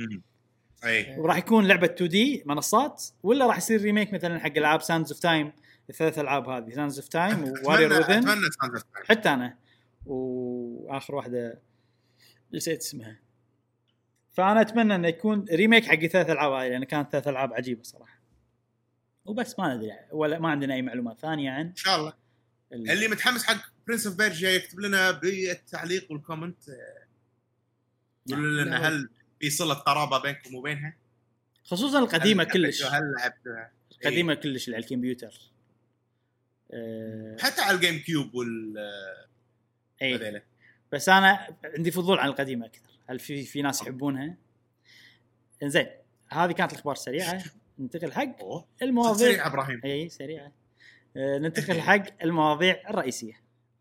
اي 0.86 1.20
وراح 1.20 1.38
يكون 1.38 1.68
لعبة 1.68 1.86
2D 1.88 2.44
منصات 2.46 3.04
ولا 3.24 3.48
راح 3.48 3.58
يصير 3.58 3.82
remake 3.82 4.14
مثلا 4.14 4.40
حق 4.40 4.58
ألعاب 4.58 4.82
Sands 4.82 5.12
of 5.12 5.22
Time 5.22 5.52
الثلاث 5.90 6.20
ألعاب 6.20 6.50
هذه 6.50 6.70
Sands 6.70 7.00
of 7.00 7.08
Time 7.08 7.54
و 7.66 7.70
Warrior 7.70 8.00
أتمنى 8.00 8.32
Within. 8.62 8.82
حتى 9.06 9.30
أنا. 9.30 9.58
وآخر 10.06 11.16
واحدة 11.16 11.62
نسيت 12.54 12.80
اسمها. 12.80 13.20
فأنا 14.32 14.62
أتمنى 14.62 14.96
إنه 14.96 15.08
يكون 15.08 15.46
remake 15.52 15.86
حق 15.86 15.94
الثلاث 15.94 16.30
ألعاب 16.30 16.52
هاي 16.52 16.70
لأن 16.70 16.84
كانت 16.84 17.12
ثلاث 17.12 17.28
ألعاب 17.28 17.54
عجيبة 17.54 17.84
صراحة. 17.84 18.21
وبس 19.26 19.60
ما 19.60 19.76
ندري 19.76 19.92
ولا 20.12 20.40
ما 20.40 20.50
عندنا 20.50 20.74
أي 20.74 20.82
معلومات 20.82 21.20
ثانية 21.20 21.52
عن 21.52 21.66
إن 21.66 21.76
شاء 21.76 21.96
الله 22.00 22.14
ال- 22.74 22.92
اللي 22.92 23.08
متحمس 23.08 23.44
حق 23.44 23.72
Prince 23.88 24.08
of 24.08 24.16
Persia 24.16 24.50
يكتب 24.50 24.80
لنا 24.80 25.12
بالتعليق 25.12 26.12
وال 26.12 26.25
comment 26.25 26.70
آه، 26.70 27.06
يقولوا 28.28 28.64
لنا 28.64 28.72
نعم. 28.72 28.84
هل 28.84 29.10
في 29.40 29.50
صلة 29.50 29.74
قرابة 29.74 30.22
بينكم 30.22 30.56
وبينها؟ 30.56 30.98
خصوصا 31.64 32.00
القديمة 32.00 32.44
هل 32.44 32.52
كلش؟ 32.52 32.84
هل 32.84 33.14
لعبتوها؟ 33.18 33.72
القديمة 33.92 34.34
كلش 34.34 34.66
اللي 34.66 34.76
على 34.76 34.84
الكمبيوتر 34.86 35.34
أه 36.72 37.38
حتى 37.40 37.62
على 37.62 37.76
ال 37.76 38.00
GameCube 38.00 38.36
وال 38.36 38.78
اي. 40.02 40.42
بس 40.92 41.10
أنا 41.10 41.56
عندي 41.78 41.92
فضول 41.92 42.20
عن 42.20 42.28
القديمة 42.30 42.66
أكثر 42.66 42.90
هل 43.08 43.20
في 43.20 43.44
في 43.46 43.62
ناس 43.62 43.82
يحبونها 43.82 44.36
زين 45.64 45.88
هذه 46.30 46.52
كانت 46.52 46.72
الأخبار 46.74 46.94
السريعة 46.94 47.44
ننتقل 47.82 48.12
حق 48.12 48.36
المواضيع. 48.82 49.32
سريع 49.32 49.48
إبراهيم. 49.48 49.82
أي 49.86 50.10
سريعه 50.10 50.52
آه، 51.18 51.38
ننتقل 51.38 51.82
حق 51.82 52.04
المواضيع 52.24 52.90
الرئيسية. 52.90 53.34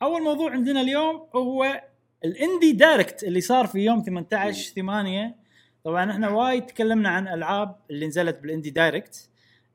أول 0.03 0.23
موضوع 0.23 0.51
عندنا 0.51 0.81
اليوم 0.81 1.29
هو 1.35 1.83
ال 2.25 2.33
Indie 2.33 2.73
Direct 2.73 3.25
اللي 3.25 3.41
صار 3.41 3.67
في 3.67 3.79
يوم 3.79 4.03
18 4.03 4.73
8 4.75 5.37
طبعا 5.85 6.11
إحنا 6.11 6.29
وايد 6.29 6.67
تكلمنا 6.67 7.09
عن 7.09 7.29
ألعاب 7.29 7.77
اللي 7.91 8.07
نزلت 8.07 8.39
بال 8.39 8.48
Indie 8.48 8.71
Direct 8.71 9.29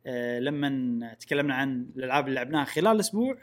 آه، 0.08 0.40
لما 0.40 1.14
تكلمنا 1.14 1.56
عن 1.56 1.86
الألعاب 1.96 2.28
اللي 2.28 2.36
لعبناها 2.36 2.66
خلال 2.66 2.96
الأسبوع 2.96 3.38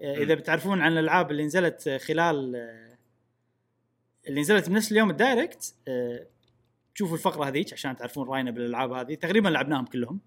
آه، 0.00 0.16
إذا 0.16 0.34
بتعرفون 0.34 0.80
عن 0.80 0.92
الألعاب 0.92 1.30
اللي 1.30 1.44
نزلت 1.44 1.88
خلال 1.88 2.56
اللي 4.28 4.40
نزلت 4.40 4.68
بنفس 4.68 4.92
اليوم 4.92 5.10
ال 5.10 5.19
Direct 5.19 5.74
شوفوا 6.94 7.16
الفقرة 7.16 7.44
هذيك 7.44 7.72
عشان 7.72 7.96
تعرفون 7.96 8.28
رأينا 8.28 8.50
بالألعاب 8.50 8.92
هذه. 8.92 9.14
تقريبا 9.14 9.48
لعبناهم 9.48 9.84
كلهم. 9.84 10.20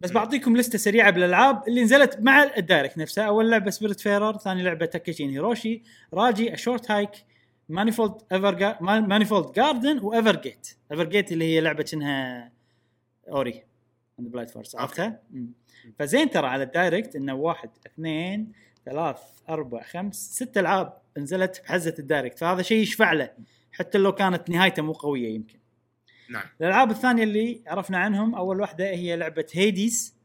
بس. 0.00 0.10
بعطيكم 0.10 0.56
list 0.56 0.74
ة 0.74 0.78
سريعة 0.78 1.10
بالألعاب 1.10 1.68
اللي 1.68 1.82
نزلت 1.82 2.20
مع 2.20 2.42
ال 2.56 2.62
Direct 2.62 2.98
نفسه 2.98 3.22
أول 3.22 3.50
لعبة 3.50 3.70
Spiritfarer 3.70 4.38
ثاني 4.38 4.62
لعبة 4.62 4.86
Takeshi 4.86 5.17
and 5.17 5.30
Hiroshi 5.30 5.82
Raji 6.14 6.54
A 6.54 6.60
Short 6.60 6.90
Hike 6.90 7.10
Manifold 7.68 8.14
ايفر 8.32 8.76
Manifold 8.82 9.52
Garden 9.52 9.91
و 9.91 9.98
Evergate 9.98 10.76
Evergate 10.92 11.32
اللي 11.32 11.44
هي 11.44 11.60
لعبة 11.60 11.84
إنها 11.94 12.52
Ori 13.28 13.62
and 14.18 14.23
the 14.23 14.28
Blind 14.28 14.50
Forest 14.50 14.76
عرفتها؟ 14.76 15.22
فزين 15.98 16.30
ترى 16.30 16.46
على 16.46 16.62
ال 16.62 16.70
Direct 16.70 17.16
إنه 17.16 17.34
واحد 17.34 17.70
اثنين 17.86 18.52
ثلاث 18.84 19.18
أربع 19.48 19.82
خمس 19.82 20.16
ست 20.34 20.58
ألعاب 20.58 20.98
نزلت 21.18 21.62
بحزه 21.64 21.94
ال 21.98 22.03
Direct. 22.03 22.38
فهذا 22.38 22.62
شيء 22.62 22.82
يشفع 22.82 23.12
له 23.12 23.30
حتى 23.72 23.98
لو 23.98 24.12
كانت 24.12 24.50
نهايته 24.50 24.82
مو 24.82 24.92
قوية 24.92 25.34
يمكن. 25.34 25.58
نعم. 26.32 26.44
الألعاب 26.60 26.90
الثانية 26.90 27.22
اللي 27.22 27.62
عرفنا 27.66 27.98
عنهم 27.98 28.34
أول 28.34 28.60
واحدة 28.60 28.90
هي 28.90 29.16
لعبة 29.16 29.46
Hades 29.52 30.16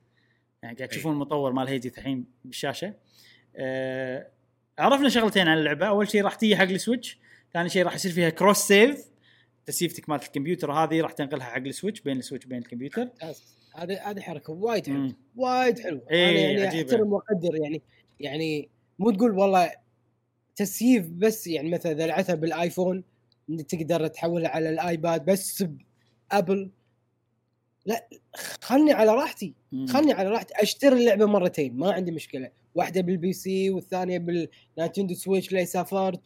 يعني 0.63 0.77
قاعد 0.77 0.89
أي. 0.89 0.95
تشوفون 0.97 1.13
المطور 1.13 1.51
مال 1.51 1.67
Hades 1.67 1.91
الحين 1.97 2.25
بالشاشة. 2.45 2.93
آه 3.55 4.27
عرفنا 4.79 5.09
شغلتين 5.09 5.47
عن 5.47 5.57
اللعبة. 5.57 5.87
أول 5.87 6.09
شيء 6.09 6.23
راح 6.23 6.35
تيجي 6.35 6.55
حق 6.55 6.63
ال 6.63 6.70
Switch. 6.70 7.19
ثاني 7.53 7.69
شيء 7.69 7.83
راح 7.83 7.95
يصير 7.95 8.11
فيها 8.11 8.29
cross 8.29 8.57
save 8.57 9.05
تسيفتك 9.65 10.09
مالت 10.09 10.23
الكمبيوتر 10.23 10.71
هذه 10.71 11.01
راح 11.01 11.11
تنقلها 11.11 11.45
حق 11.45 11.57
ال 11.57 11.64
Switch 11.64 12.01
بين 12.01 12.17
ال 12.17 12.21
Switch 12.21 12.45
وبين 12.45 12.57
الكمبيوتر. 12.57 13.03
ممتاز. 13.03 13.57
هذه 13.75 14.09
هذه 14.09 14.21
حركة 14.21 14.53
وايد 14.53 14.87
حلوة. 14.87 15.15
وايد 15.35 15.79
حلوة. 15.79 16.01
إيه، 16.11 16.29
أنا 16.29 16.39
يعني 16.39 16.67
عجيبة. 16.67 16.91
أحترم 16.91 17.13
وأقدر. 17.13 17.55
يعني 17.55 17.81
يعني 18.19 18.69
مو 18.99 19.11
تقول 19.11 19.31
والله 19.31 19.71
تسييف 20.55 21.09
بس 21.09 21.47
يعني 21.47 21.69
مثلا 21.69 21.91
إذا 21.91 22.07
لعبتها 22.07 22.35
بال 22.35 22.52
iPhone 22.52 23.03
تقدر 23.67 24.07
تحولها 24.07 24.49
على 24.49 24.69
ال 24.69 24.80
iPad 24.80 25.25
بس 25.25 25.65
بأبل 26.31 26.69
لا 27.85 28.07
خلني 28.61 28.91
على 28.93 29.11
راحتي. 29.11 29.53
خلني 29.89 30.13
على 30.13 30.29
راحتي. 30.29 30.53
أشتري 30.63 30.95
اللعبة 30.99 31.25
مرتين 31.25 31.77
ما 31.77 31.91
عندي 31.91 32.11
مشكلة. 32.11 32.51
واحدة 32.75 33.01
بال 33.01 33.33
PC 33.33 33.69
والثانيه 33.69 34.17
بال 34.17 34.36
Nintendo 34.36 35.13
Switch 35.13 35.49
اللي 35.49 35.65
سافرت 35.65 36.21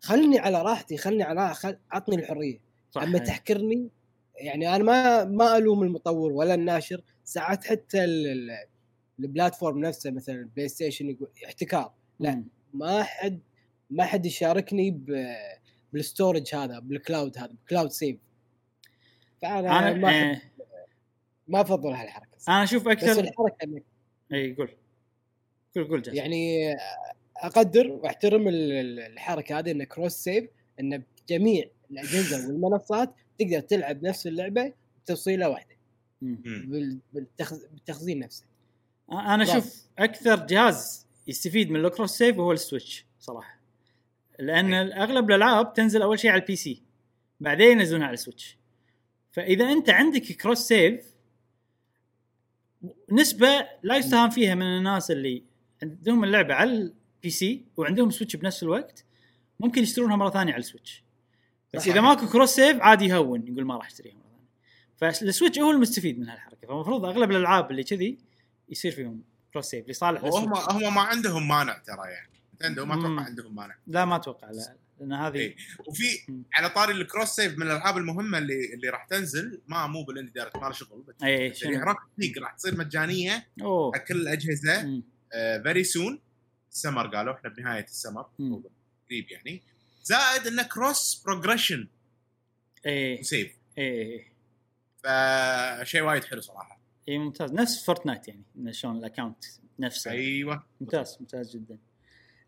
خلني 0.00 0.38
على 0.38 0.62
راحتي 0.62 0.96
خلني 0.96 1.22
على 1.22 1.54
خل... 1.54 1.76
عطني 1.90 2.16
الحرية. 2.16 2.60
صح. 2.90 3.02
أما 3.02 3.18
تحكرني 3.18 3.88
يعني 4.34 4.76
أنا 4.76 4.84
ما 4.84 5.24
ما 5.24 5.56
ألوم 5.56 5.82
المطور 5.82 6.32
ولا 6.32 6.54
الناشر. 6.54 7.02
ساعات 7.24 7.64
حتى 7.64 8.04
ال- 8.04 8.26
ال- 8.26 8.66
ال 9.20 9.26
platform 9.26 9.78
نفسه 9.78 10.10
مثلا 10.10 10.34
ال 10.34 10.68
PlayStation 10.68 11.10
يقول 11.10 11.28
احتكار. 11.46 11.92
لا. 12.20 12.34
مم. 12.34 12.44
ما 12.74 13.02
حد 13.02 13.40
ما 13.90 14.04
حد 14.04 14.26
يشاركني 14.26 14.90
ب 14.90 15.34
بال 15.92 16.06
storage 16.06 16.54
هذا 16.54 16.78
بال 16.78 16.95
cloud 16.95 17.38
هذا 17.38 17.46
بال 17.46 17.59
cloud 17.59 17.90
save 17.90 18.16
فأنا 19.42 19.78
أنا 19.78 19.92
ما 19.92 20.32
آه، 20.32 20.40
ما 21.48 21.60
أفضل 21.60 21.92
هالحركة 21.92 22.28
أنا 22.48 22.62
أشوف 22.64 22.82
بس 22.82 22.92
أكثر 22.92 23.20
الحركة 23.20 23.64
إنك 23.64 23.82
إي 24.32 24.54
قول. 24.54 24.68
قول 25.76 25.88
قول 25.88 26.02
جاسم. 26.02 26.16
يعني 26.16 26.74
أقدر 27.36 27.86
وأحترم 27.90 28.48
ال- 28.48 28.72
ال- 28.72 29.00
الحركة 29.00 29.58
هذه 29.58 29.70
انه 29.70 29.84
cross 29.84 30.12
save 30.12 30.50
انه 30.80 31.02
بجميع 31.26 31.64
الأجهزة 31.90 32.36
والمنصات 32.48 33.14
تقدر 33.38 33.60
تلعب 33.60 34.02
نفس 34.02 34.26
اللعبة 34.26 34.72
بتسييفة 35.04 35.48
واحدة. 35.48 35.74
بالتخزين 37.12 38.18
نفسه. 38.18 38.44
أنا 39.12 39.42
أشوف 39.42 39.82
أكثر 39.98 40.46
جهاز 40.46 41.06
يستفيد 41.26 41.70
من 41.70 41.84
ال 41.84 41.88
cross 41.88 42.10
save 42.18 42.38
هو 42.38 42.52
ال 42.52 42.60
Switch 42.60 43.06
صراحة. 43.20 43.60
لأن 44.38 44.74
اغلب 44.74 45.30
الألعاب 45.30 45.72
تنزل 45.74 46.02
أول 46.02 46.18
شيء 46.18 46.30
على 46.30 46.40
ال 46.42 46.56
PC 46.56 46.82
بعدين 47.40 47.78
ينزلونها 47.80 48.06
على 48.06 48.14
ال 48.14 48.20
Switch 48.20 48.58
فإذا 49.32 49.72
أنت 49.72 49.90
عندك 49.90 50.22
cross 50.22 50.58
save 50.58 51.14
نسبة 53.12 53.66
لا 53.82 53.96
يستهان 53.96 54.30
فيها 54.30 54.54
من 54.54 54.62
الناس 54.62 55.10
اللي 55.10 55.44
عندهم 55.82 56.24
اللعبة 56.24 56.54
على 56.54 56.72
ال 56.72 57.30
PC 57.30 57.64
وعندهم 57.76 58.10
Switch 58.10 58.36
بنفس 58.36 58.62
الوقت 58.62 59.04
ممكن 59.60 59.82
يشترونها 59.82 60.16
مرة 60.16 60.30
ثانية 60.30 60.52
على 60.52 60.60
ال 60.60 60.66
Switch 60.66 61.04
بس. 61.74 61.88
إذا 61.88 62.00
ماكو 62.00 62.26
cross 62.26 62.50
save 62.50 62.80
عادي 62.80 63.04
يهون 63.04 63.46
يقول 63.46 63.64
ما 63.64 63.76
راح 63.76 63.86
أشتريها 63.86 64.14
مرة 64.14 64.22
ثانية 64.30 65.12
فال 65.12 65.24
Switch 65.24 65.58
هو 65.58 65.70
المستفيد 65.70 66.18
من 66.18 66.28
هالحركة 66.28 66.68
فالمفروض 66.68 67.04
أغلب 67.04 67.30
الألعاب 67.30 67.70
اللي 67.70 67.84
كذي 67.84 68.18
يصير 68.68 68.92
فيهم 68.92 69.22
cross 69.52 69.66
save 69.66 69.88
لصالح 69.88 70.24
ال 70.24 70.27
Switch. 70.27 70.48
هم 70.70 70.94
ما 70.94 71.00
عندهم 71.00 71.48
مانع 71.48 71.78
ترى 71.78 72.10
يعني 72.10 72.30
Nintendo 72.54 72.84
ما. 72.84 72.94
أتوقع 72.94 73.24
عندهم 73.24 73.54
مانع 73.54 73.76
لا 73.86 74.04
ما 74.04 74.16
أتوقع 74.16 74.50
لا 74.50 74.76
لأن 75.00 75.12
هذه 75.12 75.36
إيه. 75.36 75.56
وفي. 75.86 76.04
على 76.54 76.68
طاري 76.70 76.92
ال 76.92 76.98
cross 76.98 77.28
save 77.28 77.58
من 77.58 77.62
الألعاب 77.62 77.96
المهمة 77.96 78.38
اللي 78.38 78.74
اللي 78.74 78.88
راح 78.88 79.04
تنزل. 79.04 79.60
ما 79.66 79.86
مو 79.86 80.04
بال 80.04 80.11
Indie 80.11 80.30
Direct 80.30 80.56
ما 80.56 80.66
له 80.66 80.72
شغل 80.72 81.02
بس 81.02 81.14
اي 81.22 81.50
بس 81.50 81.62
يعني 81.62 81.74
شنو؟ 81.74 81.84
Rocket 81.84 81.96
League 82.18 82.38
راح 82.38 82.52
تصير 82.52 82.78
مجانية 82.78 83.48
أوه. 83.62 83.92
على 83.94 84.04
كل 84.04 84.20
الأجهزة. 84.20 85.02
very 85.62 85.84
soon 85.84 86.20
ال 86.72 86.78
summer 86.78 87.16
قالوا 87.16 87.34
إحنا 87.34 87.50
بنهاية 87.50 87.84
السمر. 87.84 88.26
قريب 89.08 89.30
يعني. 89.30 89.62
زائد 90.02 90.46
انه 90.46 90.62
cross 90.62 91.22
progression 91.26 91.88
اي 92.86 93.20
و 93.20 93.26
save. 93.26 93.56
اي 93.78 94.02
اي 94.02 94.26
فشيء 95.84 96.02
وايد 96.02 96.24
حلو 96.24 96.40
صراحة. 96.40 96.80
اي 97.08 97.18
ممتاز. 97.18 97.52
نفس 97.52 97.84
Fortnite 97.84 98.28
يعني 98.28 98.44
شلون 98.70 98.96
ال 98.98 99.04
account 99.04 99.44
نفسه. 99.78 100.10
أيوه. 100.10 100.66
ممتاز 100.80 101.16
ممتاز 101.20 101.56
جدا. 101.56 101.78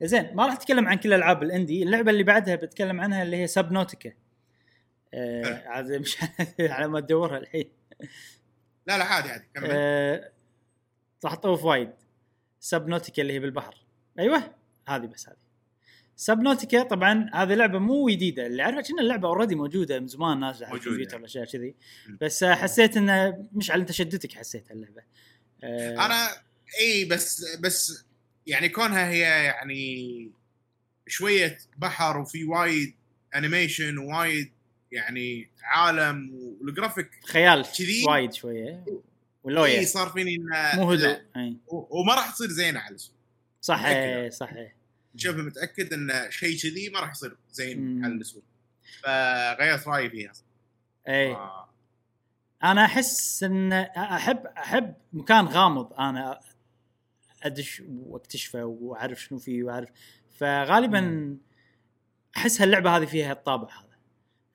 زين 0.03 0.35
ما 0.35 0.47
راح 0.47 0.55
اتكلم 0.55 0.89
عن 0.89 0.97
كل 0.97 1.13
العاب 1.13 1.43
ال 1.43 1.50
indie 1.50 1.83
اللعبة 1.83 2.11
اللي 2.11 2.23
بعدها 2.23 2.55
بتكلم 2.55 3.01
عنها 3.01 3.23
اللي 3.23 3.37
هي 3.37 3.47
Subnautica 3.47 4.13
آه 5.15 5.63
عاد 5.67 5.93
مش 5.93 6.17
على 6.61 6.89
ما 6.89 7.01
تدورها 7.01 7.39
الحين. 7.39 7.71
لا 8.87 8.99
لا 8.99 9.05
عادي 9.05 9.29
عادي 9.29 9.45
كمل. 9.55 9.69
آه 9.71 10.31
راح 11.25 11.33
اطوف 11.33 11.65
وايد. 11.65 11.91
Subnautica 12.61 13.23
اللي 13.23 13.33
هي 13.33 13.39
بالبحر. 13.39 13.77
أيوه 14.19 14.55
هذه 14.89 15.07
بس 15.07 15.29
هذه. 15.29 15.37
Subnautica 16.17 16.83
طبعا 16.83 17.31
هذه 17.35 17.55
لعبة 17.55 17.79
مو 17.79 18.09
جديدة. 18.09 18.47
اللي 18.47 18.63
عارفه 18.63 18.81
كأن 18.81 18.99
اللعبة 18.99 19.29
already 19.29 19.55
موجودة 19.55 20.01
من 20.01 20.07
زمان 20.07 20.41
نازله 20.41 20.67
على. 20.69 20.77
الكمبيوتر 20.77 21.17
والاشياء 21.17 21.45
كذي. 21.45 21.75
بس 22.21 22.43
آه، 22.43 22.55
حسيت 22.55 22.97
إنه 22.97 23.47
مش 23.53 23.71
على 23.71 23.85
تشددك 23.85 24.33
حسيت 24.33 24.71
اللعبه 24.71 25.03
آه 25.65 26.07
أنا 26.07 26.29
إي 26.81 27.05
بس 27.05 27.57
بس 27.57 28.05
يعني 28.47 28.69
كونها 28.69 29.09
هي 29.09 29.21
يعني 29.45 30.31
شوية 31.07 31.59
بحر 31.77 32.19
وفي 32.19 32.45
وايد 32.45 32.95
animation 33.35 33.99
ووايد 33.99 34.53
يعني 34.93 35.49
عالم 35.63 36.31
والجرافيك 36.61 37.11
خيال 37.25 37.65
كذي؟ 37.79 38.05
وايد 38.09 38.33
شوية. 38.33 38.85
إي 38.89 38.99
ولويا 39.45 39.85
صار 39.85 40.09
فيني 40.09 40.35
إنه 40.35 40.77
مو 40.77 40.93
هدوء. 40.93 41.21
إي. 41.37 41.57
وما 41.67 42.15
راح 42.15 42.31
تصير 42.31 42.49
زينه 42.49 42.81
على 42.81 42.95
السوق 42.95 43.15
صح 43.61 43.87
صح. 44.29 44.51
شبه 45.17 45.43
متأكد 45.43 45.93
إن 45.93 46.31
شيء 46.31 46.59
كذي 46.59 46.89
ما 46.89 47.01
راح 47.01 47.11
يصير 47.11 47.37
زين 47.53 47.81
مم. 47.81 48.05
على 48.05 48.15
السوق. 48.15 48.43
فغيرت 49.03 49.89
رأيي 49.89 50.11
فيها. 50.11 50.33
إي. 51.09 51.33
آه. 51.33 51.69
أنا 52.65 52.85
أحس 52.85 53.43
إن 53.43 53.73
أحب 53.73 54.47
أحب 54.47 54.95
مكان 55.13 55.45
غامض. 55.47 55.93
أنا 55.93 56.41
أدش 57.43 57.83
وأكتشفه 57.89 58.65
وأعرف 58.65 59.21
شنو 59.21 59.39
فيه 59.39 59.63
وأعرف 59.63 59.89
فغالبا 60.31 61.37
أحس 62.37 62.61
هاللعبة 62.61 62.97
هذه 62.97 63.05
فيها 63.05 63.33
الطابع 63.33 63.69
هذا 63.69 63.97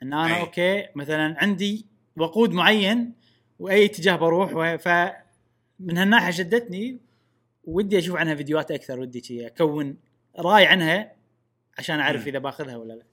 إن 0.03 0.13
أنا 0.13 0.35
أي. 0.35 0.41
أوكي 0.41 0.87
مثلا 0.95 1.35
عندي 1.41 1.85
وقود 2.17 2.51
معين 2.51 3.13
وأي 3.59 3.85
اتجاه 3.85 4.15
بروح 4.15 4.75
ف 4.75 4.87
من 5.79 5.97
هالناحية 5.97 6.31
شدتني 6.31 6.99
ودي 7.63 7.99
أشوف 7.99 8.15
عنها 8.15 8.35
فيديوهات 8.35 8.71
أكثر 8.71 8.99
ودي 8.99 9.47
أكون 9.47 9.97
راي 10.39 10.65
عنها 10.65 11.13
عشان 11.77 11.99
أعرف. 11.99 12.27
إذا 12.27 12.39
بأخذها 12.39 12.75
ولا 12.77 12.93
لا 12.93 13.03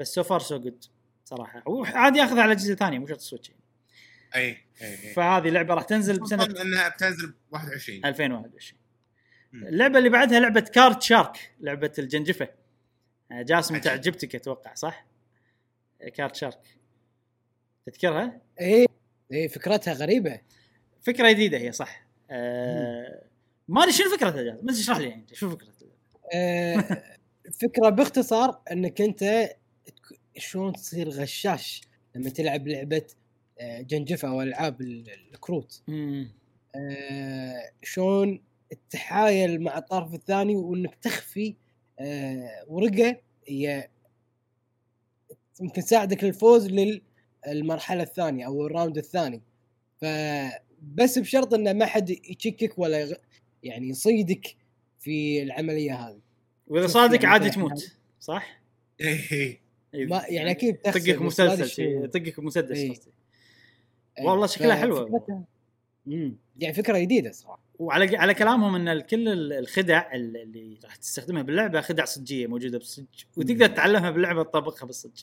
بس 0.00 0.14
so 0.14 0.22
far 0.22 0.40
so 0.40 0.58
good 0.58 0.84
صراحة 1.24 1.62
وعادي 1.66 2.22
أخذها 2.22 2.42
على 2.42 2.52
اجهزه 2.52 2.74
ثانية 2.74 2.98
مو 2.98 3.06
شرط 3.06 3.20
سويتش. 3.20 3.50
أي 4.36 4.58
أي 4.82 4.96
فهذه 4.96 5.48
لعبة 5.48 5.74
راح 5.74 5.84
تنزل 5.84 6.20
بسنة 6.20 6.44
إنها 6.44 6.88
بتنزل 6.88 7.34
21 7.50 8.04
2021 8.04 8.80
مم. 8.80 8.85
اللعبة 9.54 9.98
اللي 9.98 10.08
بعدها 10.08 10.40
لعبة 10.40 10.60
Card 10.60 11.02
Shark 11.02 11.54
لعبة 11.60 11.92
الجنجفة 11.98 12.48
آه، 13.32 13.42
جاسم 13.42 13.74
عجيب. 13.74 13.84
تعجبتك 13.84 14.34
أتوقع 14.34 14.74
صح؟ 14.74 15.06
Card 16.14 16.36
Shark 16.36 16.76
تذكرها؟ 17.86 18.40
اي 18.60 18.86
اي 19.32 19.48
فكرتها 19.48 19.94
غريبة 19.94 20.40
فكرة 21.02 21.30
جديدة 21.32 21.58
هي 21.58 21.72
صح 21.72 22.06
آه 22.30 23.22
ما 23.68 23.82
أدري 23.82 23.92
شنو 23.92 24.10
فكرتها 24.16 24.42
جاسم 24.42 24.66
بس 24.66 24.78
اشرح 24.80 24.98
لي 24.98 25.08
يعني 25.08 25.26
شو 25.32 25.50
فكرتها 25.50 25.86
آه، 26.34 27.02
فكرة 27.60 27.88
باختصار 27.88 28.60
إنك 28.72 29.00
أنت 29.00 29.50
شلون 30.36 30.72
تصير 30.72 31.08
غشاش 31.08 31.80
لما 32.14 32.30
تلعب 32.30 32.68
لعبة 32.68 33.02
آه، 33.60 33.80
جنجفة 33.80 34.28
أو 34.28 34.42
ألعاب 34.42 34.80
ال- 34.80 35.10
الكروت. 35.34 35.82
آه، 36.74 37.70
شلون 37.82 38.42
تتحايل 38.70 39.62
مع 39.62 39.78
الطرف 39.78 40.14
الثاني 40.14 40.56
وإنك 40.56 40.94
تخفي 40.94 41.54
آه، 41.98 42.64
ورقة 42.68 43.16
هي 43.48 43.88
ممكن 45.60 45.82
تساعدك 45.82 46.24
للفوز 46.24 46.70
للمرحله 47.46 48.02
الثانية 48.02 48.46
أو 48.46 48.66
الراوند 48.66 48.98
الثاني 48.98 49.42
فبس 50.00 51.18
بشرط 51.18 51.54
إنه 51.54 51.72
ما 51.72 51.86
حد 51.86 52.10
يشكك 52.10 52.78
ولا 52.78 53.16
يعني 53.62 53.88
يصيدك 53.88 54.56
في 55.00 55.42
العملية 55.42 55.94
هذه 55.94 56.20
وإذا 56.66 56.86
صادق 56.86 57.14
يعني 57.14 57.26
عادي 57.26 57.50
تموت 57.50 57.96
صح؟ 58.20 58.60
اي 59.00 59.06
اي 59.32 59.60
إيه. 59.94 60.06
ما 60.06 60.22
يعني 60.28 60.50
أكيد 60.50 60.76
تخسر 60.76 61.28
طقك 61.30 61.64
شنو. 61.64 62.06
طقك 62.06 62.38
مسدس 62.38 62.76
إيه. 62.76 62.90
قصدي 62.90 63.10
والله 64.20 64.46
شكلها 64.46 64.76
حلوة. 64.76 65.46
امم 66.06 66.36
يعني 66.58 66.74
فكرة 66.74 66.98
جديدة 66.98 67.32
صراحة. 67.32 67.60
وعلى 67.78 68.16
على 68.16 68.34
كلامهم 68.34 68.74
إن 68.88 69.00
كل 69.00 69.28
ال- 69.28 69.52
الخدع 69.52 70.12
ال- 70.14 70.36
اللي 70.36 70.78
راح 70.84 70.96
تستخدمها 70.96 71.42
باللعبة 71.42 71.80
خدع 71.80 72.04
صجية 72.04 72.46
موجودة 72.46 72.78
بالصج. 72.78 73.04
وتقدر 73.36 73.66
تتعلمها 73.66 74.10
باللعبة 74.10 74.42
تطبقها 74.42 74.86
بالصج. 74.86 75.22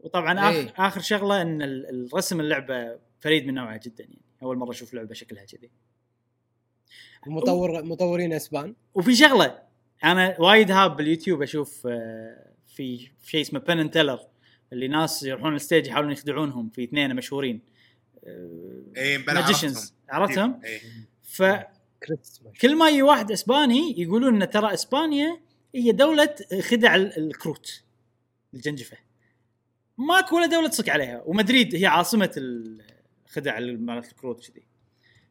وطبعا 0.00 0.50
إيه. 0.50 0.64
آخر 0.68 0.72
اخر 0.86 1.00
شغلة 1.00 1.42
إن 1.42 1.62
ال- 1.62 2.06
الرسم 2.06 2.40
اللعبة 2.40 2.98
فريد 3.20 3.46
من 3.46 3.54
نوعه 3.54 3.80
جدا 3.84 4.04
يعني. 4.04 4.18
أول 4.42 4.56
مرة 4.56 4.70
أشوف 4.70 4.94
لعبة 4.94 5.14
شكلها 5.14 5.44
كذي. 5.44 5.70
مطور 7.26 7.82
مطورين 7.82 8.32
أسبان. 8.32 8.74
وفي 8.94 9.14
شغلة 9.14 9.58
أنا 10.04 10.40
وايد 10.40 10.70
هاب 10.70 10.96
باليوتيوب 10.96 11.42
أشوف 11.42 11.86
آه، 11.86 12.52
في 12.66 13.08
شيء 13.24 13.40
اسمه 13.40 13.60
Penn 13.60 13.78
and 13.80 13.90
Teller 13.90 14.20
اللي 14.72 14.88
ناس 14.88 15.22
يروحون 15.22 15.54
ال 15.54 15.59
stage 15.59 15.86
يحاولون 15.86 16.12
يخدعونهم 16.12 16.68
في 16.68 16.84
اثنين 16.84 17.16
مشهورين. 17.16 17.60
اي 18.96 19.18
بلا 19.18 19.34
magicians 19.40 19.94
عرفتهم؟ 20.08 20.60
اي 20.64 20.80
فكل 21.22 22.16
كريس 22.60 22.74
ما 22.76 22.88
يجي 22.88 23.02
واحد 23.02 23.32
إسباني 23.32 24.00
يقولون 24.02 24.42
إن 24.42 24.50
ترى 24.50 24.74
إسبانيا 24.74 25.40
هي 25.74 25.92
دولة 25.92 26.34
خدع 26.60 26.94
ال- 26.94 27.16
الكروت 27.18 27.82
الجنجفة 28.54 28.96
ماكو 29.98 30.36
ولا 30.36 30.46
دولة 30.46 30.68
تصك 30.68 30.88
عليها 30.88 31.22
ومدريد 31.26 31.74
هي 31.74 31.86
عاصمة 31.86 32.30
الخدع 33.26 33.58
ال- 33.58 33.86
مالت 33.86 34.08
الكروت 34.12 34.50
كذي 34.50 34.62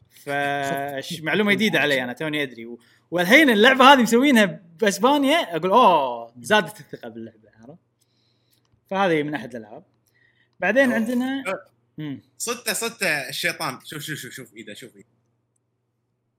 فمعلومه 0.10 1.54
جديدة 1.54 1.80
علي 1.80 2.04
أنا 2.04 2.14
توني 2.14 2.44
أدري 2.44 2.66
و- 2.66 2.80
والحين 3.12 3.50
اللعبة 3.50 3.94
هذه 3.94 4.02
مسوينها 4.02 4.62
بإسبانيا 4.82 5.56
أقول 5.56 5.72
أوه 5.72 6.34
زادت 6.42 6.80
الثقة 6.80 7.10
باللعبة 7.10 7.50
عرفت؟ 7.62 7.80
فهذه 8.90 9.24
من 9.24 9.34
أحد 9.34 9.56
الألعاب 9.56 9.84
بعدين. 10.60 10.92
عندنا 10.92 11.26
مم. 11.48 11.54
صدته 12.38 12.74
صدته 12.74 13.30
الشيطان. 13.30 13.80
شوف 13.86 14.02
شوف 14.02 14.20
شوف 14.20 14.34
شوف 14.34 14.54
إيده 14.54 14.74
شوف 14.74 14.96
إيده. 14.96 15.08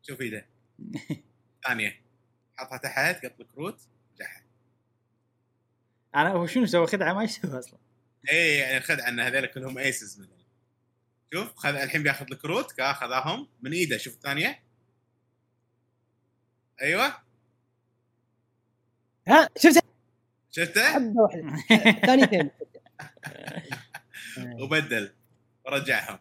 شوف 0.03 0.21
إيده. 0.21 0.47
ثانية. 1.67 2.01
حطها 2.57 2.79
تحت 2.79 3.27
قط 3.27 3.41
الكروت 3.41 3.81
جحد 4.19 4.43
أنا 6.15 6.31
هو 6.31 6.47
شنو 6.47 6.67
سوى؟ 6.67 6.87
خدعة 6.87 7.13
ما 7.13 7.25
يسوي 7.25 7.59
أصلا. 7.59 7.79
اي 8.33 8.57
يعني 8.57 8.77
الخدعة 8.77 9.09
إن 9.09 9.21
هذول 9.21 9.47
كلهم 9.47 9.79
أيسز 9.79 10.21
مثلا 10.21 10.37
شوف 11.35 11.57
خذ 11.57 11.75
الحين 11.75 12.03
بياخذ 12.03 12.27
الكروت 12.33 12.73
كا 12.73 12.93
خذاهم 12.93 13.49
من 13.63 13.73
إيده. 13.73 13.97
شوف 13.99 14.15
الثانية. 14.15 14.63
أيوه. 16.83 17.17
ها 19.29 19.49
شفت 19.59 19.85
شفته؟ 20.51 20.93
حبة 20.95 21.21
واحدة. 21.21 21.57
ثانيتين. 22.07 22.51
وبدل. 24.63 25.13
ورجعهم 25.67 26.19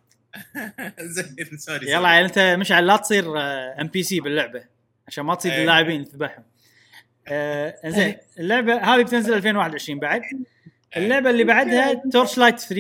زين 0.99 1.57
sorry 1.57 1.91
يلا 1.91 2.09
يعني 2.13 2.26
انت 2.26 2.39
مشعل 2.39 2.88
لا 2.88 2.97
تصير 2.97 3.26
NPC 3.81 4.19
باللعبة 4.19 4.63
عشان 5.07 5.26
ما 5.26 5.35
تصيد 5.35 5.51
إيه. 5.51 5.61
اللاعبين 5.61 6.05
تذبحهم. 6.05 6.43
آه 7.27 7.89
زين 7.89 8.17
اللعبة 8.39 8.76
هذه 8.76 9.01
بتنزل 9.03 9.34
2021 9.34 9.99
بعد. 9.99 10.22
اللعبة 10.97 11.30
اللي 11.30 11.43
بعدها 11.43 12.01
Torchlight 12.11 12.60
3 12.59 12.76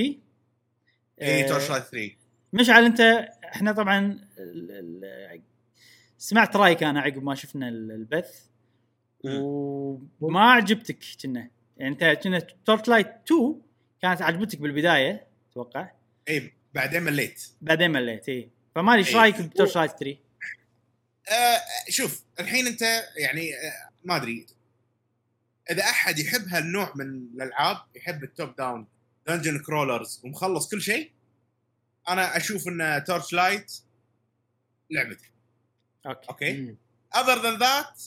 اي 1.21 1.43
آه، 1.43 1.47
Torchlight 1.47 1.83
3 1.83 2.11
مشعل 2.53 2.85
انت 2.85 3.01
إحنا 3.45 3.71
طبعا 3.71 4.19
سمعت 6.17 6.55
رأيك 6.55 6.83
أنا 6.83 7.01
عقب 7.01 7.23
ما 7.23 7.35
شفنا 7.35 7.69
ال- 7.69 7.91
البث. 7.91 8.45
وما 10.21 10.51
عجبتك 10.51 10.97
كنا. 11.23 11.49
يعني 11.77 11.91
انت 11.93 12.19
كنا 12.23 12.39
Torchlight 12.39 13.07
2 13.07 13.61
كانت 14.01 14.21
عجبتك 14.21 14.59
بالبداية 14.59 15.27
أتوقع. 15.51 15.91
اي 16.29 16.53
بعدين 16.75 17.03
مليت. 17.03 17.43
بعدين 17.61 17.91
مليت 17.91 18.29
اي 18.29 18.49
فما 18.75 18.93
أدري 18.93 19.05
إيش 19.05 19.15
إيه. 19.15 19.21
رأيك 19.21 19.41
ب 19.41 19.75
Torchlight 19.75 19.91
3 19.91 20.17
آه 21.29 21.61
شوف 21.89 22.23
الحين 22.39 22.67
أنت 22.67 22.81
يعني 23.17 23.53
آه 23.55 23.89
ما 24.03 24.15
أدري. 24.15 24.45
إذا 25.71 25.83
أحد 25.83 26.19
يحب 26.19 26.47
هالنوع 26.47 26.93
من 26.95 27.05
الألعاب 27.05 27.77
يحب 27.95 28.23
ال 28.23 28.31
top 28.31 28.55
down 28.55 28.87
dungeon 29.27 29.59
crawlers 29.59 30.21
ومخلص 30.23 30.69
كل 30.69 30.81
شيء 30.81 31.11
أنا 32.09 32.37
أشوف 32.37 32.67
إن 32.67 33.03
Torchlight 33.07 33.73
لعبته 34.89 35.25
okay؟ 36.05 36.27
okay. 36.29 36.75
other 37.15 37.41
than 37.41 37.57
that 37.59 38.01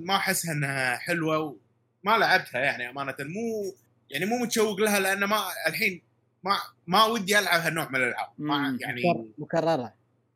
ما 0.00 0.16
احسها 0.16 0.52
إنها 0.52 0.96
حلوة 0.96 1.38
وما 1.38 2.16
لعبتها 2.18 2.60
يعني 2.60 2.90
أمانة. 2.90 3.16
مو 3.20 3.74
يعني 4.10 4.26
مو 4.26 4.38
متشوق 4.38 4.80
لها 4.80 5.00
لأن 5.00 5.24
ما 5.24 5.44
الحين 5.66 6.02
ما 6.44 6.58
ما 6.86 7.08
ما 7.08 7.38
ألعب 7.38 7.60
هالنوع 7.60 7.88
من 7.88 7.96
الألعاب. 7.96 8.28
ما. 8.38 8.78
يعني 8.80 9.02
مكر- 9.10 9.28
مكررة 9.38 9.94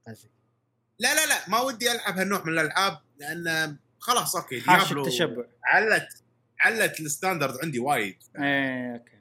قصدي. 0.09 0.31
لا 0.99 1.15
لا 1.15 1.27
لا 1.27 1.49
ما 1.49 1.61
ودي 1.61 1.93
ألعب 1.93 2.19
هالنوع 2.19 2.45
من 2.45 2.53
الألعاب 2.53 2.99
لأن 3.19 3.77
خلاص 3.99 4.37
okay 4.37 4.61
Diablo 4.61 5.03
التشبع. 5.07 5.45
علت 5.65 6.09
علت 6.61 7.01
ال 7.01 7.07
standard 7.07 7.59
عندي 7.63 7.79
وايد. 7.79 8.17
إيه 8.39 8.93
okay. 8.95 9.19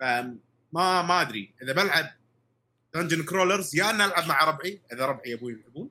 فما 0.00 1.02
ما 1.02 1.20
أدري. 1.20 1.54
إذا 1.62 1.72
بلعب 1.72 2.06
dungeon 2.94 3.22
crawlers 3.22 3.76
يا 3.76 3.90
ان 3.90 4.00
ألعب 4.00 4.26
مع 4.26 4.44
ربعي 4.44 4.80
إذا 4.92 5.06
ربعي 5.06 5.30
يبون. 5.30 5.52
يلعبون. 5.52 5.90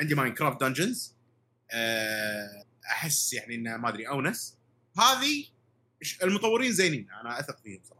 عندي 0.00 0.14
Minecraft 0.14 0.60
Dungeons 0.60 1.14
أحس 2.90 3.32
يعني 3.32 3.54
إنه 3.54 3.76
ما 3.76 3.88
أدري 3.88 4.08
أونس. 4.08 4.56
هذه 4.98 5.46
المطورين 6.22 6.72
زينين 6.72 7.08
أنا 7.20 7.40
أثق 7.40 7.58
فيهم 7.62 7.80
صراحة. 7.84 7.99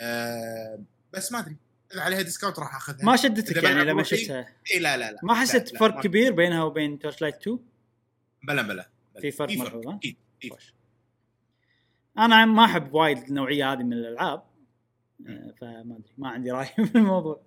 أه 0.00 0.82
بس 1.12 1.32
ما 1.32 1.38
أدري. 1.38 1.56
إذا 1.92 2.00
عليها 2.00 2.22
discount 2.22 2.58
راح 2.58 2.76
أخذها. 2.76 3.04
ما 3.04 3.16
شدتك 3.16 3.62
يعني 3.62 3.84
لما 3.84 4.02
شفتها؟ 4.02 4.48
اي 4.74 4.78
لا 4.78 4.96
لا 4.96 5.12
لا. 5.12 5.18
ما 5.22 5.34
حسيت 5.34 5.66
لا، 5.68 5.72
لا، 5.72 5.78
فرق 5.78 5.94
ما- 5.94 6.02
كبير 6.02 6.32
بينها 6.32 6.62
وبين 6.62 6.98
Torchlight 6.98 7.34
2 7.36 7.58
بلا 8.42 8.62
بلا. 8.62 8.88
في 9.20 9.30
فرق 9.30 9.50
ملحوظ،؟ 9.58 9.86
أكيد. 9.88 10.16
أنا 12.18 12.44
ما 12.44 12.64
أحب 12.64 12.92
وايد 12.94 13.18
النوعية 13.18 13.72
هذه 13.72 13.82
من 13.82 13.92
الألعاب. 13.92 14.42
آه، 15.28 15.54
فما 15.60 15.96
أدري 15.96 16.12
ما 16.18 16.28
عندي 16.28 16.50
رأي 16.50 16.66
في 16.92 16.94
الموضوع. 16.94 17.40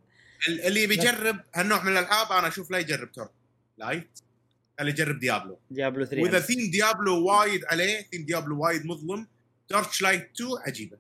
ال- 0.47 0.61
اللي 0.61 0.88
بيجرب 0.88 1.39
هالنوع 1.55 1.84
من 1.84 1.91
الألعاب 1.91 2.31
أنا 2.31 2.47
أشوف 2.47 2.71
لا 2.71 2.77
يجرب 2.77 3.11
Torchlight 3.11 4.19
خليه 4.80 4.91
يجرب 4.91 5.19
Diablo 5.19 5.60
Diablo 5.72 6.06
3 6.05 6.21
وإذا. 6.23 6.39
theme 6.40 6.72
Diablo 6.72 7.26
وايد 7.27 7.65
عليه 7.65 8.01
theme 8.02 8.26
Diablo 8.26 8.60
وايد 8.63 8.85
مظلم 8.85 9.27
Torchlight 9.68 10.30
2 10.35 10.49
عجيبة. 10.67 10.97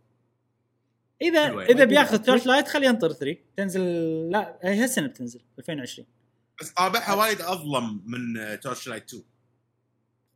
إذا 1.23 1.47
حلوة. 1.47 1.65
إذا 1.65 1.85
بياخذ 1.85 2.17
Torchlight 2.17 2.67
خليه 2.67 2.87
ينطر 2.87 3.13
3 3.13 3.37
تنزل 3.57 3.81
لا 4.29 4.59
هي 4.61 4.83
هالسنه 4.83 5.07
بتنزل 5.07 5.41
2020 5.59 6.07
بس 6.61 6.69
طابعها 6.69 7.13
وايد 7.13 7.41
أظلم 7.41 8.01
من 8.05 8.59
Torchlight 8.59 9.03
2 9.09 9.23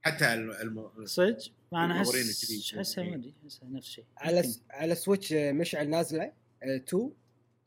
حتى 0.02 0.34
الم... 0.34 0.90
صدق؟ 1.06 1.38
ما 1.72 1.86
أنا 1.86 1.98
احس. 1.98 2.74
أحسها 2.78 3.04
ما 3.04 3.16
أدري 3.16 3.34
أحسها 3.44 3.70
نفس 3.70 3.88
الشيء 3.88 4.06
على. 4.18 4.44
س... 4.44 4.62
على 4.70 4.96
Switch 4.95 5.34
آه، 5.34 5.52
مشعل 5.52 5.90
نازلة 5.90 6.32
2 6.64 7.12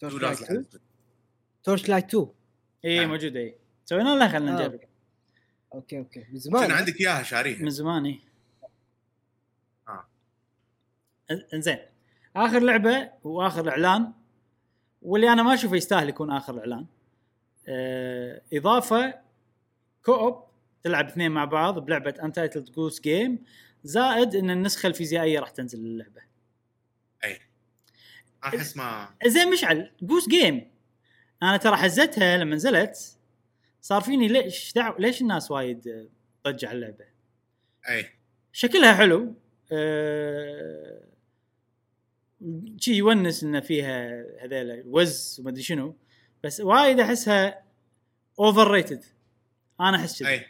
Torchlight 0.01 0.41
لازم 0.41 0.45
2 0.45 0.67
Torchlight 1.65 2.05
2 2.05 2.27
اي. 2.85 3.07
موجودة 3.07 3.41
اي 3.41 3.55
سوينا 3.85 4.09
لها 4.09 4.29
خلينا 4.29 4.65
آه. 4.65 4.69
نجرب. 4.69 4.81
okay 5.74 5.99
okay. 5.99 6.20
من 6.21 6.27
كان 6.27 6.39
زمان 6.39 6.71
عندك 6.71 7.01
إياها 7.01 7.23
شاريها. 7.23 7.63
من 7.63 7.71
زمان 7.71 8.05
اي 8.05 8.21
آه. 9.89 10.07
إنزين. 11.55 11.79
آخر 12.36 12.59
لعبة 12.59 13.11
وآخر 13.24 13.69
إعلان 13.69 14.12
واللي 15.02 15.32
أنا 15.32 15.43
ما 15.43 15.55
أشوفه 15.55 15.77
يستاهل 15.77 16.09
يكون 16.09 16.31
آخر 16.31 16.59
إعلان. 16.59 16.86
آه 17.69 18.43
إضافة 18.52 19.15
co-op 20.05 20.45
تلعب 20.82 21.07
اثنين 21.09 21.31
مع 21.31 21.44
بعض 21.44 21.78
بلعبة 21.78 22.15
Untitled 22.23 22.70
Goose 22.70 23.01
Game 23.01 23.45
زائد 23.85 24.35
إن 24.35 24.51
النسخة 24.51 24.86
الفيزيائية 24.86 25.40
راح 25.40 25.51
تنزل 25.51 25.78
للعبة. 25.78 26.20
احس 28.44 28.77
ما 28.77 29.09
زين 29.27 29.51
مشعل. 29.51 29.93
Goose 30.03 30.28
Game 30.28 30.70
أنا 31.43 31.57
ترى 31.57 31.77
حزتها 31.77 32.36
لما 32.36 32.55
نزلت. 32.55 33.19
صار 33.81 34.01
فيني 34.01 34.28
ليش 34.28 34.73
دعو 34.73 34.94
ليش 34.98 35.23
الناس 35.23 35.51
وايد 35.51 36.09
ضجة 36.47 36.69
على 36.69 36.77
اللعبة؟ 36.77 37.05
أي. 37.89 38.07
شكلها 38.52 38.94
حلو. 38.94 39.35
أه... 39.73 41.10
شي 42.79 42.93
يونس 42.95 43.45
إن 43.45 43.61
فيها 43.61 44.25
هذيلا 44.45 44.83
وز 44.87 45.41
وما 45.41 45.51
أدري 45.51 45.62
شنو. 45.62 45.97
بس 46.45 46.61
وايد 46.61 47.01
أحسها 47.01 47.65
overrated 48.39 49.05
أنا 49.81 49.97
أحس 49.97 50.19
كذا 50.19 50.29
اي 50.29 50.47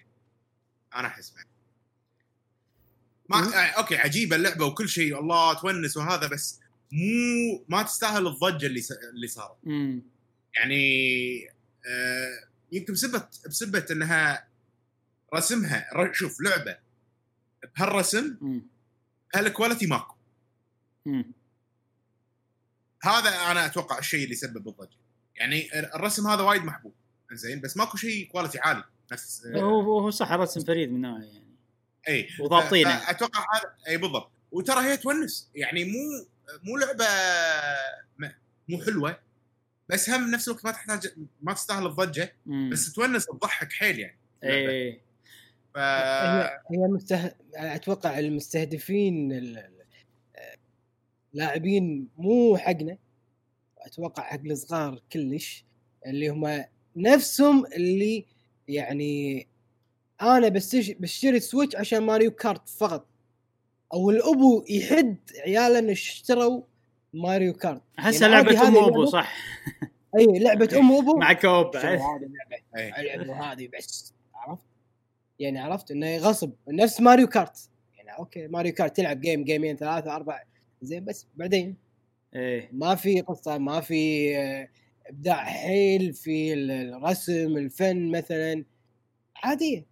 أنا 0.95 1.09
أحس. 1.09 1.35
ما 3.29 3.37
آه، 3.37 3.71
okay 3.70 3.97
عجيبة 3.97 4.37
اللعبة 4.37 4.67
وكل 4.67 4.89
شيء 4.89 5.21
الله 5.21 5.61
تونس 5.61 5.97
وهذا 5.97 6.27
بس 6.27 6.61
مو 6.93 7.65
ما 7.69 7.83
تستاهل 7.83 8.27
الضجة 8.27 8.67
اللي 8.67 8.81
س... 8.81 8.93
اللي 8.93 9.27
صارت. 9.27 9.57
يعني 10.57 10.83
آه 11.87 12.49
يمكن 12.73 12.93
بسبه 12.93 13.29
بسبه 13.47 13.87
إنها 13.91 14.49
رسمها 15.35 15.91
شوف 16.12 16.41
لعبة 16.41 16.79
بهالرسم 17.77 18.37
هال 19.35 19.46
quality 19.46 19.87
ماكو. 19.87 20.15
امم 21.07 21.33
هذا 23.02 23.51
أنا 23.51 23.66
أتوقع 23.66 23.98
الشيء 23.98 24.24
اللي 24.24 24.35
سبب 24.35 24.68
الضجة. 24.68 24.97
يعني 25.36 25.68
الرسم 25.94 26.27
هذا 26.27 26.43
وايد 26.43 26.64
محبوب 26.64 26.93
زين 27.32 27.60
بس 27.60 27.77
ماكو 27.77 27.97
شيء 27.97 28.28
quality 28.28 28.59
عالي. 28.59 28.85
نفس 29.12 29.47
هو 29.47 29.98
هو 30.01 30.10
صح 30.10 30.32
رسم 30.32 30.64
فريد 30.64 30.93
من 30.93 31.01
نوعه 31.01 31.22
يعني. 31.22 31.56
إي 32.09 32.28
وضابطينه. 32.40 33.10
أتوقع 33.10 33.40
هذا 33.40 33.74
إي 33.89 33.97
بالضبط. 33.97 34.31
وترى 34.52 34.81
هي 34.81 34.97
تونس 34.97 35.51
يعني 35.55 35.85
مو 35.85 36.27
مو 36.62 36.77
لعبة 36.77 37.05
م- 38.18 38.32
مو 38.68 38.82
حلوة 38.85 39.18
بس 39.89 40.10
هم 40.10 40.31
نفس 40.31 40.48
الوقت 40.48 40.64
ما 40.64 40.70
تحتاج 40.70 41.12
ما 41.43 41.52
تستاهل 41.52 41.86
الضجة 41.86 42.36
بس 42.72 42.93
تونس 42.93 43.27
تضحك 43.27 43.72
حيل 43.72 43.98
يعني. 43.98 44.18
إي 44.44 45.01
ف 45.74 45.78
هي 45.78 46.60
هي 46.70 46.78
مسته... 46.89 47.32
أتوقع 47.55 48.18
المستهدفين 48.18 49.32
ال- 49.32 49.59
ال- 49.59 49.80
لاعبين 51.32 52.09
مو 52.19 52.57
حقنا 52.57 52.98
أتوقع 53.78 54.23
حق 54.23 54.40
الصغار 54.47 55.02
كلش 55.12 55.65
اللي 56.07 56.28
هم 56.28 56.65
نفسهم 56.97 57.66
اللي 57.66 58.24
يعني 58.69 59.47
أنا 60.23 60.48
بستش... 60.48 60.90
بشتري 60.90 61.40
Switch 61.41 61.77
عشان 61.77 62.02
Mario 62.03 62.31
Kart 62.31 62.69
فقط. 62.69 63.07
أو 63.93 64.11
الأبو 64.11 64.65
يحد 64.69 65.16
عياله 65.47 65.78
إنه 65.78 65.93
اشتروا 65.93 66.62
Mario 67.15 67.53
Kart. 67.53 67.82
احسها 67.98 68.28
يعني 68.28 68.44
لعبة 68.44 68.69
ام 68.69 68.77
وابو 68.77 69.07
لعبة- 69.07 69.09
صح؟ 69.09 69.36
أي 70.19 70.39
لعبة 70.39 70.69
ام 70.78 70.90
وابو 70.90 71.16
مع 71.16 71.32
co-op. 71.32 71.77
اللعبه 71.77 73.52
هذه 73.52 73.69
بس 73.78 74.15
عرفت؟ 74.35 74.62
يعني 75.39 75.59
عرفت 75.59 75.90
إنه 75.90 76.16
غصب. 76.16 76.52
نفس 76.69 77.01
Mario 77.01 77.27
Kart. 77.27 77.70
يعني 77.97 78.19
أوكي 78.19 78.47
Mario 78.47 78.73
Kart 78.74 78.97
تلعب 78.97 79.20
game 79.20 79.45
game 79.45 79.66
ين 79.66 79.77
ثلاثة 79.77 80.16
أربع 80.16 80.43
زين 80.82 81.05
بس 81.05 81.27
بعدين 81.36 81.77
إيه. 82.35 82.69
ما 82.73 82.94
في 82.94 83.20
قصة 83.20 83.59
ما 83.59 83.81
في 83.81 84.36
آه، 84.39 84.69
إبداع 85.07 85.44
حيل 85.44 86.12
في 86.15 86.52
ال- 86.55 86.70
الرسم 86.70 87.57
الفن 87.57 88.11
مثلا. 88.11 88.65
عاديه 89.36 89.85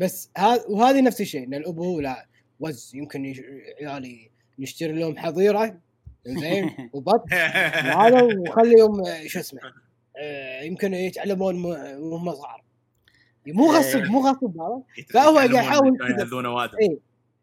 بس 0.00 0.30
هذا 0.38 0.64
وهذه 0.68 1.00
نفس 1.02 1.20
الشيء 1.20 1.44
إن 1.44 1.54
الابو 1.54 2.00
لا 2.00 2.26
وز 2.60 2.92
يمكن 2.94 3.24
يش- 3.24 3.42
عيالي 3.80 4.30
نشتري 4.58 4.92
لهم 4.92 5.18
حظيرة. 5.18 5.80
زين. 6.26 6.70
وبط. 6.94 7.32
هذا 7.32 8.22
وخليهم 8.22 9.06
آه، 9.06 9.26
شو 9.26 9.40
اسمه 9.40 9.60
آه، 10.16 10.62
يمكن 10.62 10.94
يتعلمون 10.94 11.64
وهم 11.64 12.32
صغار. 12.34 12.62
مو 13.46 13.72
غصب 13.72 13.98
مو 14.02 14.20
غصب 14.28 14.60
هذا 14.60 14.82
فهو 15.10 15.36
قاعد 15.36 15.50
يحاول. 15.50 15.98
يهذون 16.10 16.46
إيه. 16.46 16.98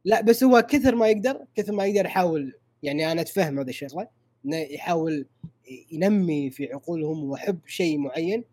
لا 0.05 0.21
بس 0.21 0.43
هو 0.43 0.61
كثر 0.61 0.95
ما 0.95 1.07
يقدر 1.07 1.45
كثر 1.55 1.73
ما 1.73 1.85
يقدر 1.85 2.05
يحاول 2.05 2.53
يعني 2.83 3.11
أنا 3.11 3.21
أتفهم 3.21 3.59
هذا 3.59 3.69
الشغله 3.69 4.07
إنه 4.45 4.57
يحاول 4.57 5.25
ينمي 5.91 6.49
في 6.49 6.73
عقولهم 6.73 7.23
وحب 7.23 7.59
شيء 7.67 7.97
معين 7.97 8.43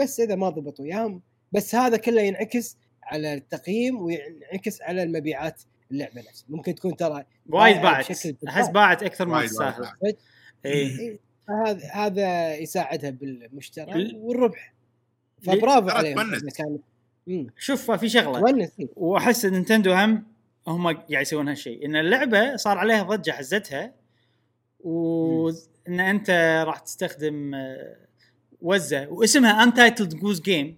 بس 0.00 0.20
إذا 0.20 0.34
ما 0.34 0.48
ضبطوا 0.48 0.84
اياهم 0.84 1.22
بس 1.52 1.74
هذا 1.74 1.96
كله 1.96 2.20
ينعكس 2.22 2.76
على 3.02 3.34
التقييم 3.34 4.02
وينعكس 4.02 4.82
على 4.82 5.02
المبيعات 5.02 5.62
اللعبة 5.90 6.20
نفسها. 6.20 6.46
ممكن 6.48 6.74
تكون 6.74 6.96
ترى 6.96 7.24
وايد 7.48 7.76
باعت. 7.82 8.10
أحس 8.48 8.68
باعت 8.70 9.02
أكثر 9.02 9.26
ما 9.26 9.46
تستاهل. 9.46 9.92
اي 10.66 11.18
هذا 11.66 11.90
هذا 11.92 12.56
يساعدها 12.56 13.10
بالمشترى 13.10 13.92
ال- 13.92 14.16
والربح. 14.16 14.74
فبرافو 15.42 15.88
عليهم. 15.88 16.16
شوف 17.58 17.90
في 17.90 18.08
شغلة. 18.08 18.40
إيه. 18.80 18.88
وأحس 18.96 19.44
Nintendo 19.46 19.92
هم 19.92 20.24
هم 20.68 20.86
قاعد 20.86 21.22
يسوون 21.22 21.48
هالشيء. 21.48 21.86
إن 21.86 21.96
اللعبة 21.96 22.56
صار 22.56 22.78
عليها 22.78 23.02
ضجة 23.02 23.30
حزتها 23.30 23.94
وإن 24.80 26.00
أنت 26.00 26.30
راح 26.66 26.78
تستخدم 26.78 27.54
آه، 27.54 27.96
وزة 28.60 29.08
واسمها 29.08 29.62
Untitled 29.62 30.14
Goose 30.14 30.40
Game 30.40 30.76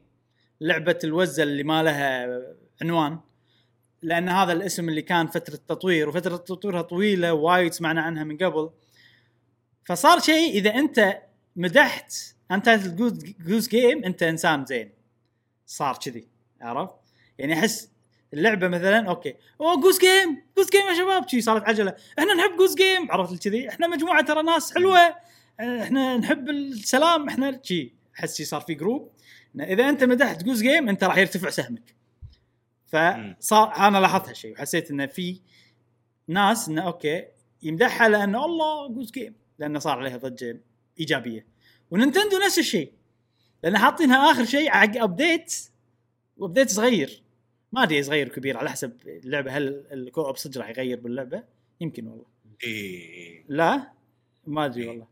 لعبة 0.61 0.99
الوزة 1.05 1.43
اللي 1.43 1.63
ما 1.63 1.83
لها 1.83 2.41
عنوان 2.83 3.19
لأن 4.03 4.29
هذا 4.29 4.53
الاسم 4.53 4.89
اللي 4.89 5.03
كان 5.03 5.27
فترة 5.27 5.59
تطوير 5.69 6.09
وفترة 6.09 6.37
تطويرها 6.37 6.83
طويلة 6.83 7.33
وايد 7.33 7.73
سمعنا 7.73 8.03
عنها 8.03 8.25
من 8.25 8.37
قبل. 8.37 8.71
فصار 9.85 10.19
شيء 10.19 10.51
إذا 10.51 10.75
أنت 10.75 11.19
مدحت 11.57 12.15
Untitled 12.51 12.97
Goose 13.47 13.69
Game 13.69 14.05
أنت 14.05 14.23
إنسان 14.23 14.65
زين. 14.65 14.91
صار 15.67 15.99
كذي 16.05 16.29
عرفت؟ 16.61 16.95
يعني 17.39 17.53
أحس 17.53 17.91
اللعبة 18.35 18.69
مثلا 18.69 19.09
أوكي. 19.09 19.35
أوه 19.61 19.81
Goose 19.81 19.99
Game 19.99 20.43
Goose 20.57 20.71
Game 20.71 20.87
يا 20.89 20.95
شباب. 20.95 21.29
شي 21.29 21.41
صارت 21.41 21.63
عجلة. 21.63 21.95
إحنا 22.19 22.35
نحب 22.35 22.57
Goose 22.57 22.75
Game 22.75 23.13
عرفت 23.13 23.43
كذي؟ 23.43 23.69
إحنا 23.69 23.87
مجموعة 23.87 24.25
ترى 24.25 24.43
ناس 24.43 24.75
حلوة. 24.75 24.99
آه، 25.61 25.83
إحنا 25.83 26.17
نحب 26.17 26.49
السلام. 26.49 27.29
إحنا 27.29 27.61
شي 27.63 27.93
أحس 28.19 28.37
شي 28.37 28.45
صار 28.45 28.61
في 28.61 28.75
group 28.75 29.11
إذا 29.61 29.89
أنت 29.89 30.05
مدحت 30.05 30.43
Goose 30.43 30.63
Game 30.63 30.89
أنت 30.89 31.05
راح 31.05 31.17
يرتفع 31.17 31.51
سهمك. 31.51 31.95
فصار 32.87 33.77
أنا 33.77 33.99
لاحظت 33.99 34.29
هالشيء 34.29 34.53
وحسيت 34.53 34.91
انه 34.91 35.07
في 35.07 35.41
ناس 36.29 36.69
انه 36.69 36.83
أوكي 36.83 37.25
يمدحها 37.63 38.09
لأنه 38.09 38.45
الله 38.45 38.89
Goose 38.89 39.11
Game 39.11 39.35
لأنه 39.59 39.79
صار 39.79 39.99
عليها 39.99 40.17
ضجة 40.17 40.61
إيجابية. 41.01 41.47
و 41.91 41.96
Nintendo 41.96 42.39
نفس 42.47 42.59
الشيء 42.59 42.93
لأن 43.63 43.79
حاطينها 43.79 44.31
آخر 44.33 44.45
شيء 44.45 44.71
حق 44.71 44.97
update 44.97 45.55
و 46.37 46.42
update 46.42 46.71
صغير. 46.71 47.23
ما 47.73 47.83
أدري 47.83 48.03
صغير 48.03 48.29
كبير 48.29 48.57
على 48.57 48.71
حسب 48.71 48.93
اللعبة 49.07 49.57
هل 49.57 49.87
ال 49.93 50.23
co-op 50.23 50.37
صدق 50.37 50.59
راح 50.59 50.69
يغير 50.69 51.01
باللعبة؟ 51.01 51.45
يمكن 51.81 52.07
والله. 52.07 52.27
إيه. 52.65 53.45
لا؟ 53.49 53.93
ما 54.47 54.65
أدري 54.65 54.89
والله. 54.89 55.07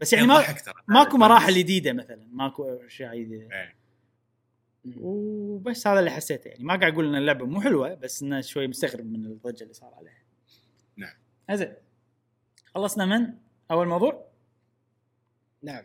بس 0.00 0.12
يعني 0.12 0.26
ما. 0.26 0.44
ماكو 0.88 1.16
مراحل 1.16 1.54
جديدة 1.54 1.92
مثلا 1.92 2.28
ماكو 2.32 2.64
أشياء 2.64 3.18
جديدة. 3.18 3.48
إيه. 3.52 3.74
وبس 5.00 5.86
هذا 5.86 5.98
اللي 5.98 6.10
حسيته 6.10 6.48
يعني. 6.48 6.64
ما 6.64 6.76
قاعد 6.76 6.92
أقول 6.92 7.08
إن 7.08 7.14
اللعبة 7.14 7.46
مو 7.46 7.60
حلوة 7.60 7.94
بس 7.94 8.22
إنه 8.22 8.40
شوي 8.40 8.66
مستغرب 8.66 9.06
من 9.06 9.26
الضجة 9.26 9.62
اللي 9.62 9.74
صار 9.74 9.94
عليها. 9.94 10.22
نعم. 10.96 11.16
زين 11.52 11.74
خلصنا 12.74 13.06
من 13.06 13.34
أول 13.70 13.88
موضوع؟ 13.88 14.26
نعم. 15.62 15.84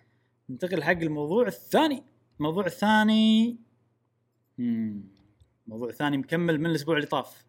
ننتقل 0.50 0.84
حق 0.84 0.92
الموضوع 0.92 1.48
الثاني. 1.48 2.04
الموضوع 2.40 2.66
الثاني. 2.66 3.58
مم. 4.58 5.15
الموضوع 5.66 5.90
الثاني 5.90 6.18
مكمل 6.18 6.60
من 6.60 6.66
الأسبوع 6.66 6.96
اللي 6.96 7.08
طاف. 7.08 7.46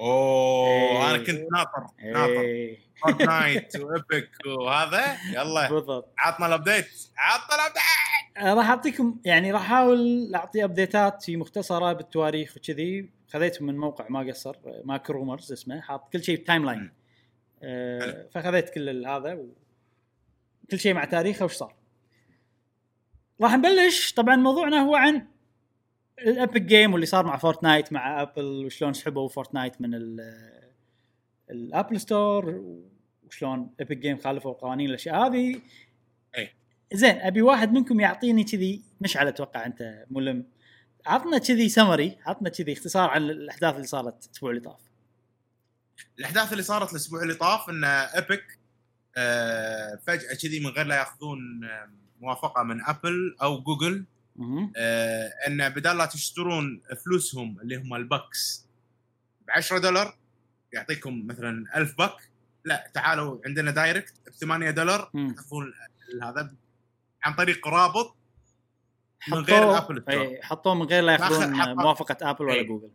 أوه 0.00 0.66
إيه. 0.68 1.10
أنا 1.10 1.18
كنت 1.18 1.46
ناطر 1.52 1.86
ناطر. 2.04 2.40
إيه. 2.40 2.78
Fortnite 3.02 3.76
و 3.76 3.87
Epic 3.87 4.30
وهذا 4.46 5.16
يلا. 5.32 5.70
بالضبط. 5.70 6.14
عطنا 6.18 6.46
ال 6.46 6.55
update 6.55 7.08
عطنا 7.16 7.56
ال 7.56 7.60
update 7.60 7.82
راح 8.58 8.70
أعطيكم 8.70 9.20
يعني 9.24 9.52
راح 9.52 9.62
أحاول 9.62 10.34
أعطي 10.34 10.64
update 10.64 11.14
ات 11.14 11.22
في 11.22 11.36
مختصرة 11.36 11.92
بالتواريخ 11.92 12.56
وكذي. 12.56 13.10
خذيتهم 13.28 13.66
من 13.66 13.78
موقع 13.78 14.06
ما 14.08 14.20
قصر 14.20 14.56
MacRumors 14.84 15.52
اسمه 15.52 15.80
حاط 15.80 16.12
كل 16.12 16.24
شيء 16.24 16.40
ب 16.40 16.64
timeline. 16.64 16.92
فخذيت 18.30 18.70
كل 18.70 19.06
هذا 19.06 19.34
و... 19.34 19.48
كل 20.70 20.78
شيء 20.78 20.94
مع 20.94 21.04
تاريخه 21.04 21.44
وش 21.44 21.52
صار. 21.52 21.74
راح 23.40 23.54
نبلش. 23.54 24.12
طبعا 24.12 24.36
موضوعنا 24.36 24.80
هو 24.80 24.96
عن 24.96 25.26
ال 26.18 26.27
Epic 26.27 26.62
Game 26.62 26.92
واللي 26.92 27.06
صار 27.06 27.26
مع 27.26 27.36
Fortnite 27.36 27.92
مع 27.92 28.22
Apple 28.22 28.64
وشلون 28.66 28.92
سحبوا 28.92 29.28
Fortnite 29.28 29.80
من 29.80 29.94
ال- 29.94 30.64
ال 31.50 31.58
Apple 31.58 32.00
Store 32.00 32.62
وشلون 33.26 33.70
Epic 33.80 33.96
Game 33.96 34.18
خالفوا 34.18 34.52
قوانين 34.52 34.88
الأشياء 34.90 35.26
هذه 35.26 35.60
أي. 36.38 36.50
زين 36.92 37.16
أبي 37.20 37.42
واحد 37.42 37.72
منكم 37.72 38.00
يعطيني 38.00 38.44
كذي 38.44 38.82
مشعل 39.00 39.28
أتوقع 39.28 39.66
أنت 39.66 40.04
ملم 40.10 40.46
عطنا 41.06 41.38
كذي 41.38 41.68
سمري 41.68 42.18
عطنا 42.26 42.48
كذي 42.48 42.72
اختصار 42.72 43.10
عن 43.10 43.22
الأحداث 43.22 43.74
اللي 43.74 43.86
صارت 43.86 44.24
الأسبوع 44.26 44.50
اللي 44.50 44.60
طاف 44.60 44.80
الأحداث 46.18 46.52
اللي 46.52 46.62
صارت 46.62 46.90
الأسبوع 46.90 47.22
اللي 47.22 47.34
طاف 47.34 47.70
ان 47.70 47.84
Epic 47.84 48.58
آه 49.16 49.98
فجأة 50.06 50.34
كذي 50.42 50.60
من 50.60 50.66
غير 50.66 50.86
لا 50.86 50.96
ياخذون 50.96 51.64
آه، 51.64 51.90
موافقة 52.20 52.62
من 52.62 52.84
Apple 52.84 53.36
أو 53.42 53.60
جوجل. 53.62 54.04
آه 54.76 55.30
إن 55.46 55.68
بدال 55.68 55.96
لا 55.98 56.06
تشترون 56.06 56.82
فلوسهم 57.04 57.60
اللي 57.60 57.76
هم 57.76 57.94
ال 57.94 58.06
bucks 58.06 58.66
ب 59.46 59.50
10 59.50 59.78
دولار 59.78 60.18
يعطيكم 60.72 61.26
مثلا 61.26 61.64
1000 61.76 61.98
buck 61.98 62.30
لا 62.64 62.90
تعالوا 62.94 63.40
عندنا 63.46 63.70
direct 63.70 64.14
ب 64.26 64.30
8 64.30 64.70
دولار. 64.70 65.10
تاخذون 65.36 65.72
هذا 66.22 66.54
عن 67.24 67.34
طريق 67.34 67.68
رابط 67.68 68.16
من 69.28 69.38
غير 69.38 69.62
store 69.62 70.04
اي 70.08 70.42
حطوه 70.42 70.74
من 70.74 70.82
غير 70.82 71.02
لا 71.04 71.12
ياخذون. 71.12 71.74
موافقة 71.82 72.30
Apple 72.30 72.44
ولا. 72.44 72.62
جوجل 72.62 72.90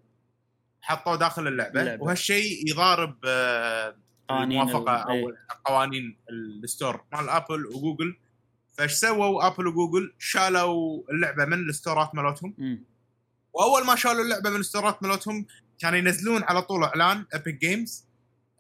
حطوه 0.82 1.16
داخل 1.16 1.48
اللعبة, 1.48 1.82
اللعبة. 1.82 2.04
وهالشيء 2.04 2.70
يضارب 2.70 3.18
آه، 3.26 3.96
قوانين 4.30 4.62
الموافقة 4.62 5.14
ال- 5.14 5.26
أو 5.26 5.34
قوانين 5.66 6.18
ال 6.30 6.42
store 6.42 7.04
مال 7.14 7.30
Apple 7.30 7.66
وجوجل 7.66 8.18
فايش 8.80 8.92
سووا؟ 8.94 9.48
Apple 9.48 9.68
وجوجل 9.68 10.14
شالوا 10.20 11.04
اللعبة 11.12 11.46
من 11.46 11.70
ال 11.70 11.76
store 11.76 12.09
ات 12.09 12.16
مالتهم. 12.16 12.84
وأول 13.54 13.86
ما 13.86 13.96
شالوا 13.96 14.24
اللعبة 14.24 14.50
من 14.50 14.60
ال 14.60 14.66
store 14.66 14.97
ات 14.97 15.04
مالتهم 15.04 15.46
كانوا 15.80 15.98
ينزلون 16.00 16.44
على 16.44 16.62
طول 16.62 16.84
إعلان 16.84 17.26
Epic 17.34 17.56
Games 17.56 18.06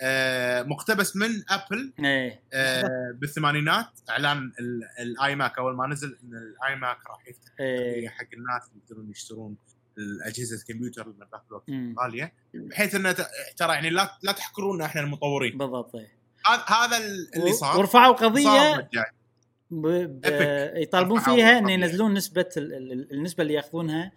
آه 0.01 0.63
مقتبس 0.63 1.15
من 1.15 1.29
Apple 1.49 1.93
إيه. 1.99 2.43
آه 2.53 3.11
بالثمانينات. 3.15 3.87
إعلان 4.09 4.51
ال- 4.59 4.83
ال 4.99 5.35
iMac 5.35 5.57
أول 5.57 5.75
ما 5.75 5.87
نزل 5.87 6.17
إن 6.23 6.33
ال 6.37 6.75
iMac 6.75 6.97
راح 7.07 7.27
يفتح 7.27 7.51
إيه. 7.59 8.09
حق 8.09 8.27
الناس 8.33 8.69
اللي 8.69 8.81
يقدرون 8.85 9.09
يشترون 9.11 9.55
الأجهزة 9.97 10.55
الكمبيوتر 10.55 11.13
ذاك 11.19 11.41
الوقت. 11.49 11.69
غالية. 11.99 12.33
بحيث 12.53 12.95
إنه 12.95 13.11
ترى 13.57 13.73
يعني 13.73 13.89
لا 13.89 14.17
لا 14.23 14.31
تحكرونا 14.31 14.85
إحنا 14.85 15.01
المطورين. 15.01 15.57
بالضبط 15.57 15.95
إيه. 15.95 16.19
هذا 16.45 16.63
هذا 16.67 16.97
اللي 17.35 17.53
صار. 17.53 17.77
ورفعوا 17.77 18.13
قضية. 18.15 18.89
ب... 19.71 19.87
ب... 20.21 20.25
يطالبون 20.75 21.19
فيها 21.19 21.57
ان. 21.59 21.69
ينزلون 21.69 22.13
نسبة 22.13 22.49
ال... 22.57 22.73
ال- 22.73 23.13
النسبة 23.13 23.41
اللي 23.41 23.53
ياخذونها 23.53 24.11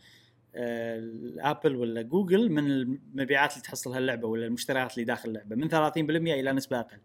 آه، 0.54 0.98
ال 0.98 1.11
Apple 1.11 1.76
ولا 1.76 2.02
جوجل 2.02 2.50
من 2.50 2.66
المبيعات 2.70 3.52
اللي 3.52 3.62
تحصلها 3.62 3.98
اللعبه 3.98 4.28
ولا 4.28 4.46
المشتريات 4.46 4.94
اللي 4.94 5.04
داخل 5.04 5.28
اللعبة 5.28 5.56
من 5.56 5.70
30% 5.70 5.96
إلى 5.96 6.52
نسبة 6.52 6.80
أقل. 6.80 6.98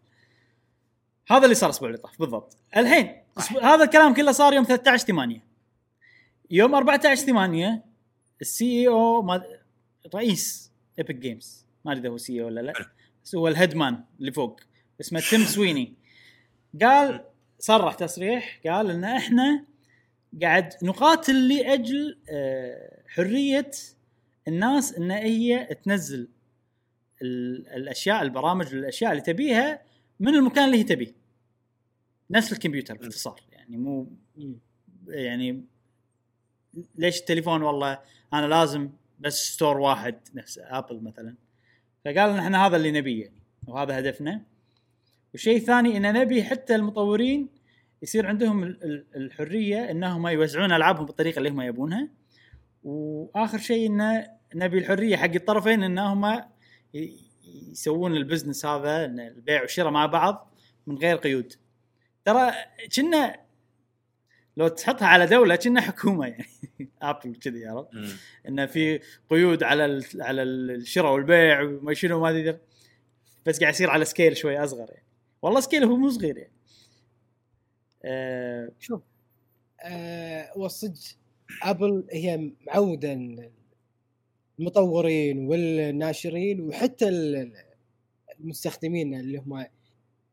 هذا 1.30 1.44
اللي 1.44 1.54
صار 1.54 1.68
الأسبوع 1.68 1.88
اللي 1.88 1.98
طاف 2.00 2.18
بالضبط. 2.20 2.56
الحين 2.76 3.22
هذا 3.62 3.84
الكلام 3.84 4.14
كله 4.14 4.32
صار 4.32 4.52
يوم 4.52 4.64
13 4.64 5.06
8 5.06 5.42
يوم 6.50 6.74
14 6.74 7.26
8 7.26 7.84
ال 8.40 8.80
CEO 8.80 9.22
ما 9.22 9.42
رئيس 10.14 10.72
Epic 10.98 11.14
Games 11.14 11.66
ما 11.84 11.92
أدري 11.92 12.00
إذا 12.02 12.08
هو 12.08 12.16
CEO 12.16 12.42
ولا 12.42 12.60
لا. 12.60 12.72
بس 13.24 13.34
هو 13.34 13.48
ال 13.48 13.53
head 13.53 13.74
man 13.76 14.04
اللي 14.20 14.32
فوق 14.32 14.60
اسمه 15.00 15.20
تيم 15.20 15.40
سويني 15.54 15.94
قال 16.82 17.24
صرح 17.58 17.94
تصريح 17.94 18.60
قال 18.66 18.90
إن 18.90 19.04
إحنا 19.04 19.64
قاعد 20.42 20.72
نقاتل 20.82 21.48
لأجل 21.48 22.18
آه، 22.30 23.02
حرية 23.08 23.70
الناس 24.48 24.94
إن 24.94 25.10
هي 25.10 25.64
تنزل 25.84 26.28
ال- 27.22 27.68
الأشياء 27.68 28.22
البرامج 28.22 28.74
والاشياء 28.74 29.10
اللي 29.12 29.22
تبيها 29.22 29.82
من 30.20 30.34
المكان 30.34 30.64
اللي 30.64 30.78
هي 30.78 30.82
تبيه. 30.84 31.14
نفس 32.30 32.52
الكمبيوتر 32.52 32.96
باختصار 32.96 33.40
يعني 33.52 33.76
مو 33.76 34.12
يعني 35.08 35.64
ليش 36.94 37.20
التليفون 37.20 37.62
والله 37.62 37.98
أنا 38.32 38.46
لازم 38.46 38.90
بس 39.20 39.52
store 39.54 39.78
واحد 39.80 40.18
نفس 40.34 40.58
Apple 40.62 41.00
مثلا. 41.02 41.34
فقال 42.04 42.18
إن 42.30 42.38
إحنا 42.38 42.66
هذا 42.66 42.76
اللي 42.76 42.90
نبيه 42.90 43.22
يعني 43.24 43.42
وهذا 43.66 43.98
هدفنا. 43.98 44.42
والشيء 45.38 45.56
الثاني 45.56 45.96
إن 45.96 46.12
نبي 46.12 46.44
حتى 46.44 46.74
المطورين 46.74 47.48
يصير 48.02 48.26
عندهم 48.26 48.62
ال- 48.62 48.84
ال- 48.84 49.06
الحرية 49.16 49.90
إنهم 49.90 50.26
يوزعون 50.26 50.72
ألعابهم 50.72 51.06
بالطريقة 51.06 51.38
اللي 51.38 51.48
هم 51.50 51.60
يبونها. 51.60 52.08
وآخر 52.84 53.58
شيء 53.58 53.86
انه 53.86 54.26
نبي 54.54 54.78
الحرية 54.78 55.16
حق 55.16 55.30
الطرفين 55.34 55.82
انهم 55.82 56.42
يسوون 57.72 58.16
ال 58.16 58.22
business 58.22 58.66
هذا 58.66 59.04
البيع 59.04 59.60
والشراء 59.60 59.90
مع 59.90 60.06
بعض 60.06 60.54
من 60.86 60.98
غير 60.98 61.16
قيود. 61.16 61.52
ترى 62.24 62.52
كنا 62.96 63.36
لو 64.56 64.68
تحطها 64.68 65.06
على 65.08 65.26
دولة 65.26 65.56
كنا 65.56 65.80
حكومة 65.80 66.26
يعني. 66.26 66.46
Apple 67.02 67.34
كذي 67.34 67.66
عرفت. 67.66 67.88
انه 68.48 68.66
في 68.66 69.00
قيود 69.30 69.62
على 69.62 70.02
على 70.20 70.42
الشراء 70.42 71.12
والبيع 71.12 71.62
وما 71.62 71.94
شنو 71.94 72.20
ما 72.20 72.30
أدري 72.30 72.58
بس 73.46 73.60
قاعد 73.60 73.74
يصير 73.74 73.90
على 73.90 74.04
scale 74.04 74.36
شوي 74.36 74.64
أصغر 74.64 74.88
يعني. 74.90 75.07
والله 75.42 75.60
scale 75.60 75.84
هو 75.84 75.96
مو 75.96 76.10
صغير 76.10 76.36
يعني. 76.36 76.52
آه 78.04 78.70
شوف. 78.78 79.00
آه 79.80 80.52
والصدق 80.58 81.00
أبل 81.62 82.04
هي 82.12 82.50
معودة 82.66 83.18
المطورين 84.58 85.46
والناشرين 85.46 86.60
وحتى 86.60 87.08
ال- 87.08 87.52
المستخدمين 88.40 89.14
اللي 89.20 89.38
هم 89.38 89.66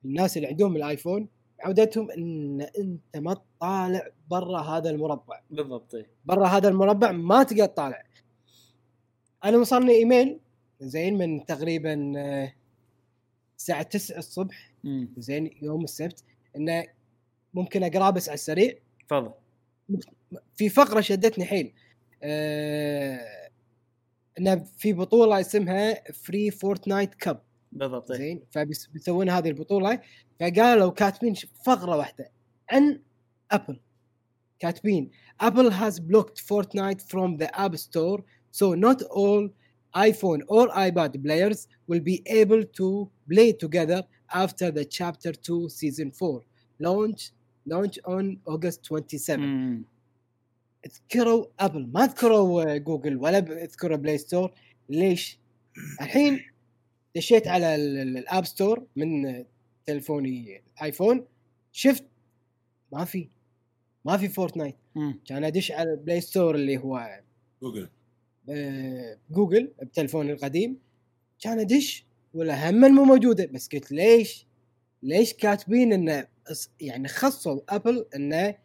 الناس 0.05 0.37
اللي 0.37 0.47
عندهم 0.47 0.75
الآيفون 0.75 1.27
عودتهم 1.59 2.11
إن 2.11 2.61
أنت 2.61 3.17
ما 3.17 3.33
تطالع 3.33 4.07
برا 4.29 4.59
هذا 4.61 4.89
المربع. 4.89 5.41
بالضبط 5.51 5.95
إيه. 5.95 6.07
برا 6.25 6.47
هذا 6.47 6.69
المربع 6.69 7.11
ما 7.11 7.43
تقدر 7.43 7.65
تطالع. 7.65 8.03
أنا 9.45 9.57
وصلني 9.57 9.91
إيميل 9.91 10.39
زين 10.79 11.17
من 11.17 11.45
تقريبا 11.45 12.13
آه، 12.17 12.53
الساعة 13.57 13.83
9 13.83 14.17
الصبح. 14.17 14.71
زين 15.17 15.51
يوم 15.61 15.83
السبت 15.83 16.23
إنه 16.55 16.85
ممكن 17.53 17.83
اقراه 17.83 18.09
بس 18.09 18.29
على 18.29 18.33
السريع. 18.33 18.73
تفضل. 19.09 19.31
في 20.55 20.69
فقرة 20.69 21.01
شدتني 21.01 21.45
حيل 21.45 21.73
آه 22.23 23.49
إنه 24.39 24.63
في 24.77 24.93
بطولة 24.93 25.39
اسمها 25.39 26.11
Free 26.11 26.51
Fortnite 26.51 27.15
Cup 27.15 27.41
بالضبط 27.71 28.11
إيه. 28.11 28.17
زين 28.17 28.43
فبيسوون 28.51 29.29
هذه 29.29 29.47
البطولة. 29.47 30.01
فقالوا 30.39 30.91
كاتبين 30.91 31.33
فقرة 31.65 31.97
واحدة 31.97 32.31
عن 32.69 33.01
Apple 33.51 33.79
كاتبين 34.59 35.11
Apple 35.41 35.71
has 35.71 35.99
blocked 35.99 36.39
Fortnite 36.39 37.01
from 37.01 37.37
the 37.37 37.49
app 37.59 37.75
store 37.75 38.23
so 38.51 38.73
not 38.73 39.01
all 39.01 39.49
iPhone 39.97 40.41
or 40.47 40.67
iPad 40.87 41.11
players 41.25 41.59
will 41.89 42.01
be 42.11 42.21
able 42.41 42.63
to 42.79 42.87
play 43.31 43.49
together 43.63 44.01
after 44.43 44.67
the 44.71 44.85
chapter 44.97 45.31
2 45.31 45.69
season 45.69 46.11
4 46.11 46.41
launch 46.79 47.31
launch 47.67 47.97
on 48.07 48.37
August 48.53 48.79
27 48.83 49.39
مم. 49.39 49.85
ذكروا 50.87 51.45
Apple 51.59 51.87
ما 51.93 52.07
ذكروا 52.07 52.73
آه، 52.73 52.77
جوجل 52.77 53.17
ولا 53.17 53.39
ب- 53.39 53.51
ذكروا 53.51 53.97
Play 53.97 54.17
Store 54.17 54.51
ليش؟ 54.89 55.39
الحين 56.01 56.39
دشيت 57.15 57.47
على 57.47 57.75
ال- 57.75 57.97
ال- 57.97 58.17
ال 58.17 58.24
App 58.24 58.45
Store 58.45 58.85
من 58.95 59.45
تلفوني 59.85 60.61
iPhone 60.83 61.25
شفت 61.71 62.03
ما 62.91 63.05
في 63.05 63.29
ما 64.05 64.17
في 64.17 64.29
Fortnite. 64.29 64.75
كان 65.25 65.43
أدش 65.43 65.71
على 65.71 65.91
ال 65.93 65.99
Play 65.99 66.21
Store 66.21 66.55
اللي 66.55 66.77
هو 66.77 67.19
جوجل 67.61 67.89
آه، 68.49 69.17
جوجل 69.31 69.71
بتلفوني 69.81 70.31
القديم. 70.31 70.79
كان 71.39 71.59
أدش 71.59 72.05
ولا 72.33 72.69
هم 72.69 72.95
مو 72.95 73.03
موجودة. 73.03 73.45
بس 73.45 73.69
قلت 73.69 73.91
ليش؟ 73.91 74.47
ليش 75.03 75.33
كاتبين 75.33 75.93
إنه 75.93 76.27
يعني 76.81 77.07
خصوا 77.07 77.59
Apple 77.69 78.05
إنه 78.15 78.55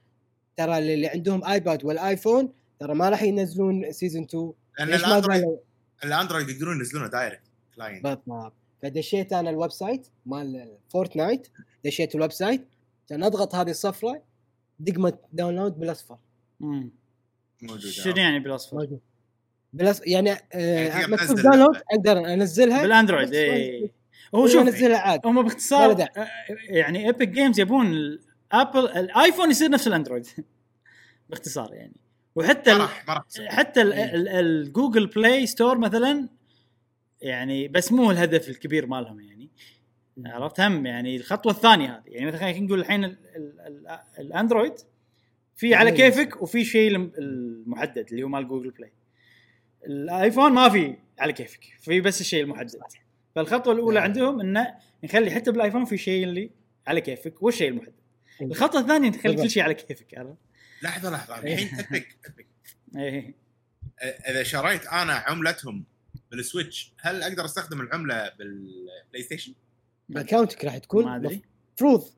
ترى 0.57 0.78
اللي 0.78 1.07
عندهم 1.07 1.44
iPad 1.45 1.85
وال 1.85 2.02
iPhone 2.02 2.53
ترى 2.81 2.94
ما 2.94 3.09
راح 3.09 3.23
ينزلون 3.23 3.93
season 3.93 4.23
2 4.23 4.52
لأن 4.78 4.89
ليش 4.89 5.02
ما 5.02 5.09
ال 5.09 5.13
Android 5.13 5.43
قالوا؟ 5.43 5.59
الأندرويد 6.05 6.48
يقدرون 6.48 6.77
ينزلونه 6.77 7.07
direct 7.07 7.43
client 7.77 8.03
بالضبط. 8.02 8.52
فدشيت 8.82 9.32
أنا 9.32 9.51
ال 9.51 9.70
website 9.70 10.07
مال 10.27 10.78
Fortnite 10.89 11.49
دشيت 11.85 12.15
ال 12.15 12.32
website 12.32 12.69
كان 13.09 13.23
أضغط 13.24 13.55
هذه 13.55 13.70
الصفرة 13.70 14.23
دقمة 14.78 15.19
download 15.32 15.78
بالأصفر. 15.78 16.19
مم. 16.61 16.90
موجود 17.62 17.90
شنو 17.90 18.16
يعني 18.16 18.39
بالأصفر؟ 18.39 18.77
موجود. 18.77 19.01
بالأص... 19.73 20.03
يعني 20.07 20.33
آه 20.33 20.39
يعني 20.89 21.13
مكتوب 21.13 21.37
download. 21.41 21.77
أقدر 21.93 22.19
أنزلها 22.33 22.83
بال 22.82 22.94
Android 22.94 23.35
اي 23.35 23.91
هو 24.35 24.47
شوف 24.47 24.61
انزلها 24.63 24.99
عادي 24.99 25.29
هم 25.29 25.43
باختصار. 25.43 25.93
آه، 26.03 26.29
يعني 26.69 27.07
Epic 27.07 27.28
Games 27.28 27.61
يبون 27.61 27.87
ال 27.93 28.09
Apple 28.09 28.89
ال 28.89 28.97
iPhone 28.97 29.51
يصير 29.51 29.71
نفس 29.71 29.87
ال 29.87 29.91
Android 29.91 30.27
باختصار 31.31 31.75
يعني 31.75 31.93
وحتى 32.35 32.71
راح 32.73 33.23
تصير. 33.29 33.49
حتى 33.49 33.83
ال-. 33.83 33.93
ال- 33.93 34.29
ال 34.28 34.40
Google 34.40 35.07
Play 35.07 35.47
Store 35.47 35.78
مثلا 35.79 36.29
يعني 37.23 37.69
بس 37.69 37.93
مو 37.93 38.11
الهدف 38.11 38.49
الكبير 38.49 38.87
مالهم 38.87 39.21
يعني 39.21 39.49
عرفت 40.27 40.61
هم 40.61 40.87
يعني 40.87 41.17
الخطوة 41.17 41.53
الثانية 41.53 41.89
هذه 41.89 42.03
يعني 42.07 42.27
مثلا 42.27 42.39
خلينا 42.41 42.61
نقول 42.67 42.81
الحين 42.81 43.05
ال- 43.05 43.17
ال- 43.37 43.61
ال- 43.67 43.99
ال 44.19 44.25
Android 44.25 44.73
في 45.57 45.75
على. 45.75 45.91
كيفك 45.93 46.43
وفي 46.43 46.65
شيء 46.65 46.91
الم- 46.91 47.13
المحدد 47.19 48.07
اللي 48.11 48.23
هو 48.23 48.29
مال 48.29 48.49
Google 48.49 48.70
Play 48.70 48.93
ال 49.87 49.96
iPhone 49.96 50.53
ما 50.52 50.69
في 50.69 50.97
على 51.19 51.32
كيفك 51.32 51.65
في 51.81 52.01
بس 52.01 52.20
الشيء 52.20 52.43
المحدد. 52.43 52.81
فالخطوة 53.35 53.73
الأولى 53.74 53.94
نعم. 53.94 54.05
عندهم 54.05 54.40
انه 54.40 54.74
نخلي 55.05 55.31
حتى 55.31 55.52
بال 55.53 55.61
iPhone 55.61 55.85
في 55.85 55.98
شيء 55.98 56.24
اللي 56.24 56.51
على 56.86 57.01
كيفك 57.01 57.43
والشيء 57.43 57.69
المحدد. 57.69 57.94
الخطوة 58.43 58.81
الثانية 58.81 59.09
نخلي. 59.09 59.36
كل 59.36 59.51
شيء 59.51 59.62
على 59.62 59.74
كيفك 59.74 60.19
عرفت؟ 60.19 60.36
لحظة 60.82 61.11
لحظة. 61.11 61.39
الحين 61.39 61.78
ابيك 61.78 62.19
ابيك 62.27 62.47
إيه. 62.97 63.35
إذا 64.02 64.43
شريت 64.43 64.86
أنا 64.86 65.12
عملتهم 65.12 65.85
بال 66.31 66.46
Switch 66.46 66.93
هل 67.01 67.23
أقدر 67.23 67.44
أستخدم 67.44 67.81
العملة 67.81 68.32
بال 68.39 69.23
PlayStation؟ 69.23 69.55
باكونتك 70.09 70.65
راح 70.65 70.78
تكون 70.78 71.05
ما 71.05 71.16
أدري. 71.16 71.43
المفروض 71.69 72.11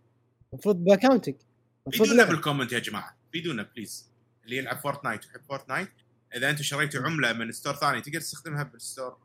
المفروض 0.53 0.85
باكونتك 0.85 1.37
المفروض 1.87 2.09
فيدونا 2.09 2.23
لا. 2.23 2.29
بال 2.29 2.39
comment 2.39 2.73
يا 2.73 2.79
جماعة. 2.79 3.17
فيدونا 3.33 3.63
please 3.63 4.11
اللي 4.45 4.57
يلعب 4.57 4.79
Fortnite 4.79 5.27
ويحب 5.27 5.41
Fortnite 5.49 5.89
إذا 6.35 6.51
أنتم 6.51 6.63
شريتوا 6.63 7.03
عملة 7.03 7.33
من 7.33 7.53
store 7.53 7.75
ثاني 7.75 8.01
تقدر 8.01 8.21
تستخدمها 8.21 8.63
بال 8.63 8.79
store 8.79 9.19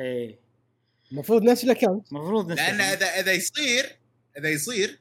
إيه. 0.00 0.38
المفروض 1.12 1.42
نفس 1.42 1.64
ال 1.64 1.70
account 1.70 2.12
المفروض 2.12 2.52
لأن 2.52 2.74
نستخدم. 2.74 2.80
إذا 2.80 3.06
إذا 3.20 3.32
يصير 3.32 3.98
إذا 4.38 4.48
يصير 4.48 5.00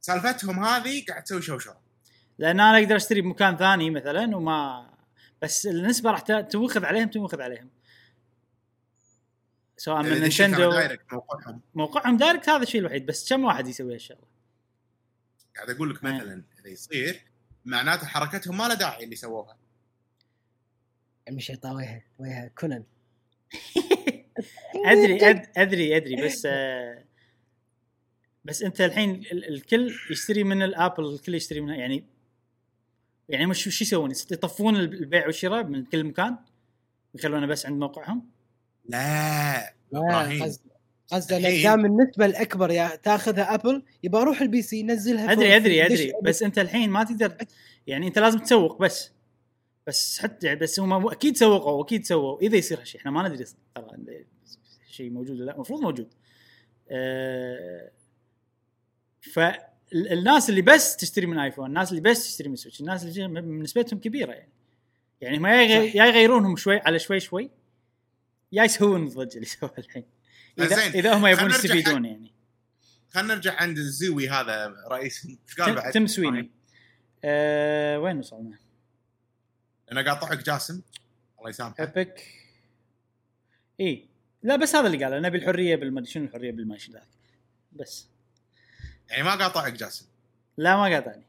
سالفتهم 0.00 0.64
هذه 0.64 1.04
قاعد 1.08 1.24
تسوي 1.24 1.42
شوشره 1.42 1.80
لأن 2.38 2.60
أنا 2.60 2.78
أقدر 2.78 2.96
أشتري 2.96 3.20
بمكان 3.20 3.56
ثاني 3.56 3.90
مثلا 3.90 4.36
وما 4.36 4.90
بس 5.42 5.66
النسبة 5.66 6.10
راح 6.10 6.20
ت- 6.20 6.32
تنوخذ 6.32 6.84
عليهم 6.84 7.08
تنوخذ 7.08 7.40
عليهم. 7.40 7.70
سواء 9.76 10.02
من 10.02 10.20
Nintendo 10.20 10.70
موقعهم. 11.12 11.60
موقعهم 11.74 12.16
direct 12.16 12.48
هذا 12.48 12.62
الشيء 12.62 12.80
الوحيد 12.80 13.06
بس 13.06 13.28
كم 13.28 13.44
واحد 13.44 13.68
يسوي 13.68 13.94
هالشغلة؟ 13.94 14.26
قاعد 15.56 15.70
أقول 15.70 15.90
لك 15.90 16.04
إيه. 16.04 16.12
مثلا 16.12 16.44
إذا 16.60 16.68
يصير 16.68 17.20
معناته 17.64 18.06
حركتهم 18.06 18.56
ما 18.58 18.68
لها 18.68 18.74
داعي 18.74 19.04
اللي 19.04 19.16
سووها. 19.16 19.56
مش 21.30 21.52
طاويها 21.62 22.02
وياها 22.18 22.48
كونان. 22.58 22.84
ادري 24.86 25.42
ادري 25.56 25.96
أدري 25.96 26.26
بس 26.26 26.46
آه 26.50 27.04
بس 28.44 28.62
أنت 28.62 28.80
الحين 28.80 29.10
ال- 29.10 29.48
الكل 29.48 29.94
يشتري 30.10 30.44
من 30.44 30.62
ال 30.62 30.71
Apple 30.71 31.14
الكل 31.14 31.34
يشتري 31.34 31.60
منها 31.60 31.76
يعني 31.76 32.04
يعني 33.28 33.46
مش 33.46 33.64
شو 33.68 33.84
يسوون؟ 33.84 34.10
يطفون 34.10 34.76
البيع 34.76 35.26
والشراء 35.26 35.64
من 35.64 35.84
كل 35.84 36.04
مكان؟ 36.04 36.36
يخلونه 37.14 37.46
بس 37.46 37.66
عند 37.66 37.78
موقعهم؟ 37.80 38.30
لا 38.88 39.74
إبراهيم. 39.92 40.52
قصد 41.12 41.16
قصد 41.22 41.32
ان 41.32 41.38
الحين- 41.44 41.62
دام 41.62 41.84
النسبة 41.84 42.26
الأكبر 42.26 42.70
يا 42.70 42.96
تاخذها 42.96 43.54
Apple 43.54 43.82
يبقى 44.02 44.22
أروح 44.22 44.40
ال 44.40 44.62
PC 44.62 44.82
نزلها 44.82 45.32
أدري 45.32 45.56
أدري 45.56 45.86
أدري. 45.86 46.12
بس 46.22 46.42
أنت 46.42 46.58
الحين 46.58 46.90
ما 46.90 47.04
تقدر 47.04 47.36
يعني 47.86 48.06
أنت 48.06 48.18
لازم 48.18 48.38
تسوق 48.38 48.82
بس. 48.82 49.10
بس 49.86 50.18
حتى 50.18 50.54
بس 50.54 50.80
هم 50.80 51.08
أكيد 51.08 51.36
سوقوا 51.36 51.72
واكيد 51.72 52.04
سووا 52.06 52.40
إذا 52.40 52.56
يصير 52.56 52.80
هالشيء 52.80 53.00
إحنا 53.00 53.10
ما 53.10 53.28
ندري 53.28 53.44
ترى 53.74 54.24
شيء 54.90 55.10
موجود 55.10 55.36
ولا 55.36 55.44
لا. 55.44 55.54
المفروض 55.54 55.80
موجود. 55.80 56.08
أه 56.90 57.90
فالناس 59.20 60.50
اللي 60.50 60.62
بس 60.62 60.96
تشتري 60.96 61.26
من 61.26 61.38
iPhone 61.38 61.66
الناس 61.66 61.90
اللي 61.90 62.00
بس 62.00 62.24
تشتري 62.24 62.48
من 62.48 62.56
Switch 62.56 62.80
الناس 62.80 63.04
اللي 63.04 63.40
نسبتهم 63.40 63.98
كبيرة 63.98 64.32
يعني. 64.32 64.52
يعني 65.20 65.38
ما. 65.38 65.62
يا 65.62 66.06
يغيرونهم 66.06 66.56
شوي 66.56 66.78
على 66.78 66.98
شوي 66.98 67.20
شوي. 67.20 67.50
يا 68.52 68.64
يسوون 68.64 69.02
الضجه 69.06 69.34
اللي 69.34 69.46
سووها 69.46 69.74
الحين. 69.78 70.04
اذا 70.58 70.76
زين، 70.76 70.92
إذا 70.92 71.14
هم 71.14 71.26
يبون 71.26 71.50
يستفيدون 71.50 72.04
يعني. 72.04 72.32
خلينا 73.10 73.34
نرجع 73.34 73.54
عند 73.60 73.78
الزوي 73.78 74.28
هذا 74.28 74.74
رئيس 74.88 75.26
إيش 75.26 75.60
قال 75.60 75.66
تم, 75.66 75.74
بعد؟ 75.74 75.92
تم 75.92 76.06
سويني. 76.06 76.50
أه 77.24 77.98
وين 77.98 78.18
وصلنا؟ 78.18 78.58
أنا 79.92 80.12
قاطعك 80.12 80.44
جاسم. 80.44 80.80
الله 81.38 81.50
يسامحه. 81.50 81.80
ايبك 81.80 82.22
إي 83.80 84.06
لا 84.42 84.56
بس 84.56 84.74
هذا 84.74 84.86
اللي 84.86 85.04
قاله 85.04 85.20
نبي 85.20 85.38
الحرية 85.38 85.76
بالمدري 85.76 86.10
شنو 86.10 86.24
الحرية 86.24 86.52
بالماشي 86.52 86.92
ذاك 86.92 87.08
بس. 87.72 88.08
يعني 89.10 89.22
ما 89.22 89.34
قاطعك 89.34 89.72
جاسم. 89.72 90.06
لا 90.56 90.76
ما 90.76 90.94
قاطعني 90.94 91.22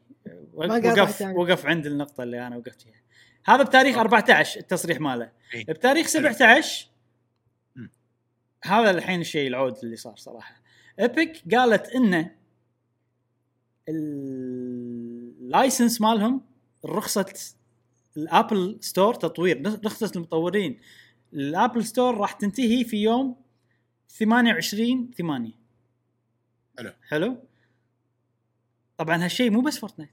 وقف. 0.54 1.22
وقف 1.22 1.66
عند 1.66 1.86
النقطة 1.86 2.22
اللي 2.22 2.46
أنا 2.46 2.56
وقفت 2.56 2.82
فيها. 2.82 3.02
هذا 3.46 3.62
بتاريخ 3.62 3.98
14 3.98 4.60
التصريح 4.60 5.00
ماله. 5.00 5.30
بتاريخ 5.68 6.06
17 6.06 6.86
مم. 6.86 6.95
هذا 8.64 8.90
الحين 8.90 9.20
الشيء 9.20 9.48
العود 9.48 9.76
اللي 9.82 9.96
صار 9.96 10.16
صراحة 10.16 10.62
ايبك 11.00 11.54
قالت 11.54 11.88
انه 11.88 12.36
ال 15.48 15.55
license 15.55 16.00
مالهم 16.00 16.40
رخصة 16.84 17.34
ال 18.16 18.26
Apple 18.26 18.78
Store 18.80 19.14
تطوير 19.14 19.80
رخصة 19.86 20.12
المطورين 20.16 20.80
ال 21.32 21.41
Apple 21.41 21.84
Store 21.84 22.16
راح 22.16 22.32
تنتهي 22.32 22.84
في 22.84 22.96
يوم 22.96 23.36
28 24.08 25.10
8 25.18 25.52
حلو. 26.78 26.92
حلو 27.08 27.42
طبعا 28.96 29.24
هالشيء 29.24 29.50
مو 29.50 29.60
بس 29.60 29.78
Fortnite 29.78 30.10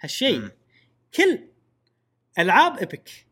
هالشيء. 0.00 0.50
كل 1.14 1.48
ألعاب 2.38 2.78
Epic 2.78 3.26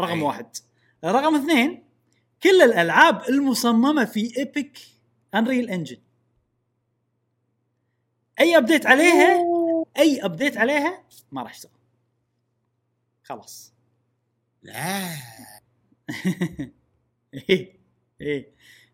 رقم 0.00 0.18
أي. 0.18 0.22
واحد 0.22 0.56
رقم 1.04 1.34
اثنين 1.34 1.83
كل 2.44 2.62
الألعاب 2.62 3.22
المصممة 3.28 4.04
في 4.04 4.38
Epic 4.38 4.78
Unreal 5.34 5.70
Engine 5.70 5.96
أي 8.40 8.56
update 8.56 8.86
عليها؟ 8.86 9.44
أي 9.98 10.24
update 10.24 10.56
عليها؟ 10.56 11.02
ما 11.32 11.42
راح 11.42 11.54
يشتغل 11.54 11.70
خلاص. 13.22 13.72
لا. 14.62 15.08
إيه 17.50 17.72
إيه. 18.20 18.48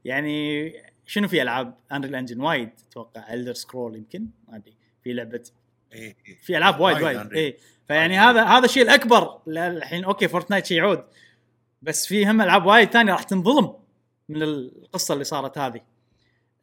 يعني 0.04 0.72
شنو 1.06 1.28
في 1.28 1.42
ألعاب 1.42 1.76
Unreal 1.92 2.14
Engine 2.14 2.40
وايد؟ 2.40 2.70
أتوقع 2.90 3.32
Elder 3.34 3.54
Scroll 3.54 3.96
يمكن 3.96 4.26
ما 4.48 4.56
أدري. 4.56 4.76
في 5.04 5.12
لعبة 5.12 5.50
إيه، 5.92 6.16
إيه. 6.28 6.36
في 6.40 6.56
ألعاب 6.58 6.80
وايد 6.80 7.02
وايد. 7.02 7.32
إيه. 7.32 7.56
فيعني 7.88 8.18
هذا 8.18 8.44
هذا 8.44 8.64
الشيء 8.64 8.82
الأكبر 8.82 9.40
لا- 9.46 9.66
الحين 9.66 10.04
okay 10.04 10.28
Fortnite 10.28 10.66
شيء 10.66 10.78
يعود. 10.78 11.04
بس 11.82 12.06
في 12.06 12.26
هم 12.26 12.40
ألعاب 12.40 12.66
وايد 12.66 12.90
ثانية 12.90 13.12
راح 13.12 13.22
تنظلم 13.22 13.74
من 14.28 14.42
القصة 14.42 15.12
اللي 15.14 15.24
صارت 15.24 15.58
هذه 15.58 15.80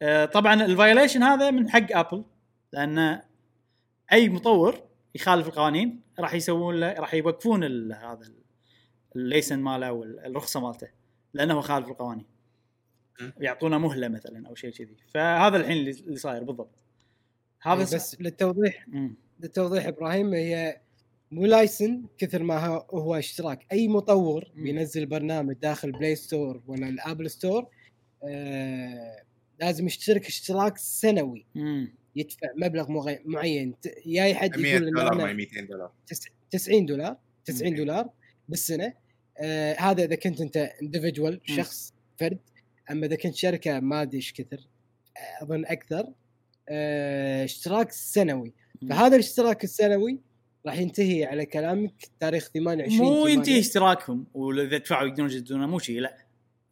آه، 0.02 0.24
طبعا 0.24 0.54
ال 0.64 0.70
violation 0.70 1.22
هذا 1.22 1.50
من 1.50 1.70
حق 1.70 1.96
Apple 1.96 2.24
لأن 2.72 3.20
أي 4.12 4.28
مطور 4.28 4.82
يخالف 5.14 5.46
القوانين 5.46 6.00
راح 6.18 6.34
يسوون 6.34 6.80
له 6.80 6.92
راح 6.92 7.14
يوقفون 7.14 7.64
هذا 7.92 8.22
ال- 8.26 8.42
license 9.16 9.58
ماله 9.58 9.92
والرخصه 9.92 10.60
مالته 10.60 10.88
لأنه 11.34 11.60
خالف 11.60 11.88
القوانين. 11.88 12.26
يعطونه 13.40 13.78
مهلة 13.78 14.08
مثلا 14.08 14.48
أو 14.48 14.54
شيء 14.54 14.70
كذي 14.70 14.96
فهذا 15.14 15.56
الحين 15.56 15.76
اللي 15.88 16.16
صاير 16.16 16.44
بالضبط 16.44 16.78
هذا 17.62 17.78
إيه، 17.78 17.82
بس 17.94 18.20
للتوضيح 18.20 18.88
مم. 18.88 19.16
للتوضيح 19.40 19.86
إبراهيم 19.86 20.34
هي 20.34 20.80
مو 21.30 21.46
license 21.46 22.02
كثر 22.18 22.42
ما 22.42 22.66
هو, 22.90 23.14
اشتراك 23.14 23.66
أي 23.72 23.88
مطور. 23.88 24.44
بينزل 24.56 25.06
برنامج 25.06 25.54
داخل 25.54 25.92
Play 25.92 26.16
Store 26.16 26.62
ولا 26.66 26.88
ال 26.88 26.95
Apple 26.95 27.30
Store 27.30 27.66
آه 28.24 29.22
لازم 29.60 29.86
يشترك 29.86 30.26
اشتراك 30.26 30.78
سنوي 30.78 31.46
مم. 31.54 31.92
يدفع 32.16 32.48
مبلغ 32.56 32.90
مغي- 32.90 33.22
معين 33.24 33.74
يا 34.06 34.34
حد 34.34 34.58
100 34.58 34.72
يقول 34.72 34.86
ان 34.86 34.92
دولار 34.92 35.12
أنا 35.12 35.24
ما 35.24 35.32
200 35.32 35.60
دولار 35.66 35.92
تس- 36.06 36.28
90 36.50 36.86
دولار 36.86 37.16
90 37.44 37.70
مم. 37.70 37.76
دولار 37.76 38.08
بالسنة 38.48 38.92
آه 39.38 39.74
هذا 39.78 40.04
إذا 40.04 40.14
كنت 40.14 40.40
أنت 40.40 40.56
individual 40.82 41.40
شخص 41.44 41.94
فرد 42.20 42.38
أما 42.90 43.06
إذا 43.06 43.16
كنت 43.16 43.34
شركة 43.34 43.80
ما 43.80 44.02
أدري 44.02 44.16
إيش 44.16 44.32
كثر 44.32 44.66
أظن 45.42 45.64
أكثر 45.66 46.12
آه 46.68 47.44
اشتراك 47.44 47.92
سنوي. 47.92 48.52
فهذا 48.90 49.14
الاشتراك 49.14 49.64
السنوي 49.64 50.18
راح 50.66 50.78
ينتهي 50.78 51.24
على 51.24 51.46
كلامك 51.46 52.10
تاريخ 52.20 52.48
28 52.54 52.98
مو 52.98 53.14
ثمانية. 53.14 53.32
ينتهي 53.32 53.58
اشتراكهم 53.60 54.26
وإذا 54.34 54.78
دفعوا 54.78 55.08
يقدرون 55.08 55.30
يجدونه 55.30 55.66
مو 55.66 55.78
شيء 55.78 56.00
لا 56.00 56.16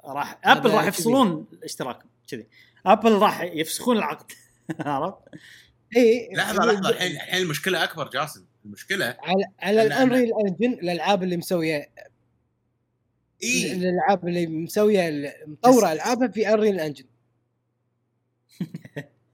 راح 0.04 0.38
هذا 0.42 0.58
Apple 0.58 0.70
راح. 0.70 0.86
يفصلون 0.86 1.46
اشتراكهم 1.64 2.10
كذي 2.28 2.46
Apple 2.86 3.12
راح 3.12 3.42
يفسخون 3.42 3.96
العقد 3.96 4.32
عرفت؟ 4.80 5.18
إي 5.96 6.30
لحظة 6.32 6.64
لحظة 6.64 6.88
الحين 6.88 7.12
الحين 7.12 7.42
المشكلة 7.42 7.84
أكبر 7.84 8.10
جاسم 8.10 8.44
المشكلة 8.64 9.16
على 9.22 9.44
على 9.60 9.82
الانريل 9.82 10.30
انجن 10.46 10.72
الألعاب 10.72 11.22
اللي 11.22 11.36
مسوية 11.36 11.90
إي 13.42 13.72
الألعاب 13.72 14.28
اللي 14.28 14.46
مسوية 14.46 15.34
مطورة 15.46 15.92
ألعابها 15.92 16.28
في 16.28 16.48
Unreal 16.48 16.80
Engine 16.80 17.04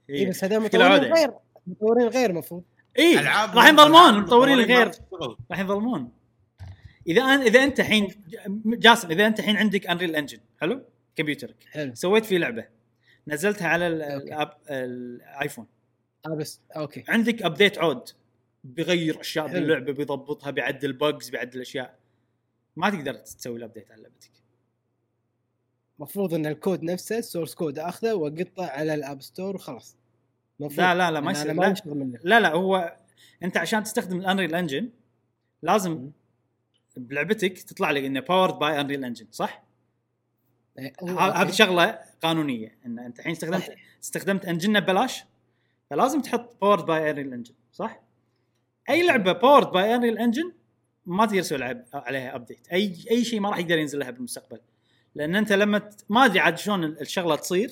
إي 0.09 0.15
إيه. 0.15 0.29
بس 0.29 0.43
هذول 0.43 0.63
مشكلة 0.63 0.89
مطورين. 0.89 1.13
غير 1.13 1.31
مطورين 1.67 2.07
غير 2.07 2.29
المفروض 2.29 2.63
اي 2.99 3.15
راح 3.15 3.67
ينظلمون 3.67 4.09
المطورين 4.09 4.59
الغير. 4.59 4.91
راح 5.51 5.59
ينظلمون. 5.59 6.11
إذا 7.07 7.21
أن 7.21 7.41
إذا 7.41 7.63
أنت 7.63 7.79
الحين 7.79 8.23
جاسم 8.65 9.11
إذا 9.11 9.27
أنت 9.27 9.39
الحين 9.39 9.55
عندك 9.55 9.87
Unreal 9.87 10.15
Engine 10.15 10.39
حلو؟ 10.61 10.85
كمبيوترك. 11.15 11.55
حلو. 11.71 11.95
سويت 11.95 12.25
فيه 12.25 12.37
لعبة. 12.37 12.67
نزلتها 13.27 13.67
على. 13.67 13.87
ال 13.87 14.05
App 14.05 14.57
الآيفون. 14.69 15.67
آه 16.25 16.35
بس 16.35 16.61
okay. 16.75 17.03
عندك 17.07 17.41
update 17.41 17.77
عود. 17.77 18.09
بيغير 18.63 19.21
أشياء 19.21 19.47
حلو. 19.47 19.59
باللعبة 19.59 19.93
بيضبطها 19.93 20.51
بيعدل 20.51 20.93
بجز 20.93 21.29
بيعدل 21.29 21.61
أشياء. 21.61 21.99
ما 22.75 22.89
تقدر 22.89 23.13
تسوي 23.13 23.57
ال 23.57 23.62
update 23.62 23.91
على 23.91 24.01
لعبتك. 24.01 24.31
المفروض 25.99 26.33
إن 26.33 26.45
الكود 26.45 26.83
نفسه 26.83 27.17
ال 27.17 27.22
source 27.22 27.55
code 27.55 27.79
أخذه 27.79 28.13
واقطه 28.13 28.65
على 28.65 28.93
ال 28.93 29.00
App 29.00 29.21
Store 29.21 29.55
وخلاص. 29.55 29.97
مفروض 30.59 30.79
لا 30.79 30.95
لا 30.95 31.11
لا 31.11 31.19
ما 31.19 31.33
أنا- 31.33 31.37
يصير 31.37 31.53
لا. 31.53 32.19
لا 32.23 32.39
لا 32.39 32.53
هو 32.53 32.97
أنت 33.43 33.57
عشان 33.57 33.83
تستخدم 33.83 34.19
ال 34.19 34.24
Unreal 34.24 34.55
Engine 34.55 34.89
لازم. 35.61 36.11
بلعبتك 36.97 37.61
تطلع 37.61 37.91
لك 37.91 38.03
إنه 38.03 38.19
powered 38.19 38.59
by 38.59 38.81
Unreal 38.81 39.05
Engine 39.05 39.27
صح؟ 39.31 39.63
إيه،. 40.79 40.93
هذه 41.19 41.51
شغلة 41.51 41.99
قانونية 42.23 42.77
إن 42.85 42.99
أنت 42.99 43.19
الحين 43.19 43.31
استخدمت 43.31 43.63
صح. 43.63 43.73
استخدمت 44.03 44.45
engine 44.45 44.74
ه 44.74 44.79
ببلاش 44.79 45.23
فلازم 45.89 46.21
تحط 46.21 46.57
powered 46.61 46.85
by 46.85 47.09
Unreal 47.09 47.33
Engine 47.33 47.53
صح؟ 47.71 47.99
أي 48.89 49.07
لعبة 49.07 49.31
powered 49.31 49.71
by 49.71 49.95
Unreal 49.95 50.17
Engine 50.17 50.51
ما 51.05 51.25
تقدر 51.25 51.41
تسوي 51.41 51.83
عليها 51.93 52.35
update 52.35 52.67
أي 52.71 52.95
أي 53.11 53.23
شيء 53.23 53.39
ما 53.39 53.49
راح 53.49 53.57
يقدر 53.57 53.77
ينزل 53.77 53.99
لها 53.99 54.11
بالمستقبل 54.11 54.59
لأن 55.15 55.35
أنت 55.35 55.53
لما 55.53 55.77
ت... 55.77 56.05
ما 56.09 56.25
أدري 56.25 56.39
عاد 56.39 56.57
شلون 56.57 56.83
الشغلة 56.83 57.35
تصير 57.35 57.71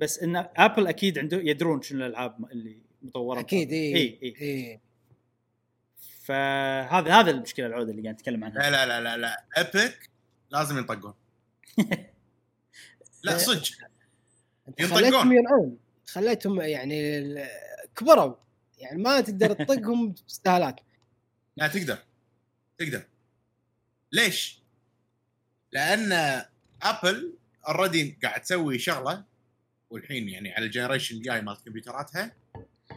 بس 0.00 0.18
إن 0.18 0.36
Apple 0.56 0.86
أكيد 0.86 1.18
عنده 1.18 1.36
يدرون 1.36 1.82
شنو 1.82 2.06
الألعاب 2.06 2.50
اللي 2.52 2.76
مطورة 3.02 3.40
أكيد 3.40 3.72
اي 3.72 3.94
اي 3.96 4.18
اي 4.22 4.34
اي 4.40 4.80
فهذا 6.22 7.20
هذا 7.20 7.30
المشكلة 7.30 7.66
العودة 7.66 7.90
اللي 7.90 8.02
قاعد 8.02 8.14
نتكلم 8.14 8.44
عنها. 8.44 8.58
لا 8.58 8.70
لا 8.70 8.86
لا 8.86 9.00
لا 9.00 9.16
لا. 9.16 9.44
Epic 9.58 10.10
لازم 10.50 10.78
ينطقون 10.78 11.14
لا 13.24 13.38
صدق. 13.38 13.62
ينطقون. 14.80 14.88
خليتهم 14.88 15.32
ينعون 15.32 15.78
خليتهم 16.06 16.60
يعني 16.60 17.24
كبروا. 17.96 18.34
يعني 18.78 19.02
ما 19.02 19.20
تقدر 19.20 19.52
تطقهم 19.52 20.12
باستهالات 20.28 20.80
لا 21.56 21.68
تقدر. 21.68 21.98
تقدر. 22.78 23.02
ليش؟ 24.12 24.62
لأن 25.72 26.12
Apple 26.82 27.34
already 27.68 28.18
قاعد 28.22 28.40
تسوي 28.40 28.78
شغلة 28.78 29.29
والحين 29.90 30.28
يعني 30.28 30.54
على 30.54 30.66
ال 30.66 30.70
generation 30.70 31.16
الجاي 31.16 31.42
مال 31.42 31.56
كمبيوتراتها 31.64 32.32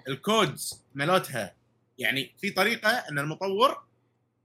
ال 0.08 0.20
codes 0.20 0.82
مالتها 0.96 1.56
يعني 1.98 2.36
في 2.42 2.50
طريقة 2.50 2.90
إن 2.90 3.20
المطور 3.20 3.84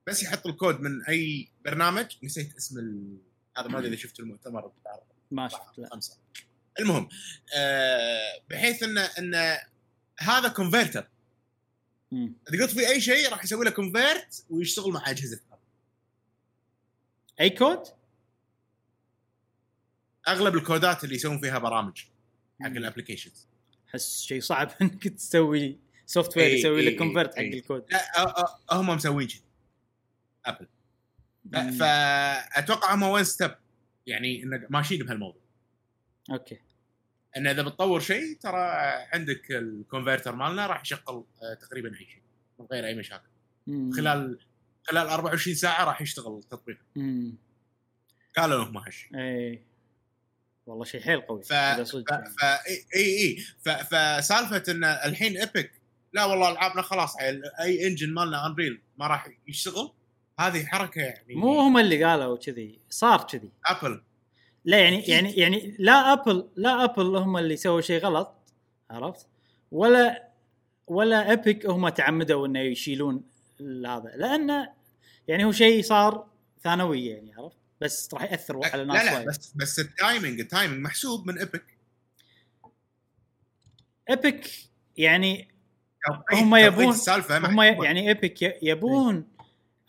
بس 0.06 0.22
يحط 0.22 0.46
الكود 0.46 0.80
من 0.80 1.04
أي 1.04 1.48
برنامج 1.64 2.06
نسيت 2.22 2.56
اسم 2.56 2.78
ال... 2.78 3.18
هذا 3.56 3.68
ما 3.68 3.78
أدري 3.78 3.88
إذا 3.88 3.96
شفت 3.96 4.20
المؤتمر. 4.20 4.66
بتاع 4.66 5.00
ما 5.30 5.48
شفت 5.48 5.78
لا. 5.78 5.88
خمسة. 5.88 6.18
المهم 6.80 7.08
آه 7.56 8.42
بحيث 8.50 8.82
ان 8.82 8.98
إن 8.98 9.58
هذا 10.18 10.48
converter 10.48 11.08
مم. 12.12 12.32
تقط 12.46 12.68
فيه 12.68 12.88
أي 12.88 13.00
شيء 13.00 13.30
راح 13.30 13.44
يسوي 13.44 13.64
له 13.64 13.70
convert 13.70 14.44
ويشتغل 14.50 14.92
مع 14.92 15.10
أجهزة 15.10 15.40
أي 17.40 17.50
كود؟ 17.50 17.82
أغلب 20.28 20.56
الكودات 20.56 21.04
اللي 21.04 21.14
يسوون 21.14 21.40
فيها 21.40 21.58
برامج. 21.58 22.04
حق 22.60 22.66
ال 22.66 22.72
applications 22.72 23.48
أحس 23.88 24.22
شيء 24.22 24.40
صعب 24.40 24.70
إنك 24.82 25.08
تسوي 25.08 25.78
software 26.06 26.50
يسوي 26.50 26.82
لك 26.82 26.96
convert 26.96 27.34
حق. 27.34 27.40
الكود. 27.40 27.84
لا 27.90 28.02
هم 28.72 28.86
مسوين 28.86 29.26
كذي 29.28 29.42
Apple. 30.46 30.66
فاتوقع 31.78 32.94
هم 32.94 33.02
one 33.02 33.24
step 33.24 33.54
يعني 34.06 34.42
انه 34.42 34.66
ماشيين 34.70 35.06
بهالموضوع. 35.06 35.42
okay. 36.30 36.58
إن 37.36 37.46
إذا 37.46 37.62
بتطور 37.62 38.00
شيء 38.00 38.36
ترى 38.40 38.60
عندك 39.12 39.50
ال 39.50 39.59
converter 39.59 40.34
مالنا 40.34 40.66
راح 40.66 40.82
يشغل 40.82 41.24
آه، 41.42 41.54
تقريبا 41.54 41.88
أي 41.88 42.06
شيء 42.06 42.22
من 42.58 42.66
غير 42.72 42.86
أي 42.86 42.94
مشاكل. 42.94 43.28
مم. 43.66 43.92
خلال 43.92 44.38
خلال 44.84 45.06
24 45.06 45.56
ساعة 45.56 45.84
راح 45.84 46.02
يشتغل 46.02 46.38
التطبيق. 46.38 46.78
قالوا 48.36 48.64
لهم 48.64 48.76
هالشيء. 48.76 49.18
إي. 49.18 49.62
والله 50.68 50.84
شيء 50.84 51.00
حيل 51.00 51.20
قوي 51.20 51.42
ف 51.42 51.48
ف 51.48 51.52
يعني. 51.52 51.84
ف 51.84 52.44
اي 52.96 53.22
اي 53.22 53.36
ف... 53.64 53.68
فسالفة 53.68 54.72
إن 54.72 54.84
الحين 54.84 55.36
Epic 55.36 55.72
لا 56.12 56.24
والله 56.24 56.52
العابنا 56.52 56.82
خلاص 56.82 57.16
اي 57.60 57.86
engine 57.86 58.14
مالنا 58.14 58.46
Unreal 58.46 58.82
ما 58.98 59.06
راح 59.06 59.28
يشتغل 59.48 59.92
هذه 60.40 60.64
حركة 60.64 61.00
يعني 61.00 61.34
مو 61.34 61.60
هم 61.60 61.78
اللي 61.78 62.04
قالوا 62.04 62.36
كذي 62.36 62.78
صار 62.90 63.22
كذي. 63.22 63.52
Apple 63.66 64.02
لا 64.64 64.78
يعني 64.78 65.02
يعني 65.02 65.32
يعني 65.32 65.76
لا 65.78 66.12
Apple 66.12 66.48
لا 66.56 66.84
Apple 66.84 67.16
هم 67.16 67.36
اللي 67.36 67.56
سووا 67.56 67.80
شيء 67.80 68.00
غلط 68.00 68.34
عرفت؟ 68.90 69.26
ولا 69.70 70.28
ولا 70.86 71.32
Epic 71.32 71.66
هم 71.66 71.88
تعمدوا 71.88 72.46
إنه 72.46 72.60
يشيلون 72.60 73.22
هذا 73.60 74.12
لأنه 74.16 74.72
يعني 75.28 75.44
هو 75.44 75.52
شيء 75.52 75.82
صار 75.82 76.26
ثانوي 76.62 77.06
يعني 77.06 77.34
عرفت؟ 77.34 77.57
بس 77.80 78.08
راح 78.14 78.22
يأثر 78.22 78.60
على 78.64 78.84
لا 78.84 78.92
ناس 78.94 79.04
لا 79.04 79.14
وايد 79.14 79.26
بس 79.28 79.52
بس 79.56 79.78
ال 79.78 79.87
timing 79.87 80.40
ال 80.40 80.46
timing 80.46 80.80
محسوب 80.80 81.26
من 81.26 81.38
Epic 81.38 81.64
Epic 84.10 84.50
يعني 84.96 85.48
هم 86.32 86.56
يبون- 86.56 86.94
هم. 87.76 87.84
يعني 87.84 88.08
Epic 88.08 88.42
يبون 88.62 89.28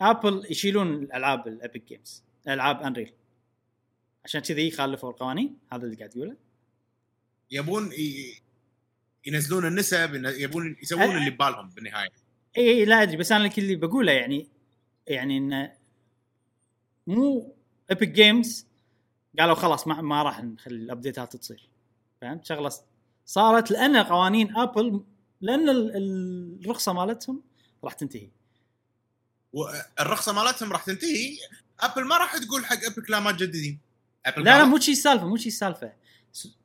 Apple 0.00 0.46
يشيلون 0.50 0.94
الألعاب 0.94 1.48
ال 1.48 1.55
Epic 1.55 1.84
Games 1.88 2.24
العاب 2.48 2.82
Unreal 2.82 3.12
عشان 4.24 4.40
كذي 4.40 4.68
يخالفوا 4.68 5.10
القوانين 5.10 5.58
هذا 5.72 5.84
اللي 5.84 5.96
قاعد 5.96 6.16
يقوله 6.16 6.36
يبون 7.50 7.92
ي... 7.92 8.34
ينزلون 9.26 9.66
النسب 9.66 10.24
يبون 10.24 10.76
يسوون 10.82 11.02
أه. 11.02 11.18
اللي 11.18 11.30
ببالهم 11.30 11.68
بالنهاية 11.70 12.08
اي 12.56 12.70
إي، 12.70 12.84
لا 12.84 13.02
أدري 13.02 13.16
بس 13.16 13.32
أنا 13.32 13.50
اللي 13.58 13.76
بقوله 13.76 14.12
يعني 14.12 14.48
يعني 15.06 15.38
انه 15.38 15.72
مو 17.06 17.56
Epic 17.90 18.08
Games 18.08 18.66
قالوا 19.38 19.54
خلاص 19.54 19.86
ما, 19.86 20.00
ما 20.00 20.22
راح 20.22 20.44
نخلي 20.44 20.76
ال 20.76 20.84
update 20.84 21.29
ات 21.29 21.36
تصير. 21.36 21.68
فهمت؟ 22.20 22.44
شغلة 22.46 22.72
صارت 23.26 23.70
لأن 23.70 23.96
قوانين 23.96 24.56
Apple 24.56 25.04
لأن 25.40 25.68
ال- 25.68 25.96
ال- 25.96 26.60
الرخصة 26.64 26.92
مالتهم 26.92 27.42
راح 27.84 27.92
تنتهي. 27.92 28.28
والرخصه 29.52 30.32
مالتهم 30.32 30.72
راح 30.72 30.84
تنتهي. 30.84 31.36
Apple 31.80 32.04
ما 32.04 32.16
راح 32.16 32.38
تقول 32.38 32.64
حق 32.66 32.76
Epic 32.82 33.10
لا 33.10 33.20
ما 33.20 33.32
تجددين. 33.32 33.78
Apple 34.26 34.44
لا 34.44 34.58
لا 34.58 34.64
مو 34.64 34.78
شي 34.78 34.92
السالفه 34.92 35.26
مو 35.26 35.36
شي 35.36 35.48
السالفه 35.48 35.92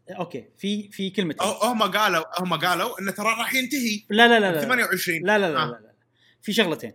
okay 0.10 0.46
في 0.58 0.90
في 0.92 1.14
أو- 1.42 1.66
هم 1.66 1.84
قالوا 1.84 2.42
هم 2.42 2.54
قالوا 2.54 3.00
إنه 3.02 3.12
ترى 3.12 3.28
راح 3.28 3.54
ينتهي. 3.54 4.04
لا 4.10 4.28
لا 4.28 4.40
لا 4.40 4.52
لا 4.52 4.62
28 4.62 5.22
لا 5.26 5.38
لا 5.40 5.52
لا, 5.54 5.64
آه. 5.64 5.66
لا, 5.66 5.72
لا. 5.72 5.92
في 6.42 6.54
شغلتين. 6.54 6.94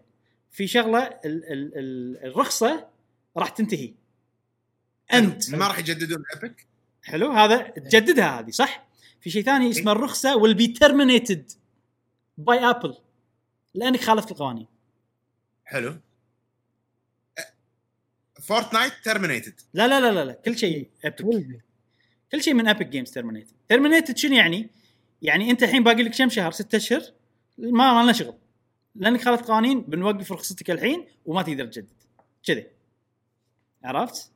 في 0.50 0.66
شغلة 0.66 0.98
ال 1.02 1.18
ال 1.24 1.72
ال 1.78 2.24
الرخصة 2.26 2.86
راح 3.36 3.48
تنتهي. 3.48 3.94
أنت. 5.12 5.54
ما 5.54 5.66
راح 5.68 5.78
يجددون 5.78 6.24
Epic 6.34 6.66
حلو 7.02 7.32
هذا 7.32 7.68
تجددها 7.68 8.40
هذه 8.40 8.50
صح؟ 8.50 8.86
في 9.20 9.30
شيء 9.30 9.42
ثاني 9.42 9.70
اسمه 9.70 9.92
الرخصة 9.92 10.42
will 10.42 10.56
be 10.56 10.66
terminated 10.84 11.56
by 12.40 12.62
Apple 12.62 12.94
لأنك 13.74 14.00
خالفت 14.00 14.30
القوانين. 14.30 14.66
حلو. 15.64 16.00
Fortnite 18.42 18.92
terminated 19.04 19.60
لا 19.74 19.88
لا 19.88 20.00
لا 20.00 20.12
لا, 20.12 20.24
لا. 20.24 20.32
كل 20.32 20.58
شيء. 20.58 20.90
كل 22.32 22.42
شيء 22.42 22.54
من 22.54 22.68
Epic 22.68 22.86
Games 22.86 23.10
terminated 23.10 23.52
terminated 23.68 24.16
شنو 24.16 24.34
يعني؟ 24.34 24.70
يعني 25.22 25.50
أنت 25.50 25.62
الحين 25.62 25.84
باقي 25.84 26.02
لك 26.02 26.16
كم 26.18 26.28
شهر؟ 26.28 26.50
ست 26.50 26.74
أشهر؟ 26.74 27.02
ما 27.58 27.94
ما 27.94 28.02
لنا 28.02 28.12
شغل. 28.12 28.38
لأنك 28.94 29.20
خالفت 29.20 29.44
قوانين 29.44 29.80
بنوقف 29.80 30.32
رخصتك 30.32 30.70
الحين 30.70 31.06
وما 31.26 31.42
تقدر 31.42 31.66
تجدد. 31.66 32.02
كذي. 32.44 32.66
عرفت؟ 33.84 34.32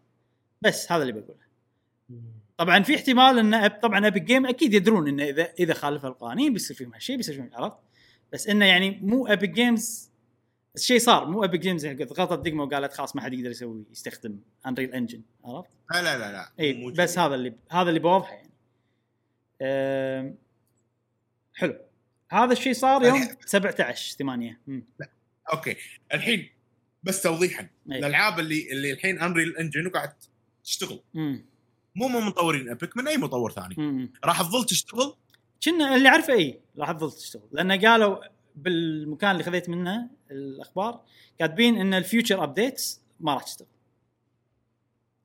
بس 0.64 0.92
هذا 0.92 1.02
اللي 1.02 1.12
بقوله 1.12 1.44
طبعا 2.58 2.82
في 2.82 2.94
احتمال 2.94 3.38
إن 3.38 3.68
أب- 3.68 3.80
طبعا 3.80 4.06
Epic 4.06 4.22
Game 4.22 4.46
أكيد 4.46 4.74
يدرون 4.74 5.08
إنه 5.08 5.24
اذا 5.24 5.52
إذا 5.58 5.74
خالف 5.74 6.06
القوانين 6.06 6.52
بيصير 6.52 6.76
فيهم 6.76 6.94
هالشيء 6.94 7.16
بيصير 7.16 7.34
فيهم 7.34 7.50
عرفت؟ 7.52 7.76
بس 8.32 8.48
إنه 8.48 8.64
يعني 8.64 8.90
مو 9.02 9.26
Epic 9.26 9.50
Games 9.50 10.10
الشيء 10.76 10.98
صار 10.98 11.26
مو 11.26 11.44
Epic 11.44 11.60
Games 11.60 11.86
غلطت 11.86 12.38
دقمه 12.46 12.64
وقالت 12.64 12.92
خلاص 12.92 13.16
ما 13.16 13.22
حد 13.22 13.32
يقدر 13.34 13.50
يسوي 13.50 13.84
يستخدم 13.92 14.38
Unreal 14.66 14.92
Engine 14.94 15.22
عرفت؟ 15.44 15.68
لا 15.92 16.02
لا 16.02 16.18
لا 16.18 16.32
لا 16.32 16.50
إي 16.60 16.64
إيه، 16.64 16.90
بس. 16.92 17.18
هذا 17.18 17.34
اللي 17.34 17.54
هذا 17.70 17.88
اللي 17.88 18.00
بوضحه 18.00 18.32
يعني 18.34 18.50
حلو 21.54 21.78
هذا 22.30 22.52
الشيء 22.52 22.72
صار 22.72 23.02
يوم 23.04 23.16
يعني- 23.16 23.36
17 23.46 24.16
8 24.18 24.60
مم. 24.66 24.84
okay 25.52 25.76
الحين 26.14 26.48
بس 27.02 27.22
توضيحا. 27.22 27.68
الألعاب 27.86 28.38
اللي 28.40 28.72
اللي 28.72 28.92
الحين 28.92 29.18
Unreal 29.20 29.56
Engine 29.56 29.86
وقاعد 29.86 30.12
تشتغل. 30.64 31.00
مم. 31.14 31.44
مو 31.94 32.08
من 32.08 32.20
مطورين 32.26 32.68
Epic 32.68 32.96
من 32.96 33.08
أي 33.08 33.16
مطور 33.16 33.52
ثاني. 33.52 33.74
مم. 33.78 34.12
راح 34.24 34.42
تظل 34.42 34.64
تشتغل؟ 34.66 35.14
كنا 35.64 35.96
اللي 35.96 36.08
عارفه 36.08 36.32
أي 36.32 36.60
راح 36.78 36.92
تظل 36.92 37.12
تشتغل. 37.12 37.42
لأن 37.52 37.72
قالوا 37.86 38.16
بالمكان 38.56 39.30
اللي 39.30 39.44
خذيت 39.44 39.68
منه 39.68 40.10
الأخبار 40.30 41.00
كاتبين 41.38 41.76
إن 41.76 41.94
ال 41.94 42.01
future 42.01 42.44
updates 42.44 43.00
ما 43.20 43.34
راح 43.34 43.42
تشتغل. 43.44 43.68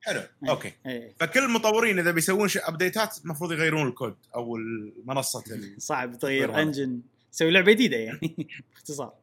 حلو. 0.01 0.19
إي. 0.19 0.49
okay. 0.49 0.73
اي 0.85 1.15
فكل 1.19 1.39
المطورين 1.39 1.99
إذا 1.99 2.11
بيسوون 2.11 2.47
شيء 2.47 2.67
update 2.67 3.10
ات 3.10 3.17
المفروض 3.25 3.51
يغيرون 3.51 3.87
الكود 3.87 4.15
أو 4.35 4.55
المنصة 4.55 5.43
ال- 5.51 5.81
صعب. 5.81 6.17
تغير. 6.19 6.61
engine 6.61 7.01
تسوي 7.31 7.51
لعبة 7.51 7.71
جديدة 7.71 7.97
يعني. 7.97 8.35
باختصار. 8.73 9.13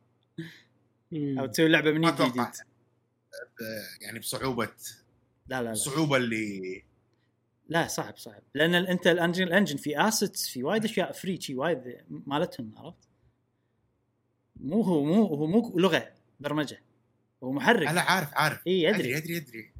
أو 1.14 1.46
تسوي 1.46 1.68
لعبة 1.68 1.90
من 1.90 2.00
ما 2.00 2.10
جديد. 2.10 2.26
توقعت 2.32 2.58
ب- 3.60 4.02
يعني 4.02 4.18
بصعوبة 4.18 4.68
لا 5.48 5.62
لا 5.62 5.72
الصعوبة 5.72 6.16
اللي 6.16 6.82
لا 7.68 7.86
صعب 7.86 8.16
صعب. 8.16 8.42
لأن 8.54 8.74
أنت 8.74 9.06
ال 9.06 9.11
engine 9.11 9.42
ال 9.42 9.47
engine 9.47 9.76
في 9.76 10.08
assets 10.08 10.48
في 10.48 10.62
وايد 10.62 10.84
أشياء 10.84 11.12
free 11.12 11.40
شي 11.40 11.54
وايد 11.54 12.04
مالتهم 12.08 12.74
عرفت؟ 12.76 13.08
مو 14.56 14.82
هو 14.82 15.04
مو 15.04 15.24
هو 15.24 15.46
مو 15.46 15.78
لغة 15.78 16.12
برمجة. 16.40 16.82
هو 17.42 17.52
محرك. 17.52 17.88
أنا 17.88 18.00
عارف 18.00 18.34
عارف. 18.34 18.66
اي 18.66 18.90
أدري 18.90 19.16
ادري 19.16 19.36
ادري 19.36 19.72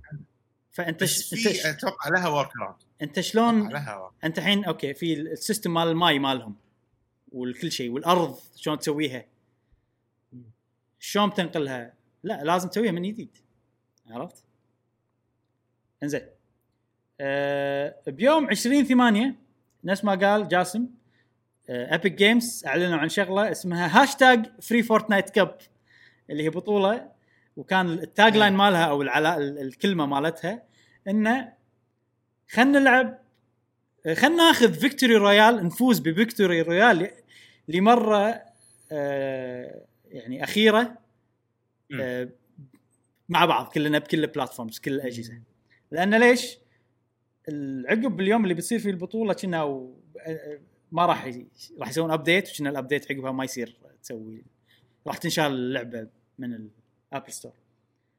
فأنت 0.70 1.04
ش... 1.04 1.32
أنت 1.32 1.48
ش... 1.48 1.66
أتوقع 1.66 2.10
لها 2.10 2.28
work 2.28 2.50
around 2.56 2.76
أنت 3.02 3.20
شلون 3.20 3.68
لها 3.68 4.12
أنت 4.24 4.38
الحين 4.38 4.64
okay 4.64 4.94
في 4.94 5.14
ال 5.14 5.23
system 5.23 5.74
مال 5.74 5.88
الماي 5.88 6.18
مالهم 6.18 6.56
والكل 7.32 7.72
شيء 7.72 7.90
والأرض 7.90 8.38
شلون 8.56 8.78
تسويها. 8.78 9.26
شلون 10.98 11.30
بتنقلها؟ 11.30 11.94
لا 12.22 12.44
لازم 12.44 12.68
تسويها 12.68 12.92
من 12.92 13.02
جديد 13.02 13.36
عرفت؟ 14.06 14.45
إنزين. 16.06 16.26
أه 17.20 17.94
بيوم 18.06 18.46
20 18.46 18.84
8 18.84 19.34
نفس 19.84 20.04
ما 20.04 20.14
قال 20.14 20.48
جاسم 20.48 20.86
Epic 21.68 22.12
Games 22.12 22.64
أعلنوا 22.66 22.98
عن 22.98 23.08
شغلة 23.08 23.50
اسمها 23.50 24.02
hashtag 24.02 24.46
Free 24.62 24.82
Fortnite 24.82 25.30
Cup 25.30 25.58
اللي 26.30 26.42
هي 26.44 26.48
بطولة 26.50 27.08
وكان 27.56 27.92
ال 27.92 28.36
tagline 28.36 28.52
مالها 28.52 28.84
أو 28.84 29.02
العلا... 29.02 29.36
ال- 29.38 29.58
الكلمة 29.58 30.06
مالتها 30.06 30.62
إنه 31.08 31.52
خلينا 32.50 32.78
نلعب 32.78 33.18
خلينا 34.04 34.36
ناخذ 34.36 34.72
victory 34.74 35.16
royale 35.16 35.66
نفوز 35.66 35.98
ب 35.98 36.06
victory 36.06 36.62
royale 36.62 37.10
لمرة 37.68 38.42
آه 38.92 39.84
يعني 40.08 40.44
أخيرة 40.44 40.98
آه 42.00 42.28
مع 43.28 43.44
بعض 43.44 43.66
كلنا 43.66 43.98
بكل 43.98 44.24
ال 44.24 44.30
platforms 44.30 44.78
كل 44.78 44.92
الأجهزة. 44.92 45.40
لأن 45.90 46.14
ليش؟ 46.14 46.58
العقب 47.48 48.20
اليوم 48.20 48.42
اللي 48.42 48.54
بتصير 48.54 48.78
فيه 48.78 48.90
البطولة 48.90 49.34
كنا 49.34 49.62
و... 49.62 50.00
ما 50.92 51.06
راح 51.06 51.26
ي... 51.26 51.46
راح 51.78 51.88
يسوون 51.88 52.10
update 52.10 52.50
وكنا 52.50 52.70
ال 52.70 52.76
update 52.76 53.12
عقبها 53.12 53.32
ما 53.32 53.44
يصير 53.44 53.76
تسوي. 54.02 54.44
راح 55.06 55.16
تنشال 55.16 55.44
اللعبة 55.44 56.08
من 56.38 56.68
ال 57.12 57.16
Apple 57.16 57.32
Store 57.32 57.52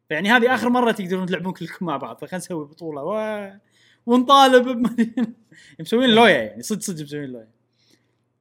فيعني 0.10 0.30
هذه 0.30 0.56
آخر 0.56 0.70
مرة 0.70 0.92
تقدرون 0.92 1.26
تلعبون 1.26 1.54
كلكم 1.54 1.86
مع 1.86 1.98
بعض 1.98 2.18
فخلينا 2.18 2.38
نسوي 2.38 2.66
بطولة 2.66 3.04
و... 3.04 3.52
ونطالب 4.06 4.88
مسوين 5.80 6.10
لويا 6.10 6.38
يعني 6.38 6.64
صدق 6.64 6.82
صدق 6.82 7.04
مسوين 7.04 7.30
لويا. 7.30 7.48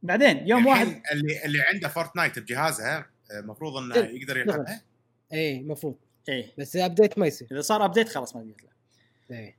بعدين 0.03 0.49
يوم 0.49 0.67
واحد 0.67 1.03
اللي 1.13 1.45
اللي 1.45 1.61
عنده 1.61 1.89
Fortnite 1.89 2.39
بجهازها 2.39 3.07
المفروض 3.31 3.77
إنه 3.77 3.95
إيه، 3.95 4.21
يقدر 4.21 4.37
يلعبها 4.37 4.83
اي 5.33 5.61
المفروض 5.61 5.97
إيه. 6.29 6.53
بس 6.59 6.77
update 6.77 7.19
ما 7.19 7.27
يصير. 7.27 7.49
إذا 7.53 7.61
صار 7.61 7.85
update 7.85 8.09
خلاص 8.09 8.37
ما 8.37 8.43
تقدر 8.43 8.55
تلعب 8.55 8.76
اي 9.31 9.57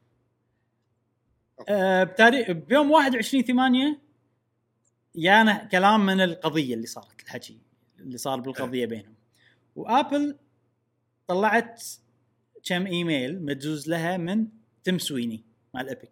آه 1.69 2.03
بتاريخ 2.03 2.51
بيوم 2.51 2.91
21 2.91 3.43
8 3.43 3.99
يانا 5.15 5.63
كلام 5.63 6.05
من 6.05 6.21
القضية 6.21 6.73
اللي 6.73 6.87
صارت 6.87 7.21
الحكي 7.23 7.59
اللي 7.99 8.17
صار 8.17 8.39
بالقضية 8.39 8.85
بينهم. 8.85 9.13
و 9.75 9.85
Apple 9.85 10.37
طلعت 11.27 11.83
كم 12.63 12.85
إيميل 12.87 13.45
مدزوز 13.45 13.89
لها 13.89 14.17
من 14.17 14.47
Tim 14.83 14.99
Sweeney 14.99 15.43
مال 15.73 15.89
Epic. 15.89 16.11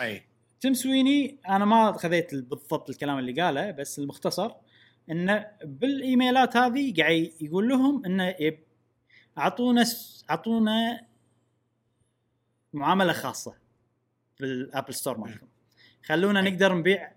أي. 0.00 0.22
Tim 0.60 0.74
Sweeney 0.74 1.38
أنا 1.48 1.64
ما 1.64 1.92
خذيت 1.92 2.34
بالضبط 2.34 2.90
الكلام 2.90 3.18
اللي 3.18 3.42
قاله 3.42 3.70
بس 3.70 3.98
المختصر 3.98 4.52
إنه 5.10 5.46
بالإيميلات 5.64 6.56
هذه 6.56 6.94
قاعد 6.96 7.32
يقول 7.40 7.68
لهم 7.68 8.04
إنه 8.04 8.34
أعطونا 9.38 9.84
أعطونا 10.30 11.06
معاملة 12.76 13.12
خاصة 13.12 13.54
بال 14.40 14.55
Apple 14.55 14.94
Store 14.94 15.18
مالكم. 15.18 15.46
خلونا 16.04 16.40
نقدر 16.40 16.74
نبيع 16.74 17.12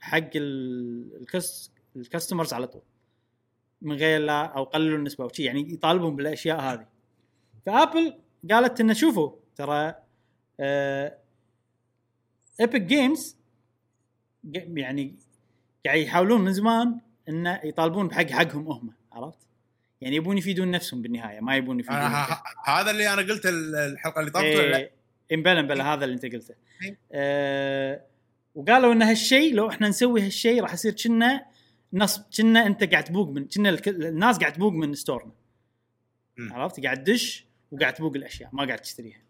حق 0.00 0.30
ال- 0.36 1.16
ال 1.20 1.33
cus 1.33 1.72
ال 1.96 2.02
customers 2.02 2.52
على 2.52 2.66
طول. 2.66 2.82
من 3.82 3.96
غير 3.96 4.20
لا 4.20 4.44
أو 4.44 4.64
قللوا 4.64 4.98
النسبة 4.98 5.24
وشي 5.24 5.42
يعني 5.44 5.72
يطالبون 5.72 6.16
بالأشياء 6.16 6.60
هذه. 6.60 6.86
ف 7.66 7.75
Apple 7.75 8.18
قالت 8.50 8.80
انه 8.80 8.92
شوفوا 8.92 9.32
ترى 9.56 9.94
ايبك 12.60 12.80
جيمز 12.82 13.36
يعني 14.76 15.16
قاعد 15.86 15.98
يحاولون 15.98 16.40
من 16.40 16.52
زمان 16.52 17.00
إنه 17.28 17.60
يطالبون 17.64 18.08
بحق 18.08 18.26
حقهم 18.30 18.68
هم 18.68 18.94
عرفت؟ 19.12 19.38
يعني 20.02 20.16
يبون 20.16 20.38
يفيدون 20.38 20.70
نفسهم 20.70 21.02
بالنهاية 21.02 21.40
ما 21.40 21.56
يبون 21.56 21.80
يفيدون 21.80 21.98
هذا 22.64 22.90
اللي 22.90 23.12
أنا 23.12 23.22
قلته 23.22 23.48
ال- 23.48 23.74
الحلقة 23.74 24.20
اللي 24.20 24.30
طافت 24.30 24.46
ولا 24.56 24.70
لا؟ 24.70 24.90
إيه 25.30 25.36
بلا 25.42 25.62
بلا 25.62 25.94
هذا 25.94 26.04
اللي 26.04 26.14
أنت 26.14 26.26
قلته 26.26 26.54
إيه. 26.82 26.98
آه 27.12 28.02
وقالوا 28.54 28.92
إن 28.92 29.02
هالشيء 29.02 29.54
لو 29.54 29.68
إحنا 29.70 29.88
نسوي 29.88 30.22
هالشيء 30.22 30.62
راح 30.62 30.72
يصير 30.72 30.92
كنا 31.04 31.46
نصب 31.92 32.22
كنا 32.36 32.66
أنت 32.66 32.84
قاعد 32.84 33.04
تبوق 33.04 33.28
من 33.28 33.44
كنا 33.44 33.78
الناس 33.86 34.38
قاعد 34.38 34.52
تبوق 34.52 34.72
من 34.72 34.94
ستورنا. 34.94 35.32
عرفت 36.50 36.80
قاعد 36.84 37.04
تدش 37.04 37.46
وقاعد 37.70 37.94
تبوق 37.94 38.16
الأشياء 38.16 38.50
ما 38.52 38.64
قاعد 38.66 38.78
تشتريها 38.78 39.20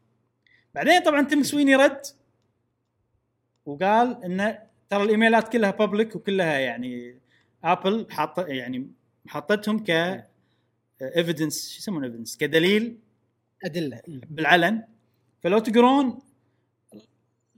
بعدين 0.74 1.02
طبعا 1.02 1.22
تم 1.22 1.42
سويني 1.42 1.76
رد 1.76 2.00
وقال 3.66 4.24
إن 4.24 4.58
ترى 4.90 5.02
الإيميلات 5.02 5.52
كلها 5.52 5.70
بابليك 5.70 6.16
وكلها 6.16 6.58
يعني 6.58 7.18
ابل 7.64 8.06
حاطه 8.10 8.46
يعني 8.46 8.90
حطتهم 9.28 9.84
ك 9.84 10.24
evidence 11.02 11.70
شو 11.70 11.78
يسمونه 11.78 12.06
evidence 12.06 12.36
كدليل 12.36 12.98
أدلة. 13.64 14.00
بالعلن. 14.08 14.82
فلو 15.42 15.58
تقرون 15.58 16.18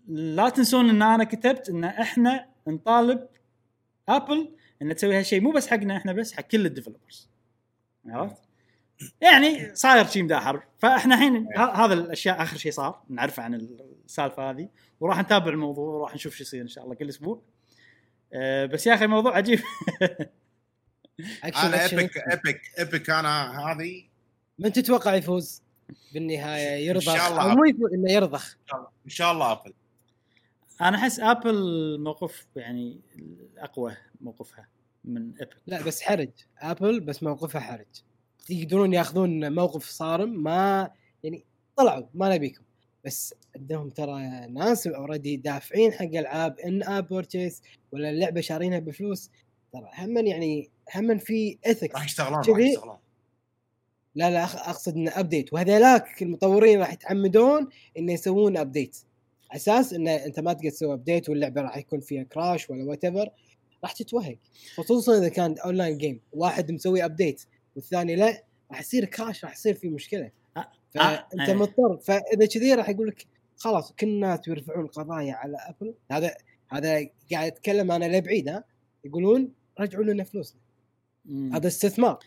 لا 0.08 0.48
تنسون 0.48 0.88
إن 0.90 1.02
أنا 1.02 1.24
كتبت 1.24 1.68
إن 1.68 1.84
إحنا 1.84 2.46
نطالب 2.68 3.28
Apple 4.08 4.52
إن 4.82 4.94
تسوي 4.96 5.18
هالشيء 5.18 5.40
مو 5.40 5.50
بس 5.50 5.66
حقنا 5.66 5.96
إحنا 5.96 6.12
بس 6.12 6.32
حق 6.32 6.42
كل 6.42 6.66
ال 6.66 6.72
developers 6.72 7.28
عرفت؟ 8.06 8.42
يعني 9.20 9.74
صاير 9.74 10.06
شيء 10.06 10.22
مداحر. 10.22 10.62
فإحنا 10.78 11.14
الحين 11.14 11.46
ه- 11.56 11.84
هذا 11.84 11.94
الأشياء 11.94 12.42
آخر 12.42 12.56
شيء 12.56 12.72
صار. 12.72 13.02
نعرفه 13.08 13.42
عن 13.42 13.54
السالفة 14.04 14.50
هذه. 14.50 14.68
وراح 15.00 15.20
نتابع 15.20 15.48
الموضوع 15.48 15.94
وراح 15.94 16.14
نشوف 16.14 16.34
شو 16.34 16.42
يصير 16.42 16.62
إن 16.62 16.68
شاء 16.68 16.84
الله 16.84 16.94
كل 16.94 17.08
أسبوع. 17.08 17.42
أه 18.32 18.66
بس 18.66 18.86
يا 18.86 18.94
أخي 18.94 19.06
موضوع 19.06 19.36
عجيب. 19.36 19.60
اكشن 21.44 21.60
أنا 21.60 21.82
ايبك 21.82 22.16
أكشن. 22.16 22.30
ايبك 22.30 22.60
ايبك 22.78 23.10
أنا 23.10 23.60
هذه. 23.60 24.04
من 24.58 24.72
تتوقع 24.72 25.14
يفوز 25.14 25.62
بالنهاية 26.14 26.86
يرضخ 26.86 27.08
إن 27.08 27.18
شاء 27.18 27.30
الله. 27.30 27.42
أو 27.42 27.56
مو 27.56 27.64
يفوز 27.64 27.92
إنه 27.92 28.12
يرضخ. 28.12 28.56
إن 29.04 29.10
شاء 29.10 29.32
الله 29.32 29.52
ابل 29.52 29.72
أنا 30.80 30.96
أحس 30.96 31.20
ابل 31.20 31.56
موقف 32.00 32.46
يعني 32.56 33.00
اقوى 33.58 33.96
موقفها 34.20 34.68
من 35.04 35.32
ابل 35.40 35.56
لا 35.66 35.82
بس 35.82 36.02
حرج. 36.02 36.30
ابل 36.58 37.00
بس 37.00 37.22
موقفها 37.22 37.60
حرج. 37.60 37.86
يقدرون 38.50 38.92
ياخذون 38.92 39.52
موقف 39.54 39.84
صارم 39.84 40.42
ما 40.42 40.90
يعني 41.22 41.44
طلعوا 41.76 42.06
ما 42.14 42.34
نبيكم. 42.34 42.64
بس 43.04 43.34
عندهم 43.56 43.90
ترى 43.90 44.46
ناس 44.50 44.86
اوريدي 44.86 45.36
دافعين 45.36 45.92
حق 45.92 46.04
ألعاب 46.04 46.58
إن 46.58 46.82
اب 46.82 47.12
ولا 47.92 48.10
اللعبة 48.10 48.40
شارينها 48.40 48.78
بفلوس. 48.78 49.30
ترى 49.72 49.90
هم 49.98 50.16
يعني 50.26 50.70
هم 50.94 51.18
في 51.18 51.58
اثكس 51.66 51.94
راح 51.94 52.04
يشتغلون 52.04 52.38
راح؟ 52.38 52.58
يشتغلون. 52.58 52.96
لا 54.14 54.30
لا 54.30 54.46
أخ- 54.46 54.68
أقصد 54.68 54.94
إنه 54.96 55.12
update 55.14 55.52
وهذيلاك 55.52 56.22
المطورين 56.22 56.80
راح 56.80 56.92
يتعمدون 56.92 57.68
إنه 57.98 58.12
يسوون 58.12 58.56
update 58.56 58.96
أساس 59.52 59.92
إنه 59.92 60.10
أنت 60.14 60.40
ما 60.40 60.52
تقدر 60.52 60.70
تسوي 60.70 60.92
update 60.92 61.28
واللعبة 61.28 61.60
راح 61.60 61.76
يكون 61.76 62.00
فيها 62.00 62.22
crash 62.22 62.70
ولا 62.70 62.84
what 62.84 63.04
راح 63.84 63.92
تتوهق. 63.92 64.36
خصوصا 64.76 65.18
إذا 65.18 65.28
كان 65.28 65.58
online 65.58 65.98
game 65.98 66.20
واحد 66.32 66.70
مسوي 66.72 67.04
update 67.04 67.42
والثاني 67.76 68.16
لا 68.16 68.42
راح 68.70 68.80
يصير 68.80 69.04
crash 69.04 69.44
راح 69.44 69.52
يصير 69.52 69.74
في 69.74 69.88
مشكلة. 69.88 70.30
فأنت 70.94 71.48
آه. 71.48 71.54
مضطر. 71.54 71.96
فإذا 71.96 72.46
كذي 72.46 72.74
راح 72.74 72.88
يقول 72.88 73.08
لك 73.08 73.26
خلاص 73.56 73.92
كل 73.92 74.06
الناس 74.06 74.40
بيرفعون 74.40 74.86
قضايا 74.86 75.34
على 75.34 75.56
Apple 75.60 75.94
هذا 76.10 76.34
هذا 76.68 77.08
قاعد 77.32 77.52
اتكلم 77.52 77.92
أنا 77.92 78.16
لبعيد 78.16 78.48
ها؟ 78.48 78.64
يقولون 79.04 79.52
رجعوا 79.80 80.04
لنا 80.04 80.24
فلوسنا. 80.24 80.60
هذا 81.52 81.66
استثمار. 81.66 82.18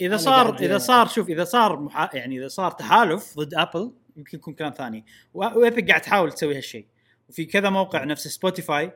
إذا 0.00 0.16
صار 0.16 0.56
إذا 0.60 0.78
صار 0.78 1.06
شوف 1.08 1.28
إذا 1.28 1.44
صار 1.44 1.80
محا... 1.80 2.10
يعني 2.14 2.38
إذا 2.38 2.48
صار 2.48 2.70
تحالف 2.70 3.36
ضد 3.38 3.54
Apple 3.54 3.92
يمكن 4.16 4.38
يكون 4.38 4.54
كلام 4.54 4.72
ثاني. 4.72 5.04
و- 5.34 5.38
و 5.44 5.53
Epic 5.53 5.88
قاعد 5.88 6.00
تحاول 6.00 6.32
تسوي 6.32 6.56
هالشيء. 6.56 6.86
وفي 7.28 7.44
كذا 7.44 7.70
موقع 7.70 8.04
نفس 8.04 8.28
Spotify 8.28 8.92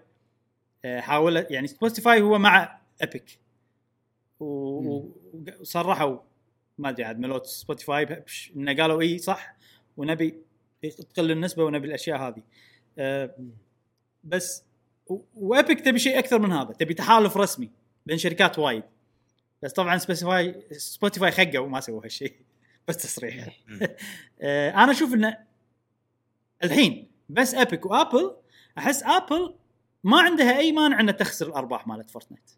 آه، 0.85 1.01
حاولت 1.01 1.51
يعني 1.51 1.67
Spotify 1.67 2.21
هو 2.23 2.39
مع 2.39 2.79
Epic 3.03 3.39
و- 4.41 5.09
وصرحوا 5.61 6.19
ما 6.79 6.89
أدري 6.89 7.05
عاد 7.05 7.19
مالت 7.19 7.47
Spotify 7.47 8.05
بش- 8.05 8.53
إنه 8.57 8.77
قالوا 8.77 9.01
إي 9.03 9.19
صح 9.19 9.57
ونبي 9.97 10.35
تقل 11.15 11.31
النسبة 11.31 11.65
ونبي 11.65 11.89
الأشياء 11.89 12.19
هذه. 12.19 12.43
آه، 12.99 13.35
بس 14.25 14.65
و- 15.07 15.21
و 15.35 15.44
Epic 15.44 15.81
تبي 15.81 15.99
شيء 15.99 16.19
أكثر 16.19 16.39
من 16.39 16.53
هذا. 16.53 16.73
تبي 16.73 16.95
تحالف 16.95 17.37
رسمي 17.37 17.71
بين 18.07 18.19
شركات 18.19 18.59
وايد. 18.59 18.83
بس 19.63 19.73
طبعا 19.73 19.99
Spotify 19.99 20.63
Spotify 20.73 21.31
خقوا 21.31 21.67
وما 21.67 21.81
سووا 21.81 22.05
هالشيء. 22.05 22.37
بس 22.89 22.97
تصريح. 22.97 23.61
آه، 24.41 24.71
أنا 24.71 24.93
أشوف 24.93 25.15
إنه 25.15 25.39
الحين 26.65 27.11
بس 27.29 27.55
Epic 27.55 27.87
و 27.87 27.95
Apple 27.95 28.37
أحس 28.79 29.03
Apple 29.03 29.55
ما 30.05 30.21
عندها 30.21 30.59
أي 30.59 30.73
مانع 30.73 31.01
إنها 31.01 31.13
تخسر 31.13 31.47
الأرباح 31.47 31.87
مالت 31.87 32.11
Fortnite 32.11 32.51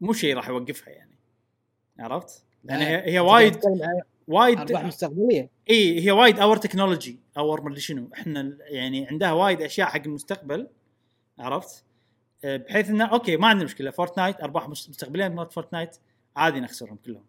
مو 0.00 0.12
شيء 0.12 0.36
راح 0.36 0.48
يوقفها 0.48 0.90
يعني. 0.90 1.18
عرفت؟ 1.98 2.44
لأن 2.64 2.80
هي, 2.80 3.12
هي 3.12 3.18
وايد 3.18 3.58
وايد 4.28 4.58
أرباح 4.58 4.84
مستقبلية. 4.84 5.50
إي 5.70 6.06
هي 6.06 6.10
وايد 6.10 6.38
اور 6.38 6.56
تكنولوجي 6.56 7.18
اور 7.36 7.64
مدري 7.64 7.80
شنو. 7.80 8.08
إحنا 8.14 8.56
يعني 8.60 9.06
عندها 9.06 9.32
وايد 9.32 9.62
أشياء 9.62 9.88
حق 9.88 10.02
المستقبل. 10.06 10.68
عرفت؟ 11.38 11.84
آه، 12.44 12.56
بحيث 12.56 12.90
إنه 12.90 13.04
أوكي 13.04 13.36
ما 13.36 13.48
عندنا 13.48 13.64
مشكلة. 13.64 13.90
Fortnite 13.90 14.40
أرباح 14.40 14.68
مست- 14.68 14.90
مستقبليه 14.90 15.28
مالت 15.28 15.52
Fortnite 15.52 15.96
عادي 16.36 16.60
نخسرهم 16.60 16.98
كلهم. 17.06 17.24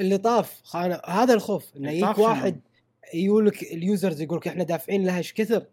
اللي 0.00 0.18
طاف 0.18 0.60
خان... 0.64 1.00
هذا 1.06 1.34
الخوف 1.34 1.76
إنه 1.76 1.90
يجيك؟ 1.90 2.18
واحد 2.18 2.60
يقولك 3.14 3.62
ال 3.62 3.72
users 3.72 4.20
يقولك 4.20 4.48
إحنا 4.48 4.64
دافعين 4.64 5.04
لها 5.06 5.18
إيش 5.18 5.32
كثر؟ 5.32 5.66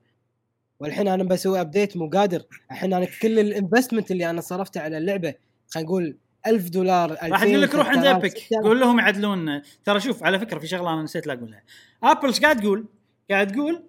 والحين 0.80 1.08
أنا 1.08 1.24
بسوي 1.24 1.62
update 1.62 1.98
مو 1.98 2.10
قادر. 2.10 2.44
الحين 2.72 2.94
أنا 2.94 3.08
كل 3.22 3.40
ال 3.40 3.46
investment 3.46 4.12
اللي 4.12 4.30
أنا 4.30 4.42
صرفته 4.42 4.82
على 4.82 4.98
اللعبة 4.98 5.34
خلينا 5.70 5.90
نقول 5.90 6.18
1000 6.48 6.70
دولار 6.70 7.12
2000 7.12 7.28
راح 7.28 7.44
يقول 7.44 7.62
لك 7.62 7.76
روح 7.76 7.88
عند 7.88 8.02
3000 8.04 8.24
Epic 8.24 8.38
6000. 8.38 8.64
قول 8.66 8.80
لهم 8.80 9.00
يعدلون. 9.00 9.62
ترى 9.86 10.00
شوف 10.00 10.24
على 10.24 10.40
فكرة 10.40 10.60
في 10.60 10.68
شغلة 10.68 10.94
أنا 10.94 11.04
نسيت 11.04 11.28
لا 11.28 11.34
أقولها. 11.34 11.64
Apple 12.04 12.28
إيش 12.28 12.40
قاعد 12.42 12.60
تقول؟ 12.62 12.86
قاعد 13.32 13.52
تقول 13.52 13.84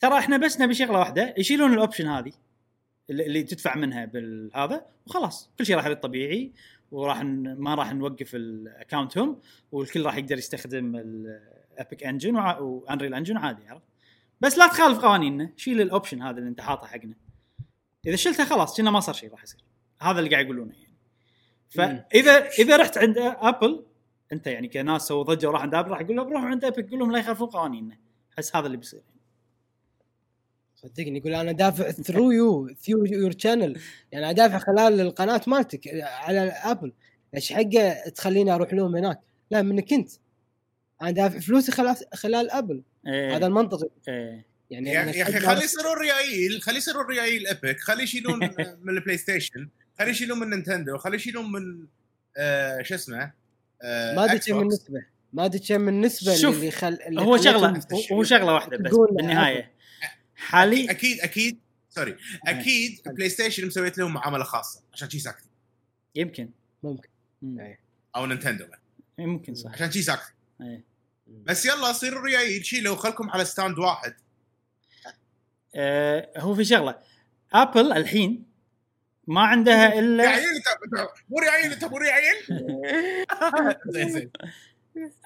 ترى 0.00 0.18
إحنا 0.18 0.36
بس 0.36 0.60
نبي 0.60 0.74
شغلة 0.74 0.98
واحدة 0.98 1.34
يشيلون 1.38 1.72
ال 1.74 1.79
option 1.79 2.06
هذه. 2.08 2.32
اللي 3.10 3.42
تدفع 3.42 3.76
منها 3.76 4.04
بالهذا 4.04 4.86
وخلاص. 5.06 5.50
كل 5.58 5.66
شيء 5.66 5.76
راح 5.76 5.86
يصير 5.86 5.96
طبيعي 5.96 6.52
وراح. 6.90 7.22
ما 7.22 7.74
راح 7.74 7.94
نوقف 7.94 8.34
ال 8.34 8.45
account 8.45 9.19
هم 9.19 9.40
والكل 9.72 10.02
راح 10.02 10.16
يقدر 10.16 10.38
يستخدم 10.38 10.96
ال 10.96 11.18
Epic 11.18 12.04
engine 12.04 12.36
و 12.36 12.47
Unreal 12.47 13.14
Engine 13.14 13.36
عادي 13.36 13.68
عرفت؟ 13.68 13.86
بس 14.40 14.58
لا 14.58 14.66
تخالف 14.66 14.98
قوانيننا. 14.98 15.52
شيل 15.56 15.80
ال 15.80 15.86
option 15.86 16.22
هذا 16.22 16.38
اللي 16.38 16.48
انت 16.48 16.60
حاطه 16.60 16.86
حقنا. 16.86 17.14
إذا 18.06 18.16
شلتها 18.16 18.44
خلاص 18.44 18.76
كنا 18.76 18.90
ما 18.90 19.00
صار 19.00 19.14
شيء 19.14 19.30
راح 19.30 19.42
يصير. 19.42 19.60
هذا 20.02 20.18
اللي 20.18 20.30
قاعد 20.30 20.44
يقولونه 20.44 20.74
يعني. 20.74 20.96
فاذا 21.68 22.48
اذا 22.48 22.76
رحت 22.76 22.98
عند 22.98 23.18
Apple 23.18 23.84
انت 24.32 24.46
يعني 24.46 24.68
كناس 24.68 25.08
سووا 25.08 25.22
ضجة 25.22 25.48
وراح 25.48 25.62
عند 25.62 25.74
Apple 25.74 25.90
راح 25.90 26.00
يقول 26.00 26.16
لهم 26.16 26.32
روحوا 26.32 26.48
عند 26.48 26.64
Apple 26.64 26.90
قول 26.90 26.98
لهم 26.98 27.12
لا 27.12 27.18
يخالفون 27.18 27.48
قوانيننا. 27.48 27.98
أحس 28.38 28.56
هذا 28.56 28.66
اللي 28.66 28.76
بيصير. 28.76 29.02
صدقني 30.86 31.18
يقول 31.18 31.34
أنا 31.34 31.52
دافع 31.52 31.90
through 31.90 32.30
you 32.30 32.68
through 32.86 33.04
your 33.04 33.34
channel 33.38 33.80
يعني 34.12 34.30
ادافع 34.30 34.58
خلال 34.58 35.00
القناة 35.00 35.40
مالتك 35.46 35.88
على 36.02 36.40
Apple 36.40 36.92
إيش 37.34 37.52
حقه 37.52 38.08
تخليني 38.14 38.54
أروح 38.54 38.74
لهم 38.74 38.96
هناك؟ 38.96 39.20
لا 39.50 39.62
منك 39.62 39.92
أنت. 39.92 40.10
أنا 41.02 41.10
دافع 41.10 41.38
فلوسي 41.38 41.72
خلال 41.72 41.96
خلال 42.14 42.50
Apple 42.50 42.82
إيه. 43.06 43.36
هذا 43.36 43.46
المنطقي. 43.46 43.88
إيه. 44.08 44.46
يعني 44.70 44.90
يا 44.90 45.22
أخي 45.22 45.40
خلي 45.40 45.64
يصيرون 45.64 45.98
ريايل 45.98 46.62
خلي 46.62 46.76
يصيرون 46.76 47.06
ريايل 47.06 47.46
Epic 47.48 47.80
خلي 47.80 48.02
يشيلون 48.02 48.38
من 48.82 48.96
ال 48.96 49.16
PlayStation 49.16 49.68
خلي 49.98 50.10
يشيلون 50.10 50.38
من 50.38 50.50
Nintendo 50.50 50.98
خلي 50.98 51.16
يشيلون 51.16 51.52
من 51.52 51.86
آه 52.36 52.82
شو 52.82 52.94
اسمه؟ 52.94 53.32
آه 53.82 54.14
ما 54.14 54.24
أدري. 54.24 54.38
كم 54.38 54.60
النسبة. 54.60 55.02
ما 55.32 55.44
أدري 55.44 55.58
كم 55.58 55.88
النسبة 55.88 56.34
شوف، 56.34 56.56
اللي 56.56 56.70
خل 56.70 56.98
اللي 57.06 57.20
هو 57.20 57.36
شغلة. 57.36 57.82
هو 58.12 58.22
شغلة 58.22 58.54
واحدة 58.54 58.76
بس 58.76 58.92
بالنهاية. 59.10 59.75
حالي؟ 60.36 60.90
أكيد 60.90 61.20
أكيد 61.20 61.58
sorry 61.90 62.16
أكيد 62.46 63.00
PlayStation 63.06 63.66
مسويت 63.66 63.98
لهم 63.98 64.14
معاملة 64.14 64.44
خاصة 64.44 64.82
عشان 64.92 65.10
شي 65.10 65.18
ساكت 65.18 65.44
يمكن. 66.14 66.50
ممكن. 66.82 67.08
مم. 67.42 67.60
إيه. 67.60 67.80
أو 68.16 68.26
Nintendo 68.26 68.66
يمكن 69.18 69.54
صح. 69.54 69.72
عشان 69.72 69.90
شي 69.90 70.02
ساكت 70.02 70.32
إيه. 70.60 70.84
بس 71.28 71.66
يلا 71.66 71.92
صيروا 71.92 72.22
ريايل 72.22 72.66
شيلوا 72.66 72.96
خلكم 72.96 73.30
على 73.30 73.44
stand 73.44 73.78
واحد. 73.78 74.14
آه 75.74 76.32
هو 76.36 76.54
في 76.54 76.64
شغلة. 76.64 76.98
ابل 77.52 77.92
الحين 77.98 78.46
ما 79.26 79.40
عندها 79.40 79.98
إلا 79.98 80.34
انت 80.34 81.04
مو 81.28 81.38
عيل 81.38 81.72
انت 81.72 81.84
مو 81.84 81.98
زين 83.86 84.30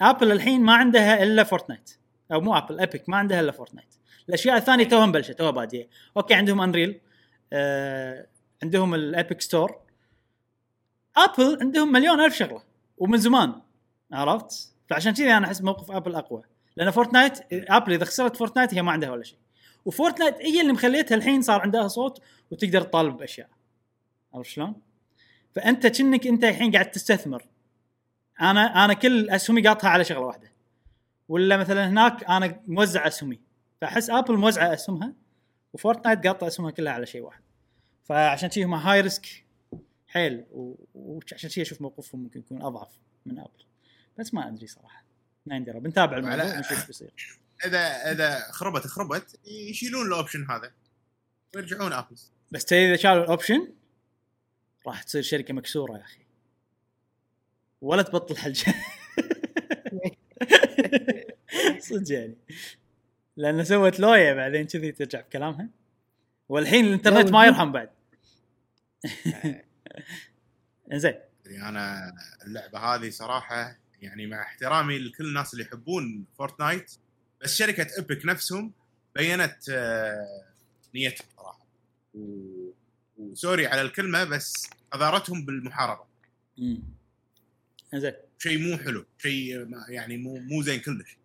Apple 0.00 0.32
الحين 0.32 0.60
ما 0.60 0.74
عندها 0.74 1.22
إلا 1.22 1.44
Fortnite 1.44 1.99
أو 2.32 2.40
مو 2.40 2.58
Apple 2.58 2.80
Epic 2.80 3.08
ما 3.08 3.16
عندها 3.16 3.40
إلا 3.40 3.52
Fortnite 3.52 3.94
الأشياء 4.28 4.56
الثانية 4.56 4.84
توها 4.84 5.06
مبلشه 5.06 5.32
توها 5.32 5.50
بادية. 5.50 5.88
أوكي 6.16 6.34
عندهم 6.34 6.60
Unreal 6.60 7.00
آه 7.52 8.26
عندهم 8.62 8.94
ال 8.94 9.04
Epic 9.04 9.40
Store 9.40 9.80
Apple 11.16 11.58
عندهم 11.60 11.92
مليون 11.92 12.20
ألف 12.20 12.34
شغلة 12.36 12.62
ومن 12.98 13.18
زمان 13.18 13.54
عرفت؟ 14.12 14.72
فعشان 14.90 15.12
كذي 15.12 15.32
أنا 15.32 15.46
أحس 15.46 15.62
موقف 15.62 15.90
Apple 15.90 16.14
أقوى. 16.14 16.42
لأن 16.76 16.90
Fortnite 16.90 17.38
Apple 17.52 17.92
إذا 17.92 18.04
خسرت 18.04 18.36
Fortnite 18.36 18.74
هي 18.74 18.82
ما 18.82 18.92
عندها 18.92 19.10
ولا 19.10 19.22
شيء. 19.22 19.38
و 19.84 19.90
Fortnite 19.90 20.34
هي 20.34 20.60
اللي 20.60 20.72
مخليتها 20.72 21.14
الحين 21.14 21.42
صار 21.42 21.60
عندها 21.60 21.88
صوت 21.88 22.22
وتقدر 22.50 22.82
تطالب 22.82 23.16
بأشياء. 23.16 23.48
عرفت 24.34 24.50
شلون؟ 24.50 24.74
فأنت 25.54 25.86
كأنك 25.86 26.26
أنت 26.26 26.44
الحين 26.44 26.72
قاعد 26.72 26.90
تستثمر. 26.90 27.46
أنا 28.40 28.84
أنا 28.84 28.94
كل 28.94 29.30
أسهمي 29.30 29.62
قاطها 29.62 29.90
على 29.90 30.04
شغلة 30.04 30.20
واحدة. 30.20 30.49
ولا 31.30 31.56
مثلا 31.56 31.88
هناك 31.88 32.24
أنا 32.24 32.60
موزع 32.66 33.06
أسهمي. 33.06 33.40
فأحس 33.80 34.10
Apple 34.10 34.36
موزعة 34.36 34.74
أسهمها 34.74 35.12
و 35.72 35.78
Fortnite 35.78 36.26
قاطه 36.26 36.46
أسهمها 36.46 36.70
كلها 36.70 36.92
على 36.92 37.06
شيء 37.06 37.22
واحد. 37.22 37.42
فعشان 38.04 38.50
شي 38.50 38.64
هم 38.64 38.74
هاي 38.74 39.00
risk 39.00 39.44
حيل. 40.06 40.44
وعشان 40.94 41.50
شي 41.50 41.62
أشوف 41.62 41.80
موقفهم 41.80 42.22
ممكن 42.22 42.40
يكون 42.40 42.62
أضعف 42.62 42.98
من 43.26 43.38
Apple. 43.38 43.64
بس 44.18 44.34
ما 44.34 44.48
أدري 44.48 44.66
صراحة. 44.66 45.04
ما 45.46 45.54
عندي 45.54 45.72
بنتابع 45.72 46.16
الموضوع 46.16 46.56
ونشوف 46.56 46.72
إيش 46.72 46.86
بيصير 46.86 47.12
اذا 47.66 48.12
إذا 48.12 48.52
خربت 48.52 48.86
خربت 48.86 49.38
يشيلون 49.46 50.06
ال 50.06 50.12
option 50.12 50.46
هذا. 50.50 50.72
ويرجعون 51.54 51.92
Apple. 51.92 52.16
بس 52.50 52.72
إذا 52.72 52.96
شالوا 52.96 53.24
ال 53.24 53.31
option 53.31 53.72
راح 54.86 55.02
تصير 55.02 55.22
شركة 55.22 55.54
مكسورة 55.54 55.92
يا 55.92 56.02
أخي. 56.02 56.26
ولا 57.80 58.02
تبطل 58.02 58.36
حلجه 58.36 58.74
صدق 61.90 62.12
يعني. 62.12 62.36
لأن 63.36 63.64
سوت 63.64 64.00
لويا 64.00 64.34
بعدين 64.34 64.66
كذي 64.66 64.92
ترجع 64.92 65.20
بكلامها. 65.20 65.68
والحين 66.48 66.84
الانترنت 66.84 67.30
ما 67.30 67.46
يرحم 67.46 67.72
بعد. 67.72 67.90
زين 70.92 71.14
يعني 71.46 71.68
أنا 71.68 72.14
اللعبة 72.46 72.78
هذه 72.78 73.10
صراحة 73.10 73.76
يعني 74.02 74.26
مع 74.26 74.42
احترامي 74.42 74.98
لكل 74.98 75.24
الناس 75.26 75.52
اللي 75.54 75.64
يحبون 75.64 76.24
Fortnite 76.38 76.92
بس 77.42 77.56
شركة 77.56 77.86
Epic 77.98 78.26
نفسهم 78.26 78.72
بينت 79.16 79.68
آه، 79.70 80.44
نيتهم 80.94 81.26
صراحة. 81.36 81.66
و- 82.14 82.70
و 83.18 83.26
sorry 83.26 83.66
على 83.66 83.82
الكلمة 83.82 84.24
بس 84.24 84.70
قذارتهم 84.90 85.44
بالمحاربة. 85.44 86.04
أمم. 86.58 86.82
زين 87.94 88.12
شيء 88.38 88.58
مو 88.58 88.78
حلو 88.78 89.04
شيء 89.18 89.64
ما- 89.64 89.86
يعني 89.88 90.16
مو 90.16 90.36
مو 90.38 90.62
زين 90.62 90.80
كلش. 90.80 91.16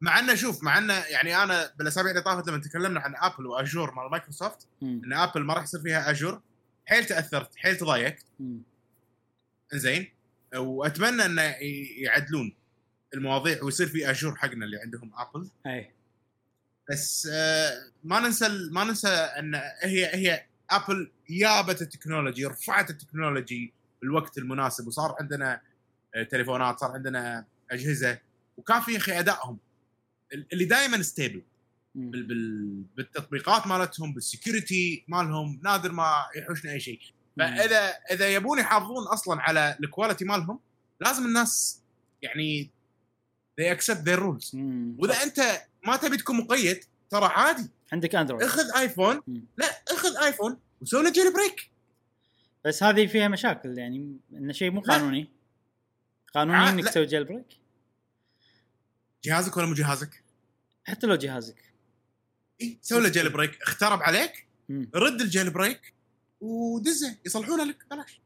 مع 0.00 0.18
إنه 0.18 0.34
شوف 0.34 0.62
مع 0.62 0.78
إنه 0.78 0.94
يعني 0.94 1.42
أنا 1.42 1.72
بالأسابيع 1.78 2.10
اللي 2.10 2.22
طافت 2.22 2.48
لما 2.48 2.58
تكلمنا 2.58 3.00
عن 3.00 3.14
Apple 3.16 3.46
و 3.46 3.54
Azure 3.54 3.94
مال 3.94 4.10
مايكروسوفت. 4.10 4.68
إن 4.82 5.12
Apple 5.12 5.42
ما 5.42 5.54
راح 5.54 5.62
يصير 5.62 5.80
فيها 5.80 6.10
Azure 6.10 6.42
حيل 6.86 7.04
تأثرت 7.04 7.56
حيل 7.56 7.76
تضايقت. 7.76 8.24
زين 9.74 10.08
وأتمنى 10.56 11.24
إنه 11.24 11.42
يعدلون 11.98 12.54
المواضيع 13.14 13.62
ويصير 13.62 13.86
في 13.86 14.10
Azure 14.10 14.36
حقنا 14.36 14.64
اللي 14.64 14.76
عندهم 14.80 15.12
Apple 15.16 15.50
أي. 15.66 15.90
بس 16.90 17.28
آه، 17.32 17.72
ما 18.04 18.20
ننسى 18.20 18.48
ما 18.70 18.84
ننسى 18.84 19.08
إن 19.08 19.54
هي 19.82 20.14
هي 20.14 20.46
Apple 20.70 21.10
جابت 21.30 21.82
ال 21.82 21.88
technology 21.88 22.46
رفعت 22.46 22.90
ال 22.90 22.98
technology 22.98 23.74
بالوقت 24.02 24.38
المناسب 24.38 24.86
وصار 24.86 25.16
عندنا 25.20 25.60
آه، 26.14 26.22
تليفونات 26.22 26.78
صار 26.78 26.90
عندنا 26.90 27.44
أجهزة 27.70 28.18
وكان 28.56 28.80
في 28.80 28.96
أخي 28.96 29.18
أدائهم. 29.18 29.58
اللي 30.52 30.64
دائما 30.64 31.02
stable 31.02 31.42
أمم. 31.96 32.10
بال 32.10 32.22
بال 32.22 32.82
بالتطبيقات 32.96 33.66
مالتهم 33.66 34.14
بال 34.14 34.32
security 34.32 35.04
مالهم 35.08 35.60
نادر 35.64 35.92
ما 35.92 36.26
يحوشنا 36.36 36.72
أي 36.72 36.80
شيء 36.80 37.00
فإذا 37.38 37.88
إذا 38.10 38.28
يبون 38.28 38.58
يحافظون 38.58 39.06
أصلا 39.06 39.40
على 39.40 39.76
ال 39.80 39.86
quality 39.86 40.24
مالهم 40.24 40.60
لازم 41.00 41.26
الناس 41.26 41.80
يعني 42.22 42.70
they 43.60 43.64
accept 43.76 44.04
their 44.04 44.18
rules. 44.20 44.54
وإذا 44.98 45.22
أنت 45.22 45.40
ما 45.86 45.96
تبي 45.96 46.16
تكون 46.16 46.36
مقيد 46.36 46.84
ترى 47.10 47.24
عادي 47.24 47.70
عندك 47.92 48.14
Android 48.14 48.42
اخذ 48.42 48.76
iPhone 48.76 49.20
مم. 49.26 49.44
لا 49.56 49.66
اخذ 49.88 50.16
iPhone 50.24 50.58
وسوي 50.80 51.02
له 51.02 51.12
jailbreak 51.12 51.70
بس 52.64 52.82
هذه 52.82 53.06
فيها 53.06 53.28
مشاكل 53.28 53.78
يعني 53.78 54.16
إنه 54.32 54.52
شيء 54.52 54.70
مو. 54.70 54.80
قانوني 54.80 55.28
قانوني 56.34 56.68
إنك. 56.68 56.88
تسوي 56.88 57.06
جيل 57.06 57.24
بريك 57.24 57.46
جهازك 59.24 59.56
ولا 59.56 59.66
مو 59.66 59.74
جهازك؟ 59.74 60.22
حتى 60.84 61.06
لو 61.06 61.14
جهازك 61.14 61.56
اي 62.62 62.78
سوي 62.82 63.00
له 63.02 63.08
jailbreak 63.08 63.62
اخترب 63.62 64.02
عليك 64.02 64.46
مم. 64.68 64.90
رد 64.94 65.20
ال 65.20 65.50
jailbreak 65.50 65.94
ودزه 66.40 67.16
يصلحونه 67.26 67.64
لك 67.64 67.84
بلاش. 67.90 68.20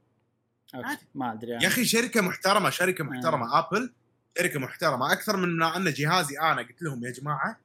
عادي. 0.75 1.07
ما 1.15 1.33
أدري 1.33 1.51
يا 1.51 1.67
أخي 1.69 1.85
شركة 1.85 2.21
محترمة 2.21 2.71
شركة 2.71 3.05
محترمة 3.05 3.59
آبل 3.59 3.93
شركة 4.39 4.59
محترمة 4.61 5.13
أكثر 5.13 5.37
من 5.37 5.57
ما 5.57 5.77
ان 5.77 5.93
جهازي 5.93 6.39
أنا 6.41 6.63
قلت 6.63 6.83
لهم 6.83 7.05
يا 7.05 7.11
جماعة 7.11 7.59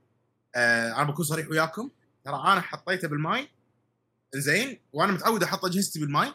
آه 0.55 0.91
أنا 0.95 1.03
بكون 1.03 1.25
صريح 1.25 1.47
وياكم 1.49 1.89
ترى 2.25 2.35
أنا 2.35 2.61
حطيته 2.61 3.07
بالماي 3.07 3.47
زين 4.35 4.79
وأنا 4.93 5.11
متعود 5.11 5.43
أحط 5.43 5.65
أجهزتي 5.65 5.99
بالماي 5.99 6.33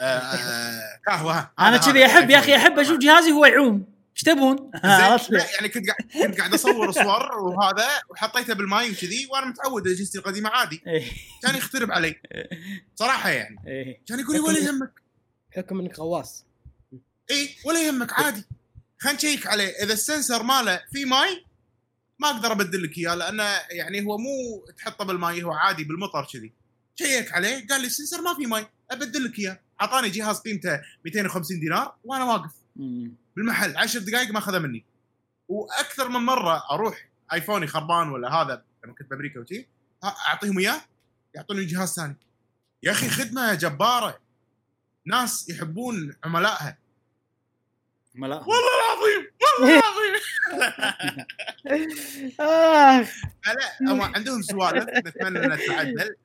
آه 0.00 0.04
آه 0.04 1.00
قهوة. 1.08 1.50
أنا 1.58 1.76
كذي 1.76 2.06
أحب 2.06 2.30
يا 2.30 2.38
أخي. 2.38 2.56
أحب 2.56 2.78
أشوف 2.78 2.98
جهازي 2.98 3.32
هو 3.32 3.46
يعوم 3.46 3.97
إيش 4.18 4.24
تبون؟ 4.24 4.70
يعني 5.54 5.68
كنت 5.68 5.86
قاعد 5.86 6.26
كنت 6.26 6.38
قاعد 6.38 6.54
أصور 6.54 6.92
صور 6.92 7.38
وهذا 7.38 7.88
وحطيته 8.10 8.54
بالماي 8.54 8.90
وكذي 8.90 9.26
وأنا 9.30 9.46
متعود 9.46 9.88
اجهزتي 9.88 10.18
القديمه 10.18 10.50
عادي. 10.50 10.82
إيه. 10.86 11.04
كان 11.42 11.54
يخترب 11.54 11.90
علي. 11.90 12.20
صراحة 12.96 13.30
يعني. 13.30 13.56
إيه. 13.66 14.00
كان 14.08 14.20
يقول 14.20 14.36
لي 14.36 14.40
ولا 14.40 14.58
يهمك. 14.58 14.92
حكم 15.56 15.80
إنك 15.80 15.98
غواص. 15.98 16.44
اي 17.30 17.56
ولا 17.64 17.86
يهمك 17.86 18.12
عادي. 18.12 18.44
خلينا 18.98 19.18
نشيك 19.18 19.46
عليه. 19.46 19.68
إذا 19.82 19.92
ال 19.92 19.99
sensor 19.99 20.42
ماله 20.42 20.80
فيه 20.92 21.04
ماي 21.04 21.44
ما 22.18 22.30
أقدر 22.30 22.52
أبدل 22.52 22.82
لك 22.82 22.98
إياه 22.98 23.14
لأنه 23.14 23.44
يعني 23.70 24.06
هو 24.06 24.18
مو 24.18 24.64
تحطه 24.78 25.04
بالماي 25.04 25.42
هو 25.42 25.52
عادي 25.52 25.84
بالمطر 25.84 26.26
كذي. 26.32 26.52
شيك 26.94 27.32
عليه 27.32 27.66
قال 27.66 27.80
لي 27.80 27.86
ال 27.86 27.91
sensor 27.91 28.20
ما 28.20 28.34
فيه 28.34 28.46
ماي 28.46 28.66
أبدل 28.90 29.24
لك 29.24 29.38
إياه. 29.38 29.60
أعطاني 29.80 30.08
جهاز 30.10 30.38
قيمته 30.38 30.80
250 31.04 31.60
دينار 31.60 31.94
وأنا 32.04 32.24
واقف. 32.24 32.52
بالمحل 33.38 33.76
10 33.76 34.00
دقائق 34.00 34.30
ما 34.30 34.38
اخذه 34.38 34.58
مني. 34.58 34.84
وأكثر 35.48 36.08
من 36.08 36.20
مرة 36.20 36.62
أروح 36.70 37.08
iPhone 37.32 37.61
ي 37.61 37.66
خربان 37.66 38.08
ولا 38.08 38.28
هذا 38.34 38.64
لما 38.84 38.94
كنت 38.94 39.10
بأمريكا 39.10 39.40
وشي 39.40 39.68
أعطيهم 40.04 40.58
إياه 40.58 40.80
يعطوني 41.34 41.64
جهاز 41.64 41.94
ثاني. 41.94 42.16
يا 42.82 42.90
أخي 42.90 43.08
خدمة 43.08 43.54
جبارة. 43.54 44.18
ناس 45.06 45.48
يحبون 45.48 46.16
عملائها. 46.24 46.78
لا 48.14 48.26
والله 48.26 48.74
العظيم 48.78 49.30
والله 49.60 49.80
العظيم. 49.80 50.14
آه. 52.40 53.00
لا 53.54 53.92
هم 53.92 54.02
عندهم 54.02 54.42
سوالف 54.42 54.84
نتمنى 55.06 55.44
انها 55.44 55.56
تتعدل 55.56 56.16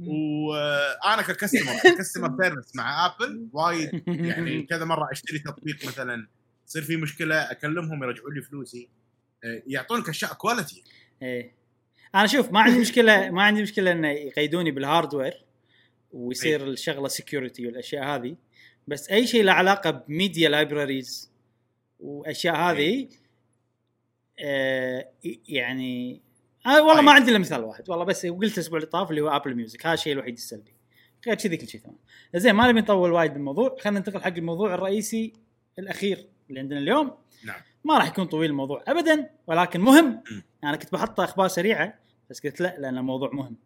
وأنا 0.00 1.22
ك 1.22 1.28
customer 1.28 1.78
ك 1.84 1.90
customer 1.90 2.36
service 2.42 2.76
مع 2.76 3.06
Apple 3.06 3.48
وايد 3.52 4.02
يعني 4.06 4.62
كذا 4.62 4.84
مرة 4.84 5.08
أشتري 5.12 5.38
تطبيق 5.38 5.86
مثلا 5.86 6.28
يصير 6.66 6.82
في 6.82 6.96
مشكلة 6.96 7.50
أكلمهم 7.50 8.04
يرجعون 8.04 8.34
لي 8.34 8.42
فلوسي. 8.42 8.88
آه، 9.44 9.62
يعطونك 9.66 10.08
أشياء 10.08 10.32
quality 10.32 10.82
إيه. 11.22 11.52
أنا 12.14 12.26
شوف 12.26 12.52
ما 12.52 12.60
عندي 12.60 12.78
مشكلة 12.78 13.30
ما 13.30 13.42
عندي 13.42 13.62
مشكلة 13.62 13.92
انه 13.92 14.08
يقيدوني 14.08 14.70
بال 14.70 14.85
hardware 14.85 15.44
ويصير 16.12 16.68
الشغلة 16.68 17.08
security 17.08 17.66
والأشياء 17.66 18.04
هذه. 18.04 18.36
بس 18.88 19.10
أي 19.10 19.26
شيء 19.26 19.44
له 19.44 19.52
علاقة 19.52 19.90
ب 19.90 20.00
media 20.00 20.48
libraries 20.48 21.30
وأشياء 22.00 22.56
هذه 22.56 23.08
آه 24.38 25.08
يعني 25.48 26.22
آه 26.66 26.82
والله 26.82 27.02
ما 27.02 27.10
طيب. 27.10 27.16
عندي 27.16 27.30
إلا 27.30 27.38
مثال 27.38 27.64
واحد. 27.64 27.90
والله 27.90 28.04
بس 28.04 28.26
قلت 28.26 28.54
الأسبوع 28.54 28.78
اللي 28.78 28.90
طاف 28.90 29.10
اللي 29.10 29.20
هو 29.20 29.28
Apple 29.28 29.54
Music 29.54 29.86
هذا 29.86 29.94
الشيء 29.94 30.12
الوحيد 30.12 30.34
السلبي. 30.34 30.72
غير 31.26 31.36
كذي 31.36 31.56
كل 31.56 31.68
شيء 31.68 31.80
تمام. 31.80 31.98
زين 32.36 32.54
ما 32.54 32.68
نبي 32.68 32.80
نطول 32.80 33.12
وايد 33.12 33.32
بالموضوع. 33.32 33.76
خلينا 33.80 33.98
ننتقل 33.98 34.22
حق 34.22 34.36
الموضوع 34.36 34.74
الرئيسي 34.74 35.32
الأخير. 35.78 36.26
اللي 36.48 36.60
عندنا 36.60 36.78
اليوم. 36.78 37.10
نعم. 37.44 37.60
ما 37.84 37.98
راح 37.98 38.08
يكون 38.08 38.24
طويل 38.24 38.50
الموضوع 38.50 38.84
ابدا 38.86 39.30
ولكن 39.46 39.80
مهم. 39.80 40.22
أنا 40.64 40.76
كنت 40.76 40.92
بحط 40.92 41.20
أخبار 41.20 41.48
سريعة 41.48 41.98
بس 42.30 42.46
قلت 42.46 42.60
لا 42.60 42.76
لأن 42.78 42.98
الموضوع 42.98 43.30
مهم. 43.32 43.56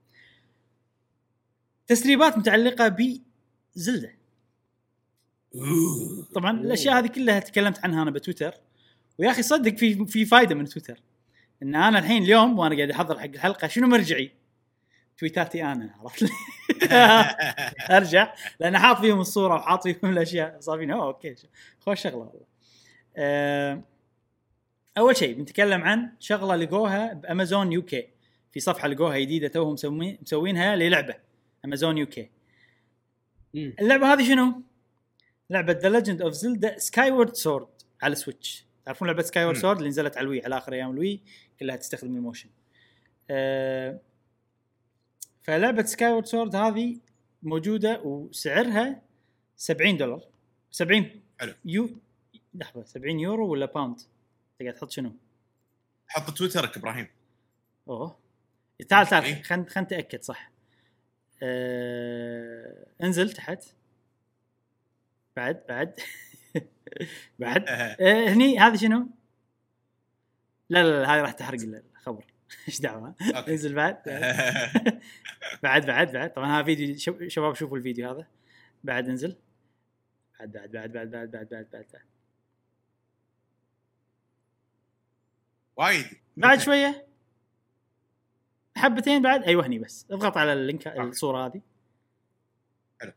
تسريبات 1.86 2.38
متعلقة 2.38 2.96
بزلدة. 3.76 4.14
طبعا 6.34 6.60
الأشياء 6.60 6.98
هذه 6.98 7.06
كلها 7.06 7.40
تكلمت 7.40 7.84
عنها 7.84 8.02
أنا 8.02 8.10
بتويتر. 8.10 8.54
ويا 9.18 9.30
أخي 9.30 9.42
صدق 9.42 9.76
في 9.76 10.06
في 10.06 10.24
فائده 10.24 10.54
من 10.54 10.64
تويتر. 10.64 11.00
إن 11.62 11.74
أنا 11.74 11.98
الحين 11.98 12.22
اليوم 12.22 12.58
وأنا 12.58 12.76
قاعد 12.76 12.90
أحضر 12.90 13.18
حق 13.18 13.24
الحلقة 13.24 13.68
شنو 13.68 13.88
مرجعي؟ 13.88 14.30
تويتاتي 15.18 15.64
أنا 15.64 15.94
عرفت؟ 16.00 16.22
لي؟ 16.22 16.28
أرجع 17.96 18.34
لأن 18.60 18.78
حاط 18.78 19.00
فيهم 19.00 19.20
الصورة 19.20 19.54
وحاط 19.54 19.82
فيهم 19.82 20.12
الأشياء. 20.12 20.60
أوه، 20.68 21.06
أوكي. 21.06 21.34
خوش 21.80 22.00
شغلة 22.00 22.16
والله. 22.16 22.49
أول 24.98 25.16
شيء 25.16 25.34
بنتكلم 25.34 25.82
عن 25.82 26.12
شغلة 26.18 26.56
لقوها 26.56 27.12
ب 27.12 27.72
Amazon 27.72 27.82
UK 27.82 28.08
في 28.52 28.60
صفحة 28.60 28.88
لقوها 28.88 29.18
جديدة 29.18 29.48
توهم 29.48 29.72
مسوين 29.72 30.18
مسوينها 30.22 30.76
للعبة 30.76 31.14
Amazon 31.64 31.98
UK. 31.98 32.30
اللعبة 33.54 34.12
هذه 34.12 34.28
شنو؟ 34.28 34.62
لعبة 35.50 35.72
The 35.72 35.88
Legend 35.88 36.22
of 36.22 36.32
Zelda 36.32 36.78
Skyward 36.78 37.34
Sword 37.34 37.68
على 38.02 38.14
Switch 38.14 38.64
تعرفون 38.84 39.08
لعبة 39.08 39.22
Skyward. 39.22 39.56
Sword 39.56 39.76
اللي 39.76 39.88
نزلت 39.88 40.16
على 40.16 40.24
ال 40.24 40.29
Wii 40.29 40.44
على 40.44 40.58
آخر 40.58 40.72
أيام 40.72 40.90
ال 40.90 40.98
Wii 40.98 41.20
كلها 41.60 41.76
تستخدم 41.76 42.16
ال 42.16 42.21
motion 42.21 42.48
أه 43.30 44.00
فلعبة 45.42 45.82
Skyward 45.82 46.26
Sword 46.26 46.56
هذه 46.56 46.98
موجودة 47.42 48.00
وسعرها 48.00 49.02
70 49.56 49.96
دولار 49.96 50.22
70 50.70 51.10
حلو. 51.40 51.54
يو 51.64 51.90
لحظة 52.54 52.84
70 52.84 53.20
يورو 53.20 53.48
ولا 53.48 53.66
باوند؟ 53.66 54.00
تقعد 54.58 54.74
تحط 54.74 54.90
شنو؟ 54.90 55.12
حط 56.08 56.30
تويترك 56.38 56.76
إبراهيم. 56.76 57.08
أوه. 57.88 58.18
تعال 58.88 59.06
تعال 59.06 59.24
إيه. 59.24 59.42
خل 59.42 59.66
خل 59.68 59.80
نتأكد 59.80 60.22
صح. 60.22 60.50
آه... 61.42 62.86
انزل 63.02 63.32
تحت. 63.32 63.64
بعد 65.36 65.64
بعد. 65.68 65.94
بعد. 67.38 67.64
آه 67.68 68.28
هني 68.28 68.58
هذا 68.58 68.76
شنو؟ 68.76 69.06
لا 70.68 70.82
لا 70.82 71.02
لا 71.02 71.14
هذه 71.14 71.20
راح 71.20 71.32
تحرق 71.32 71.58
الخبر. 71.96 72.24
إيش 72.68 72.80
دعوة. 72.80 73.14
انزل 73.48 73.74
بعد. 73.74 74.02
بعد 75.62 75.86
بعد 75.86 76.12
بعد. 76.12 76.32
طبعا 76.32 76.56
هذا 76.58 76.64
فيديو 76.64 76.96
شب- 76.96 77.28
شباب 77.28 77.54
شوفوا 77.54 77.76
الفيديو 77.78 78.10
هذا. 78.10 78.26
بعد 78.84 79.08
انزل. 79.08 79.36
بعد 80.40 80.52
بعد 80.52 80.70
بعد 80.72 80.92
بعد 80.92 81.10
بعد 81.10 81.30
بعد 81.30 81.48
بعد 81.48 81.66
بعد, 81.72 81.86
بعد. 81.92 82.09
وايد. 85.80 86.06
بعد 86.36 86.60
شوية. 86.60 87.06
حبتين 88.76 89.22
بعد. 89.22 89.42
أيوه 89.42 89.66
هني 89.66 89.78
بس. 89.78 90.06
اضغط 90.10 90.36
على 90.36 90.52
اللينك 90.52 90.86
الصورة 90.88 91.46
هذه. 91.46 91.60
حلو. 93.00 93.12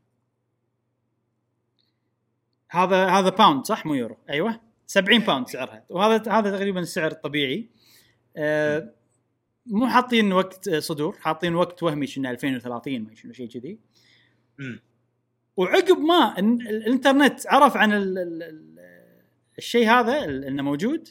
هذا 2.71 3.07
هذا 3.07 3.29
pound 3.29 3.65
صح؟ 3.65 3.85
مو 3.85 3.93
يورو. 3.93 4.17
أيوه. 4.29 4.61
70 4.87 5.19
pound 5.19 5.47
سعرها. 5.47 5.85
وهذا 5.89 6.31
هذا 6.31 6.57
تقريبا 6.57 6.79
السعر 6.79 7.11
الطبيعي. 7.11 7.69
آه 8.37 8.93
مو 9.65 9.87
حاطين 9.87 10.33
وقت 10.33 10.67
آه، 10.67 10.79
صدور. 10.79 11.17
حاطين 11.19 11.55
وقت 11.55 11.83
وهمي 11.83 12.07
شنو 12.07 12.29
2030 12.29 13.01
ما 13.03 13.15
شنو 13.15 13.33
شيء 13.33 13.47
كذي. 13.49 13.79
وعقب 15.57 15.97
ما 15.97 16.39
ال- 16.39 16.61
ال- 16.61 16.67
الانترنت 16.67 17.47
عرف 17.47 17.77
عن 17.77 17.93
ال 17.93 18.17
ال 18.17 18.43
ال 18.43 18.79
الشيء 19.57 19.89
هذا 19.89 20.23
إنه 20.25 20.63
موجود. 20.63 21.09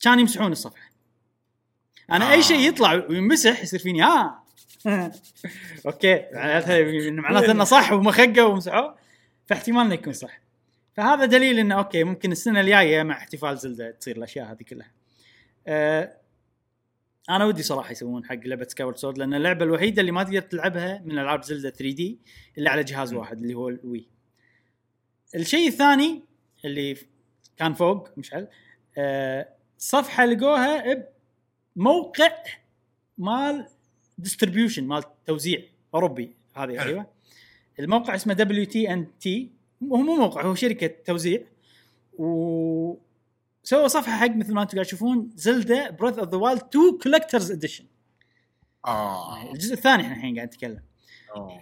كان 0.00 0.20
يمسحون 0.20 0.52
الصفحة. 0.52 0.90
أنا 2.10 2.30
آه. 2.30 2.32
أي 2.32 2.42
شيء 2.42 2.68
يطلع 2.68 2.94
وينمسح 2.94 3.62
يصير 3.62 3.80
فيني 3.80 4.02
ها 4.02 4.44
أوكي. 5.86 6.24
معناته 6.32 7.10
معناته 7.10 7.52
إنه 7.52 7.64
صح 7.64 7.92
ومخقه 7.92 8.46
ومسحوه. 8.46 8.96
فاحتمال 9.46 9.84
إنه 9.84 9.94
يكون 9.94 10.12
صح. 10.12 10.40
فهذا 10.92 11.24
دليل 11.24 11.58
إنه 11.58 11.74
أوكي 11.74 12.04
ممكن 12.04 12.32
السنة 12.32 12.60
الجاية 12.60 13.02
مع 13.02 13.16
احتفال 13.16 13.58
Zelda 13.58 13.90
تصير 13.90 14.16
الأشياء 14.16 14.52
هذه 14.52 14.62
كلها. 14.62 14.90
أه 15.66 16.16
أنا 17.30 17.44
ودي 17.44 17.62
صراحة 17.62 17.92
يسوون 17.92 18.24
حق 18.24 18.34
لعبة 18.44 18.66
Skyward 18.68 18.96
Sword 18.96 19.18
لأن 19.18 19.34
اللعبة 19.34 19.64
الوحيدة 19.64 20.00
اللي 20.00 20.12
ما 20.12 20.22
تقدر 20.22 20.40
تلعبها 20.40 21.02
من 21.04 21.18
ألعاب 21.18 21.42
Zelda 21.44 21.70
3D 21.70 22.18
إلا 22.58 22.70
على 22.70 22.84
جهاز. 22.84 23.14
واحد 23.14 23.38
اللي 23.38 23.54
هو 23.54 23.68
ال 23.68 23.76
Wii. 23.76 24.08
الشيء 25.34 25.68
الثاني 25.68 26.24
اللي 26.64 26.96
كان 27.56 27.74
فوق 27.74 28.08
مشعل 28.18 28.48
أه 28.98 29.48
صفحة 29.78 30.24
لقوها 30.24 31.04
بموقع 31.76 32.32
مال 33.18 33.66
distribution 34.18 34.84
مال 34.84 35.02
توزيع 35.26 35.62
أوروبي 35.94 36.36
هذه. 36.54 36.82
أيوه 36.82 37.06
الموقع 37.78 38.14
اسمه 38.14 38.34
WTNT 38.34 39.50
هو 39.82 39.96
مو 39.96 40.16
موقع 40.16 40.42
هو 40.42 40.54
شركة 40.54 40.86
توزيع 40.86 41.40
و 42.18 42.94
سووا 43.62 43.88
صفحة 43.88 44.16
حق 44.16 44.36
مثل 44.36 44.54
ما 44.54 44.62
أنتم 44.62 44.74
قاعد 44.74 44.86
تشوفون 44.86 45.30
Zelda 45.34 45.90
Breath 45.90 46.18
of 46.18 46.28
the 46.28 46.36
Wild 46.36 46.62
2 46.62 46.98
collector's 47.02 47.50
edition 47.52 47.84
آه 48.86 49.52
الجزء 49.52 49.74
الثاني 49.74 50.02
إحنا 50.02 50.16
الحين 50.16 50.34
قاعد 50.36 50.46
نتكلم. 50.48 50.82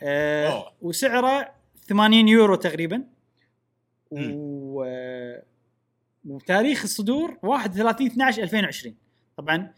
آه. 0.03 0.73
وسعره 0.83 1.55
80 1.89 2.29
يورو 2.29 2.55
تقريبا. 2.55 3.05
و... 4.11 4.85
وتاريخ 6.27 6.83
الصدور 6.83 7.39
31 7.43 8.07
12 8.07 8.43
2020 8.43 8.97
طبعا 9.37 9.75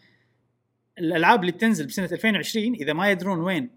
الألعاب 0.99 1.41
اللي 1.41 1.51
بتنزل 1.51 1.85
بسنة 1.85 2.09
2020 2.11 2.73
إذا 2.73 2.93
ما 2.93 3.11
يدرون 3.11 3.39
وين 3.39 3.69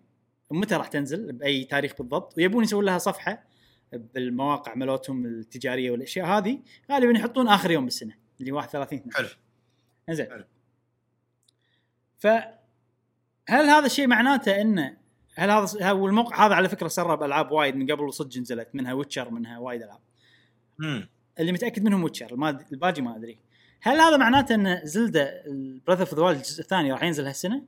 متى 0.51 0.74
راح 0.74 0.86
تنزل 0.86 1.32
بأي 1.32 1.65
تاريخ 1.65 1.93
بالضبط 1.99 2.39
ويبون 2.39 2.65
يسوون 2.65 2.85
لها 2.85 2.99
صفحة 2.99 3.44
بالمواقع 3.93 4.74
مالتهم 4.74 5.27
التجارية 5.27 5.90
والأشياء 5.90 6.27
هذه 6.27 6.62
غالبا 6.93 7.19
يحطون 7.19 7.49
آخر 7.49 7.70
يوم 7.70 7.85
بالسنة 7.85 8.15
اللي 8.40 8.53
31 8.53 8.99
12 8.99 9.19
حلو. 9.19 10.15
زين 10.16 10.27
حلو. 10.27 10.44
فهل 12.19 12.55
هذا 13.49 13.86
الشيء 13.86 14.07
معناته 14.07 14.61
انه 14.61 14.97
هل 15.35 15.51
هذا 15.51 15.90
هو 15.90 16.07
الموقع 16.07 16.47
هذا 16.47 16.55
على 16.55 16.69
فكرة 16.69 16.89
سرب 16.89 17.23
ألعاب 17.23 17.53
وايد 17.53 17.77
من 17.77 17.90
قبل 17.90 18.03
وصدق 18.03 18.39
نزلت 18.39 18.69
منها 18.74 18.93
Witcher 18.93 19.30
منها 19.31 19.59
وايد 19.59 19.82
ألعاب. 19.82 20.01
مم. 20.78 21.09
اللي 21.40 21.52
متأكد 21.52 21.82
منهم 21.84 22.02
Witcher 22.05 22.34
الباقي 22.72 23.02
ما 23.02 23.16
أدري. 23.16 23.38
هل 23.80 24.00
هذا 24.00 24.16
معناته 24.16 24.54
إن 24.54 24.80
Zelda 24.84 25.43
Breath 25.86 26.01
of 26.01 26.14
the 26.14 26.30
الجزء 26.30 26.60
الثاني 26.60 26.92
راح 26.92 27.02
ينزل 27.02 27.26
هالسنة؟ 27.26 27.62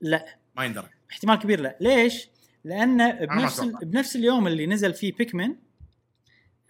لا. 0.00 0.36
ما 0.56 0.64
يندرى. 0.64 0.88
احتمال 1.10 1.38
كبير 1.38 1.60
لا. 1.60 1.76
ليش؟ 1.80 2.28
لأن 2.64 3.12
بنفس 3.26 3.60
ال... 3.60 3.72
بنفس 3.82 4.16
اليوم 4.16 4.46
اللي 4.46 4.66
نزل 4.66 4.94
فيه 4.94 5.12
Pikmin 5.12 5.54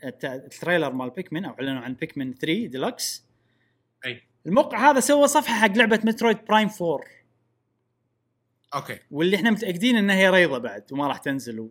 ال 0.04 0.11
t- 0.11 0.24
ال 0.24 0.33
trailer 0.33 0.92
مال 0.92 1.10
Pikmin 1.10 1.44
أو 1.44 1.52
إعلنوا 1.54 1.80
عن 1.82 1.94
Pikmin 1.94 2.34
3 2.34 2.66
ديلكس 2.66 3.24
أي. 4.06 4.22
الموقع 4.46 4.90
هذا 4.90 5.00
سوى 5.00 5.28
صفحة 5.28 5.54
حق 5.54 5.76
لعبة 5.76 6.00
Metroid 6.04 6.44
Prime 6.48 6.68
4 6.82 7.00
أوكي. 8.74 8.98
واللي 9.10 9.36
إحنا 9.36 9.50
متأكدين 9.50 9.96
إنها 9.96 10.16
هي 10.16 10.30
ريضه 10.30 10.58
بعد 10.58 10.92
وما 10.92 11.06
راح 11.08 11.18
تنزل 11.18 11.60
و... 11.60 11.70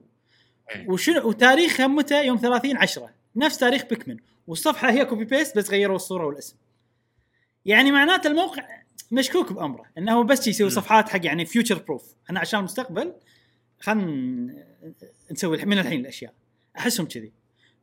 وشنو 0.87 1.27
وتاريخها 1.29 1.87
متى؟ 1.87 2.25
يوم 2.25 2.37
30 2.37 2.77
10 2.77 3.09
نفس 3.35 3.57
تاريخ 3.57 3.85
Pikmin 3.85 4.17
والصفحة 4.47 4.91
هي 4.91 5.05
copy 5.05 5.25
paste 5.25 5.57
بس 5.57 5.69
غيروا 5.69 5.95
الصورة 5.95 6.25
والاسم. 6.25 6.55
يعني 7.65 7.91
معناته 7.91 8.27
الموقع 8.27 8.81
مشكوك 9.11 9.53
بأمره 9.53 9.85
إنه 9.97 10.13
هو 10.13 10.23
بس 10.23 10.47
يسوي. 10.47 10.69
صفحات 10.69 11.09
حق 11.09 11.25
يعني 11.25 11.45
future 11.45 11.79
proof 11.79 12.15
إحنا 12.25 12.39
عشان 12.39 12.59
المستقبل 12.59 13.13
خلينا 13.79 14.53
نسوي 15.31 15.65
من 15.65 15.77
الحين 15.79 15.99
الأشياء. 15.99 16.33
أحسهم 16.77 17.05
كذي. 17.07 17.31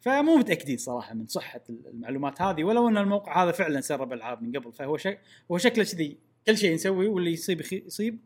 فمو 0.01 0.37
متأكدين 0.37 0.77
صراحة 0.79 1.15
من 1.15 1.27
صحة 1.27 1.61
المعلومات 1.69 2.43
هذه 2.43 2.65
ولو 2.65 2.89
إن 2.89 2.97
الموقع 2.97 3.43
هذا 3.45 3.53
فعلا 3.53 3.81
سرب 3.81 4.12
العاب 4.12 4.43
من 4.43 4.57
قبل 4.57 4.73
فهو 4.73 4.97
شك 4.97 5.20
هو 5.51 5.59
شكله 5.59 5.85
كذي 5.85 6.19
كل 6.47 6.59
شيء 6.59 6.75
نسوي 6.75 7.07
واللي 7.07 7.33
يصيب 7.33 7.61
يخي- 7.61 7.83
يصيب 7.87 8.19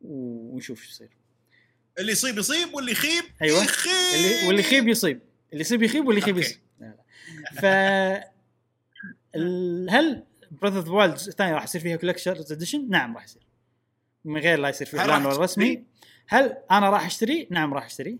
ونشوف 0.00 0.82
شو 0.82 0.90
يصير. 0.90 1.08
اللي 1.98 2.12
يصيب 2.12 2.38
يصيب 2.38 2.74
واللي 2.74 2.92
يخيب 2.92 3.24
أيوة. 3.42 3.62
يخيب. 3.64 3.92
اللي 4.14 4.46
واللي 4.46 4.60
يخيب 4.60 4.88
يصيب. 4.88 5.20
اللي 5.52 5.60
يصيب 5.60 5.82
يخيب 5.82 6.06
واللي 6.06 6.20
يخيب. 6.20 6.38
يصيب. 6.38 6.58
ف 7.60 7.64
هل 9.90 10.22
Breath 10.50 10.78
of 10.78 10.88
Wild 10.88 11.12
الثاني 11.14 11.52
راح 11.52 11.64
يصير 11.64 11.80
فيها 11.80 11.96
collector's 11.96 12.52
edition؟ 12.52 12.86
نعم 12.90 13.14
راح 13.14 13.24
يصير 13.24 13.42
من 14.24 14.40
غير 14.40 14.58
لا 14.58 14.68
يصير 14.68 14.88
هل 14.92 14.98
إعلان 14.98 15.26
ولا 15.26 15.36
رسمي؟ 15.38 15.84
هل 16.28 16.56
أنا 16.70 16.90
راح 16.90 17.06
أشتري؟ 17.06 17.48
نعم 17.50 17.74
راح 17.74 17.84
أشتري 17.84 18.18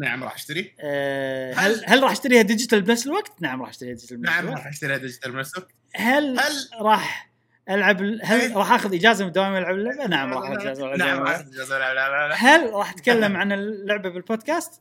نعم 0.00 0.24
راح 0.24 0.34
أشتري 0.34 0.74
أه 0.80 1.52
هل- 1.54 1.82
هل 1.86 2.02
راح 2.02 2.10
أشتريها 2.10 2.42
digital 2.42 2.82
بنفس 2.82 3.06
الوقت؟ 3.06 3.32
نعم 3.40 3.60
راح 3.62 3.68
أشتريها 3.68 3.94
ديجيتال 3.94 4.16
بنفس 4.16 4.32
نعم 4.32 4.44
الوقت 4.44 4.58
راح 4.58 4.66
أشتريها 4.66 4.96
digital 4.96 5.32
بنفسك 5.32 5.66
هل, 5.94 6.38
هل 6.38 6.52
راح 6.80 7.30
ألعب 7.70 8.02
ال- 8.02 8.20
هل 8.24 8.40
إيه. 8.40 8.56
راح 8.56 8.72
أخذ 8.72 8.94
إجازة 8.94 9.24
من 9.24 9.32
دوام 9.32 9.56
العب 9.56 9.74
اللعبة؟ 9.74 10.06
نعم 10.06 10.32
راح 10.34 10.50
أخذ 10.50 10.60
إجازة 10.60 10.82
نعم 10.86 10.94
العب 10.94 11.20
راح. 11.26 11.38
لا 11.40 11.64
لا 11.78 11.94
لا 11.94 12.28
لا. 12.28 12.34
هل 12.34 12.70
راح 12.72 12.90
أتكلم 12.92 13.36
عن 13.36 13.52
اللعبة 13.52 14.08
بالبودكاست؟ 14.08 14.80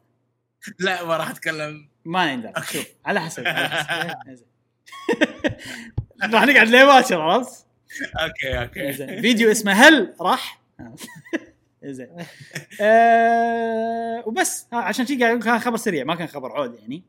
لا 0.79 1.05
ما 1.05 1.17
راح 1.17 1.29
أتكلم. 1.29 1.87
ما 2.05 2.31
يندر 2.31 2.49
okay. 2.57 2.77
شوف 2.77 2.87
على 3.05 3.21
حسب 3.21 3.47
على 3.47 3.67
حسب. 3.69 4.35
زين. 4.37 4.47
راح 6.33 6.45
نقعد 6.45 6.67
ليه 6.67 6.83
باكر 6.85 7.21
عرفت؟ 7.21 7.65
okay 8.19 8.61
okay. 8.61 8.93
زين 8.93 9.21
فيديو 9.21 9.51
اسمه 9.51 9.71
هل 9.71 10.13
راح؟ 10.21 10.61
زين 11.83 12.07
آه 12.81 14.23
وبس. 14.27 14.67
ها، 14.73 14.77
عشان 14.77 15.05
شي 15.05 15.23
قاعد 15.23 15.43
كان 15.43 15.59
خبر 15.59 15.77
سريع 15.77 16.03
ما 16.03 16.15
كان 16.15 16.27
خبر 16.27 16.51
عود 16.51 16.75
يعني. 16.79 17.03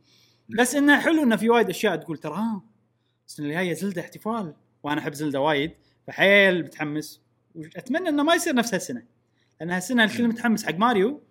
بس 0.48 0.74
إنه 0.74 1.00
حلو 1.00 1.22
إنه 1.22 1.36
في 1.36 1.50
وايد 1.50 1.68
أشياء 1.68 1.96
تقول 1.96 2.18
ترى 2.18 2.42
السنة 3.28 3.46
الجايه 3.46 3.74
زلدة 3.74 4.02
احتفال. 4.02 4.54
وأنا 4.82 5.00
أحب 5.00 5.14
زلدة 5.14 5.40
وايد 5.40 5.72
فحيل 6.06 6.62
متحمس. 6.64 7.20
وأتمنى 7.54 8.08
إنه 8.08 8.22
ما 8.22 8.34
يصير 8.34 8.54
نفس 8.54 8.74
هالسنة. 8.74 9.02
لأن 9.60 9.70
هالسنة 9.70 10.04
الكل 10.04 10.28
متحمس 10.28 10.66
حق 10.66 10.74
ماريو. 10.74 11.22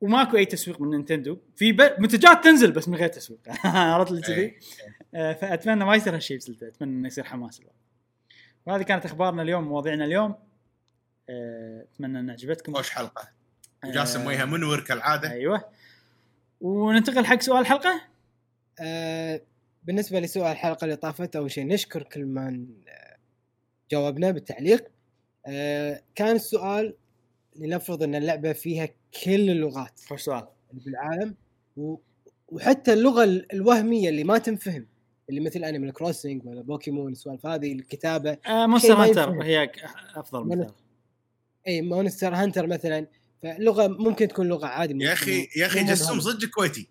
وماكو 0.00 0.36
أي 0.36 0.44
تسويق 0.44 0.80
من 0.80 0.90
نينتندو. 0.90 1.38
في 1.56 1.72
ب... 1.72 1.80
منتجات 1.98 2.44
تنزل 2.44 2.72
بس 2.72 2.88
من 2.88 2.96
غير 2.96 3.08
تسويق. 3.08 3.40
عرفت 3.64 4.10
اللي 4.10 4.22
كذي 4.22 4.34
إيه. 4.34 4.58
آه، 5.14 5.32
فأتمنى 5.32 5.84
ما 5.84 5.94
يصير 5.94 6.14
هالشيء 6.14 6.36
بسلته 6.36 6.68
أتمنى 6.68 6.90
إنه 6.90 7.06
يصير 7.06 7.24
حماس 7.24 7.60
الوضع. 7.60 7.74
وهذه 8.66 8.82
كانت 8.82 9.04
أخبارنا 9.04 9.42
اليوم 9.42 9.64
مواضيعنا 9.64 10.04
اليوم. 10.04 10.34
آه، 11.30 11.86
أتمنى 11.94 12.20
إن 12.20 12.30
عجبتكم. 12.30 12.74
خوش 12.74 12.90
حلقة. 12.90 13.28
وجاسم 13.84 14.20
آه، 14.20 14.26
وجهه 14.26 14.44
منور 14.44 14.80
كالعاده 14.80 15.30
أيوه. 15.30 15.64
وننتقل 16.60 17.24
حق 17.24 17.40
سؤال 17.40 17.60
الحلقة. 17.60 18.00
آه 18.80 19.40
بالنسبة 19.84 20.20
لسؤال 20.20 20.52
الحلقة 20.52 20.84
اللي 20.84 20.96
طافت 20.96 21.36
أول 21.36 21.50
شيء 21.50 21.66
نشكر 21.66 22.02
كل 22.02 22.24
من 22.24 22.66
جاوبنا 23.90 24.30
بالتعليق. 24.30 24.84
آه 25.46 26.02
كان 26.14 26.36
السؤال 26.36 26.94
لنفرض 27.56 28.02
أن 28.02 28.14
اللعبة 28.14 28.52
فيها 28.52 28.88
كل 29.24 29.50
اللغات 29.50 30.00
خوش 30.08 30.22
سؤال 30.22 30.46
اللي 30.70 30.82
بالعالم 30.84 31.34
و... 31.76 31.96
وحتى 32.48 32.92
اللغة 32.92 33.24
ال- 33.24 33.52
الوهمية 33.52 34.08
اللي 34.08 34.24
ما 34.24 34.38
تنفهم 34.38 34.86
اللي 35.30 35.40
مثل 35.40 35.64
Animal 35.64 35.92
Crossing 35.92 36.46
ولا 36.46 36.62
بوكيمون 36.62 37.12
السوالف 37.12 37.46
هذه 37.46 37.72
الكتابة. 37.72 38.38
آه 38.46 38.66
Monster 38.66 38.94
Hunter. 38.94 39.42
هي 39.42 39.70
أفضل 40.16 40.44
من- 40.44 40.58
مثال 40.58 40.72
اي 41.68 41.82
Monster 41.82 42.34
Hunter 42.34 42.66
مثلا. 42.66 43.06
فلغة 43.42 43.86
ممكن 43.86 44.28
تكون 44.28 44.48
لغة 44.48 44.66
عادي 44.66 45.04
يا 45.04 45.12
أخي 45.12 45.48
يا 45.56 45.66
أخي 45.66 45.84
جسوم. 45.84 46.20
صدق 46.20 46.48
كويتي. 46.48 46.88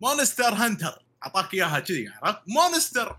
Monster 0.00 0.44
Hunter 0.54 1.04
أعطاك 1.22 1.54
إياها 1.54 1.80
كذي 1.80 2.08
عرفت؟ 2.22 2.38
مونستر 2.48 3.18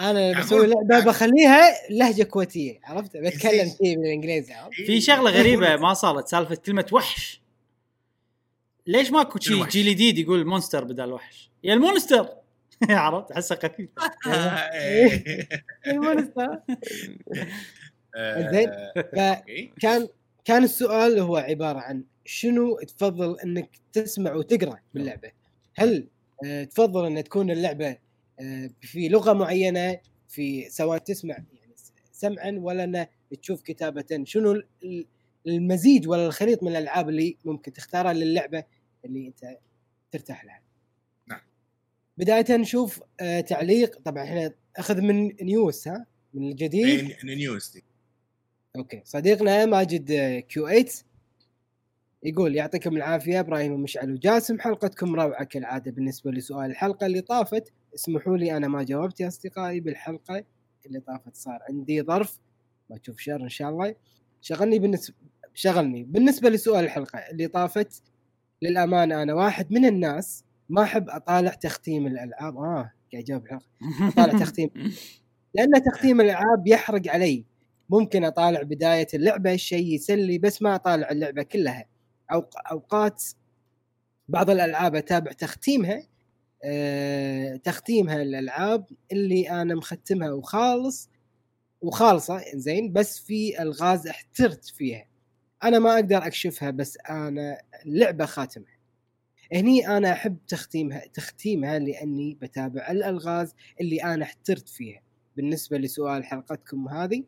أنا 0.00 0.20
يعني 0.20 0.40
بسوي 0.42 0.66
أقول- 0.66 0.70
لعبه 0.90 1.04
بخليها 1.04 1.72
لهجة 1.90 2.22
كويتية 2.22 2.80
عرفت 2.84 3.16
بتكلم. 3.16 3.70
فيه 3.78 3.96
بالانجليزي 3.96 4.52
عرفت 4.54 4.74
في 4.76 5.00
شغلة 5.00 5.30
غريبة 5.30 5.76
ما 5.76 5.94
صارت 5.94 6.28
سالفة 6.28 6.54
كلمة 6.54 6.86
وحش 6.92 7.40
ليش 8.86 9.10
ماكو 9.10 9.38
شيء. 9.38 9.66
جيل 9.66 9.86
جديد 9.94 10.18
يقول 10.18 10.44
monster 10.46 10.84
بدل 10.84 11.12
وحش 11.12 11.50
يا 11.64 11.74
ال 11.74 11.81
monster 11.81 12.28
عرفت 12.90 13.30
احسه 13.32 13.56
خفيف 13.56 13.88
إيه. 14.74 15.48
ال 15.86 15.95
monster 15.95 16.58
آه، 18.16 18.50
زين. 18.52 18.68
okay. 18.68 19.72
فكان 19.78 20.08
كان 20.44 20.64
السؤال 20.64 21.18
هو 21.18 21.36
عبارة 21.36 21.78
عن 21.78 22.04
شنو 22.24 22.78
تفضل 22.78 23.40
إنك 23.40 23.70
تسمع 23.92 24.34
وتقرأ 24.34 24.78
باللعبة؟ 24.94 25.30
هل 25.74 26.06
آه، 26.46 26.64
تفضل 26.64 27.06
إن 27.06 27.24
تكون 27.24 27.50
اللعبة 27.50 27.86
آه، 27.88 27.98
في 28.80 29.08
لغة 29.08 29.32
معينة 29.32 29.98
في 30.28 30.70
سواء 30.70 30.98
تسمع 30.98 31.34
يعني 31.34 31.74
سمعا 32.12 32.50
ولا 32.58 33.08
تشوف 33.42 33.62
كتابة 33.62 34.22
شنو 34.24 34.52
ال- 34.52 35.06
المزيج 35.46 36.08
ولا 36.08 36.26
الخليط 36.26 36.62
من 36.62 36.68
الألعاب 36.68 37.08
اللي 37.08 37.36
ممكن 37.44 37.72
تختارها 37.72 38.12
للعبة 38.12 38.64
اللي 39.04 39.26
أنت 39.26 39.58
ترتاح 40.10 40.44
لها. 40.44 40.62
نعم. 41.26 41.40
بداية 42.18 42.56
نشوف 42.56 43.02
آه، 43.20 43.40
تعليق 43.40 43.98
طبعا 44.04 44.24
إحنا 44.24 44.54
أخذ 44.76 45.00
من 45.00 45.30
news 45.42 45.88
ها 45.88 46.06
من 46.34 46.50
الجديد 46.50 46.86
إيه، 46.86 47.16
news 47.24 47.70
دي. 47.70 47.84
okay 48.76 49.02
صديقنا 49.04 49.66
ماجد 49.66 50.10
آه، 50.10 50.40
Q8 50.40 50.86
يقول 52.22 52.56
يعطيكم 52.56 52.96
العافية 52.96 53.40
إبراهيم 53.40 53.72
ومشعل 53.72 54.12
وجاسم 54.12 54.60
حلقتكم 54.60 55.14
روعة 55.14 55.44
كالعادة 55.44 55.90
بالنسبة 55.90 56.30
لسؤال 56.30 56.70
الحلقة 56.70 57.06
اللي 57.06 57.20
طافت 57.20 57.72
اسمحوا 57.94 58.36
لي 58.36 58.56
أنا 58.56 58.68
ما 58.68 58.82
جاوبت 58.82 59.20
يا 59.20 59.28
أصدقائي 59.28 59.80
بالحلقة 59.80 60.44
اللي 60.86 61.00
طافت 61.00 61.36
صار 61.36 61.58
عندي 61.68 62.02
ظرف 62.02 62.38
ما 62.90 62.98
تشوف 62.98 63.18
شر 63.20 63.42
إن 63.42 63.48
شاء 63.48 63.68
الله. 63.70 63.94
شغلني 64.40 64.78
بالنسبة 64.78 65.14
شغلني. 65.54 66.02
بالنسبة 66.04 66.48
لسؤال 66.50 66.84
الحلقة 66.84 67.18
اللي 67.18 67.46
طافت 67.48 68.02
للأمانة 68.62 69.22
أنا 69.22 69.34
واحد 69.34 69.72
من 69.72 69.84
الناس 69.84 70.44
ما 70.68 70.82
أحب 70.82 71.10
أطالع 71.10 71.50
تختيم 71.50 72.06
الألعاب. 72.06 72.56
آه 72.56 72.92
قاعد 73.12 73.24
أجاوب 73.24 73.44
الحلقة. 73.44 73.66
طالع 74.16 74.38
تختيم. 74.38 74.70
لأن 75.54 75.82
تختيم 75.92 76.20
الألعاب 76.20 76.66
يحرق 76.66 77.08
علي. 77.08 77.44
ممكن 77.90 78.24
أطالع 78.24 78.62
بداية 78.62 79.06
اللعبة 79.14 79.56
شيء 79.56 79.94
يسلي 79.94 80.38
بس 80.38 80.62
ما 80.62 80.74
أطالع 80.74 81.10
اللعبة 81.10 81.42
كلها. 81.42 81.84
أوق- 82.32 82.70
أوقات 82.72 83.24
بعض 84.28 84.50
الألعاب 84.50 84.94
أتابع 84.96 85.32
تختيمها 85.32 86.02
أه 86.64 87.56
تختيمها 87.56 88.22
الالعاب 88.22 88.86
اللي 89.12 89.50
أنا 89.50 89.74
مختمها 89.74 90.32
وخالص 90.32 91.10
وخالصة 91.80 92.42
زين 92.54 92.92
بس 92.92 93.18
في 93.18 93.62
ألغاز 93.62 94.06
احترت 94.06 94.64
فيها. 94.64 95.06
أنا 95.64 95.78
ما 95.78 95.94
أقدر 95.94 96.26
أكشفها 96.26 96.70
بس 96.70 96.98
أنا 97.10 97.58
اللعبه 97.86 98.26
خاتمها. 98.26 98.76
هني 99.52 99.88
أنا 99.88 100.12
أحب 100.12 100.36
تختيمها 100.48 101.02
تختيمها 101.14 101.78
لأني 101.78 102.38
بتابع 102.42 102.90
الألغاز 102.90 103.54
اللي 103.80 104.04
أنا 104.04 104.24
احترت 104.24 104.68
فيها. 104.68 105.00
بالنسبة 105.36 105.78
لسؤال 105.78 106.24
حلقتكم 106.24 106.88
هذه 106.88 107.24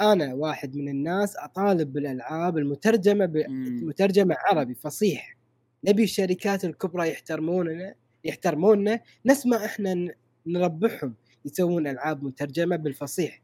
أنا 0.00 0.34
واحد 0.34 0.76
من 0.76 0.88
الناس 0.88 1.36
أطالب 1.36 1.92
بالألعاب 1.92 2.58
المترجمة 2.58 3.26
ب... 3.26 3.36
مترجمة 3.82 4.36
عربي 4.38 4.74
فصيح. 4.74 5.36
نبي 5.84 6.04
الشركات 6.04 6.64
الكبرى 6.64 7.08
يحترموننا؟ 7.10 7.94
يحترموننا 8.24 9.00
نسمع 9.26 9.64
إحنا 9.64 9.94
ن- 9.94 10.10
نربحهم 10.46 11.14
يسوون 11.44 11.86
ألعاب 11.86 12.24
مترجمة 12.24 12.76
بالفصيح. 12.76 13.42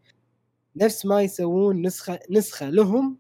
نفس 0.77 1.07
ما 1.07 1.23
يسوون 1.23 1.83
نسخة 1.87 2.19
نسخة 2.31 2.71
لهم 2.71 3.17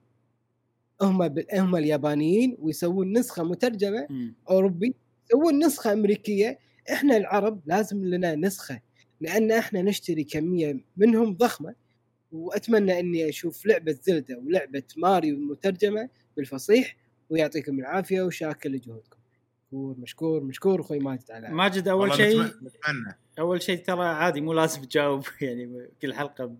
هم 1.02 1.28
ب... 1.28 1.44
هم 1.54 1.76
اليابانيين 1.76 2.56
ويسوون 2.60 3.18
نسخة 3.18 3.42
مترجمة. 3.44 4.06
أوروبي 4.50 4.94
يسوون 5.26 5.64
نسخة 5.64 5.92
أمريكية. 5.92 6.58
إحنا 6.92 7.16
العرب 7.16 7.60
لازم 7.66 8.04
لنا 8.04 8.34
نسخة 8.34 8.80
لأن 9.20 9.52
إحنا 9.52 9.82
نشتري 9.82 10.24
كمية 10.24 10.80
منهم 10.96 11.34
ضخمة. 11.36 11.74
وأتمنى 12.32 13.00
إني 13.00 13.28
أشوف 13.28 13.66
لعبة 13.66 13.98
زلدة 14.02 14.38
ولعبة 14.38 14.82
ماريو 14.96 15.36
مترجمة 15.38 16.08
بالفصيح 16.36 16.96
ويعطيكم 17.30 17.78
العافية 17.78 18.22
وشاكر 18.22 18.70
لجهودكم. 18.70 19.19
مشكور 19.72 19.96
مشكور 19.98 20.42
مشكور 20.44 20.80
أخوي 20.80 20.98
ماجد 20.98 21.30
على 21.30 21.48
ماجد 21.50 21.88
أول 21.88 22.14
شيء 22.14 22.42
نتمنى- 22.44 23.14
أول 23.38 23.62
شيء 23.62 23.84
ترى 23.84 24.04
عادي 24.06 24.40
مو 24.40 24.52
لازم 24.52 24.82
تجاوب 24.84 25.24
يعني 25.42 25.88
كل 26.02 26.14
حلقة 26.14 26.54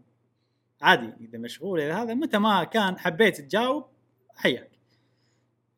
عادي 0.82 1.12
إذا 1.20 1.38
مشغول 1.38 1.80
إذا 1.80 1.94
هذا 1.94 2.14
متى 2.14 2.38
ما 2.38 2.64
كان 2.64 2.98
حبيت 2.98 3.40
تجاوب 3.40 3.84
حياك 4.34 4.70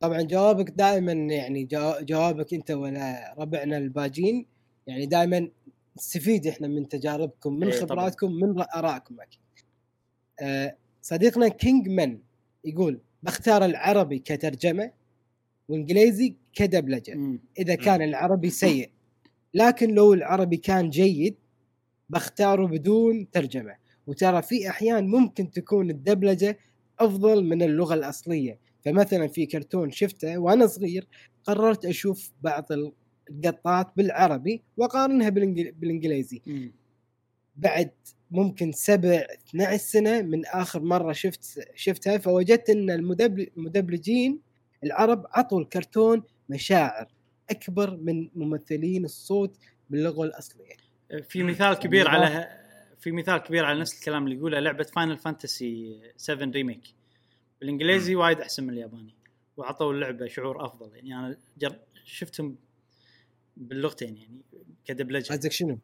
طبعا 0.00 0.22
جوابك 0.22 0.70
دائما 0.70 1.12
يعني 1.12 1.64
جوا- 1.64 2.02
جوابك 2.02 2.54
أنت 2.54 2.70
ولا 2.70 3.34
ربعنا 3.38 3.78
الباجين 3.78 4.46
يعني 4.86 5.06
دائما 5.06 5.48
نستفيد 5.96 6.46
إحنا 6.46 6.68
من 6.68 6.88
تجاربكم 6.88 7.54
من 7.54 7.68
إيه. 7.68 7.80
خبراتكم 7.80 8.32
من 8.32 8.60
آرائكم 8.76 9.20
أكيد. 9.20 9.40
آه 10.40 10.76
صديقنا 11.02 11.48
كينج 11.48 11.88
من 11.88 12.18
يقول 12.64 13.00
بختار 13.22 13.64
العربي 13.64 14.18
كترجمة 14.18 14.92
وإنجليزي 15.68 16.36
كدبلجة 16.54 17.14
مم. 17.14 17.40
إذا 17.58 17.74
كان 17.74 18.02
العربي 18.02 18.50
سيء. 18.50 18.90
لكن 19.54 19.94
لو 19.94 20.14
العربي 20.14 20.56
كان 20.56 20.90
جيد 20.90 21.36
بختاره 22.10 22.66
بدون 22.66 23.30
ترجمة. 23.30 23.74
وترى 24.06 24.42
في 24.42 24.68
أحيان 24.68 25.06
ممكن 25.08 25.50
تكون 25.50 25.90
الدبلجة 25.90 26.58
أفضل 27.00 27.44
من 27.44 27.62
اللغة 27.62 27.94
الأصلية. 27.94 28.58
فمثلا 28.84 29.26
في 29.28 29.46
كرتون 29.46 29.90
شفته 29.90 30.38
وأنا 30.38 30.66
صغير 30.66 31.06
قررت 31.44 31.84
أشوف 31.86 32.32
بعض 32.42 32.66
القطات 33.30 33.92
بالعربي 33.96 34.62
وأقارنها 34.76 35.28
بالإنجليزي. 35.28 36.42
بعد 37.56 37.90
ممكن 38.30 38.72
سبع 38.72 39.26
12 39.48 39.76
سنة 39.82 40.22
من 40.22 40.46
آخر 40.46 40.80
مرة 40.82 41.12
شفت 41.12 41.68
شفتها 41.74 42.18
فوجدت 42.18 42.70
إن 42.70 42.90
المدبل- 42.90 43.50
المدبلجين 43.56 44.40
العرب 44.84 45.26
عطوا 45.30 45.60
الكرتون 45.60 46.22
مشاعر 46.48 47.08
أكبر 47.50 47.96
من 47.96 48.28
ممثلين 48.34 49.04
الصوت 49.04 49.56
باللغة 49.90 50.24
الأصلية. 50.24 50.76
في 51.28 51.42
مثال 51.42 51.74
كبير 51.74 52.08
على 52.08 52.58
في 53.00 53.12
مثال 53.12 53.38
كبير 53.38 53.64
على 53.64 53.80
نفس 53.80 53.98
الكلام 53.98 54.24
اللي 54.24 54.36
يقوله 54.36 54.60
لعبة 54.60 54.84
Final 54.84 55.18
Fantasy 55.18 56.00
7 56.16 56.50
Remake 56.50 56.82
بالإنجليزي 57.60 58.14
وايد 58.14 58.40
أحسن 58.40 58.64
من 58.64 58.70
الياباني. 58.70 59.14
وعطوا 59.56 59.92
اللعبة 59.92 60.26
شعور 60.26 60.66
أفضل. 60.66 60.90
يعني 60.94 61.14
أنا 61.14 61.36
جر... 61.58 61.78
شفتهم 62.04 62.56
باللغتين 63.56 64.16
يعني 64.16 64.40
كدبلجة. 64.84 65.32
قصدك 65.32 65.52
شنو؟ 65.52 65.78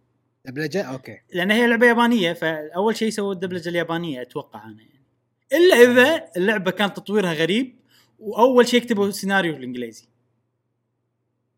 دبلجة؟ 0.45 0.83
okay. 0.83 1.21
لأن 1.33 1.51
هي 1.51 1.67
لعبة 1.67 1.87
يابانية 1.87 2.33
فأول 2.33 2.97
شيء 2.97 3.11
سووا 3.11 3.33
الدبلجة 3.33 3.69
اليابانية 3.69 4.23
أتوقع 4.23 4.65
أنا 4.65 4.83
يعني. 4.83 5.03
إلا 5.53 5.77
إذا 5.77 6.31
اللعبة 6.37 6.71
كان 6.71 6.95
تطويرها 6.95 7.33
غريب 7.33 7.79
وأول 8.19 8.69
شيء 8.69 8.81
كتبوا 8.81 9.11
سيناريو 9.11 9.53
بالإنجليزي. 9.53 10.09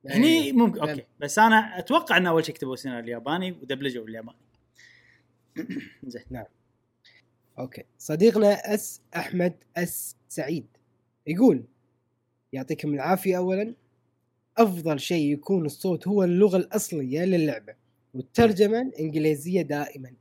هني 0.08 0.52
ممكن 0.52 0.78
يعني- 0.78 0.90
okay. 0.92 1.04
بس 1.20 1.38
أنا 1.38 1.78
أتوقع 1.78 2.16
ان 2.16 2.26
أول 2.26 2.44
شيء 2.44 2.54
كتبوا 2.54 2.76
سيناريو 2.76 3.04
الياباني 3.04 3.52
ودبلجوا 3.52 4.04
بالياباني 4.04 4.38
زين. 6.06 6.44
أوكي. 7.58 7.84
صديقنا 7.98 8.74
أس 8.74 9.00
أحمد 9.16 9.54
أس 9.76 10.16
سعيد 10.28 10.66
يقول 11.26 11.64
يعطيكم 12.52 12.94
العافية 12.94 13.36
اولا. 13.36 13.74
أفضل 14.58 15.00
شيء 15.00 15.32
يكون 15.32 15.66
الصوت 15.66 16.08
هو 16.08 16.24
اللغة 16.24 16.56
الأصلية 16.56 17.24
للعبة 17.24 17.74
والترجمة 18.14 18.92
انجليزيه 19.00 19.62
دائما. 19.62 20.12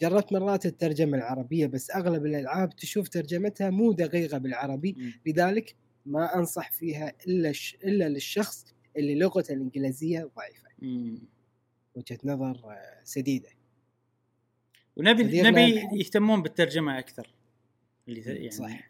جربت 0.00 0.32
مرات 0.32 0.66
الترجمة 0.66 1.18
العربية 1.18 1.66
بس 1.66 1.90
أغلب 1.90 2.26
الألعاب 2.26 2.76
تشوف 2.76 3.08
ترجمتها 3.08 3.70
مو 3.70 3.92
دقيقة 3.92 4.38
بالعربي. 4.38 5.14
لذلك 5.26 5.74
ما 6.06 6.34
أنصح 6.38 6.72
فيها 6.72 7.12
إلا 7.26 7.52
ش... 7.52 7.76
إلا 7.84 8.08
للشخص 8.08 8.74
اللي 8.98 9.14
لغته 9.18 9.52
الإنجليزية 9.54 10.30
ضعيفه. 10.36 10.68
وجهة 11.94 12.18
نظر 12.24 12.60
آه، 12.64 13.00
سديدة 13.04 13.48
ونبي 14.96 15.42
نبي. 15.42 15.82
يهتمون 16.00 16.42
بالترجمة 16.42 16.98
أكثر 16.98 17.34
اللي 18.08 18.20
يعني 18.20 18.50
صح. 18.50 18.88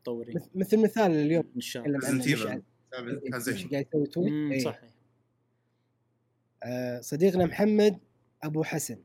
مطورين 0.00 0.36
مث- 0.36 0.48
مثل 0.54 0.82
مثال 0.82 1.10
اليوم 1.10 1.44
إن 1.56 1.60
شاء 1.60 1.86
الله 1.86 1.98
نتكلم 1.98 2.48
عنه. 2.48 2.62
قاعد 2.92 3.48
يسوي 3.48 3.84
تويت 3.84 4.18
مم، 4.18 4.52
إيه. 4.52 4.58
صح 4.64 4.80
آه، 6.62 7.00
صديقنا 7.00 7.46
محمد 7.46 7.98
أبو 8.42 8.62
حسن 8.64 8.98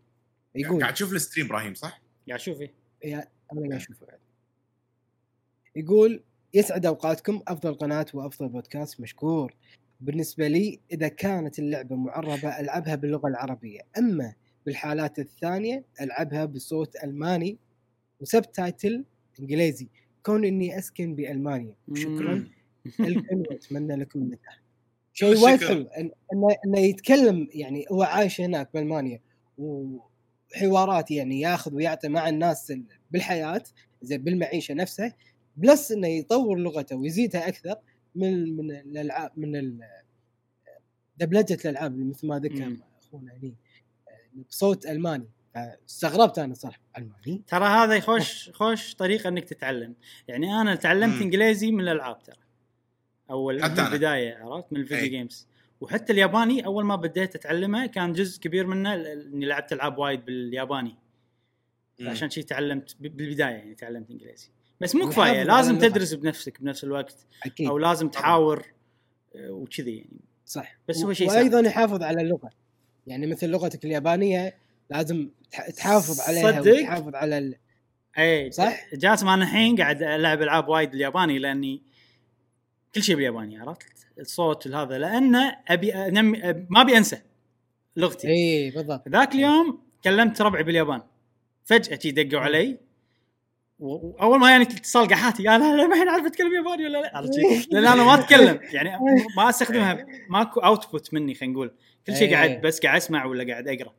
يقول 0.55 0.81
قاعد 0.81 0.93
تشوف 0.93 1.13
الستريم 1.13 1.45
إبراهيم 1.45 1.73
صح؟ 1.73 2.01
قاعد 2.27 2.39
شوف 2.39 2.61
إيه. 2.61 2.73
يا 3.03 3.27
أنا 3.53 3.59
قاعد 3.61 3.71
أشوفه. 3.73 4.07
يقول 5.75 6.23
يسعد 6.53 6.85
أوقاتكم 6.85 7.41
أفضل 7.47 7.73
قناة 7.73 8.05
وأفضل 8.13 8.49
بودكاست 8.49 9.01
مشكور 9.01 9.53
بالنسبة 10.01 10.47
لي 10.47 10.79
إذا 10.91 11.07
كانت 11.07 11.59
اللعبة 11.59 11.95
معربة 11.95 12.59
ألعبها 12.59 12.95
باللغة 12.95 13.27
العربية 13.27 13.79
أما 13.97 14.33
بالحالات 14.65 15.19
الثانية 15.19 15.83
ألعبها 16.01 16.45
بصوت 16.45 16.95
ألماني 17.03 17.57
و 18.21 18.41
subtitle 18.51 19.05
إنجليزي 19.39 19.87
كون 20.25 20.45
إني 20.45 20.77
أسكن 20.77 21.15
بألمانيا. 21.15 21.75
شكرا. 21.95 22.33
مم. 22.35 22.47
لكم 22.99 23.43
واتمنى 23.51 23.95
لكم 23.95 24.19
النجاح. 24.19 24.61
شيء. 25.13 25.37
وايد 25.43 25.63
حلو 25.63 25.85
إن- 25.85 25.97
انه 26.33 26.47
إنه 26.65 26.79
يتكلم 26.79 27.47
يعني 27.53 27.85
هو 27.91 28.03
عايش 28.03 28.41
هناك 28.41 28.69
بألمانيا 28.73 29.19
وحوارات 29.57 31.11
يعني 31.11 31.41
ياخذ 31.41 31.73
ويعطي 31.75 32.07
مع 32.07 32.29
الناس 32.29 32.71
ال- 32.71 32.83
بالحياة 33.11 33.63
زي 34.01 34.17
بالمعيشة 34.17 34.73
نفسها 34.73 35.13
plus 35.57 35.91
إنه 35.91 36.07
يطور 36.07 36.57
لغته 36.59 36.95
ويزيدها 36.95 37.47
أكثر. 37.47 37.75
من 38.15 38.55
من 38.57 38.71
الألعاب 38.71 39.31
من 39.37 39.79
دبلجة 41.17 41.57
الألعاب 41.65 41.97
مثل 41.99 42.27
ما 42.27 42.39
ذكر. 42.39 42.75
أخونا 43.07 43.33
هني 43.33 43.55
آه، 44.07 44.43
بصوت 44.49 44.85
ألماني 44.85 45.27
استغربت 45.89 46.39
أنا 46.39 46.53
صراحة 46.53 46.79
ألماني 46.97 47.41
ترى 47.47 47.65
هذا 47.65 47.95
يخش 47.95 48.49
خوش 48.49 48.95
طريقة 48.95 49.27
إنك 49.27 49.43
تتعلم 49.43 49.95
يعني 50.27 50.61
أنا 50.61 50.75
تعلمت 50.75 51.13
مم. 51.15 51.21
إنجليزي 51.21 51.71
من 51.71 51.81
الألعاب 51.81 52.23
ترى 52.23 52.35
أول 53.29 53.63
حتى 53.63 53.81
من. 53.81 53.87
البداية 53.87 54.35
عرفت 54.37 54.73
من 54.73 54.79
الفيديو 54.79 55.03
أي. 55.03 55.09
جيمز 55.09 55.47
وحتى 55.81 56.13
الياباني 56.13 56.65
أول 56.65 56.85
ما 56.85 56.95
بديت 56.95 57.35
أتعلمه 57.35 57.85
كان 57.85 58.13
جزء 58.13 58.41
كبير 58.41 58.67
منه 58.67 58.93
إني 58.95 59.45
لعبت 59.45 59.73
ألعاب 59.73 59.97
وايد 59.97 60.25
بالياباني. 60.25 60.95
عشان 62.01 62.29
شيء 62.29 62.43
تعلمت 62.43 62.95
ب- 62.99 63.17
بالبداية 63.17 63.53
يعني 63.55 63.75
تعلمت 63.75 64.11
إنجليزي 64.11 64.49
بس 64.81 64.95
مو 64.95 65.09
كفاية 65.09 65.43
لازم. 65.43 65.77
تدرس 65.79 66.13
بنفسك 66.13 66.61
بنفس 66.61 66.83
الوقت 66.83 67.25
أكيد. 67.45 67.67
أو 67.67 67.77
لازم 67.77 68.09
تحاور 68.09 68.65
آه، 69.35 69.51
وكذي 69.51 69.97
يعني. 69.97 70.19
صح. 70.45 70.77
بس 70.89 71.03
هو 71.03 71.13
شيء 71.13 71.29
وأيضا. 71.29 71.59
يحافظ 71.59 72.03
على 72.03 72.21
اللغة. 72.21 72.49
يعني 73.07 73.27
مثل 73.27 73.49
لغتك 73.49 73.85
اليابانية 73.85 74.55
لازم 74.89 75.29
تح- 75.51 75.69
تحافظ 75.69 76.19
عليها 76.21 76.61
صدق؟ 76.61 76.71
وتحافظ 76.79 77.15
على 77.15 77.37
ال... 77.37 77.55
اي 78.17 78.51
صح؟ 78.51 78.93
جاسم 78.95 79.27
أنا 79.27 79.43
الحين 79.43 79.75
قاعد 79.81 80.03
ألعب 80.03 80.41
ألعاب 80.41 80.67
وايد 80.67 80.91
بالياباني 80.91 81.39
لأني 81.39 81.81
كل 82.95 83.03
شيء 83.03 83.15
بالياباني 83.15 83.57
عرفت؟ 83.59 83.83
الصوت 84.19 84.67
هذا 84.67 84.97
لأنه 84.97 85.57
أبي 85.67 85.95
أنمي 85.95 86.41
أب- 86.41 86.65
ما 86.69 86.81
أبي 86.81 86.97
أنسى 86.97 87.21
لغتي. 87.97 88.27
اي 88.27 88.69
بالضبط. 88.71 89.07
ذاك 89.09 89.35
اليوم 89.35 89.81
كلمت 90.03 90.41
ربعي 90.41 90.63
باليابان. 90.63 91.01
فجأة 91.65 92.11
دقوا 92.11 92.39
علي. 92.41 92.77
وأول 93.81 94.39
ما 94.39 94.51
يعني 94.51 94.63
اتصال 94.63 95.07
قحاتي 95.07 95.43
يا 95.43 95.57
لا 95.57 95.77
لا 95.77 95.87
ما 95.87 95.93
الحين 95.95 96.09
عارف 96.09 96.25
أتكلم 96.25 96.53
ياباني 96.53 96.85
ولا 96.85 96.97
لا 97.01 97.17
عرفت؟ 97.17 97.31
لأن 97.71 97.85
أنا 97.87 98.03
ما 98.03 98.13
أتكلم. 98.13 98.59
يعني 98.75 98.89
ما 99.37 99.49
أستخدمها. 99.49 100.05
ماكو 100.29 100.59
output 100.59 101.13
مني 101.13 101.33
خلينا 101.35 101.53
نقول. 101.53 101.73
كل 102.07 102.15
شيء 102.15 102.27
إيه. 102.27 102.35
قاعد 102.35 102.61
بس 102.61 102.79
قاعد 102.79 102.95
أسمع 102.95 103.25
ولا 103.25 103.51
قاعد 103.51 103.67
أقرأ. 103.67 103.93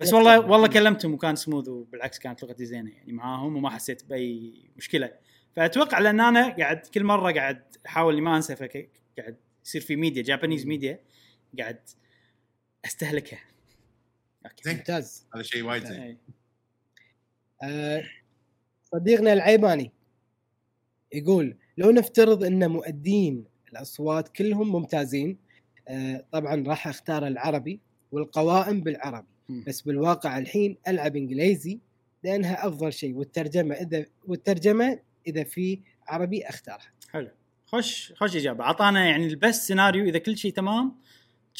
بس 0.00 0.12
والله. 0.12 0.40
والله 0.40 0.68
كلمتهم 0.68 1.14
وكان 1.14 1.36
سموث 1.36 1.68
وبالعكس 1.68 2.18
كانت 2.18 2.42
لغتي 2.42 2.64
زينة 2.64 2.90
يعني 2.90 3.12
معاهم 3.12 3.56
وما 3.56 3.70
حسيت 3.70 4.04
بأي 4.04 4.54
مشكلة. 4.76 5.10
فأتوقع 5.56 5.98
لأن 5.98 6.20
أنا 6.20 6.48
قاعد 6.56 6.78
كل 6.94 7.04
مرة 7.04 7.32
قاعد 7.32 7.62
أحاول 7.86 8.12
إني 8.12 8.22
ما 8.22 8.36
أنسى 8.36 8.56
فك- 8.56 8.90
قاعد 9.18 9.36
يصير 9.64 9.80
في 9.80 9.96
media 9.96 10.22
Japanese 10.22 10.66
media 10.66 11.00
قاعد 11.58 11.80
أستهلكها. 12.84 13.40
ممتاز. 14.66 15.26
هذا 15.34 15.42
شيء 15.42 15.62
وايد 15.62 15.84
زين. 15.84 16.00
إيه. 16.02 16.18
آه 17.62 18.04
صديقنا 18.84 19.32
العيباني 19.32 19.92
يقول 21.12 21.56
لو 21.78 21.90
نفترض 21.90 22.44
إن 22.44 22.70
مؤدين 22.70 23.44
الأصوات 23.72 24.28
كلهم 24.28 24.72
ممتازين 24.72 25.38
آه 25.88 26.24
طبعا 26.32 26.64
راح 26.66 26.88
أختار 26.88 27.26
العربي 27.26 27.80
والقوائم 28.12 28.80
بالعربي. 28.80 29.26
بس 29.66 29.80
بالواقع 29.80 30.38
الحين 30.38 30.76
ألعب 30.88 31.16
إنجليزي 31.16 31.80
لأنها 32.22 32.66
أفضل 32.68 32.92
شيء 32.92 33.14
والترجمة 33.14 33.74
إذا 33.74 34.06
والترجمة 34.26 35.00
إذا 35.26 35.44
في 35.44 35.80
عربي 36.06 36.48
أختارها. 36.48 36.92
حلو. 37.10 37.30
خش 37.66 38.12
خش 38.16 38.36
إجابة. 38.36 38.64
أعطانا 38.64 39.06
يعني 39.06 39.26
البس 39.26 39.66
سيناريو 39.66 40.04
إذا 40.04 40.18
كل 40.18 40.36
شيء 40.36 40.52
تمام 40.52 40.94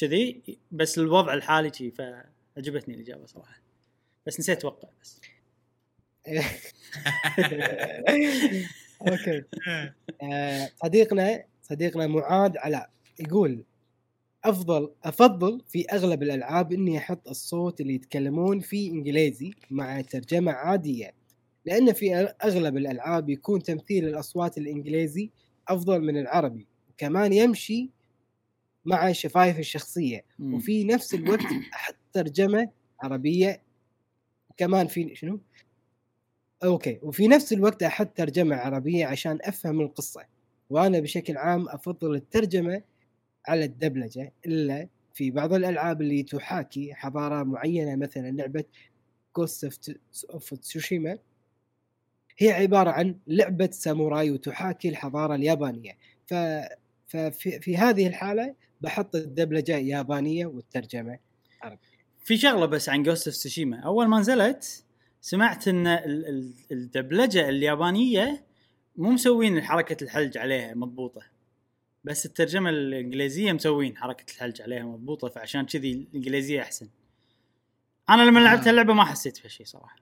كذي 0.00 0.42
بس 0.70 0.98
الوضع 0.98 1.34
الحالي 1.34 1.70
شي 1.74 1.90
فعجبتني 1.90 2.94
الإجابة 2.94 3.26
صراحة. 3.26 3.62
بس 4.26 4.40
نسيت 4.40 4.58
أتوقع 4.58 4.88
بس. 5.02 5.20
أوكي 9.08 9.42
آه، 10.22 10.70
صديقنا 10.82 11.44
صديقنا 11.62 12.06
معاذ 12.06 12.58
علاء 12.58 12.90
يقول 13.20 13.64
أفضل 14.44 14.90
أفضل 15.04 15.62
في 15.68 15.84
أغلب 15.92 16.22
الألعاب 16.22 16.72
إني 16.72 16.98
أحط 16.98 17.28
الصوت 17.28 17.80
اللي 17.80 17.94
يتكلمون 17.94 18.60
فيه 18.60 18.90
إنجليزي 18.90 19.54
مع 19.70 20.00
ترجمة 20.00 20.52
عادية 20.52 21.14
لأن 21.66 21.92
في 21.92 22.14
أغلب 22.44 22.76
الألعاب 22.76 23.30
يكون 23.30 23.62
تمثيل 23.62 24.08
الأصوات 24.08 24.58
الإنجليزي 24.58 25.30
أفضل 25.68 26.02
من 26.02 26.16
العربي 26.16 26.66
وكمان 26.90 27.32
يمشي 27.32 27.90
مع 28.84 29.12
شفايف 29.12 29.58
الشخصية. 29.58 30.24
وفي 30.54 30.84
نفس 30.84 31.14
الوقت 31.14 31.46
أحط 31.74 31.96
ترجمة 32.12 32.68
عربية 33.02 33.62
كمان 34.56 34.86
في 34.86 35.14
شنو؟ 35.14 35.40
okay. 36.64 36.98
وفي 37.02 37.28
نفس 37.28 37.52
الوقت 37.52 37.82
أحط 37.82 38.16
ترجمة 38.16 38.56
عربية 38.56 39.06
عشان 39.06 39.38
أفهم 39.42 39.80
القصة 39.80 40.24
وأنا 40.70 41.00
بشكل 41.00 41.36
عام 41.36 41.68
أفضل 41.68 42.14
الترجمة 42.14 42.82
على 43.48 43.64
الدبلجة 43.64 44.32
إلا 44.46 44.88
في 45.14 45.30
بعض 45.30 45.52
الألعاب 45.52 46.02
اللي 46.02 46.22
تحاكي 46.22 46.94
حضارة 46.94 47.42
معينة 47.42 47.96
مثلا 47.96 48.30
لعبة 48.30 48.64
Ghost 49.32 49.98
of 50.30 50.54
Tsushima 50.54 51.18
هي 52.38 52.52
عبارة 52.52 52.90
عن 52.90 53.18
لعبة 53.26 53.68
ساموراي 53.72 54.30
وتحاكي 54.30 54.88
الحضارة 54.88 55.34
اليابانية. 55.34 55.92
ف 56.26 56.34
ففي 57.06 57.60
في 57.60 57.76
هذه 57.76 58.06
الحالة 58.06 58.54
بحط 58.80 59.14
الدبلجة 59.14 59.76
يابانية 59.76 60.46
والترجمة 60.46 61.18
في 62.24 62.36
شغلة 62.36 62.66
بس 62.66 62.88
عن 62.88 63.02
Ghost 63.02 63.26
of 63.26 63.36
Tsushima 63.36 63.80
أول 63.80 64.08
ما 64.08 64.20
نزلت 64.20 64.83
سمعت 65.24 65.68
إن 65.68 65.86
ال- 65.86 66.26
ال- 66.28 66.54
الدبلجة 66.72 67.48
اليابانية 67.48 68.44
مو 68.96 69.10
مسوين 69.10 69.62
حركة 69.62 70.04
الحلج 70.04 70.38
عليها 70.38 70.74
مضبوطة. 70.74 71.22
بس 72.04 72.26
الترجمة 72.26 72.70
الإنجليزية 72.70 73.52
مسوين 73.52 73.96
حركة 73.96 74.24
الحلج 74.34 74.62
عليها 74.62 74.82
مضبوطة 74.82 75.28
فعشان 75.28 75.66
كذي 75.66 75.92
الإنجليزية 75.92 76.62
أحسن. 76.62 76.88
أنا 78.10 78.22
لما 78.22 78.40
لعبت 78.40 78.66
آه. 78.66 78.70
اللعبه 78.70 78.94
ما 78.94 79.04
حسيت 79.04 79.40
بهالشيء 79.40 79.66
صراحة. 79.66 79.96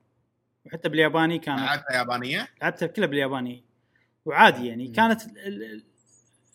وحتى 0.66 0.89
بالياباني 0.89 1.39
كانت 1.39 1.61
لعبتها 1.61 1.97
يابانية؟ 1.97 2.49
لعبتها 2.62 2.86
كلها 2.86 3.07
بالياباني. 3.07 3.62
وعادي 4.24 4.66
يعني 4.66 4.86
مم. 4.89 4.93
كانت 4.94 5.23
ال- 5.27 5.39
ال- 5.62 5.82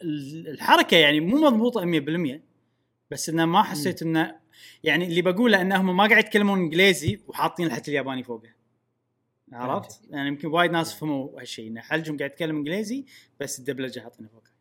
ال- 0.01 0.47
الحركة 0.47 0.97
يعني 0.97 1.19
مو 1.19 1.37
مضبوطة 1.37 1.85
100% 1.85 2.41
بس 3.11 3.29
انه 3.29 3.45
ما 3.45 3.63
حسيت 3.63 4.01
انه 4.01 4.35
يعني 4.83 5.05
اللي 5.05 5.21
بقوله 5.21 5.61
إنهم 5.61 5.97
ما 5.97 6.07
قاعد 6.07 6.23
يتكلمون 6.23 6.59
إنجليزي 6.59 7.19
وحاطين 7.27 7.67
الحجي 7.67 7.89
الياباني 7.89 8.23
فوقه 8.23 8.56
عرفت؟ 9.53 10.01
يعني 10.09 10.27
يمكن 10.27 10.47
وايد 10.47 10.71
ناس 10.71 10.93
فهموا 10.93 11.41
هالشيء 11.41 11.67
إنه 11.67 11.81
حلجهم 11.81 12.17
قاعد 12.17 12.31
يتكلم 12.31 12.55
إنجليزي 12.55 13.05
بس 13.39 13.59
الدبلجة 13.59 13.99
حاطينها 13.99 14.29
فوقه 14.29 14.51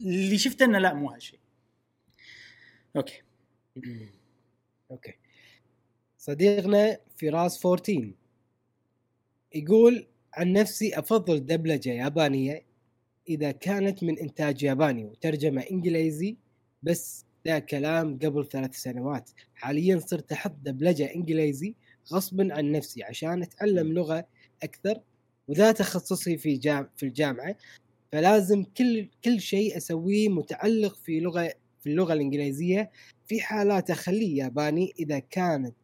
اللي 0.00 0.38
شفته 0.38 0.64
إنه 0.64 0.78
لا 0.78 0.94
مو 0.94 1.10
هالشيء 1.10 1.38
okay. 2.96 3.22
okay. 4.90 5.14
صديقنا 6.18 6.98
فراس 7.16 7.66
14 7.66 8.10
يقول 9.54 10.06
عن 10.34 10.52
نفسي 10.52 10.98
أفضل 10.98 11.46
دبلجة 11.46 11.90
يابانية 11.90 12.62
إذا 13.28 13.50
كانت 13.50 14.04
من 14.04 14.18
إنتاج 14.18 14.62
ياباني 14.62 15.04
وترجمة 15.04 15.62
إنجليزي 15.70 16.36
بس 16.82 17.24
ذا 17.46 17.58
كلام 17.58 18.18
قبل 18.18 18.48
ثلاث 18.48 18.74
سنوات. 18.74 19.30
حاليا 19.54 19.98
صرت 19.98 20.32
أحط 20.32 20.54
دبلجة 20.62 21.14
إنجليزي 21.14 21.74
غصبا 22.12 22.54
عن 22.54 22.72
نفسي 22.72 23.02
عشان 23.02 23.42
أتعلم 23.42 23.92
لغة 23.92 24.26
أكثر 24.62 25.00
وذا 25.48 25.72
تخصصي 25.72 26.38
في 26.38 26.56
جام 26.56 26.88
في 26.96 27.06
الجامعة. 27.06 27.56
فلازم 28.12 28.64
كل 28.64 29.08
كل 29.24 29.40
شيء 29.40 29.76
أسويه 29.76 30.28
متعلق 30.28 30.96
في 30.96 31.20
لغة 31.20 31.54
في 31.80 31.90
اللغة 31.90 32.12
الإنجليزية. 32.12 32.90
في 33.26 33.40
حالات 33.40 33.90
أخليه 33.90 34.44
ياباني 34.44 34.92
إذا 34.98 35.18
كانت 35.18 35.74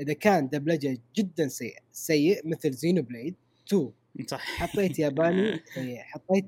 إذا 0.00 0.12
كان 0.12 0.48
دبلجة 0.48 0.98
جدا 1.16 1.48
سيء 1.48 1.78
سيء 1.92 2.48
مثل 2.48 2.72
Xenoblade 2.72 3.34
2 3.68 3.92
صح. 4.26 4.40
حطيت 4.40 4.98
ياباني 4.98 5.60
إيه، 5.76 5.98
حطيت 6.02 6.44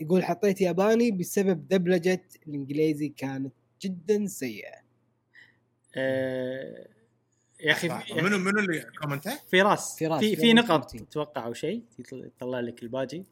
يقول 0.00 0.24
حطيت 0.24 0.60
ياباني 0.60 1.10
بسبب 1.10 1.68
دبلجة 1.68 2.22
الإنجليزي 2.46 3.08
كانت 3.08 3.52
جدا 3.82 4.26
سيئة. 4.26 4.80
آه، 5.96 6.88
يا 7.62 7.72
أخي 7.72 7.88
منو 8.22 8.38
منو 8.38 8.58
اللي 8.58 8.86
comment 9.02 9.27
ته؟ 9.27 9.38
فراس 9.52 9.98
فراس، 9.98 10.20
في 10.20 10.36
في 10.36 10.52
نقط. 10.52 10.90
تتوقع 10.90 11.46
أو 11.46 11.52
شيء 11.52 11.82
يطلع 12.12 12.60
لك 12.60 12.82
الباجي 12.82 13.24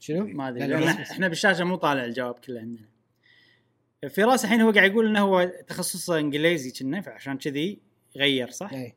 شنو؟ 0.00 0.26
ما 0.26 0.48
أدري 0.48 0.88
إحنا 0.88 1.28
بالشاشة 1.28 1.64
مو 1.64 1.76
طالع 1.76 2.04
الجواب 2.04 2.34
كله 2.34 2.60
عندنا 2.60 2.88
فراس 4.10 4.44
الحين 4.44 4.60
هو 4.60 4.70
قاعد 4.70 4.90
يقول 4.90 5.06
إنه 5.06 5.20
هو 5.20 5.52
تخصصه 5.66 6.18
إنجليزي 6.18 6.70
كنا 6.70 7.00
فعشان 7.00 7.38
كذي 7.38 7.80
غير 8.16 8.50
صح؟ 8.50 8.72
اي. 8.72 8.94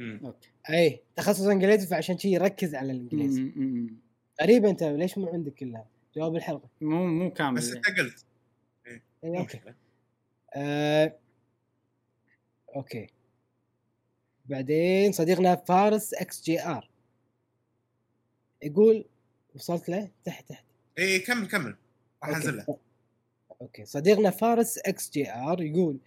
okay 0.00 0.48
اي 0.70 1.02
تخصص 1.16 1.46
إنجليزي 1.46 1.86
فعشان 1.86 2.18
شي 2.18 2.28
يركز 2.28 2.74
على 2.74 2.92
الإنجليزي. 2.92 3.50
غريب 4.42 4.64
انت 4.64 4.82
ليش 4.82 5.18
مو 5.18 5.28
عندك 5.28 5.54
كلها 5.54 5.86
جواب 6.16 6.36
الحلقة 6.36 6.68
مو 6.80 7.06
مو 7.06 7.30
كامل 7.30 7.56
بس 7.56 7.72
انت 7.72 7.86
قلت 7.86 8.24
اي 9.24 9.38
okay 9.38 9.56
مشكلة. 9.56 9.74
آه... 10.54 11.16
okay. 12.76 13.06
بعدين 14.46 15.12
صديقنا 15.12 15.54
فارس 15.56 16.14
XGR. 16.14 16.90
يقول 18.62 19.04
وصلت 19.54 19.88
له؟ 19.88 20.10
تحت 20.24 20.48
تحت. 20.48 20.64
اي 20.98 21.18
كمل 21.18 21.46
كمل. 21.48 21.76
راح. 22.24 22.36
أنزل 22.36 22.56
له. 22.56 22.78
okay. 23.60 23.84
صديقنا 23.84 24.30
فارس 24.30 24.78
XGR 24.78 25.62
يقول 25.62 25.98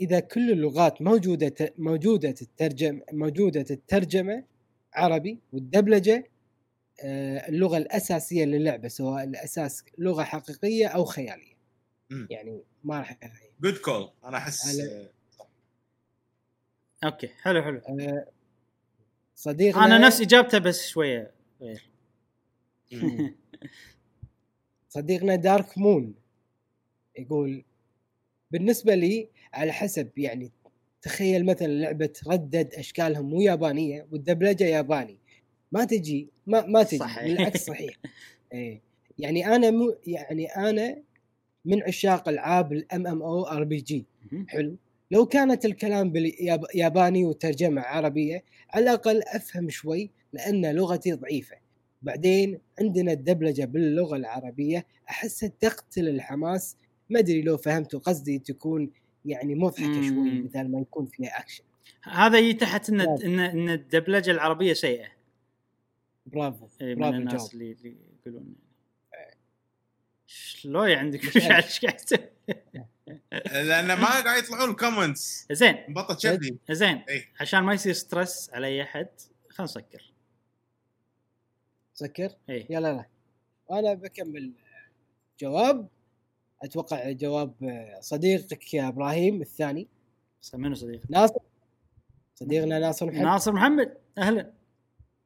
إذا 0.00 0.20
كل 0.20 0.50
اللغات 0.52 1.02
موجودة 1.02 1.74
موجودة 1.78 2.34
الترجم 2.42 3.00
موجودة 3.12 3.66
الترجمه 3.70 4.44
عربي 4.94 5.38
والدبلجة 5.52 6.30
آه، 7.04 7.48
اللغة 7.48 7.76
الأساسية 7.76 8.44
للعبة 8.44 8.88
سواء 8.88 9.24
الأساس 9.24 9.84
لغة 9.98 10.22
حقيقية 10.22 10.86
أو 10.86 11.04
خيالية. 11.04 11.54
مم. 12.10 12.26
يعني 12.30 12.62
ما 12.84 12.98
راح 12.98 13.18
good 13.60 13.76
call 13.78 14.10
أنا 14.24 14.36
أحس 14.36 14.76
على- 14.80 15.13
okay 17.04 17.28
حلو 17.42 17.62
حلو. 17.62 17.78
آه، 17.78 18.26
صديقنا 19.36 19.84
أنا 19.84 19.98
نفس 19.98 20.20
إجابته 20.20 20.58
بس 20.58 20.86
شوية 20.88 21.30
غير. 21.60 21.82
صديقنا 24.88 25.34
Dark 25.36 25.78
Moon 25.78 26.14
يقول 27.18 27.64
بالنسبة 28.50 28.94
لي 28.94 29.28
على 29.52 29.72
حسب 29.72 30.18
يعني 30.18 30.50
تخيل 31.02 31.46
مثلا 31.46 31.66
لعبة 31.66 32.12
Red 32.26 32.47
Dead 32.47 32.74
أشكالهم 32.74 33.30
مو 33.30 33.40
يابانية 33.40 34.06
والدبلجة 34.12 34.64
ياباني. 34.64 35.18
ما 35.72 35.84
تجي 35.84 36.28
ما 36.46 36.66
ما 36.66 36.82
تجي 36.82 36.98
صحيح. 36.98 37.24
بالعكس 37.24 37.64
صحيح. 37.70 37.94
إيه. 38.52 38.80
يعني 39.18 39.46
أنا 39.46 39.70
مو 39.70 39.96
يعني 40.06 40.46
أنا 40.46 41.02
من 41.64 41.82
عشاق 41.82 42.28
ألعاب 42.28 42.72
الام 42.72 43.06
ام 43.06 43.22
أو 43.22 43.42
ار 43.44 43.64
بي 43.64 43.76
جي. 43.76 44.04
حلو. 44.48 44.76
لو 45.14 45.26
كانت 45.26 45.64
الكلام 45.64 46.10
بالياباني 46.10 47.24
وترجمة 47.24 47.82
عربية 47.82 48.44
على 48.70 48.82
الأقل 48.82 49.22
أفهم 49.22 49.70
شوي 49.70 50.10
لأن 50.32 50.74
لغتي 50.74 51.12
ضعيفة 51.12 51.56
بعدين 52.02 52.60
عندنا 52.80 53.12
الدبلجة 53.12 53.64
باللغة 53.64 54.16
العربية 54.16 54.86
أحسها 55.10 55.48
تقتل 55.60 56.08
الحماس 56.08 56.76
ما 57.10 57.18
أدري 57.18 57.42
لو 57.42 57.56
فهمتوا 57.56 58.00
قصدي 58.00 58.38
تكون 58.38 58.90
يعني 59.24 59.54
مضحكة 59.54 60.08
شوي. 60.08 60.42
مثل 60.42 60.68
ما 60.68 60.80
يكون 60.80 61.06
فيها 61.06 61.40
أكشن 61.40 61.64
هذا 62.02 62.38
يجي 62.38 62.52
تحت 62.52 62.90
إن. 62.90 63.00
إن 63.00 63.40
إن 63.40 63.68
الدبلجة 63.70 64.30
العربية 64.30 64.72
سيئة 64.72 65.08
برافو 66.26 66.68
إيه، 66.80 66.94
من 66.94 67.00
برافو 67.00 67.16
الناس 67.16 67.34
الجواب 67.34 67.52
اللي 67.54 67.72
اللي 67.72 67.96
يقولون 68.26 68.54
شلون 70.26 70.90
عندك 70.90 71.24
مش 71.24 71.36
عارف. 71.36 71.64
إيش 71.84 71.84
قاعد؟ 71.84 72.30
لأن 73.42 73.86
ما 73.86 74.22
قاعد 74.22 74.44
يطلعون 74.44 74.70
ال 74.70 74.78
comments 74.78 75.46
زين. 75.52 75.84
مبطل 75.88 76.20
شبي 76.20 76.58
زين. 76.70 76.96
إيه. 77.08 77.28
عشان 77.40 77.60
ما 77.60 77.74
يصير 77.74 77.92
stress 77.92 78.50
على 78.52 78.66
أي 78.66 78.82
أحد 78.82 79.08
خلينا 79.50 79.64
نسكر. 79.64 80.12
سكر؟ 81.94 82.30
اي 82.50 82.66
يلا 82.70 82.92
لا 82.92 83.06
أنا 83.78 83.94
بكمل 83.94 84.52
جواب 85.40 85.88
أتوقع 86.62 87.10
جواب 87.10 87.54
صديقك 88.00 88.74
يا 88.74 88.88
إبراهيم 88.88 89.42
الثاني. 89.42 89.88
منو 90.54 90.74
صديق؟ 90.74 91.02
ناصر. 91.10 91.40
صديقنا 92.34 92.78
ناصر 92.78 93.06
محمد. 93.06 93.22
ناصر 93.22 93.52
محمد. 93.52 93.96
أهلا. 94.18 94.52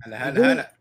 هلا 0.03 0.29
هلا 0.29 0.53
هلا. 0.53 0.75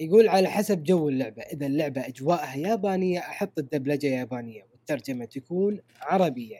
يقول 0.00 0.28
على 0.28 0.48
حسب 0.48 0.82
جو 0.82 1.08
اللعبة. 1.08 1.42
إذا 1.42 1.66
اللعبة 1.66 2.06
أجواءها 2.06 2.56
يابانية 2.56 3.18
أحط 3.18 3.58
الدبلجة 3.58 4.06
يابانية. 4.06 4.71
والترجمة 4.82 5.24
تكون 5.24 5.80
عربية. 6.00 6.58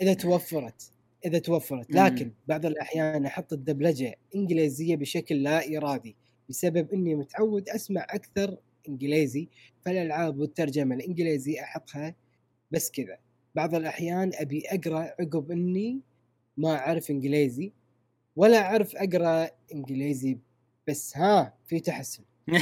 إذا 0.00 0.14
توفرت 0.14 0.92
إذا 1.24 1.38
توفرت. 1.38 1.90
لكن 1.90 2.32
بعض 2.46 2.66
الأحيان 2.66 3.26
أحط 3.26 3.52
الدبلجة 3.52 4.14
إنجليزية 4.34 4.96
بشكل 4.96 5.42
لا 5.42 5.76
إرادي 5.76 6.16
بسبب 6.48 6.92
إني 6.92 7.14
متعود 7.14 7.68
أسمع 7.68 8.06
أكثر 8.10 8.56
إنجليزي 8.88 9.48
فالألعاب 9.84 10.38
والترجمة 10.38 10.94
الإنجليزي 10.94 11.60
أحطها 11.60 12.14
بس 12.70 12.90
كذا. 12.90 13.18
بعض 13.54 13.74
الأحيان 13.74 14.30
أبي 14.34 14.62
أقرأ 14.66 15.14
عقب 15.20 15.50
إني 15.50 16.00
ما 16.56 16.76
أعرف 16.76 17.10
إنجليزي 17.10 17.72
ولا 18.36 18.60
أعرف 18.62 18.96
أقرأ 18.96 19.50
إنجليزي 19.74 20.38
بس. 20.88 21.16
ها 21.16 21.54
في 21.66 21.80
تحسن. 21.80 22.22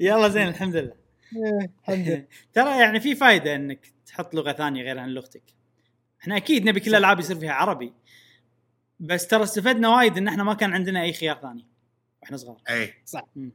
يلا 0.00 0.28
زين 0.28 0.48
الحمد 0.48 0.76
لله. 0.76 1.03
ترى 2.54 2.80
يعني 2.80 3.00
في 3.00 3.14
فائده 3.14 3.54
إنك 3.56 3.92
تحط 4.06 4.34
لغة 4.34 4.52
ثانية 4.52 4.82
غير 4.82 4.98
عن 4.98 5.08
لغتك. 5.08 5.42
إحنا 6.22 6.36
أكيد 6.36 6.64
نبي 6.68 6.80
كل 6.80 6.86
صح. 6.86 6.90
الالعاب 6.92 7.20
يصير 7.20 7.36
فيها 7.38 7.52
عربي. 7.52 7.92
بس 9.00 9.26
ترى 9.26 9.42
استفدنا 9.42 9.88
وايد 9.96 10.16
إن 10.16 10.28
إحنا 10.28 10.44
ما 10.44 10.54
كان 10.54 10.72
عندنا 10.72 11.02
أي 11.02 11.12
خيار 11.12 11.36
ثاني 11.42 11.66
وإحنا 12.22 12.36
صغار. 12.36 12.60
أي. 12.70 12.92
مم. 13.36 13.52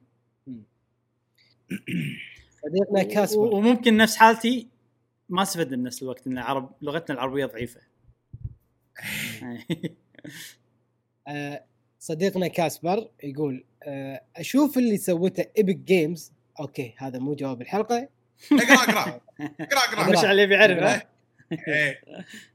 صديقنا 2.63 3.01
و- 3.01 3.07
كاسبر. 3.07 3.41
وممكن 3.55 3.97
نفس 3.97 4.15
حالتي 4.15 4.67
ما 5.29 5.41
استفدنا 5.41 5.77
بنفس 5.77 6.03
الوقت 6.03 6.27
إن 6.27 6.33
العرب 6.37 6.73
لغتنا 6.81 7.15
العربية 7.15 7.45
ضعيفة. 7.45 7.81
آه، 11.27 11.63
صديقنا 11.99 12.47
Casper 12.47 13.09
يقول 13.23 13.63
آه، 13.83 14.21
أشوف 14.35 14.77
اللي 14.77 14.97
سوته 14.97 15.45
Epic 15.57 15.75
Games 15.75 16.31
okay 16.59 16.93
هذا 16.97 17.19
مو 17.19 17.33
جواب 17.33 17.61
الحلقة. 17.61 18.09
اقرأ 18.51 18.73
اقرأ. 18.73 19.21
اقرأ 19.39 19.79
اقرأ. 19.79 20.11
مشعل 20.11 20.39
يبي 20.39 20.53
يعرف 20.53 20.77
ها؟ 20.83 21.09
إيه. 21.67 22.01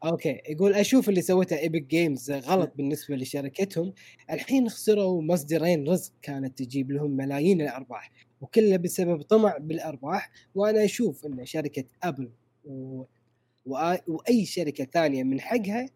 okay 0.04 0.40
يقول 0.48 0.74
أشوف 0.74 1.08
اللي 1.08 1.22
سوته 1.22 1.58
Epic 1.58 1.82
Games 1.82 2.30
غلط 2.30 2.72
بالنسبة 2.76 3.16
لشركتهم. 3.16 3.92
الحين 4.30 4.68
خسروا 4.68 5.22
مصدرين 5.22 5.88
رزق 5.88 6.12
كانت 6.22 6.58
تجيب 6.58 6.90
لهم 6.92 7.10
ملايين 7.10 7.60
الأرباح 7.60 8.10
وكله 8.40 8.76
بسبب 8.76 9.22
طمع 9.22 9.56
بالأرباح. 9.60 10.30
وأنا 10.54 10.84
أشوف 10.84 11.26
إن 11.26 11.46
شركة 11.46 11.84
Apple 12.02 12.30
و... 12.64 13.02
وآ- 13.68 14.08
وأي 14.08 14.44
شركة 14.44 14.84
ثانية 14.84 15.22
من 15.22 15.40
حقها 15.40 15.86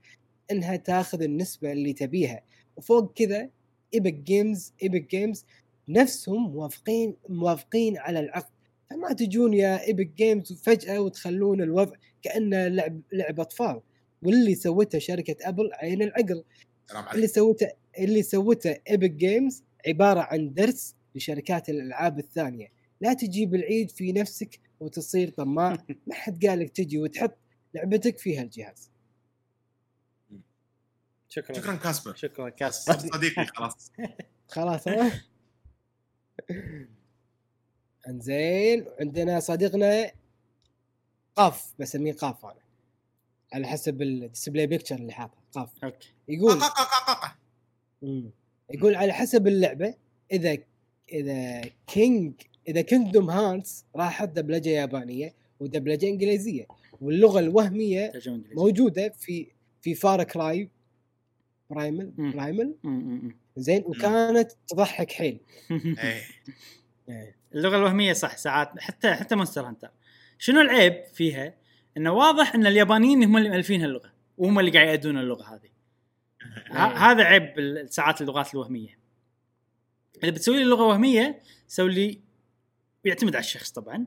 إنها 0.50 0.76
تاخذ 0.76 1.22
النسبة 1.22 1.72
اللي 1.72 1.92
تبيها. 1.92 2.42
وفوق 2.76 3.12
كذا 3.12 3.50
Epic 3.94 4.14
Games 4.14 4.72
Epic 4.82 5.10
Games 5.10 5.44
نفسهم 5.88 6.50
موافقين 6.52 7.16
موافقين 7.28 7.98
على 7.98 8.20
العقد. 8.20 8.52
فما 8.90 9.12
تجون 9.12 9.54
يا 9.54 9.86
Epic 9.86 10.06
Games 10.06 10.52
فجاه 10.52 11.00
وتخلون 11.00 11.62
الوضع 11.62 11.96
كأنه 12.22 12.68
لعب 12.68 13.00
لعب 13.12 13.40
أطفال. 13.40 13.80
واللي 14.22 14.54
سوته 14.54 14.98
شركة 14.98 15.36
Apple 15.48 15.70
عين 15.72 16.02
العقل. 16.02 16.44
سلام 16.86 17.04
اللي 17.14 17.26
سوته 17.26 17.68
اللي 17.98 18.22
سوته 18.22 18.76
ايبك 18.90 19.10
جيمز 19.10 19.64
عبارة 19.86 20.20
عن 20.20 20.54
درس 20.54 20.94
لشركات 21.14 21.68
الألعاب 21.68 22.18
الثانية. 22.18 22.68
لا 23.00 23.12
تجيب 23.12 23.54
العيد 23.54 23.90
في 23.90 24.12
نفسك 24.12 24.60
وتصير 24.80 25.30
طماع. 25.30 25.76
ما 26.06 26.14
حد 26.14 26.46
قالك 26.46 26.70
تجي 26.70 26.98
وتحط 26.98 27.38
لعبتك 27.74 28.18
في 28.18 28.38
هالجهاز. 28.38 28.90
شكرا. 31.28 31.56
شكرا 31.56 31.74
كاسبر. 31.74 32.14
شكرا 32.14 32.48
كاس 32.48 32.84
صديقي 32.84 33.46
خلاص. 33.46 33.92
خلاص 34.48 34.88
ها؟ 34.88 35.12
انزين 38.08 38.84
عندنا 39.00 39.40
صديقنا 39.40 40.10
قاف 41.36 41.74
بسميه 41.78 42.12
قاف 42.12 42.44
أنا. 42.46 42.60
على 43.52 43.66
حسب 43.66 44.02
ال 44.02 44.10
display 44.10 44.66
picture 44.66 44.96
اللي 44.96 45.12
حاطه 45.12 45.38
قاف. 45.52 45.84
okay. 45.84 46.12
يقول. 46.28 46.60
يقول 48.70 48.94
على 48.94 49.12
حسب 49.12 49.46
اللعبة 49.46 49.94
إذا 50.32 50.58
إذا 51.12 51.60
King 51.86 52.32
إذا 52.68 52.80
Kingdom 52.80 53.30
Hearts 53.30 53.84
راحت 53.96 54.28
دبلجة 54.28 54.68
يابانية 54.68 55.34
ودبلجة 55.60 56.06
إنجليزية 56.06 56.66
واللغة 57.00 57.38
الوهمية 57.38 58.12
موجودة 58.54 59.08
في 59.08 59.46
في 59.80 59.94
Far 59.94 60.22
Cry 60.22 60.68
Primal. 61.70 62.10
Primal 62.18 62.74
زين 63.58 63.82
وكانت 63.86 64.52
تضحك 64.68 65.12
حيل. 65.12 65.40
إيه. 65.70 66.22
إيه. 67.08 67.36
اللغة 67.54 67.76
الوهمية 67.76 68.12
صح 68.12 68.36
ساعات 68.36 68.72
حتى 68.78 69.14
حتى 69.14 69.34
Monster 69.36 69.68
Hunter 69.68 69.90
شنو 70.38 70.60
العيب 70.60 71.04
فيها؟ 71.14 71.54
إنه 71.96 72.12
واضح 72.12 72.54
إن 72.54 72.66
اليابانيين 72.66 73.24
هم 73.24 73.36
اللي 73.36 73.48
مألفين 73.48 73.82
هاللغة 73.82 74.12
وهم 74.38 74.58
اللي 74.58 74.70
قاعد 74.70 74.88
يأدون 74.88 75.18
اللغة 75.18 75.54
هذه 75.54 75.68
ه- 76.78 77.10
هذا 77.10 77.24
عيب 77.24 77.86
ساعات 77.90 78.20
اللغات 78.20 78.54
الوهمية 78.54 78.98
إذا 80.22 80.30
بتسوي 80.30 80.56
لي 80.56 80.64
لغة 80.64 80.82
وهمية 80.82 81.42
سوي 81.68 81.94
لي 81.94 82.20
يعتمد 83.04 83.36
على 83.36 83.44
الشخص 83.44 83.70
طبعا 83.70 84.06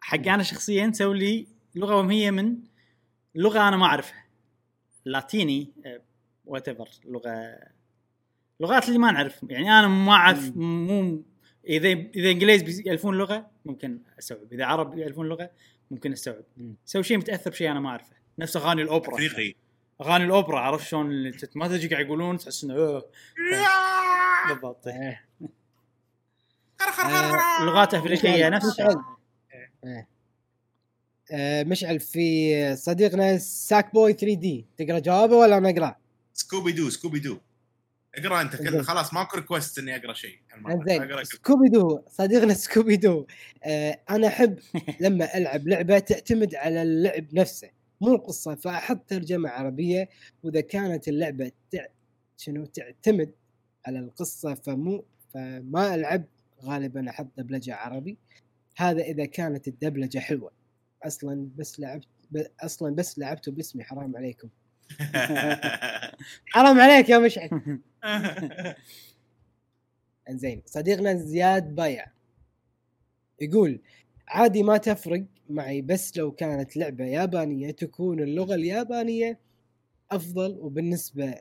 حق 0.00 0.28
أنا 0.28 0.42
شخصيا 0.42 0.90
سوي 0.94 1.18
لي 1.18 1.46
لغة 1.74 1.96
وهمية 1.96 2.30
من 2.30 2.56
لغة 3.34 3.68
أنا 3.68 3.76
ما 3.76 3.86
أعرفها 3.86 4.24
لاتيني 5.04 5.72
whatever 6.44 6.88
لغة 7.04 7.58
لغات 8.60 8.88
اللي 8.88 8.98
ما 8.98 9.10
نعرف 9.12 9.44
يعني 9.48 9.78
أنا 9.78 9.88
ما 9.88 10.12
أعرف 10.12 10.52
مو 10.56 11.22
إذا 11.68 11.88
إذا 11.88 12.30
إنجليز 12.30 12.62
بيالفون 12.62 13.14
لغة 13.14 13.50
ممكن 13.64 13.98
أستوعب 14.18 14.52
إذا 14.52 14.64
عرب 14.64 14.98
يالفون 14.98 15.26
لغة 15.28 15.50
ممكن 15.90 16.12
أستوعب. 16.12 16.44
سوي 16.84 17.02
شيء 17.02 17.18
متأثر 17.18 17.50
بشيء 17.50 17.70
أنا 17.70 17.80
ما 17.80 17.88
أعرفه 17.88 18.16
نفس 18.38 18.56
أغاني 18.56 18.82
الأوبرا 18.82 19.14
أفريقي 19.14 19.54
أغاني 20.00 20.24
الأوبرا 20.24 20.60
عرفت 20.60 20.86
شلون 20.86 21.32
ما 21.54 21.68
تدري 21.68 21.88
قاعد 21.88 22.06
يقولون 22.06 22.38
تحس 22.38 22.64
إنه. 22.64 23.02
بالضبط. 24.48 24.88
اللغات 27.60 27.94
افريقيه 27.94 28.48
نفس 28.48 28.66
الشيء 28.66 29.00
مشعل 31.70 32.00
في 32.00 32.76
صديقنا 32.76 33.38
Sackboy 33.38 34.12
3D 34.12 34.66
تقرا 34.78 34.98
جوابه 34.98 35.36
ولا 35.36 35.58
أنا 35.58 35.70
اقرا؟ 35.70 35.96
Scooby 36.32 36.72
Doo 36.72 36.90
Scooby 36.90 37.18
Doo 37.18 37.38
اقرا 38.14 38.40
انت 38.40 38.56
كل 38.56 38.70
زين. 38.70 38.82
خلاص 38.82 39.14
ماكو 39.14 39.36
request 39.36 39.78
إني 39.78 39.96
أقرأ 39.96 40.12
شيء. 40.12 40.38
كل- 40.84 41.26
Scooby 41.26 41.68
Doo 41.68 42.02
صديقنا 42.08 42.54
Scooby 42.54 42.96
Doo 42.96 43.26
آه 43.64 44.00
أنا 44.10 44.26
أحب 44.26 44.58
لما 45.00 45.36
ألعب 45.36 45.68
لعبة 45.68 45.98
تعتمد 45.98 46.54
على 46.54 46.82
اللعب 46.82 47.34
نفسه 47.34 47.70
مو 48.00 48.14
القصة. 48.14 48.54
فأحط 48.54 49.08
ترجمة 49.08 49.48
عربية 49.50 50.08
وإذا 50.42 50.60
كانت 50.60 51.08
اللعبة 51.08 51.52
تع... 51.70 51.86
شنو 52.36 52.64
تعتمد 52.66 53.32
على 53.86 53.98
القصة 53.98 54.54
فمو 54.54 55.04
فما 55.34 55.94
ألعب 55.94 56.24
غالبا 56.64 57.10
أحط 57.10 57.26
دبلجة 57.36 57.74
عربي. 57.74 58.18
هذا 58.76 59.02
إذا 59.02 59.24
كانت 59.24 59.68
الدبلجة 59.68 60.18
حلوة. 60.18 60.52
أصلا 61.04 61.48
بس 61.56 61.80
لعبت 61.80 62.06
ب... 62.30 62.42
أصلا 62.60 62.94
بس 62.94 63.18
لعبته 63.18 63.52
باسمي 63.52 63.84
حرام 63.84 64.16
عليكم. 64.16 64.48
حرام 66.52 66.80
عليك 66.80 67.08
يا 67.08 67.18
مشعل. 67.18 67.50
انزين 70.28 70.62
صديقنا 70.66 71.14
زياد 71.14 71.74
بايع. 71.74 72.06
يقول 73.40 73.80
عادي 74.28 74.62
ما 74.62 74.76
تفرق 74.76 75.24
معي 75.48 75.82
بس 75.82 76.16
لو 76.16 76.32
كانت 76.32 76.76
لعبة 76.76 77.04
يابانية 77.04 77.70
تكون 77.70 78.20
اللغة 78.22 78.54
اليابانية 78.54 79.40
أفضل 80.10 80.58
وبالنسبة 80.58 81.34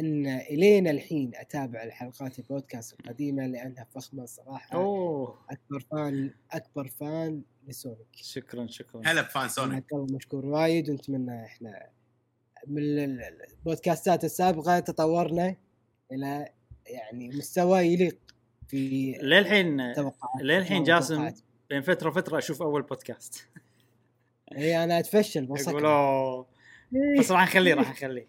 أن 0.00 0.26
إلينا 0.26 0.90
الحين 0.90 1.30
أتابع 1.34 1.82
الحلقات 1.82 2.38
البودكاست 2.38 3.00
القديمة 3.00 3.46
لأنها 3.46 3.84
فخمة 3.94 4.26
صراحة. 4.26 4.76
أوه. 4.76 5.38
أكبر 5.50 5.80
فان 5.90 6.34
أكبر 6.52 6.88
فان 6.88 7.42
ل 7.68 7.74
Sonic. 7.74 8.08
شكرا 8.16 8.66
شكرا. 8.66 9.02
هلا 9.04 9.22
ب 9.22 9.28
fan 9.28 9.48
Sonic. 9.48 9.84
مشكور 9.94 10.46
وايد 10.46 10.90
ونتمنى 10.90 11.44
إحنا 11.44 11.88
من 12.66 12.78
ال- 12.82 12.98
ال- 12.98 13.46
البودكاستات 13.58 14.24
السابقة 14.24 14.78
تطورنا 14.78 15.56
إلى 16.12 16.48
يعني 16.86 17.28
مستوى 17.28 17.80
يليق 17.80 18.18
في 18.68 19.12
للحين 19.22 19.92
توقعات 19.94 20.42
للحين 20.42 20.84
جاسم. 20.84 21.30
بين 21.70 21.82
فترة 21.82 22.08
وفترة 22.08 22.38
أشوف 22.38 22.62
أول 22.62 22.82
بودكاست 22.82 23.46
إي 24.56 24.84
أنا 24.84 24.98
أتفشل 24.98 25.48
أوه. 25.86 26.46
بس 27.18 27.30
راح 27.30 27.42
نخليه 27.42 27.74
راح 27.74 27.90
نخليه. 27.90 28.26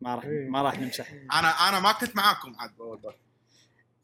ما 0.00 0.14
راح. 0.14 0.24
ما 0.26 0.62
راح 0.62 0.78
نمسح. 0.80 1.12
أنا 1.12 1.48
أنا 1.68 1.80
ما 1.80 1.92
كنت 1.92 2.16
معاكم 2.16 2.54
عاد 2.58 2.70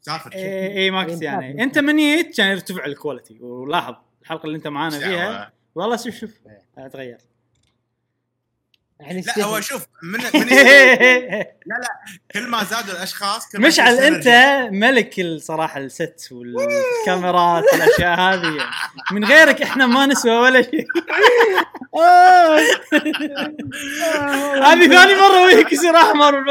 سافر 0.01 0.33
إي 0.33 0.77
إي 0.77 0.91
ما 0.91 1.03
كنت 1.03 1.21
يعني. 1.21 1.63
أنت 1.63 1.79
من 1.79 1.95
جيت 1.97 2.37
كان 2.37 2.51
يرتفع 2.51 2.85
ال 2.85 2.92
quality 2.92 3.39
ولاحظ 3.39 3.95
الحلقة 4.21 4.45
اللي 4.45 4.57
أنت 4.57 4.67
معانا 4.67 4.99
فيها. 4.99 5.53
والله 5.75 5.97
شوف 5.97 6.15
شوف. 6.15 6.39
تغير. 6.93 7.17
يعني 9.01 9.23
لا 9.37 9.43
هو. 9.43 9.61
شوف 9.61 9.85
من, 10.03 10.19
من 10.19 10.47
كل 12.33 12.47
ما 12.47 12.63
زادوا 12.63 12.93
الأشخاص 12.93 13.49
كل 13.51 13.61
ما 13.61 13.67
مشعل 13.67 13.95
أنت. 13.95 14.27
ملك 14.71 15.19
الصراحه 15.19 15.79
ال 15.79 15.92
set 15.92 16.29
والكاميرات 16.31 17.63
والأشياء 17.73 18.19
هذه. 18.19 18.57
من 19.11 19.25
غيرك 19.25 19.61
إحنا 19.61 19.85
ما 19.85 20.05
نسوى 20.05 20.31
ولا 20.31 20.61
شيء 20.61 20.85
آه. 21.95 22.57
هذه 24.63 24.87
ثاني 24.87 25.15
مرة 25.15 25.45
وجهك 25.45 25.73
يصير 25.73 25.95
أحمر. 25.95 26.45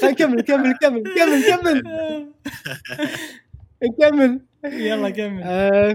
خل 0.00 0.10
نكمل 0.10 0.40
كمل 0.40 0.74
كمل 0.80 1.02
كمل 1.16 1.42
كمل 1.46 1.82
نكمل 3.82 4.40
يلا 4.64 5.10
كمل 5.10 5.42
آه، 5.44 5.94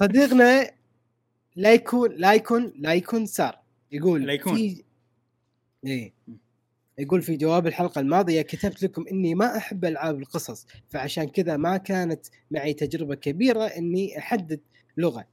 صديقنا 0.00 0.70
لا 1.56 1.74
يكون 1.74 2.12
لا 2.12 2.34
يكون 2.34 2.72
لا 2.76 2.94
يكون 2.94 3.26
سار. 3.26 3.58
يقول 3.92 4.26
لا 4.26 4.32
يكون. 4.32 4.56
في 4.56 4.84
إيه. 5.86 6.12
يقول 6.98 7.22
في 7.22 7.36
جواب 7.36 7.66
الحلقة 7.66 8.00
الماضية 8.00 8.42
كتبت 8.42 8.82
لكم 8.82 9.04
إني 9.12 9.34
ما 9.34 9.56
أحب 9.56 9.84
ألعاب 9.84 10.18
القصص 10.18 10.66
فعشان 10.88 11.28
كذا 11.28 11.56
ما 11.56 11.76
كانت 11.76 12.26
معي 12.50 12.72
تجربة 12.74 13.14
كبيرة 13.14 13.64
إني 13.64 14.18
أحدد 14.18 14.60
لغة. 14.96 15.26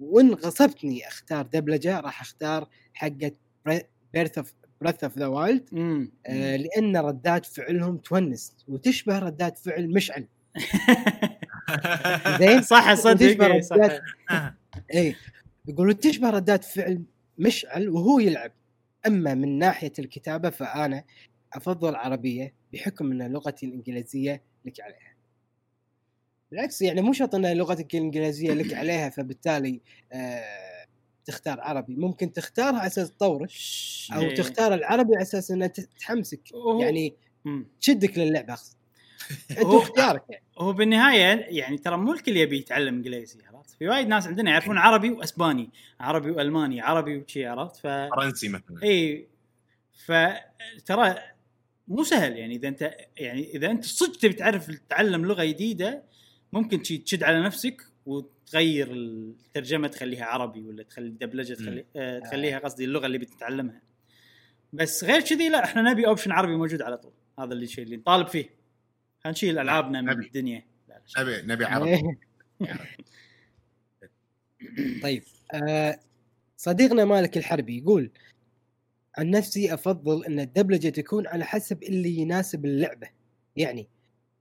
وإن 0.00 0.34
غصبتني 0.34 1.08
أختار 1.08 1.46
دبلجة 1.46 2.00
راح 2.00 2.20
أختار 2.20 2.68
حقة 2.94 3.32
Breath 4.14 4.38
of 4.38 4.54
Breath 4.80 5.04
of 5.04 5.18
the 5.18 5.26
Wild. 5.26 5.68
لأن 6.28 6.96
ردات 6.96 7.46
فعلهم 7.46 7.96
تونس 7.96 8.56
وتشبه 8.68 9.18
ردات 9.18 9.58
فعل 9.58 9.90
مشعل. 9.94 10.26
زين؟ 12.40 12.62
صح 12.62 12.94
صدق. 12.94 13.44
إيه، 13.44 13.60
صح. 13.60 13.76
ردات 13.76 14.02
يقولوا 15.68 15.92
تشبه 15.92 16.30
ردات 16.30 16.64
فعل 16.64 17.02
مشعل 17.38 17.88
وهو 17.88 18.18
يلعب. 18.18 18.52
أما 19.06 19.34
من 19.34 19.58
ناحية 19.58 19.92
الكتابة 19.98 20.50
فأنا 20.50 21.04
أفضل 21.52 21.94
عربيه 21.94 22.54
بحكم 22.72 23.12
إن 23.12 23.32
لغتي 23.32 23.66
الإنجليزية 23.66 24.42
لك 24.64 24.80
عليها. 24.80 25.16
بالعكس 26.50 26.82
يعني 26.82 27.00
مو 27.00 27.12
شرط 27.12 27.34
إن 27.34 27.56
لغتك 27.56 27.94
الإنجليزية 27.94 28.52
لك 28.52 28.74
عليها 28.74 29.10
فبالتالي 29.10 29.80
آه 30.12 30.86
تختار 31.24 31.60
عربي. 31.60 31.96
ممكن 31.96 32.32
تختارها 32.32 32.78
على 32.78 32.86
أساس 32.86 33.10
تطورك 33.10 33.50
أو. 34.12 34.34
تختار 34.34 34.74
العربي 34.74 35.14
على 35.14 35.22
أساس 35.22 35.50
إنها 35.50 35.66
تحمسك 36.00 36.40
يعني. 36.80 37.14
تشدك 37.80 38.18
للعبة 38.18 38.52
أقصد. 38.52 38.76
انت 39.50 39.58
هو- 39.66 39.78
اختيارك 39.78 40.22
يعني. 40.30 40.44
هو 40.58 40.72
بالنهاية 40.72 41.20
يعني 41.58 41.78
ترى 41.78 41.96
مو 41.96 42.12
الكل 42.12 42.36
يبي 42.36 42.58
يتعلم 42.58 42.94
انجليزي 42.94 43.38
عرفت؟ 43.46 43.70
في 43.78 43.88
وايد 43.88 44.08
ناس 44.08 44.26
عندنا 44.26 44.50
يعرفون 44.50 44.78
عربي 44.78 45.10
واسباني، 45.10 45.70
عربي 46.00 46.30
والماني، 46.30 46.80
عربي 46.80 47.16
وشي 47.16 47.46
عرفت؟ 47.46 47.76
ف 47.76 47.86
فرنسي 47.86 48.48
مثلا. 48.48 48.82
إي. 48.82 49.26
فترى 50.04 51.14
مو 51.88 52.04
سهل 52.04 52.36
يعني 52.36 52.54
إذا 52.56 52.68
أنت 52.68 52.94
يعني 53.16 53.50
إذا 53.54 53.70
أنت 53.70 53.84
صدق 53.84 54.18
تبي 54.18 54.32
تعرف 54.32 54.66
تتعلم 54.70 55.24
لغة 55.26 55.44
جديدة 55.44 56.02
ممكن 56.52 56.82
تشد 56.82 57.22
على 57.22 57.42
نفسك 57.42 57.82
وتغير 58.06 58.88
الترجمة 58.92 59.88
تخليها 59.88 60.24
عربي 60.24 60.62
ولا 60.62 60.82
تخلي 60.82 61.06
الدبلجة 61.06 61.54
تخلي 61.54 61.84
آه 61.96 62.18
تخليها 62.18 62.58
قصدي 62.58 62.84
اللغة 62.84 63.06
اللي 63.06 63.18
بتتعلمها. 63.18 63.82
بس 64.72 65.04
غير 65.04 65.20
كذي 65.20 65.48
لا 65.48 65.64
إحنا 65.64 65.82
نبي 65.82 66.06
اوبشن 66.06 66.32
عربي 66.32 66.56
موجود 66.56 66.82
على 66.82 66.96
طول. 66.98 67.12
هذا 67.38 67.52
اللي 67.52 67.64
الشيء 67.64 67.84
اللي 67.84 67.96
نطالب 67.96 68.26
فيه. 68.28 68.50
خلينا 69.26 69.30
نشيل 69.30 69.58
ألعابنا 69.58 70.00
من 70.00 70.08
نبي. 70.08 70.26
الدنيا 70.26 70.64
لا 70.88 71.02
لا 71.16 71.22
نبي 71.22 71.52
نبي 71.52 71.64
عربي 71.64 71.90
إيه. 71.90 72.18
طيب 75.02 75.22
آه 75.54 76.00
صديقنا 76.56 77.04
مالك 77.04 77.36
الحربي 77.36 77.78
يقول 77.78 78.10
عن 79.18 79.30
نفسي 79.30 79.74
أفضل 79.74 80.24
أن 80.24 80.40
الدبلجة 80.40 80.88
تكون 80.88 81.26
على 81.26 81.44
حسب 81.44 81.82
اللي 81.82 82.16
يناسب 82.16 82.64
اللعبة 82.64 83.08
يعني 83.56 83.88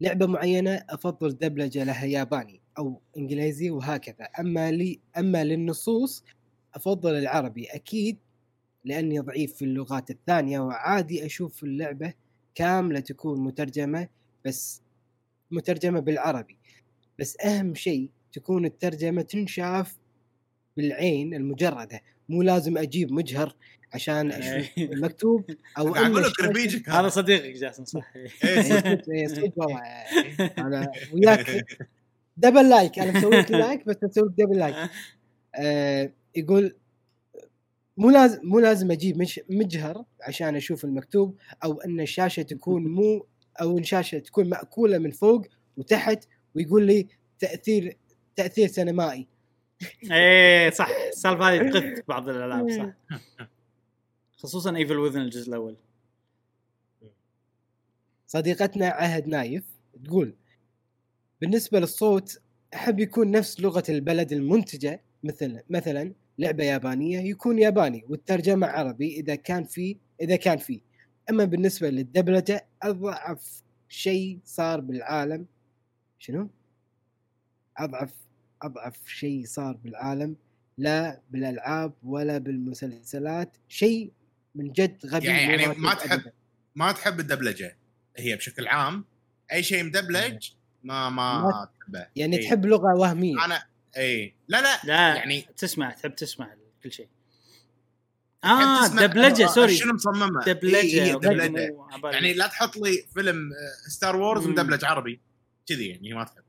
لعبة 0.02 0.26
معينة 0.26 0.86
أفضل 0.90 1.38
دبلجة 1.38 1.84
لها 1.84 2.06
ياباني 2.06 2.62
أو 2.78 3.02
إنجليزي 3.18 3.70
وهكذا 3.70 4.26
أما 4.40 4.72
لي 4.72 5.00
أما 5.18 5.44
للنصوص 5.44 6.24
أفضل 6.76 7.16
العربي 7.16 7.66
أكيد 7.66 8.18
لأني 8.84 9.20
ضعيف 9.20 9.56
في 9.56 9.66
اللغات 9.66 10.10
الثانية 10.10 10.60
وعادي 10.60 11.26
أشوف 11.26 11.64
اللعبة 11.64 12.14
كاملة 12.56 13.00
تكون 13.00 13.40
مترجمة 13.40 14.08
بس 14.46 14.82
مترجمة 15.52 16.00
بالعربي. 16.00 16.58
بس 17.20 17.38
أهم 17.46 17.76
شيء 17.76 18.10
تكون 18.34 18.66
الترجمة 18.66 19.22
تنشاف 19.22 19.98
بالعين 20.78 21.34
المجردة. 21.34 22.02
مو 22.30 22.42
لازم 22.42 22.78
أجيب 22.78 23.12
مجهر 23.12 23.56
عشان 23.94 24.32
أشوف 24.32 24.78
المكتوب 24.78 25.46
أو 25.78 25.96
أقول 25.96 26.24
لك 26.24 26.40
رفيجك 26.42 26.90
هذا 26.90 27.10
صديقك 27.10 27.56
جاسم 27.56 27.86
صح 27.86 28.12
إيه، 28.16 28.30
إيه، 28.44 29.02
إيه، 29.12 29.28
صدق 29.28 29.54
والله. 29.56 29.82
أنا 30.58 30.92
وياك. 31.14 31.66
double 32.38 32.70
like 32.70 33.00
أنا 33.00 33.18
مسوي 33.18 33.40
لك 33.40 33.52
like 33.52 33.86
بس 33.86 33.96
مسوي 34.04 34.30
لك 34.30 34.34
double 34.38 34.60
like 34.60 34.76
آه 35.56 36.12
يقول 36.36 36.76
مو 37.98 38.10
لازم 38.10 38.40
مو 38.44 38.60
لازم 38.60 38.92
أجيب 38.92 39.18
مش 39.18 39.40
مجهر 39.50 40.06
عشان 40.22 40.56
أشوف 40.56 40.86
المكتوب 40.86 41.38
أو 41.64 41.82
إن 41.82 42.00
الشاشة 42.00 42.42
تكون 42.42 42.88
مو 42.88 43.26
أو 43.62 43.78
إن 43.78 43.82
الشاشه 43.82 44.20
تكون 44.20 44.50
مأكولة 44.50 44.98
من 44.98 45.12
فوق 45.12 45.46
وتحت 45.78 46.28
ويقول 46.56 46.84
لي 46.88 47.08
تأثير 47.40 47.98
تأثير 48.36 48.68
سينمائي. 48.68 49.28
إيه 50.12 50.70
صح. 50.70 50.90
السالفة 51.08 51.50
هذه 51.50 51.70
تقف 51.70 52.04
بعض 52.08 52.30
الألعاب 52.30 52.70
صح. 52.70 53.18
خصوصا 54.42 54.76
Evil 54.76 54.98
Within 54.98 55.22
الجزء 55.22 55.50
الأول. 55.50 55.78
صديقتنا 58.28 58.88
عهد 58.88 59.28
نايف 59.28 59.64
تقول 60.06 60.36
بالنسبة 61.42 61.80
للصوت 61.80 62.42
أحب 62.74 63.00
يكون 63.00 63.32
نفس 63.32 63.60
لغة 63.60 63.84
البلد 63.90 64.32
المنتجة 64.32 65.02
مثل 65.24 65.60
مثلا 65.70 66.14
لعبة 66.40 66.64
يابانية 66.64 67.20
يكون 67.20 67.60
ياباني 67.60 68.06
والترجمة 68.10 68.68
عربي 68.68 69.20
إذا 69.20 69.36
كان 69.36 69.64
في 69.64 69.98
إذا 70.22 70.36
كان 70.36 70.58
في. 70.58 70.82
أما 71.30 71.46
بالنسبة 71.46 71.90
للدبلجة 71.90 72.66
أضعف 72.84 73.62
شيء 73.90 74.40
صار 74.46 74.80
بالعالم. 74.80 75.46
شنو؟ 76.20 76.50
أضعف 77.78 78.14
أضعف 78.62 79.08
شيء 79.08 79.46
صار 79.46 79.74
بالعالم 79.78 80.36
لا 80.78 81.22
بالألعاب 81.32 81.94
ولا 82.04 82.38
بالمسلسلات. 82.38 83.58
شيء 83.70 84.12
من 84.56 84.72
جد 84.72 85.06
غبي 85.06 85.26
يعني- 85.26 85.42
يعني 85.64 85.80
ما 85.80 85.94
تحب- 85.94 86.12
أبداً. 86.20 86.32
ما 86.76 86.92
تحب 86.92 87.20
الدبلجة 87.20 87.78
هي 88.18 88.36
بشكل 88.36 88.68
عام؟ 88.68 89.06
أي 89.52 89.64
شيء 89.64 89.84
مدبلج 89.84 90.50
ما 90.84 91.10
ما 91.10 91.42
ما- 91.42 91.68
تحبه. 91.80 92.08
يعني 92.16 92.38
إيه. 92.38 92.48
تحب 92.48 92.66
لغة 92.66 92.96
وهمية. 93.00 93.46
أنا 93.46 93.64
اي 93.98 94.36
لا 94.48 94.62
لا. 94.62 94.80
لا 94.84 95.16
يعني 95.16 95.42
تسمع 95.58 95.92
تحب 95.92 96.16
تسمع 96.16 96.56
كل 96.84 96.92
شيء. 96.92 97.08
آه 98.46 98.88
تسمع 98.88 99.06
دبلجه 99.06 99.44
آه، 99.44 99.48
سوري. 99.48 99.76
شنو 99.76 99.94
مصممة. 99.94 100.44
دبلجه 100.46 100.76
إيه، 100.76 101.04
إيه، 101.04 101.14
عبالي. 101.92 102.14
يعني 102.14 102.34
لا 102.34 102.48
تحط 102.48 102.78
لي 102.78 103.06
فيلم 103.14 103.52
آه، 103.54 103.90
Star 103.90 104.16
Wars 104.16 104.46
مم. 104.46 104.52
مدبلج 104.52 104.86
عربي. 104.86 105.20
كذي 105.68 105.88
يعني 105.88 106.14
ما 106.14 106.24
تحب. 106.24 106.44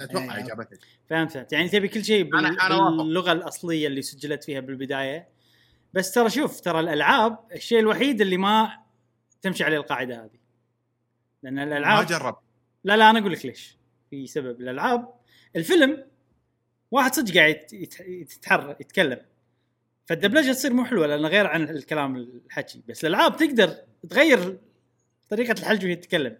أتوقع 0.00 0.36
إيه. 0.36 0.44
إجابتك. 0.44 0.78
فهمت 1.10 1.32
فهمت. 1.32 1.52
يعني 1.52 1.68
تبي 1.68 1.88
كل 1.88 2.04
شيء 2.04 2.22
بال... 2.22 2.32
أنا- 2.58 2.62
أنا 2.64 2.74
وافق. 2.76 2.96
باللغة 2.96 3.32
الأصلية 3.32 3.86
اللي 3.86 4.02
سجلت 4.02 4.44
فيها 4.44 4.60
بالبداية. 4.60 5.28
بس 5.94 6.10
ترى 6.12 6.30
شوف 6.30 6.60
ترى 6.60 6.80
الألعاب 6.80 7.38
الشيء 7.54 7.78
الوحيد 7.78 8.20
اللي 8.20 8.36
ما 8.36 8.78
تمشي 9.42 9.64
عليه 9.64 9.76
القاعدة 9.76 10.24
هذه. 10.24 10.38
لأن 11.42 11.54
ما 11.54 11.62
الالعاب 11.64 12.06
جرب. 12.06 12.36
لا 12.84 12.96
لا 12.96 13.10
أنا 13.10 13.18
أقول 13.18 13.32
لك 13.32 13.46
ليش. 13.46 13.76
في 14.10 14.26
سبب. 14.26 14.60
الألعاب 14.60 15.14
الفيلم 15.56 16.04
واحد 16.90 17.14
صدق 17.14 17.34
قاعد 17.34 17.54
يت- 17.54 17.72
يت- 17.72 18.00
يتحرك 18.36 18.80
يتكلم. 18.80 19.20
فالدبلجة 20.06 20.52
تصير 20.52 20.72
مو 20.72 20.84
حلوة 20.84 21.06
لأن 21.06 21.26
غير 21.26 21.46
عن 21.46 21.62
الكلام 21.62 22.16
الحكي 22.16 22.82
بس 22.88 23.04
الألعاب 23.04 23.36
تقدر 23.36 23.76
تغير 24.10 24.58
طريقة 25.30 25.52
الحلج 25.60 25.84
وهي 25.84 25.96
تتكلم 25.96 26.38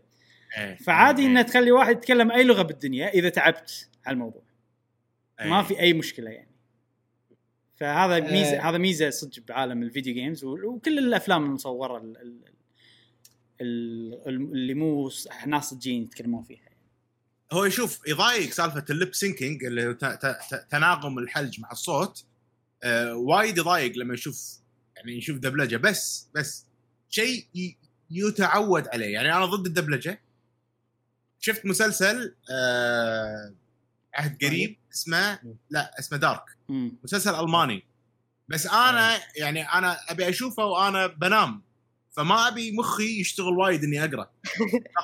إيه. 0.59 0.75
فعادي 0.77 1.23
إيه. 1.23 1.29
إنه 1.29 1.43
تخلي 1.43 1.73
واحد 1.73 1.97
يتكلم 1.97 2.31
أي 2.31 2.45
لغة 2.45 2.63
بالدنيا 2.63 3.09
إذا 3.09 3.29
تعبت 3.29 3.89
على 4.07 4.15
الموضوع 4.15 4.43
إيه. 5.41 5.47
ما 5.51 5.63
في 5.63 5.81
أي 5.81 5.93
مشكلة 5.93 6.31
يعني 6.31 6.53
فهذا 7.77 8.21
ميزة. 8.21 8.69
هذا 8.69 8.79
ميزة 8.79 9.11
صدق 9.11 9.43
بعالم 9.49 9.83
ال 9.83 9.88
video 9.88 10.15
games 10.15 10.45
وكل 10.45 10.99
الأفلام 10.99 11.45
المصورة 11.45 11.97
ال- 11.99 12.17
ال- 12.17 12.53
ال- 13.61 14.53
اللي 14.53 14.75
مو 14.75 15.11
ناس 15.47 15.65
صجين 15.71 16.03
يتكلمون 16.03 16.43
فيها 16.43 16.69
هو 17.53 17.65
يشوف 17.65 18.01
يضايق 18.09 18.51
سالفة 18.51 18.85
ال 18.91 18.97
lip 18.97 19.15
syncing 19.15 19.65
اللي 19.65 19.87
هو 19.87 19.93
ت- 19.93 20.05
ت- 20.05 20.37
ت- 20.51 20.67
تناغم 20.71 21.19
الحلج 21.19 21.61
مع 21.61 21.71
الصوت 21.71 22.25
آه 22.85 23.15
وايد 23.17 23.59
يضايق 23.59 23.97
لما 23.97 24.15
يشوف 24.15 24.59
يعني 24.97 25.13
يشوف 25.17 25.39
دبلجة. 25.39 25.77
بس 25.77 26.29
بس 26.35 26.67
شيء 27.09 27.47
يتعود 28.11 28.89
عليه. 28.89 29.13
يعني 29.13 29.37
أنا 29.37 29.45
ضد 29.47 29.67
الدبلجة. 29.67 30.23
شفت 31.41 31.67
مسلسل 31.67 32.35
آه 32.51 33.55
عهد 34.15 34.45
قريب 34.45 34.77
اسمه 34.93 35.39
لا 35.71 35.99
اسمه 35.99 36.19
دارك. 36.19 36.45
مسلسل 37.05 37.35
ألماني. 37.35 37.85
بس 38.49 38.67
أنا 38.67 39.19
يعني 39.37 39.63
أنا 39.63 39.97
أبي 40.09 40.29
أشوفه 40.29 40.65
وأنا 40.65 41.07
بنام. 41.07 41.63
فما 42.11 42.49
أبي 42.49 42.73
مخي 42.77 43.21
يشتغل 43.21 43.59
وايد 43.59 43.85
إني 43.85 44.05
أقرأ. 44.05 44.31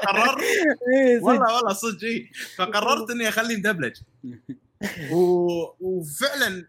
فقررت 0.02 0.42
إيه،. 0.94 1.20
والله 1.22 1.56
والله 1.56 1.72
صدق 1.72 2.04
إي. 2.04 2.30
فقررت 2.56 3.10
إني 3.10 3.28
أخليه 3.28 3.56
مدبلج. 3.56 3.96
و... 5.12 5.16
وفعلا 5.80 6.66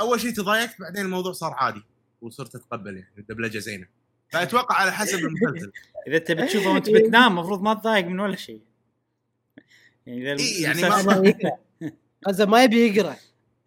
أول 0.00 0.20
شيء 0.20 0.30
تضايقت 0.30 0.80
بعدين 0.80 1.04
الموضوع 1.04 1.32
صار 1.32 1.52
عادي 1.52 1.82
وصرت 2.20 2.54
أتقبل 2.54 2.96
يعني 2.96 3.12
الدبلجة 3.18 3.58
زينة. 3.58 3.86
فأتوقع 4.30 4.74
على 4.76 4.92
حسب 4.92 5.18
المسلسل. 5.18 5.72
إذا 6.08 6.18
تبي 6.18 6.46
تشوفه 6.46 6.70
وأنت 6.70 6.90
بتنام 6.90 7.32
المفروض 7.32 7.62
ما 7.62 7.74
تضايق 7.74 8.06
من 8.06 8.20
ولا 8.20 8.36
شيء. 8.36 8.60
يعني 10.06 10.32
إذا 10.32 10.42
إيه، 10.42 10.62
يعني 10.62 10.82
ما- 10.82 12.44
ما 12.46 12.64
يبي 12.64 12.86
يقرأ. 12.86 13.16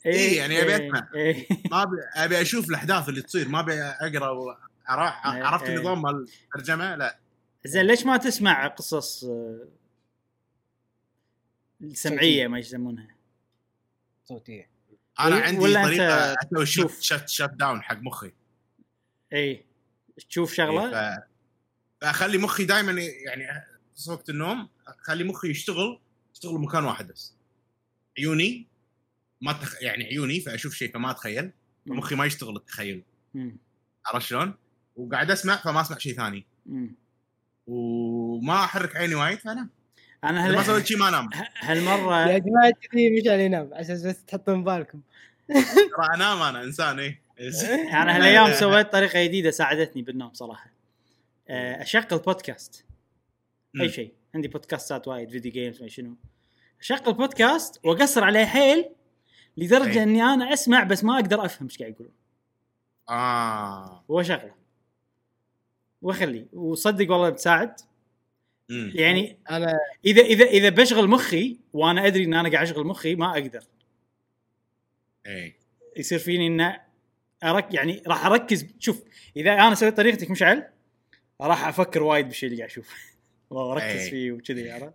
إيه، 0.05 0.37
يعني 0.37 0.61
أبي 0.61 0.75
أسمع. 0.75 1.07
إيه. 1.15 1.47
ما 1.71 1.83
ابي 1.83 1.95
أبي 2.15 2.41
أشوف 2.41 2.69
الأحداث 2.69 3.09
اللي 3.09 3.21
تصير. 3.21 3.49
ما 3.49 3.59
أبي 3.59 3.73
أقرأ 3.73 4.57
إيه، 4.89 5.43
عرفت 5.43 5.65
إيه. 5.65 5.75
النظام 5.75 6.01
مال 6.01 6.27
الترجمة؟ 6.45 6.95
لا. 6.95 7.17
زين 7.65 7.81
ليش 7.85 8.05
ما 8.05 8.17
تسمع 8.17 8.67
قصص 8.67 9.23
آه، 9.23 9.67
السمعية 11.81 12.47
ما 12.47 12.59
يسمونها؟ 12.59 13.15
صوتية. 14.25 14.70
أنا 15.19 15.35
ولا- 15.35 15.45
عندي 15.45 15.59
ولا 15.59 15.83
طريقة 15.83 16.33
أسوي 16.33 16.65
تشوف؟ 16.65 17.01
شت 17.01 17.27
شت 17.29 17.49
داون 17.49 17.81
حق 17.81 17.97
مخي 18.01 18.27
اي 18.27 18.33
إيه. 19.33 19.65
تشوف 20.29 20.49
إيه، 20.49 20.55
شغلة 20.57 20.91
ف... 20.91 21.21
فأخلي 22.01 22.37
مخي 22.37 22.65
دائما 22.65 22.91
يعني 23.01 23.65
وقت 24.09 24.29
النوم 24.29 24.69
أخلي 24.87 25.23
مخي 25.23 25.49
يشتغل 25.49 25.99
يشتغل 26.33 26.57
بمكان 26.57 26.83
واحد 26.83 27.07
بس 27.07 27.33
عيوني 28.17 28.67
ما 29.41 29.53
تخ... 29.53 29.81
يعني 29.81 30.03
عيوني 30.03 30.39
فأشوف 30.39 30.73
شيء 30.73 30.93
فما 30.93 31.11
أتخيل 31.11 31.51
فمخي 31.85 32.15
ما 32.15 32.25
يشتغل 32.25 32.55
التخيل. 32.55 33.03
عرفت 34.05 34.25
شلون؟ 34.27 34.53
وقاعد 34.95 35.31
أسمع 35.31 35.55
فما 35.55 35.81
أسمع 35.81 35.97
شيء 35.97 36.15
ثاني 36.15 36.45
مم. 36.65 36.95
وما 37.67 38.63
أحرك 38.63 38.95
عيني 38.95 39.15
وايد 39.15 39.39
فانام 39.39 39.69
أنا 40.23 40.51
ما 40.51 40.61
هل... 40.61 40.65
سويت 40.65 40.85
شيء 40.85 40.97
ما 40.97 41.07
انام 41.07 41.29
يا 41.35 41.47
هالمره 41.59 42.37
جماعة 42.37 42.71
كذي 42.71 43.09
مش 43.09 43.27
على 43.27 43.45
ينام 43.45 43.69
عشان 43.73 43.95
بس 43.95 44.25
تحطون 44.25 44.63
بالكم. 44.63 45.01
ترى 45.97 46.15
أنام 46.15 46.41
أنا 46.41 46.63
إنسان 46.63 46.99
إيه. 46.99 47.21
أنا 48.01 48.15
هالأيام 48.17 48.53
سويت 48.53 48.91
طريقة 48.91 49.23
جديدة 49.23 49.51
ساعدتني 49.51 50.01
بالنوم 50.01 50.33
صراحة. 50.33 50.71
آه، 51.49 51.81
أشغل 51.81 52.19
بودكاست 52.19 52.85
أي. 53.81 53.89
شيء. 53.89 54.13
عندي 54.35 54.47
بودكاستات 54.47 55.07
وايد 55.07 55.29
video 55.29 55.51
games 55.51 55.81
ما 55.81 55.87
شنو. 55.87 56.15
أشغل 56.79 57.13
بودكاست 57.13 57.79
وأقصر 57.85 58.23
عليه 58.23 58.45
حيل 58.45 58.85
لدرجة 59.57 59.99
أي. 59.99 60.03
إني 60.03 60.23
أنا 60.23 60.53
أسمع 60.53 60.83
بس 60.83 61.03
ما 61.03 61.15
أقدر 61.15 61.45
أفهم 61.45 61.67
إيش 61.67 61.77
قاعد 61.77 61.91
يقولون. 61.91 62.13
آه. 63.09 64.03
وأشغله. 64.07 64.55
وأخليه. 66.01 66.47
وصدق 66.53 67.11
والله 67.11 67.29
بتساعد. 67.29 67.79
مم. 68.71 68.91
يعني 68.95 69.37
أنا 69.51 69.79
اذا 70.05 70.21
اذا 70.21 70.45
إذا 70.45 70.69
بشغل 70.69 71.07
مخي 71.07 71.57
وأنا 71.73 72.07
أدري 72.07 72.23
إن 72.23 72.33
أنا 72.33 72.49
قاعد 72.49 72.67
أشغل 72.67 72.87
مخي 72.87 73.15
ما 73.15 73.31
أقدر 73.31 73.63
إيه 75.25 75.55
يصير 75.97 76.19
فيني 76.19 76.47
إن 76.47 76.73
أرك 77.43 77.73
يعني 77.73 78.03
راح 78.07 78.25
اركز 78.25 78.67
شوف 78.79 79.03
إذا 79.37 79.53
أنا 79.53 79.75
سويت 79.75 79.97
طريقتك 79.97 80.31
مشعل 80.31 80.67
راح 81.41 81.67
أفكر 81.67 82.03
وايد 82.03 82.27
بالشيء 82.27 82.49
اللي 82.49 82.57
قاعد 82.57 82.69
اشوفه 82.69 82.95
والله 83.49 83.73
ركز 83.73 83.85
إيه. 83.85 84.09
فيه 84.09 84.31
وكذي 84.31 84.71
عرفت 84.71 84.93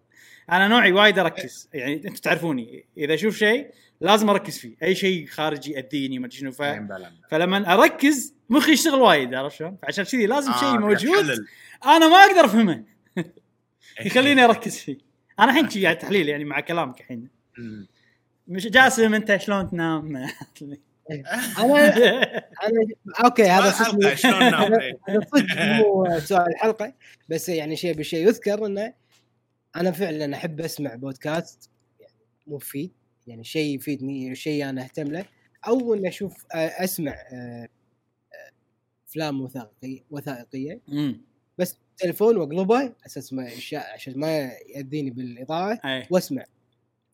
أنا 0.52 0.68
نوعي 0.68 0.92
وايد 0.92 1.18
أركز 1.18 1.68
يعني 1.74 1.94
أنتم 1.94 2.14
تعرفوني 2.14 2.84
إذا 2.96 3.14
أشوف 3.14 3.36
شيء 3.36 3.70
لازم 4.00 4.30
أركز 4.30 4.58
فيه 4.58 4.76
أي 4.82 4.94
شيء 4.94 5.26
خارجي 5.26 5.72
يأذيني 5.72 6.18
ما 6.18 6.26
أدري 6.26 6.38
شنو 6.38 6.52
ف... 6.52 6.62
إيه،. 6.62 6.88
فلما 7.30 7.74
أركز 7.74 8.34
مخي 8.50 8.72
يشتغل 8.72 9.00
وايد 9.00 9.34
عرفت 9.34 9.56
شلون؟ 9.56 9.76
فعشان 9.82 10.05
كذي 10.05 10.26
لازم 10.26 10.52
آه، 10.52 10.60
شيء 10.60 10.78
موجود 10.78 11.14
تحلل. 11.14 11.46
أنا 11.84 12.08
ما 12.08 12.16
أقدر 12.16 12.44
أفهمه. 12.44 12.95
يخليني 14.05 14.44
أركز 14.44 14.76
فيه. 14.76 14.99
أنا 15.41 15.50
الحين 15.60 15.84
قاعد 15.84 15.99
تحليل 15.99 16.28
يعني 16.28 16.44
مع 16.44 16.60
كلامك 16.60 17.00
الحين. 17.00 17.28
مش 18.49 18.66
جاسم 18.66 19.15
أنت 19.15 19.36
شلون 19.36 19.70
تنام؟ 19.70 20.16
أنا 21.58 21.97
أنا 22.65 22.86
أوكي 23.25 23.42
هذا 23.42 23.70
صدق. 23.70 24.15
شلون 24.15 24.39
نام. 24.39 24.73
هذا 25.08 25.20
صدق 25.34 25.62
مو 25.62 26.18
سؤال 26.18 26.49
الحلقة 26.49 26.92
بس 27.28 27.49
يعني 27.49 27.76
شيء 27.76 27.94
بالشيء 27.94 28.28
يذكر 28.28 28.66
إنه 28.66 28.94
أنا 29.76 29.91
فعلا 29.91 30.36
أحب 30.36 30.60
أسمع 30.60 30.94
بودكاست 30.94 31.70
يعني 32.00 32.15
مفيد 32.47 32.92
يعني 33.26 33.44
شيء 33.44 33.76
يفيدني 33.76 34.34
شيء 34.34 34.68
أنا 34.68 34.83
أهتم 34.83 35.05
له 35.05 35.25
أو 35.66 35.94
اني 35.94 36.08
أشوف 36.08 36.47
أسمع 36.55 37.15
أفلام 39.08 39.41
وثائقية. 39.41 40.00
وثائقيه 40.10 40.81
بس 41.59 41.76
تليفون 41.99 42.36
واقلبه 42.36 42.93
أساس 43.07 43.33
ما 43.33 43.51
عشان 43.94 44.18
ما 44.18 44.51
يأذيني 44.68 45.10
بالإضاءة 45.10 45.81
اي 45.85 46.07
وأسمع 46.10 46.44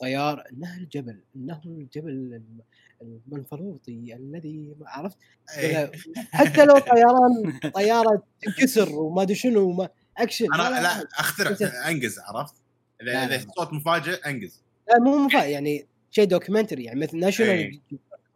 طيار 0.01 0.45
إنه 0.53 0.77
الجبل 0.77 1.21
إنه 1.37 1.61
الجبل 1.67 2.11
الم- 2.11 2.63
المنفلوطي 3.03 4.15
الذي 4.15 4.75
ما 4.81 4.89
عرفت 4.89 5.17
إيه. 5.59 5.93
حتى 6.15 6.65
لو 6.65 6.79
طيران 6.79 7.59
طيارة 7.75 8.23
تنكسر 8.43 8.93
وما 8.95 9.23
أدري 9.23 9.35
شنو 9.35 9.61
وما 9.69 9.89
أكشن 10.19 10.55
أنا 10.55 10.63
لا, 10.63 10.71
لا, 10.71 10.83
لا 10.83 11.09
أخترع 11.19 11.51
انجز 11.89 12.19
عرفت؟ 12.19 12.55
اذا. 13.03 13.47
صوت 13.57 13.73
مفاجئ 13.73 14.29
انجز 14.31 14.63
لا 14.89 14.99
مو 14.99 15.19
مفا 15.19 15.45
يعني 15.45 15.87
شيء 16.11 16.25
documentary 16.25 16.85
يعني 16.85 17.01
مثل 17.01 17.19
National 17.19 17.51
إيه. 17.51 17.81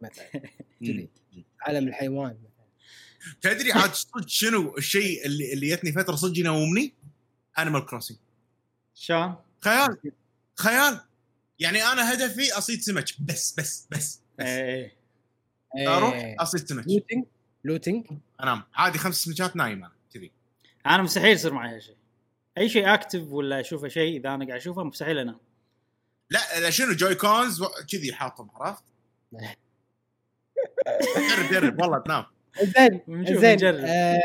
مثلا. 0.01 0.25
عالم 1.61 1.87
الحيوان 1.87 2.37
تدري 3.41 3.71
عاد 3.71 3.93
صدق 3.93 4.27
شنو 4.27 4.77
الشيء 4.77 5.25
اللي 5.25 5.53
اللي 5.53 5.69
جتني 5.69 5.91
فترة 5.91 6.15
صدق 6.15 6.39
ينومني؟ 6.39 6.93
Animal 7.59 7.85
Crossing 7.85 8.17
شلون؟ 8.95 9.35
خيال. 9.61 9.97
خيال. 10.55 11.01
يعني 11.59 11.83
أنا 11.83 12.13
هدفي 12.13 12.57
أصيد 12.57 12.81
سمك. 12.81 13.05
بس 13.19 13.53
بس 13.59 13.87
بس 13.91 14.19
بس. 14.39 14.45
اي 14.45 14.91
أروح 15.87 16.13
إيه. 16.13 16.35
أصيد 16.39 16.69
سمك. 16.69 16.87
looting 16.87 17.25
looting 17.63 18.05
أنام. 18.43 18.63
عادي 18.75 18.97
خمس 18.97 19.15
سمكات 19.15 19.55
نايم 19.55 19.83
أنا 19.85 19.93
كذي. 20.13 20.31
أنا 20.85 21.03
مستحيل 21.03 21.31
يصير 21.31 21.53
معي 21.53 21.75
هالشيء 21.75 21.95
أي 22.57 22.69
شيء 22.69 22.93
active 22.93 23.21
ولا 23.31 23.59
اشوفه 23.59 23.87
شيء 23.87 24.19
إذا 24.19 24.29
أنا 24.29 24.45
قاعد 24.45 24.59
أشوفه 24.59 24.83
مستحيل 24.83 25.17
أنام. 25.17 25.39
لا 26.29 26.59
لا 26.59 26.69
شنو 26.69 26.93
Joy-Cons 26.93 27.63
كذي 27.91 28.13
حاطهم 28.13 28.49
عرفت؟ 28.55 28.83
جرب 31.29 31.51
جرب. 31.51 31.81
والله 31.81 31.99
تنام. 31.99 32.25
زين 32.63 33.01
زين. 33.57 33.65
آه 33.85 34.19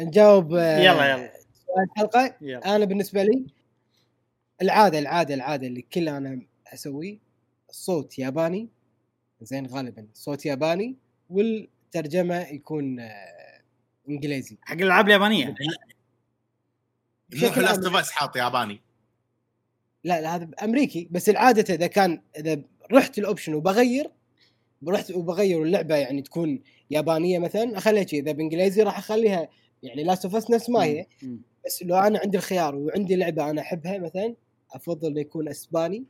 نجاوب 0.00 0.54
آه 0.54 0.78
يلا 0.78 1.10
يلا. 1.10 1.30
سؤال 1.66 1.84
الحلقة 1.90 2.36
يلا. 2.40 2.76
أنا 2.76 2.84
بالنسبة 2.84 3.22
لي 3.22 3.44
العادة 4.62 4.98
العادة 4.98 5.34
العادة 5.34 5.66
اللي 5.66 5.82
كل 5.82 6.08
أنا 6.08 6.40
اسويه 6.74 7.18
الصوت 7.70 8.18
ياباني. 8.18 8.68
زين 9.42 9.66
غالبا 9.66 10.06
صوت 10.14 10.46
ياباني 10.46 10.96
والترجمة 11.30 12.40
يكون 12.40 13.00
آه 13.00 13.60
إنجليزي. 14.08 14.58
حق 14.62 14.72
الألعاب 14.74 15.06
اليابانية. 15.06 15.46
مو 17.34 17.50
في. 17.50 17.60
Last 17.60 17.84
Of 17.84 18.10
حاط 18.10 18.36
ياباني. 18.36 18.80
لا 20.04 20.20
لا 20.20 20.34
هذا 20.36 20.48
أمريكي. 20.62 21.08
بس 21.10 21.28
العادة 21.28 21.74
إذا 21.74 21.86
كان 21.86 22.22
إذا 22.38 22.60
رحت 22.92 23.18
ال 23.18 23.23
option 23.23 23.54
وبغير 23.54 24.10
رحت 24.88 25.10
وبغير 25.10 25.62
اللعبة 25.62 25.96
يعني 25.96 26.22
تكون 26.22 26.62
يابانية 26.90 27.38
مثلا 27.38 27.78
أخليها 27.78 28.06
شي 28.06 28.18
إذا 28.18 28.32
بإنجليزي 28.32 28.82
راح 28.82 28.98
أخليها 28.98 29.48
يعني 29.82 30.04
Last 30.04 30.24
Of 30.24 30.50
نفس 30.50 30.70
ما 30.70 30.84
هي. 30.84 31.06
بس 31.66 31.82
لو 31.82 31.96
أنا 31.96 32.18
عندي 32.18 32.36
الخيار 32.36 32.76
وعندي 32.76 33.16
لعبة 33.16 33.50
أنا 33.50 33.60
أحبها 33.60 33.98
مثلا 33.98 34.34
أفضل 34.72 35.08
انه 35.08 35.20
يكون 35.20 35.48
إسباني 35.48 36.04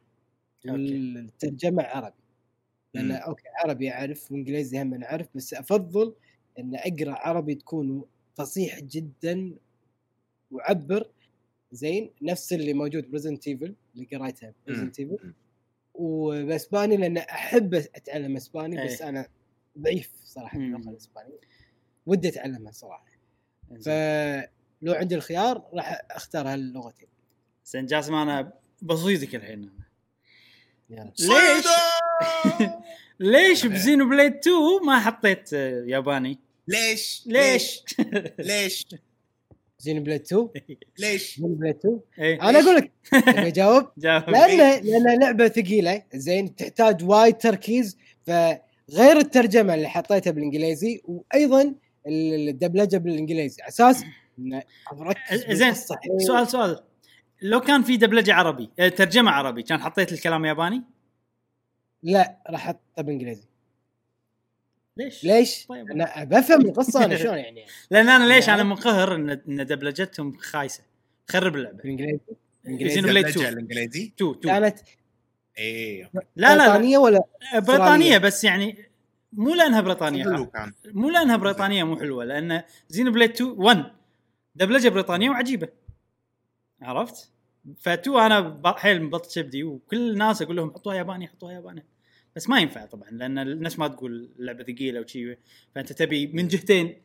okay. 0.69 0.79
والترجمة 0.79 1.83
عربي 1.83 2.17
لأن 2.95 3.09
مم. 3.09 3.13
okay 3.13 3.43
عربي 3.65 3.91
أعرف 3.91 4.33
وإنجليزي 4.33 4.83
هم 4.83 5.03
أعرف 5.05 5.27
بس 5.35 5.55
أفضل 5.55 6.15
إن 6.59 6.75
أقرأ 6.77 7.13
عربي 7.13 7.55
تكون 7.55 8.05
فصيح 8.35 8.81
جدا 8.81 9.55
وعبر 10.51 11.11
زين 11.73 12.11
نفس 12.23 12.53
اللي 12.53 12.73
موجود 12.75 13.11
ب 13.11 13.15
Resident 13.15 13.49
Evil 13.49 13.75
اللي 13.95 14.07
قريتها 14.17 14.55
ب 14.67 14.70
Resident 14.70 15.01
Evil. 15.01 15.33
وباسباني 15.95 16.97
لأن 16.97 17.17
أحب 17.19 17.75
أتعلم 17.75 18.37
إسباني 18.37 18.85
بس 18.85 19.03
أي. 19.03 19.09
أنا 19.09 19.29
ضعيف 19.79 20.11
صراحة 20.25 20.59
مم. 20.59 20.73
باللغة 20.77 20.91
الإسبانية 20.91 21.39
ودي 22.07 22.29
أتعلمها 22.29 22.73
صراحة. 22.73 23.07
فلو 23.85 24.93
عندي 24.93 25.15
الخيار 25.15 25.69
راح 25.75 26.01
أختار 26.11 26.49
هاللغتين 26.49 27.09
زين 27.65 27.87
جاسم 27.87 28.15
أنا 28.15 28.53
بصيدك 28.83 29.35
الحين 29.35 29.71
يلا 30.91 31.13
ليش؟ 31.21 31.67
ليش 33.21 33.67
ب 33.67 34.09
Xenoblade 34.09 34.35
2 34.35 34.55
ما 34.87 35.01
حطيت 35.01 35.53
ياباني؟ 35.53 36.39
ليش؟ 36.69 37.23
ليش؟ 37.27 37.85
ليش؟ 38.39 38.87
Xenoblade 39.79 40.21
2 40.21 40.49
ليش؟ 40.99 41.41
Xenoblade 41.41 41.77
2 41.77 42.01
إيه. 42.19 42.43
أنا 42.43 42.59
أقول 42.61 42.77
لك 42.77 42.93
جاوب. 43.59 43.87
لأن 43.97 44.85
لأن 44.85 45.21
لعبة 45.21 45.49
ثقيلة. 45.49 46.03
زين 46.15 46.55
تحتاج 46.57 47.05
وايد 47.05 47.39
تركيز. 47.39 47.99
فغير 48.27 49.17
الترجمة 49.17 49.75
اللي 49.75 49.89
حطيتها 49.89 50.31
بالإنجليزي 50.31 51.01
وأيضا 51.05 51.75
الدبلجة 52.07 52.97
بالإنجليزي. 52.97 53.63
على 53.63 53.69
أساس 53.69 54.05
إن 54.39 54.63
اركز 54.93 55.51
زين. 55.51 55.75
سؤال 56.19 56.49
سؤال. 56.49 56.81
لو 57.43 57.61
كان 57.61 57.83
في 57.83 57.97
دبلجة 57.97 58.35
عربي 58.35 58.71
ترجمة 58.97 59.31
عربي 59.31 59.63
كان 59.63 59.81
حطيت 59.81 60.13
الكلام 60.13 60.45
ياباني؟ 60.45 60.83
لا 62.03 62.37
راح 62.51 62.67
أحطها 62.69 63.03
بالإنجليزي. 63.03 63.45
ليش؟ 64.97 65.25
ليش؟ 65.25 65.67
طيب. 65.67 65.91
أنا 65.91 66.25
بفهم 66.25 66.61
القصة 66.61 67.05
أنا 67.05 67.17
شلون 67.17 67.39
يعني؟ 67.39 67.67
لأن 67.91 68.09
أنا 68.09 68.25
ليش 68.35 68.49
يعني- 68.49 68.61
أنا 68.61 68.69
منقهر 68.71 69.15
إن 69.15 69.31
إن 69.31 69.67
دبلجتهم 69.67 70.37
خايسة؟ 70.39 70.83
تخرب 71.27 71.57
اللعبة. 71.57 71.77
بالإنجليزي. 71.77 72.21
زينو 72.67 73.09
بليد 73.09 73.25
دبلجة 73.27 73.39
2 73.39 73.53
الانجليزي 73.53 74.13
2 74.17 74.31
2 74.31 74.61
كانت 74.61 74.79
إيه 75.59 76.11
لا 76.37 76.57
لا. 76.57 76.57
بريطانية 76.69 76.99
ولا 76.99 77.21
بريطانية 77.55 78.19
بس 78.19 78.45
يعني 78.45 78.79
مو 79.33 79.55
لأنها 79.55 79.81
بريطانية. 79.81 80.25
حلو 80.25 80.47
كان. 80.47 80.73
مو 80.87 81.11
لأنها 81.11 81.37
بريطانية 81.37 81.85
مو 81.85 81.97
حلوة. 81.97 82.25
لأن 82.25 82.63
Xenoblade 82.89 83.31
2 83.31 83.51
1 83.51 83.85
دبلجة 84.55 84.89
بريطانية 84.89 85.31
وعجيبة. 85.31 85.69
عرفت؟ 86.83 87.31
ف2 87.85 88.09
أنا 88.09 88.63
حيل 88.77 89.03
مبطش 89.03 89.39
ابدي 89.39 89.65
وكل 89.65 90.11
الناس 90.11 90.43
أقول 90.43 90.57
لهم 90.57 90.71
حطوها 90.75 90.95
ياباني 90.97 91.29
حطوها 91.29 91.53
ياباني. 91.53 91.85
بس 92.37 92.49
ما 92.49 92.61
ينفع 92.61 92.87
طبعا 92.87 93.11
لأن 93.11 93.39
الناس 93.39 93.79
ما 93.79 93.89
تقول 93.89 94.31
اللعبة 94.39 94.65
ثقيلة 94.65 95.01
وشي. 95.01 95.37
فأنت 95.75 95.93
تبي 95.93 96.27
من 96.27 96.49
جهتين 96.49 97.03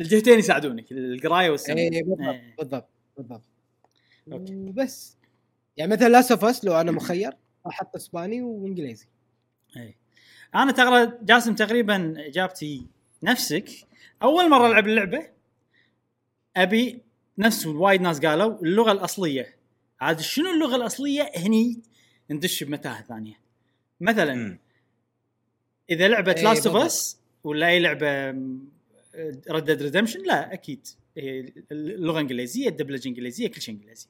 الجهتين 0.00 0.38
يساعدونك 0.38 0.92
القراية 0.92 1.50
والسمع 1.50 1.76
اي 1.76 2.02
بالضبط 2.02 2.20
إيه. 2.20 2.54
بالضبط 2.58 2.88
بالضبط. 3.16 3.42
okay. 4.32 4.54
وبس. 4.54 5.16
يعني 5.76 5.92
مثلا 5.92 6.08
Last 6.08 6.30
of 6.30 6.44
Us 6.44 6.64
لو 6.64 6.80
أنا 6.80 6.92
مخير 6.92 7.32
أحط 7.66 7.96
إسباني 7.96 8.42
وإنجليزي. 8.42 9.06
اي 9.76 9.96
أنا 10.54 10.72
ترى 10.72 11.12
جاسم 11.22 11.54
تقريبا 11.54 12.14
إجابتي 12.26 12.86
نفسك. 13.22 13.70
أول 14.22 14.50
مرة 14.50 14.66
ألعب 14.66 14.86
اللعبة 14.86 15.30
أبي 16.56 17.02
نفس 17.38 17.66
وايد 17.66 18.00
ناس 18.00 18.20
قالوا 18.20 18.62
اللغة 18.62 18.92
الأصلية. 18.92 19.56
عاد 20.00 20.20
شنو 20.20 20.50
اللغة 20.50 20.76
الأصلية؟ 20.76 21.30
هني 21.36 21.82
ندش 22.30 22.64
بمتاهة 22.64 23.02
ثانية. 23.02 23.34
مثلا 24.00 24.34
مم. 24.34 24.58
إذا 25.90 26.08
لعبه 26.08 26.32
إيه، 26.32 26.42
Last 26.44 26.66
of. 26.66 26.76
Us 26.76 27.18
ولا 27.44 27.68
أي 27.68 27.80
لعبة 27.80 28.30
Red 29.50 29.64
Dead 29.64 29.82
Redemption 29.82 30.22
لا 30.22 30.52
أكيد. 30.52 30.86
هي 31.16 31.52
اللغة 31.72 32.20
إنجليزية 32.20 32.68
الدبلجة 32.68 33.08
إنجليزية 33.08 33.48
كل 33.48 33.60
شيء 33.60 33.74
إنجليزي. 33.74 34.06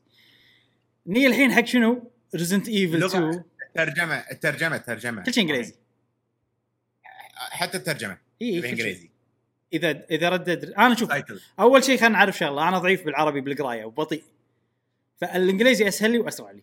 يعني 1.07 1.27
الحين 1.27 1.53
حق 1.53 1.65
شنو؟ 1.65 2.11
Resident 2.35 2.69
Evil 2.69 3.01
لغة- 3.01 3.15
2 3.15 3.43
الترجمة 3.69 4.15
الترجمة 4.15 4.77
الترجمة. 4.77 5.23
كل 5.23 5.35
شيء 5.35 5.43
إنجليزي. 5.43 5.75
حتى 7.35 7.79
الترجمة 7.79 8.19
شيء. 8.43 8.61
بالانجليزي 8.61 9.11
إذا 9.73 10.05
إذا 10.11 10.29
Red 10.29 10.44
Dead 10.44 10.65
أنا 10.65 10.95
شوف 10.95 11.11
أول 11.61 11.85
شيء 11.85 11.99
خلينا 11.99 12.13
نعرف 12.15 12.39
شغلة. 12.39 12.69
أنا 12.69 12.79
ضعيف 12.79 13.05
بالعربي 13.05 13.41
بالقراية 13.41 13.85
وبطيء. 13.85 14.23
فالإنجليزي 15.21 15.89
أسهل 15.89 16.11
لي 16.11 16.19
وأسرع 16.19 16.51
لي. 16.51 16.63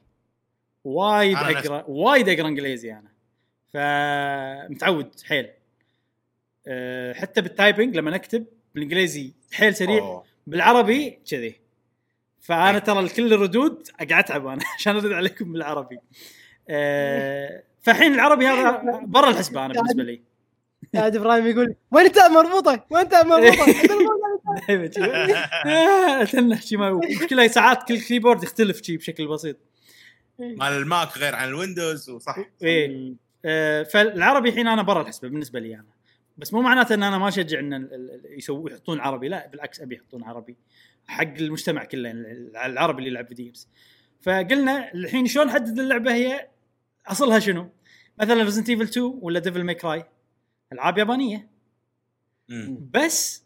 وايد 0.83 1.37
أقرأ 1.37 1.83
وايد 1.87 2.29
أقرأ 2.29 2.47
إنجليزي 2.47 2.91
أنا. 2.93 3.16
فمتعود 3.73 5.11
حيل. 5.25 5.49
أه، 6.67 7.13
حتى 7.13 7.41
بال 7.41 7.55
typing 7.55 7.95
لما 7.95 8.11
نكتب 8.11 8.45
بالإنجليزي 8.75 9.33
حيل 9.51 9.75
سريع 9.75 9.97
أوه. 9.97 10.23
بالعربي 10.47 11.19
كذي. 11.31 11.55
فأنا 12.41 12.79
ترى 12.79 13.09
كل 13.09 13.33
الردود 13.33 13.87
قاعد 14.09 14.23
اتعب 14.23 14.47
أنا 14.47 14.61
عشان 14.77 14.95
أرد 14.95 15.11
عليكم 15.11 15.53
بالعربي. 15.53 15.99
آه، 16.69 17.63
فالحين 17.81 18.13
العربي 18.13 18.47
هذا 18.47 18.81
برا 19.03 19.29
الحسبة 19.29 19.65
أنا 19.65 19.73
بالنسبة 19.73 20.03
لي. 20.03 20.21
قاعد 20.95 21.15
إبراهيم 21.15 21.47
يقول 21.47 21.75
وين 21.91 22.11
تاء 22.11 22.29
مربوطة؟ 22.29 22.85
وين 22.89 23.09
تاء 23.09 23.25
مربوطة؟ 23.25 23.65
دايما 24.67 24.91
شي. 24.91 25.03
آه، 25.03 26.23
اتنح 26.23 26.61
شي 26.61 26.77
ما 26.77 26.87
المشكلة 26.89 27.47
ساعات 27.47 27.87
كل 27.87 27.99
keyboard 27.99 28.43
يختلف 28.43 28.81
شي 28.81 28.97
بشكل 28.97 29.27
بسيط. 29.27 29.57
مال 30.39 30.73
ال 30.73 30.84
Mac 30.84 31.17
غير 31.17 31.35
عن 31.35 31.47
ال 31.47 31.55
Windows 31.55 32.09
وصح. 32.09 32.37
إيه. 32.63 32.87
آه، 32.87 33.26
فالعربي 33.83 34.49
الحين 34.49 34.67
أنا 34.67 34.81
برا 34.81 35.01
الحسبة 35.01 35.27
بالنسبة 35.29 35.59
لي 35.59 35.75
أنا. 35.75 35.85
بس 36.37 36.53
مو 36.53 36.61
معناته 36.61 36.93
إن 36.95 37.03
أنا 37.03 37.17
ما 37.17 37.27
أشجع 37.27 37.59
إن 37.59 37.89
يسووا 38.29 38.69
يحطون 38.69 38.99
عربي 38.99 39.27
لا 39.27 39.47
بالعكس 39.47 39.81
أبي 39.81 39.95
يحطون 39.95 40.23
عربي. 40.23 40.55
حق 41.07 41.23
المجتمع 41.23 41.83
كله 41.83 42.11
ال- 42.11 42.57
العربي 42.57 42.99
اللي 42.99 43.09
يلعب 43.09 43.27
video 43.27 43.45
games 43.45 43.67
فقلنا 44.21 44.93
الحين 44.93 45.25
شلون 45.25 45.47
نحدد 45.47 45.79
اللعبة 45.79 46.13
هي؟ 46.13 46.47
أصلها 47.07 47.39
شنو؟ 47.39 47.69
مثلا 48.21 48.43
Resident 48.43 48.69
Evil 48.69 48.83
2 48.83 49.19
ولا 49.21 49.39
Devil 49.39 49.63
May 49.63 49.75
Cry 49.75 50.05
ألعاب 50.73 50.97
يابانية. 50.97 51.47
مم. 52.49 52.89
بس 52.93 53.43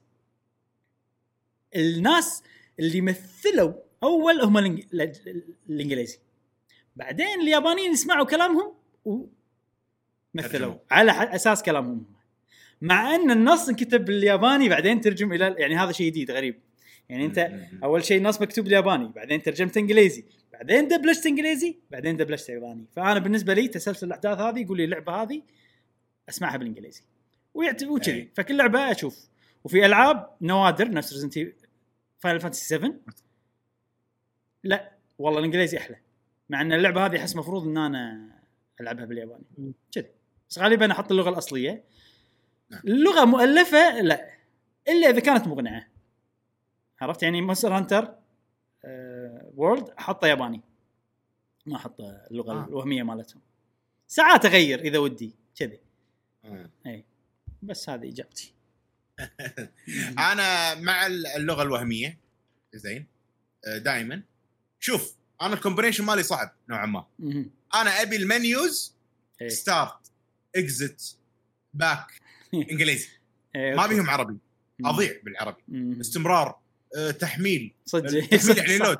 الناس 1.75 2.43
اللي 2.79 3.01
مثلوا 3.01 3.73
أول 4.03 4.41
هم 4.41 4.57
الإنجليزي. 4.57 6.19
بعدين 6.95 7.41
اليابانيين 7.41 7.91
يسمعوا 7.91 8.25
كلامهم 8.25 8.73
ترجموا. 10.37 10.75
على 10.91 11.13
ح- 11.13 11.33
أساس 11.33 11.63
كلامهم 11.63 11.91
هم. 11.93 12.05
مع 12.81 13.15
أن 13.15 13.31
النص 13.31 13.69
انكتب 13.69 14.05
بالياباني 14.05 14.69
بعدين 14.69 15.01
ترجم 15.01 15.33
إلى 15.33 15.55
يعني 15.57 15.75
هذا 15.75 15.91
شيء 15.91 16.07
جديد 16.07 16.31
غريب 16.31 16.59
يعني 17.09 17.25
أنت. 17.25 17.51
أول 17.83 18.03
شيء 18.03 18.17
النص 18.17 18.41
مكتوب 18.41 18.63
بالياباني 18.65 19.07
بعدين 19.07 19.41
ترجمت 19.41 19.77
إنجليزي 19.77 20.25
بعدين 20.53 20.87
دبلجت 20.87 21.25
إنجليزي 21.25 21.75
بعدين 21.91 22.17
دبلجت 22.17 22.49
ياباني 22.49 22.85
فأنا 22.95 23.19
بالنسبة 23.19 23.53
لي 23.53 23.67
تسلسل 23.67 24.07
الأحداث 24.07 24.37
هذه 24.39 24.59
يقول 24.59 24.77
لي 24.77 24.83
اللعبة 24.85 25.13
هذه 25.23 25.41
أسمعها 26.29 26.57
بالإنجليزي 26.57 27.01
ويعت- 27.53 27.83
وكذي 27.83 28.15
أي. 28.15 28.29
فكل 28.35 28.57
لعبة 28.57 28.91
أشوف 28.91 29.19
وفي 29.63 29.85
ألعاب 29.85 30.29
نوادر 30.41 30.91
نفس 30.91 31.13
Resident 31.13 31.53
Final 32.19 32.39
Fantasy 32.39 32.65
7 32.65 32.93
لا 34.63 34.91
والله 35.19 35.39
الإنجليزي 35.39 35.77
أحلى 35.77 35.95
مع 36.49 36.61
أن 36.61 36.73
اللعبة 36.73 37.05
هذه 37.05 37.17
أحس 37.17 37.35
مفروض 37.35 37.67
إن 37.67 37.77
أنا 37.77 38.29
ألعبها 38.81 39.05
بالياباني. 39.05 39.43
كذي 39.91 40.07
بس 40.51 40.59
غالبا 40.59 40.91
أحط 40.91 41.11
اللغة 41.11 41.29
الأصلية. 41.29 41.83
نعم. 42.69 42.81
اللغة 42.85 43.25
مؤلفة؟ 43.25 44.01
لا. 44.01 44.33
إلا 44.87 45.09
إذا 45.09 45.19
كانت 45.19 45.47
مقنعة. 45.47 45.87
عرفت؟ 47.01 47.23
يعني 47.23 47.41
Monster 47.41 47.77
Hunter 47.77 48.15
World 49.55 49.89
احطه 49.89 50.27
ياباني. 50.27 50.61
ما 51.65 51.75
أحط 51.75 52.01
اللغة 52.01 52.51
آه. 52.51 52.67
الوهمية 52.67 53.03
مالتهم. 53.03 53.41
ساعات 54.07 54.45
أغير 54.45 54.79
إذا 54.79 54.97
ودي 54.97 55.35
كذي. 55.55 55.79
مم. 56.43 56.69
إي. 56.85 57.05
بس 57.61 57.89
هذه 57.89 58.09
إجابتي. 58.09 58.53
أنا 60.31 60.75
مع 60.75 61.05
اللغة 61.07 61.63
الوهمية. 61.63 62.17
زين. 62.73 63.07
دائما 63.77 64.23
شوف 64.79 65.15
أنا 65.41 65.53
ال 65.53 65.58
combination 65.58 66.03
مالي 66.03 66.23
صعب 66.23 66.55
نوعا 66.69 66.85
ما. 66.85 67.05
أنا 67.75 68.01
أبي 68.01 68.15
ال 68.15 68.27
menus. 68.27 68.95
start 69.47 70.00
exit 70.55 71.17
back 71.73 72.07
انجليزي. 72.71 73.07
إيه، 73.55 73.75
ما. 73.75 73.87
بيهم 73.87 74.09
عربي. 74.09 74.37
أضيع 74.85 75.13
بالعربي. 75.23 75.61
استمرار. 76.01 76.55
آه، 76.97 77.11
تحميل. 77.11 77.73
صدق. 77.85 78.25
تحميل 78.29 78.57
يعني. 78.57 78.77
load. 78.85 78.97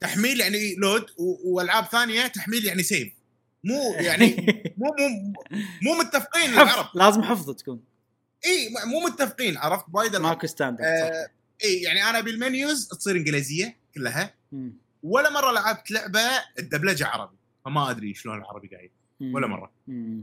تحميل 0.00 0.40
يعني 0.40 0.74
load 0.74 1.06
والعاب 1.44 1.84
ثانية 1.84 2.26
تحميل 2.26 2.64
يعني 2.64 2.82
save 2.82 3.12
مو 3.64 3.94
يعني 3.94 4.36
مو 4.78 4.94
مو 4.98 5.32
مو 5.82 5.98
متفقين 5.98 6.50
العرب. 6.50 6.86
لازم 6.94 7.22
حفظ 7.22 7.50
تكون. 7.50 7.80
إي 8.46 8.68
مو 8.86 9.00
متفقين 9.00 9.56
عرفت؟ 9.56 9.84
وايد 9.92 10.14
ألعاب. 10.14 10.34
ماكو 10.34 10.46
standard 10.46 10.84
آه، 10.86 11.28
إي 11.64 11.82
يعني 11.82 12.02
أنا 12.10 12.20
بال 12.20 12.39
menus 12.39 12.88
تصير 12.88 13.16
إنجليزية 13.16 13.76
كلها. 13.94 14.34
مم. 14.52 14.72
ولا 15.02 15.30
مرة 15.30 15.52
لعبت 15.52 15.90
لعبة 15.90 16.20
الدبلجة 16.58 17.06
عربي. 17.06 17.36
فما 17.64 17.90
أدري 17.90 18.14
شلون 18.14 18.38
العربي 18.38 18.68
قاعد. 18.68 18.90
ولا 19.20 19.46
مرة. 19.46 19.72
مم. 19.86 20.22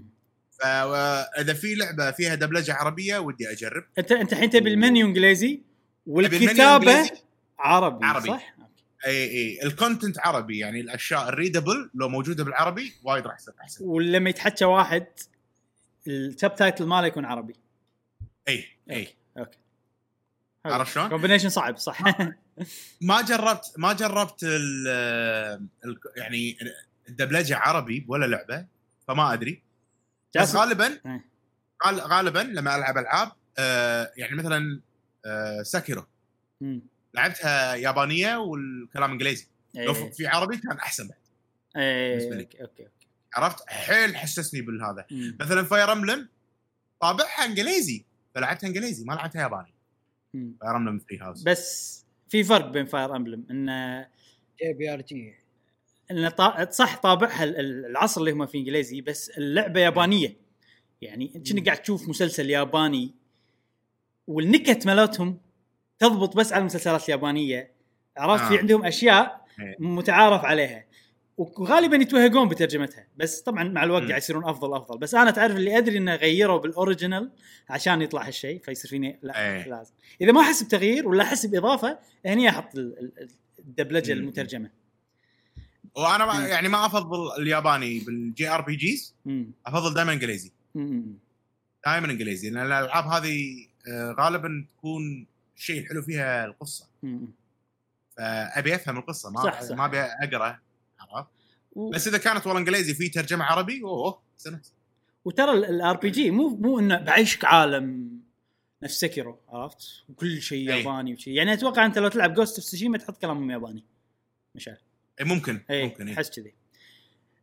فاذا 0.60 1.54
في 1.54 1.76
لعبة 1.76 2.12
فيها 2.12 2.36
دبلجة 2.36 2.74
عربية 2.74 3.18
ودي 3.18 3.52
أجرب. 3.52 3.84
انت 3.98 4.12
أنت 4.12 4.34
الحين 4.34 4.50
تبي 4.50 4.74
المنيو 4.74 5.08
إنجليزي؟ 5.08 5.62
والكتابة 6.08 6.76
إنجليزي. 6.76 7.12
عربي 7.60 8.06
عربي. 8.06 8.28
صح؟ 8.28 8.56
اي 9.06 9.24
أي. 9.32 9.60
ال 9.64 9.71
content 9.71 10.20
عربي 10.20 10.58
يعني 10.58 10.82
الأشياء 10.82 11.30
ال 11.30 11.36
readable 11.36 11.90
لو 11.94 12.10
موجودة 12.10 12.44
بالعربي 12.44 12.94
وايد 13.04 13.28
راح 13.28 13.36
يصير 13.36 13.54
أحسن. 13.62 13.86
ولما 13.86 14.30
يتحكى 14.30 14.66
واحد 14.66 15.06
ال 16.08 16.56
subtitle 16.56 16.86
ماله 16.86 17.08
يكون 17.08 17.26
عربي. 17.26 17.56
اي 18.48 18.66
أي. 18.92 19.08
okay 19.38 19.58
عرفت 20.66 20.94
شلون؟ 20.94 21.10
combination 21.10 21.50
صعب 21.50 21.78
صح؟ 21.78 22.02
ما 23.02 23.22
جربت 23.22 23.74
ما 23.78 23.94
جربت 23.94 24.44
ال 24.44 24.88
ال 25.86 26.00
يعني 26.18 26.58
الدبلجه 27.10 27.58
عربي 27.58 28.06
ولا 28.08 28.26
لعبة 28.26 28.66
فما 29.08 29.34
أدري. 29.34 29.62
بس؟ 30.42 30.56
غالبا 30.56 30.88
إيه. 31.06 31.26
غال- 31.86 32.00
غالبا 32.02 32.40
لما 32.40 32.76
ألعب 32.76 32.98
ألعاب 32.98 33.32
آه 33.60 34.12
يعني 34.18 34.36
مثلا 34.36 34.82
آه 35.26 35.62
Sekiro. 35.64 36.06
لعبتها 37.14 37.76
يابانية 37.76 38.38
والكلام 38.38 39.12
إنجليزي 39.12 39.48
لو 39.76 39.96
إيه. 39.96 40.12
في 40.12 40.28
عربي 40.28 40.58
كان 40.58 40.78
أحسن 40.78 41.08
بعد 41.08 41.18
إيه، 41.78 42.10
بالنسبة 42.18 42.36
لي. 42.36 42.44
okay 42.44 42.62
okay 42.62 42.88
عرفت 43.36 43.70
حيل 43.70 44.16
حسسني 44.18 44.62
بالهذا 44.62 45.06
مم. 45.12 45.38
مثلا 45.40 45.64
Fire 45.64 45.92
Emblem 45.92 46.30
طابعها 47.02 47.46
إنجليزي 47.46 48.06
فلعبتها 48.36 48.68
إنجليزي 48.68 49.04
ما 49.06 49.14
لعبتها 49.14 49.42
ياباني. 49.42 49.74
Fire 50.34 50.76
Emblem 50.76 51.00
Three 51.00 51.18
Houses 51.20 51.44
بس 51.44 52.06
في 52.30 52.44
فرق 52.44 52.66
بين 52.68 52.86
فاير 52.86 53.16
امبلم 53.16 53.46
انه 53.52 54.02
JRPG. 54.64 55.36
صح 56.70 56.98
طابعها 56.98 57.44
ال- 57.44 57.60
ال- 57.60 57.86
العصر 57.86 58.22
اللي 58.22 58.32
هم 58.32 58.46
فيه 58.46 58.60
إنجليزي 58.60 59.02
بس 59.02 59.30
اللعبة 59.30 59.80
يابانية 59.80 60.36
يعني 61.02 61.28
كأنك 61.28 61.66
قاعد 61.66 61.78
تشوف 61.82 62.10
مسلسل 62.10 62.50
ياباني 62.50 63.14
والنكت 64.28 64.86
مالتهم 64.86 65.38
تضبط 66.00 66.38
بس 66.38 66.54
على 66.54 66.60
المسلسلات 66.62 67.06
اليابانية 67.06 67.72
عرفت 68.18 68.44
آه. 68.44 68.48
في 68.50 68.58
عندهم 68.58 68.86
أشياء 68.86 69.46
إيه. 69.60 69.76
متعارف 69.80 70.46
عليها 70.46 70.86
وغالبا 71.38 71.96
يتوهقون 71.96 72.48
بترجمتها 72.50 73.08
بس 73.18 73.42
طبعا 73.42 73.64
مع 73.64 73.84
الوقت. 73.84 74.04
قاعد 74.08 74.18
يصيرون 74.22 74.44
أفضل 74.50 74.74
افضل 74.78 74.98
بس 74.98 75.16
أنا 75.16 75.32
تعرف 75.32 75.56
اللي 75.56 75.78
أدري 75.78 75.98
إنه 75.98 76.16
غيروا 76.16 76.58
بال 76.58 76.72
original 76.72 77.32
عشان 77.70 78.02
يطلع 78.02 78.28
هالشيء 78.28 78.60
فيصير 78.60 78.90
فيني 78.90 79.20
لا 79.22 79.48
إيه. 79.56 79.68
لازم 79.70 79.94
إذا 80.22 80.32
ما 80.32 80.42
أحس 80.42 80.64
بتغيير 80.64 81.08
ولا 81.08 81.24
أحس 81.24 81.46
بإضافة 81.46 82.00
هني 82.26 82.50
أحط 82.50 82.76
ال- 82.76 83.00
ال- 83.00 83.30
الدبلجة. 83.60 84.14
المترجمة 84.14 84.70
وأنا 85.96 86.26
ما. 86.26 86.48
يعني 86.48 86.70
ما 86.70 86.86
افضل 86.86 87.42
الياباني 87.42 88.00
بال 88.00 88.50
JRPGs. 88.50 89.16
افضل 89.66 89.94
دائما 89.94 90.14
انجليزي. 90.14 90.52
دائما 91.86 92.12
انجليزي 92.12 92.50
لأن 92.50 92.66
الألعاب 92.66 93.06
هذه 93.06 93.68
آه، 93.88 94.16
غالبا 94.20 94.66
تكون 94.78 95.28
الشيء 95.58 95.82
الحلو 95.82 96.02
فيها 96.02 96.46
القصة. 96.46 96.88
فأبي 98.18 98.76
أفهم 98.76 98.98
القصة 98.98 99.30
ما 99.30 99.44
صح، 99.44 99.62
صح. 99.62 99.76
ما 99.76 99.86
أبي 99.86 100.00
أقرأ 100.00 100.60
عرفت 101.00 101.30
بس 101.94 102.08
إذا 102.08 102.18
كانت 102.18 102.48
والله 102.48 102.60
انجليزي 102.60 102.94
في 102.94 103.10
ترجمة 103.10 103.46
عربي 103.46 103.82
أوه. 103.84 104.22
وترى 105.26 105.52
ال 105.52 105.98
RPG 105.98 106.32
مو 106.32 106.50
مو 106.50 106.80
إنه 106.80 106.98
بعيشك 106.98 107.46
عالم 107.46 108.20
نفس 108.84 109.00
Sekiro 109.00 109.40
عرفت 109.50 110.04
وكل 110.10 110.42
شيء 110.42 110.74
أي. 110.74 110.80
ياباني 110.80 111.14
وشيء 111.14 111.34
يعني 111.34 111.54
أتوقع 111.54 111.86
أنت 111.86 111.98
لو 111.98 112.08
تلعب 112.08 112.34
Ghost 112.34 112.58
of 112.58 112.66
Tsushima 112.66 112.98
تحط 112.98 113.22
كلامهم 113.22 113.52
ياباني 113.52 113.84
مشعل 114.56 114.78
إيه، 115.20 115.26
ممكن 115.26 115.62
إي 115.70 115.84
ممكن. 115.84 116.10
احس 116.10 116.30
كذي. 116.30 116.54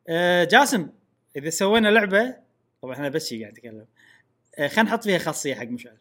آه 0.08 0.44
جاسم 0.44 0.88
إذا 1.36 1.50
سوينا 1.50 1.88
لعبة 1.88 2.36
طبعا 2.82 2.94
إحنا 2.94 3.08
بس 3.08 3.28
شي 3.28 3.40
قاعد 3.42 3.52
نتكلم 3.52 3.86
آه 4.58 4.68
خلينا 4.68 4.90
نحط 4.90 5.04
فيها 5.04 5.18
خاصية 5.18 5.54
حق 5.54 5.64
مشعل. 5.64 5.98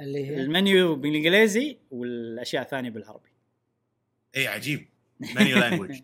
اللي 0.00 0.26
هي؟ 0.26 0.40
المنيو 0.40 0.96
بالإنجليزي 0.96 1.78
والأشياء 1.90 2.62
الثانية 2.62 2.90
بالعربي. 2.90 3.28
إي 4.36 4.40
إيه، 4.40 4.48
عجيب. 4.48 4.88
menu 5.20 5.58
language 5.58 6.00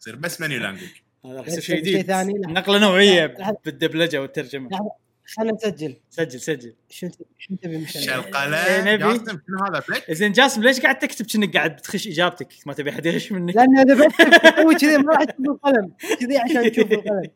يصير 0.00 0.16
بس 0.16 0.40
menu 0.40 0.60
language 0.60 0.88
هذا 1.24 1.60
شيء 1.60 1.80
جديد. 1.80 2.10
نقلة 2.10 2.78
نوعية. 2.78 3.26
بالدبلجة 3.64 4.22
والترجمة. 4.22 4.90
خلينا 5.36 5.52
نسجل. 5.52 5.96
سجل 6.10 6.40
سجل. 6.40 6.74
شو 6.90 7.06
تبي 7.06 7.24
شو 7.38 7.54
تبي؟ 7.56 7.86
إيه، 7.96 8.14
القلم 8.14 8.88
نبي. 8.88 8.96
جاسم 8.96 9.40
شنو 9.46 9.64
هذا؟ 9.68 9.82
black؟ 9.88 10.12
زين 10.12 10.32
جاسم 10.32 10.62
ليش 10.62 10.80
قاعد 10.80 10.98
تكتب 10.98 11.26
كأنك 11.26 11.56
قاعد 11.56 11.76
بتخش 11.76 12.06
إجابتك؟ 12.06 12.48
ما 12.66 12.72
تبي 12.74 12.90
أحد 12.90 13.06
يغش 13.06 13.32
منك. 13.32 13.56
لأن 13.56 13.78
إذا 13.78 14.06
بكتب 14.06 14.32
أسوي 14.34 14.74
كذي 14.74 14.96
ما 14.98 15.12
راح 15.12 15.24
تشوف 15.24 15.48
القلم. 15.48 15.92
كذي 16.20 16.38
عشان 16.38 16.72
تشوف 16.72 16.92
القلم. 16.92 17.30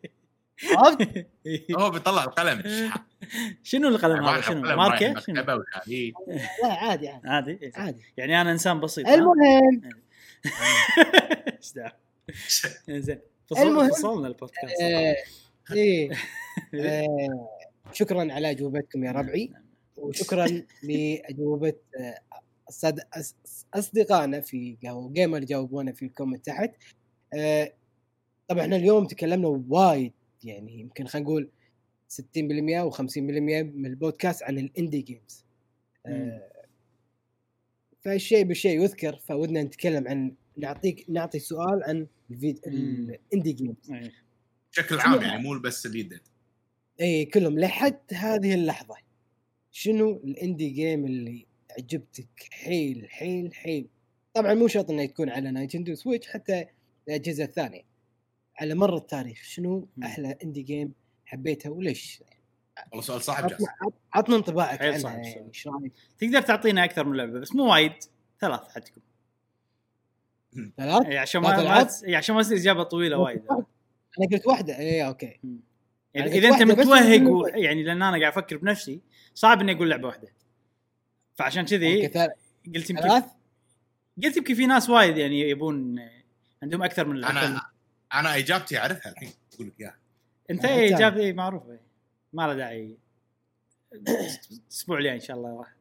عرفت؟ 0.76 1.26
هو 1.78 1.90
بيطلع 1.90 2.24
القلم. 2.24 2.62
شنو 3.62 3.88
القلم 3.88 4.24
هذا؟ 4.24 4.40
شنو؟ 4.40 4.60
ماركة؟ 4.60 5.20
شنو. 5.20 5.42
لا 5.42 5.64
عادي 6.64 7.08
عادي. 7.08 7.28
عادي؟ 7.28 7.58
إيه. 7.62 7.72
عادي. 7.76 8.02
يعني 8.16 8.40
أنا 8.40 8.52
إنسان 8.52 8.80
بسيط؟ 8.80 9.08
المهم. 9.08 9.80
إيش 11.58 11.72
دعوة؟ 11.72 11.92
زين 12.88 13.20
فصلنا 13.90 14.28
البودكاست. 14.28 14.80
إيه 15.72 16.10
آه، 16.74 17.48
شكرا 17.94 18.32
على 18.32 18.50
أجوبتكم 18.50 19.04
يا 19.04 19.12
ربعي. 19.12 19.50
وشكرا 19.96 20.46
لأجوبة 20.88 21.74
آه، 22.00 22.18
أصد... 22.68 23.00
أص... 23.14 23.36
أصدقائنا 23.74 24.40
في 24.40 24.76
قهوه 24.84 25.12
جيمر 25.12 25.38
جاوبونا 25.38 25.92
في 25.92 26.04
ال 26.04 26.09
comment 26.09 26.46
تحت. 26.46 26.70
آه، 27.34 27.72
طبعا 28.48 28.62
إحنا 28.62 28.76
اليوم 28.76 29.06
تكلمنا 29.06 29.48
وايد 29.68 30.12
يعني 30.44 30.80
يمكن 30.80 31.06
خلينا 31.06 31.28
نقول 31.28 31.48
60% 32.12 32.92
و50% 32.92 33.18
من 33.18 33.86
البودكاست 33.86 34.42
عن 34.42 34.58
ال 34.58 34.65
indie 34.65 35.00
games 35.00 35.44
آه، 36.06 36.52
فالشيء 38.00 38.44
بالشيء 38.44 38.82
يذكر 38.82 39.16
فودنا 39.16 39.62
نتكلم 39.62 40.08
عن 40.08 40.34
نعطيك 40.56 41.04
نعطي 41.08 41.38
سؤال 41.38 41.82
عن 41.82 42.06
الفيد... 42.30 42.60
مم. 42.66 43.16
ال 43.32 43.35
indie 43.35 43.52
games. 43.52 43.92
بشكل 44.72 44.98
عام 44.98 45.22
يعني 45.22 45.42
مو 45.42 45.58
بس 45.58 45.86
اليوم 45.86 46.20
إي 47.00 47.06
إيه، 47.06 47.30
كلهم. 47.30 47.58
لحد 47.58 48.00
هذه 48.12 48.54
اللحظة. 48.54 48.94
شنو 49.70 50.10
ال 50.10 50.20
indie 50.20 50.68
game 50.68 51.04
اللي 51.06 51.46
عجبتك؟ 51.78 52.48
حيل 52.50 53.06
حيل 53.10 53.54
حيل. 53.54 53.88
طبعا 54.34 54.54
مو 54.54 54.68
شرط 54.68 54.90
انه 54.90 55.02
يكون 55.02 55.28
على 55.30 55.50
Nintendo 55.50 55.94
Switch 55.94 56.28
حتى 56.28 56.66
الأجهزة 57.08 57.44
الثانية. 57.44 57.82
على 58.60 58.74
مر 58.74 58.96
التاريخ 58.96 59.42
شنو. 59.42 59.88
أحلى 60.02 60.36
indie 60.44 60.62
game 60.62 60.92
حبيتها 61.24 61.70
وليش؟ 61.70 62.22
والله 62.90 63.02
سؤال 63.02 63.22
صعب 63.22 63.46
جاسم. 63.46 63.64
عطنا 63.64 63.76
عط- 63.82 63.94
عطنا 64.12 64.36
انطباعك 64.36 64.78
حيل 64.78 64.88
عنها 64.88 64.98
صعب 64.98 65.22
يعني. 65.22 65.48
إيش 65.48 65.66
رايك؟ 65.66 65.92
تقدر 66.18 66.40
تعطينا 66.40 66.84
أكثر 66.84 67.04
من 67.04 67.16
لعبة 67.16 67.40
بس 67.40 67.54
مو 67.54 67.72
وايد. 67.72 67.92
ثلاث 68.40 68.60
حدكم 68.60 69.00
ثلاث؟ 70.76 71.06
عشان 71.06 71.40
ما, 71.40 71.48
عشان 72.16 72.34
ما 72.34 72.42
تصير 72.42 72.56
إجابة 72.58 72.82
طويلة 72.82 73.18
وايد. 73.18 73.42
أنا 73.50 74.26
قلت 74.32 74.46
واحدة. 74.46 74.78
إي 74.78 75.06
أوكي. 75.06 75.40
يعني 76.14 76.30
يعني 76.30 76.38
اذا 76.38 76.48
أنت 76.48 76.62
متوهق 76.62 77.30
و... 77.30 77.46
يعني 77.46 77.82
لأن 77.82 78.02
أنا 78.02 78.18
قاعد 78.18 78.32
أفكر 78.32 78.56
بنفسي 78.56 79.00
صعب 79.34 79.60
إني 79.60 79.72
أقول 79.72 79.90
لعبة 79.90 80.08
واحدة. 80.08 80.28
فعشان 81.34 81.64
كذي 81.64 82.06
قلت 82.06 82.90
يمكن 82.90 82.96
ثلاث؟ 82.96 83.24
قلت 84.24 84.36
يمكن 84.36 84.54
في 84.54 84.66
ناس 84.66 84.90
وايد 84.90 85.16
يعني 85.16 85.40
يبون 85.40 86.08
عندهم 86.62 86.82
أكثر 86.82 87.06
من 87.06 87.20
لعبه 87.20 87.46
أنا 87.46 87.62
أنا 88.14 88.36
اجابتي 88.36 88.78
أعرفها 88.78 89.12
الحين 89.12 89.32
أقول 89.54 89.66
لك 89.66 89.80
اياها 89.80 89.96
أنت 90.50 90.64
أتابع. 90.64 90.96
اجابه 90.96 91.20
إيه. 91.20 91.32
معروفه 91.32 91.78
ما 92.32 92.46
له 92.46 92.54
داعي. 92.54 92.96
الأسبوع 93.92 94.98
الجاي 94.98 95.14
إن 95.14 95.20
شاء 95.20 95.36
الله 95.36 95.58
راح 95.58 95.74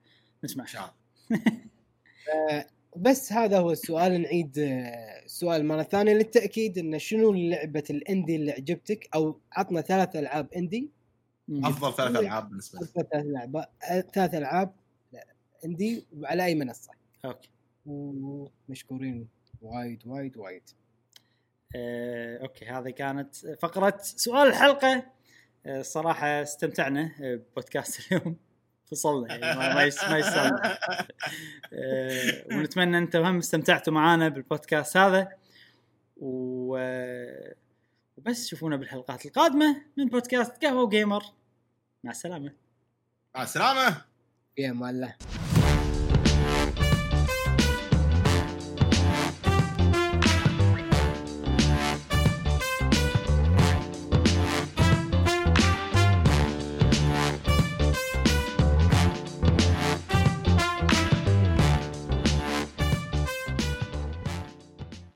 نسمع. 0.43 0.63
إن 0.63 0.69
شاء 0.69 0.93
الله. 1.31 2.65
بس 2.95 3.33
هذا 3.33 3.59
هو 3.59 3.71
السؤال 3.71 4.21
نعيد 4.21 4.59
آه، 4.59 5.23
السؤال 5.25 5.65
مرة 5.65 5.83
ثانية 5.83 6.13
للتأكيد 6.13 6.77
انه 6.77 6.97
شنو 6.97 7.33
لعبة 7.33 7.83
الإندي 7.89 8.35
اللي 8.35 8.51
عجبتك؟ 8.51 9.09
أو 9.15 9.39
عطنا 9.51 9.81
ثلاث 9.81 10.15
ألعاب 10.15 10.53
إندي. 10.53 10.89
أفضل 11.51 11.93
ثلاث 11.93 12.15
ألعاب 12.15 12.49
بالنسبة 12.49 12.79
لي. 12.79 12.85
افضل 12.85 13.05
ثلاث 13.09 13.25
ألعاب. 13.25 13.65
ثلاث 14.13 14.35
ألعاب 14.35 14.73
عندي 15.65 16.05
وعلى 16.17 16.45
أي 16.45 16.55
منصة. 16.55 16.91
أوكي. 17.25 17.49
ومشكورين 17.85 19.27
وايد 19.61 20.07
وايد 20.07 20.37
وايد. 20.37 20.63
آه، 21.75 22.37
أوكي 22.37 22.65
هذه 22.65 22.89
كانت 22.89 23.35
فقرة 23.35 23.97
سؤال 24.01 24.47
الحلقة. 24.47 25.05
آه، 25.65 25.79
الصراحه 25.79 26.41
استمتعنا 26.41 27.11
آه، 27.21 27.35
ببودكاست 27.35 28.11
اليوم. 28.11 28.37
فصلنا 28.91 29.35
يعني 29.35 29.59
ما 29.59 29.75
ما 29.75 29.83
يستاهل 29.83 30.23
آه، 31.73 32.43
ونتمنى 32.51 32.97
أنتم 32.97 33.23
هم 33.23 33.37
استمتعتوا 33.37 33.93
معنا 33.93 34.29
بالبودكاست 34.29 34.97
هذا. 34.97 35.29
و 36.17 36.77
وبس 38.17 38.47
شوفونا 38.47 38.75
بالحلقات 38.75 39.25
القادمة 39.25 39.81
من 39.97 40.05
بودكاست 40.05 40.65
قهوة 40.65 40.83
وجيمر. 40.83 41.23
مع 42.03 42.11
السلامة. 42.11 42.53
مع 43.35 43.43
السلامة. 43.43 44.01
أمان 44.59 44.95
الله 44.95 45.40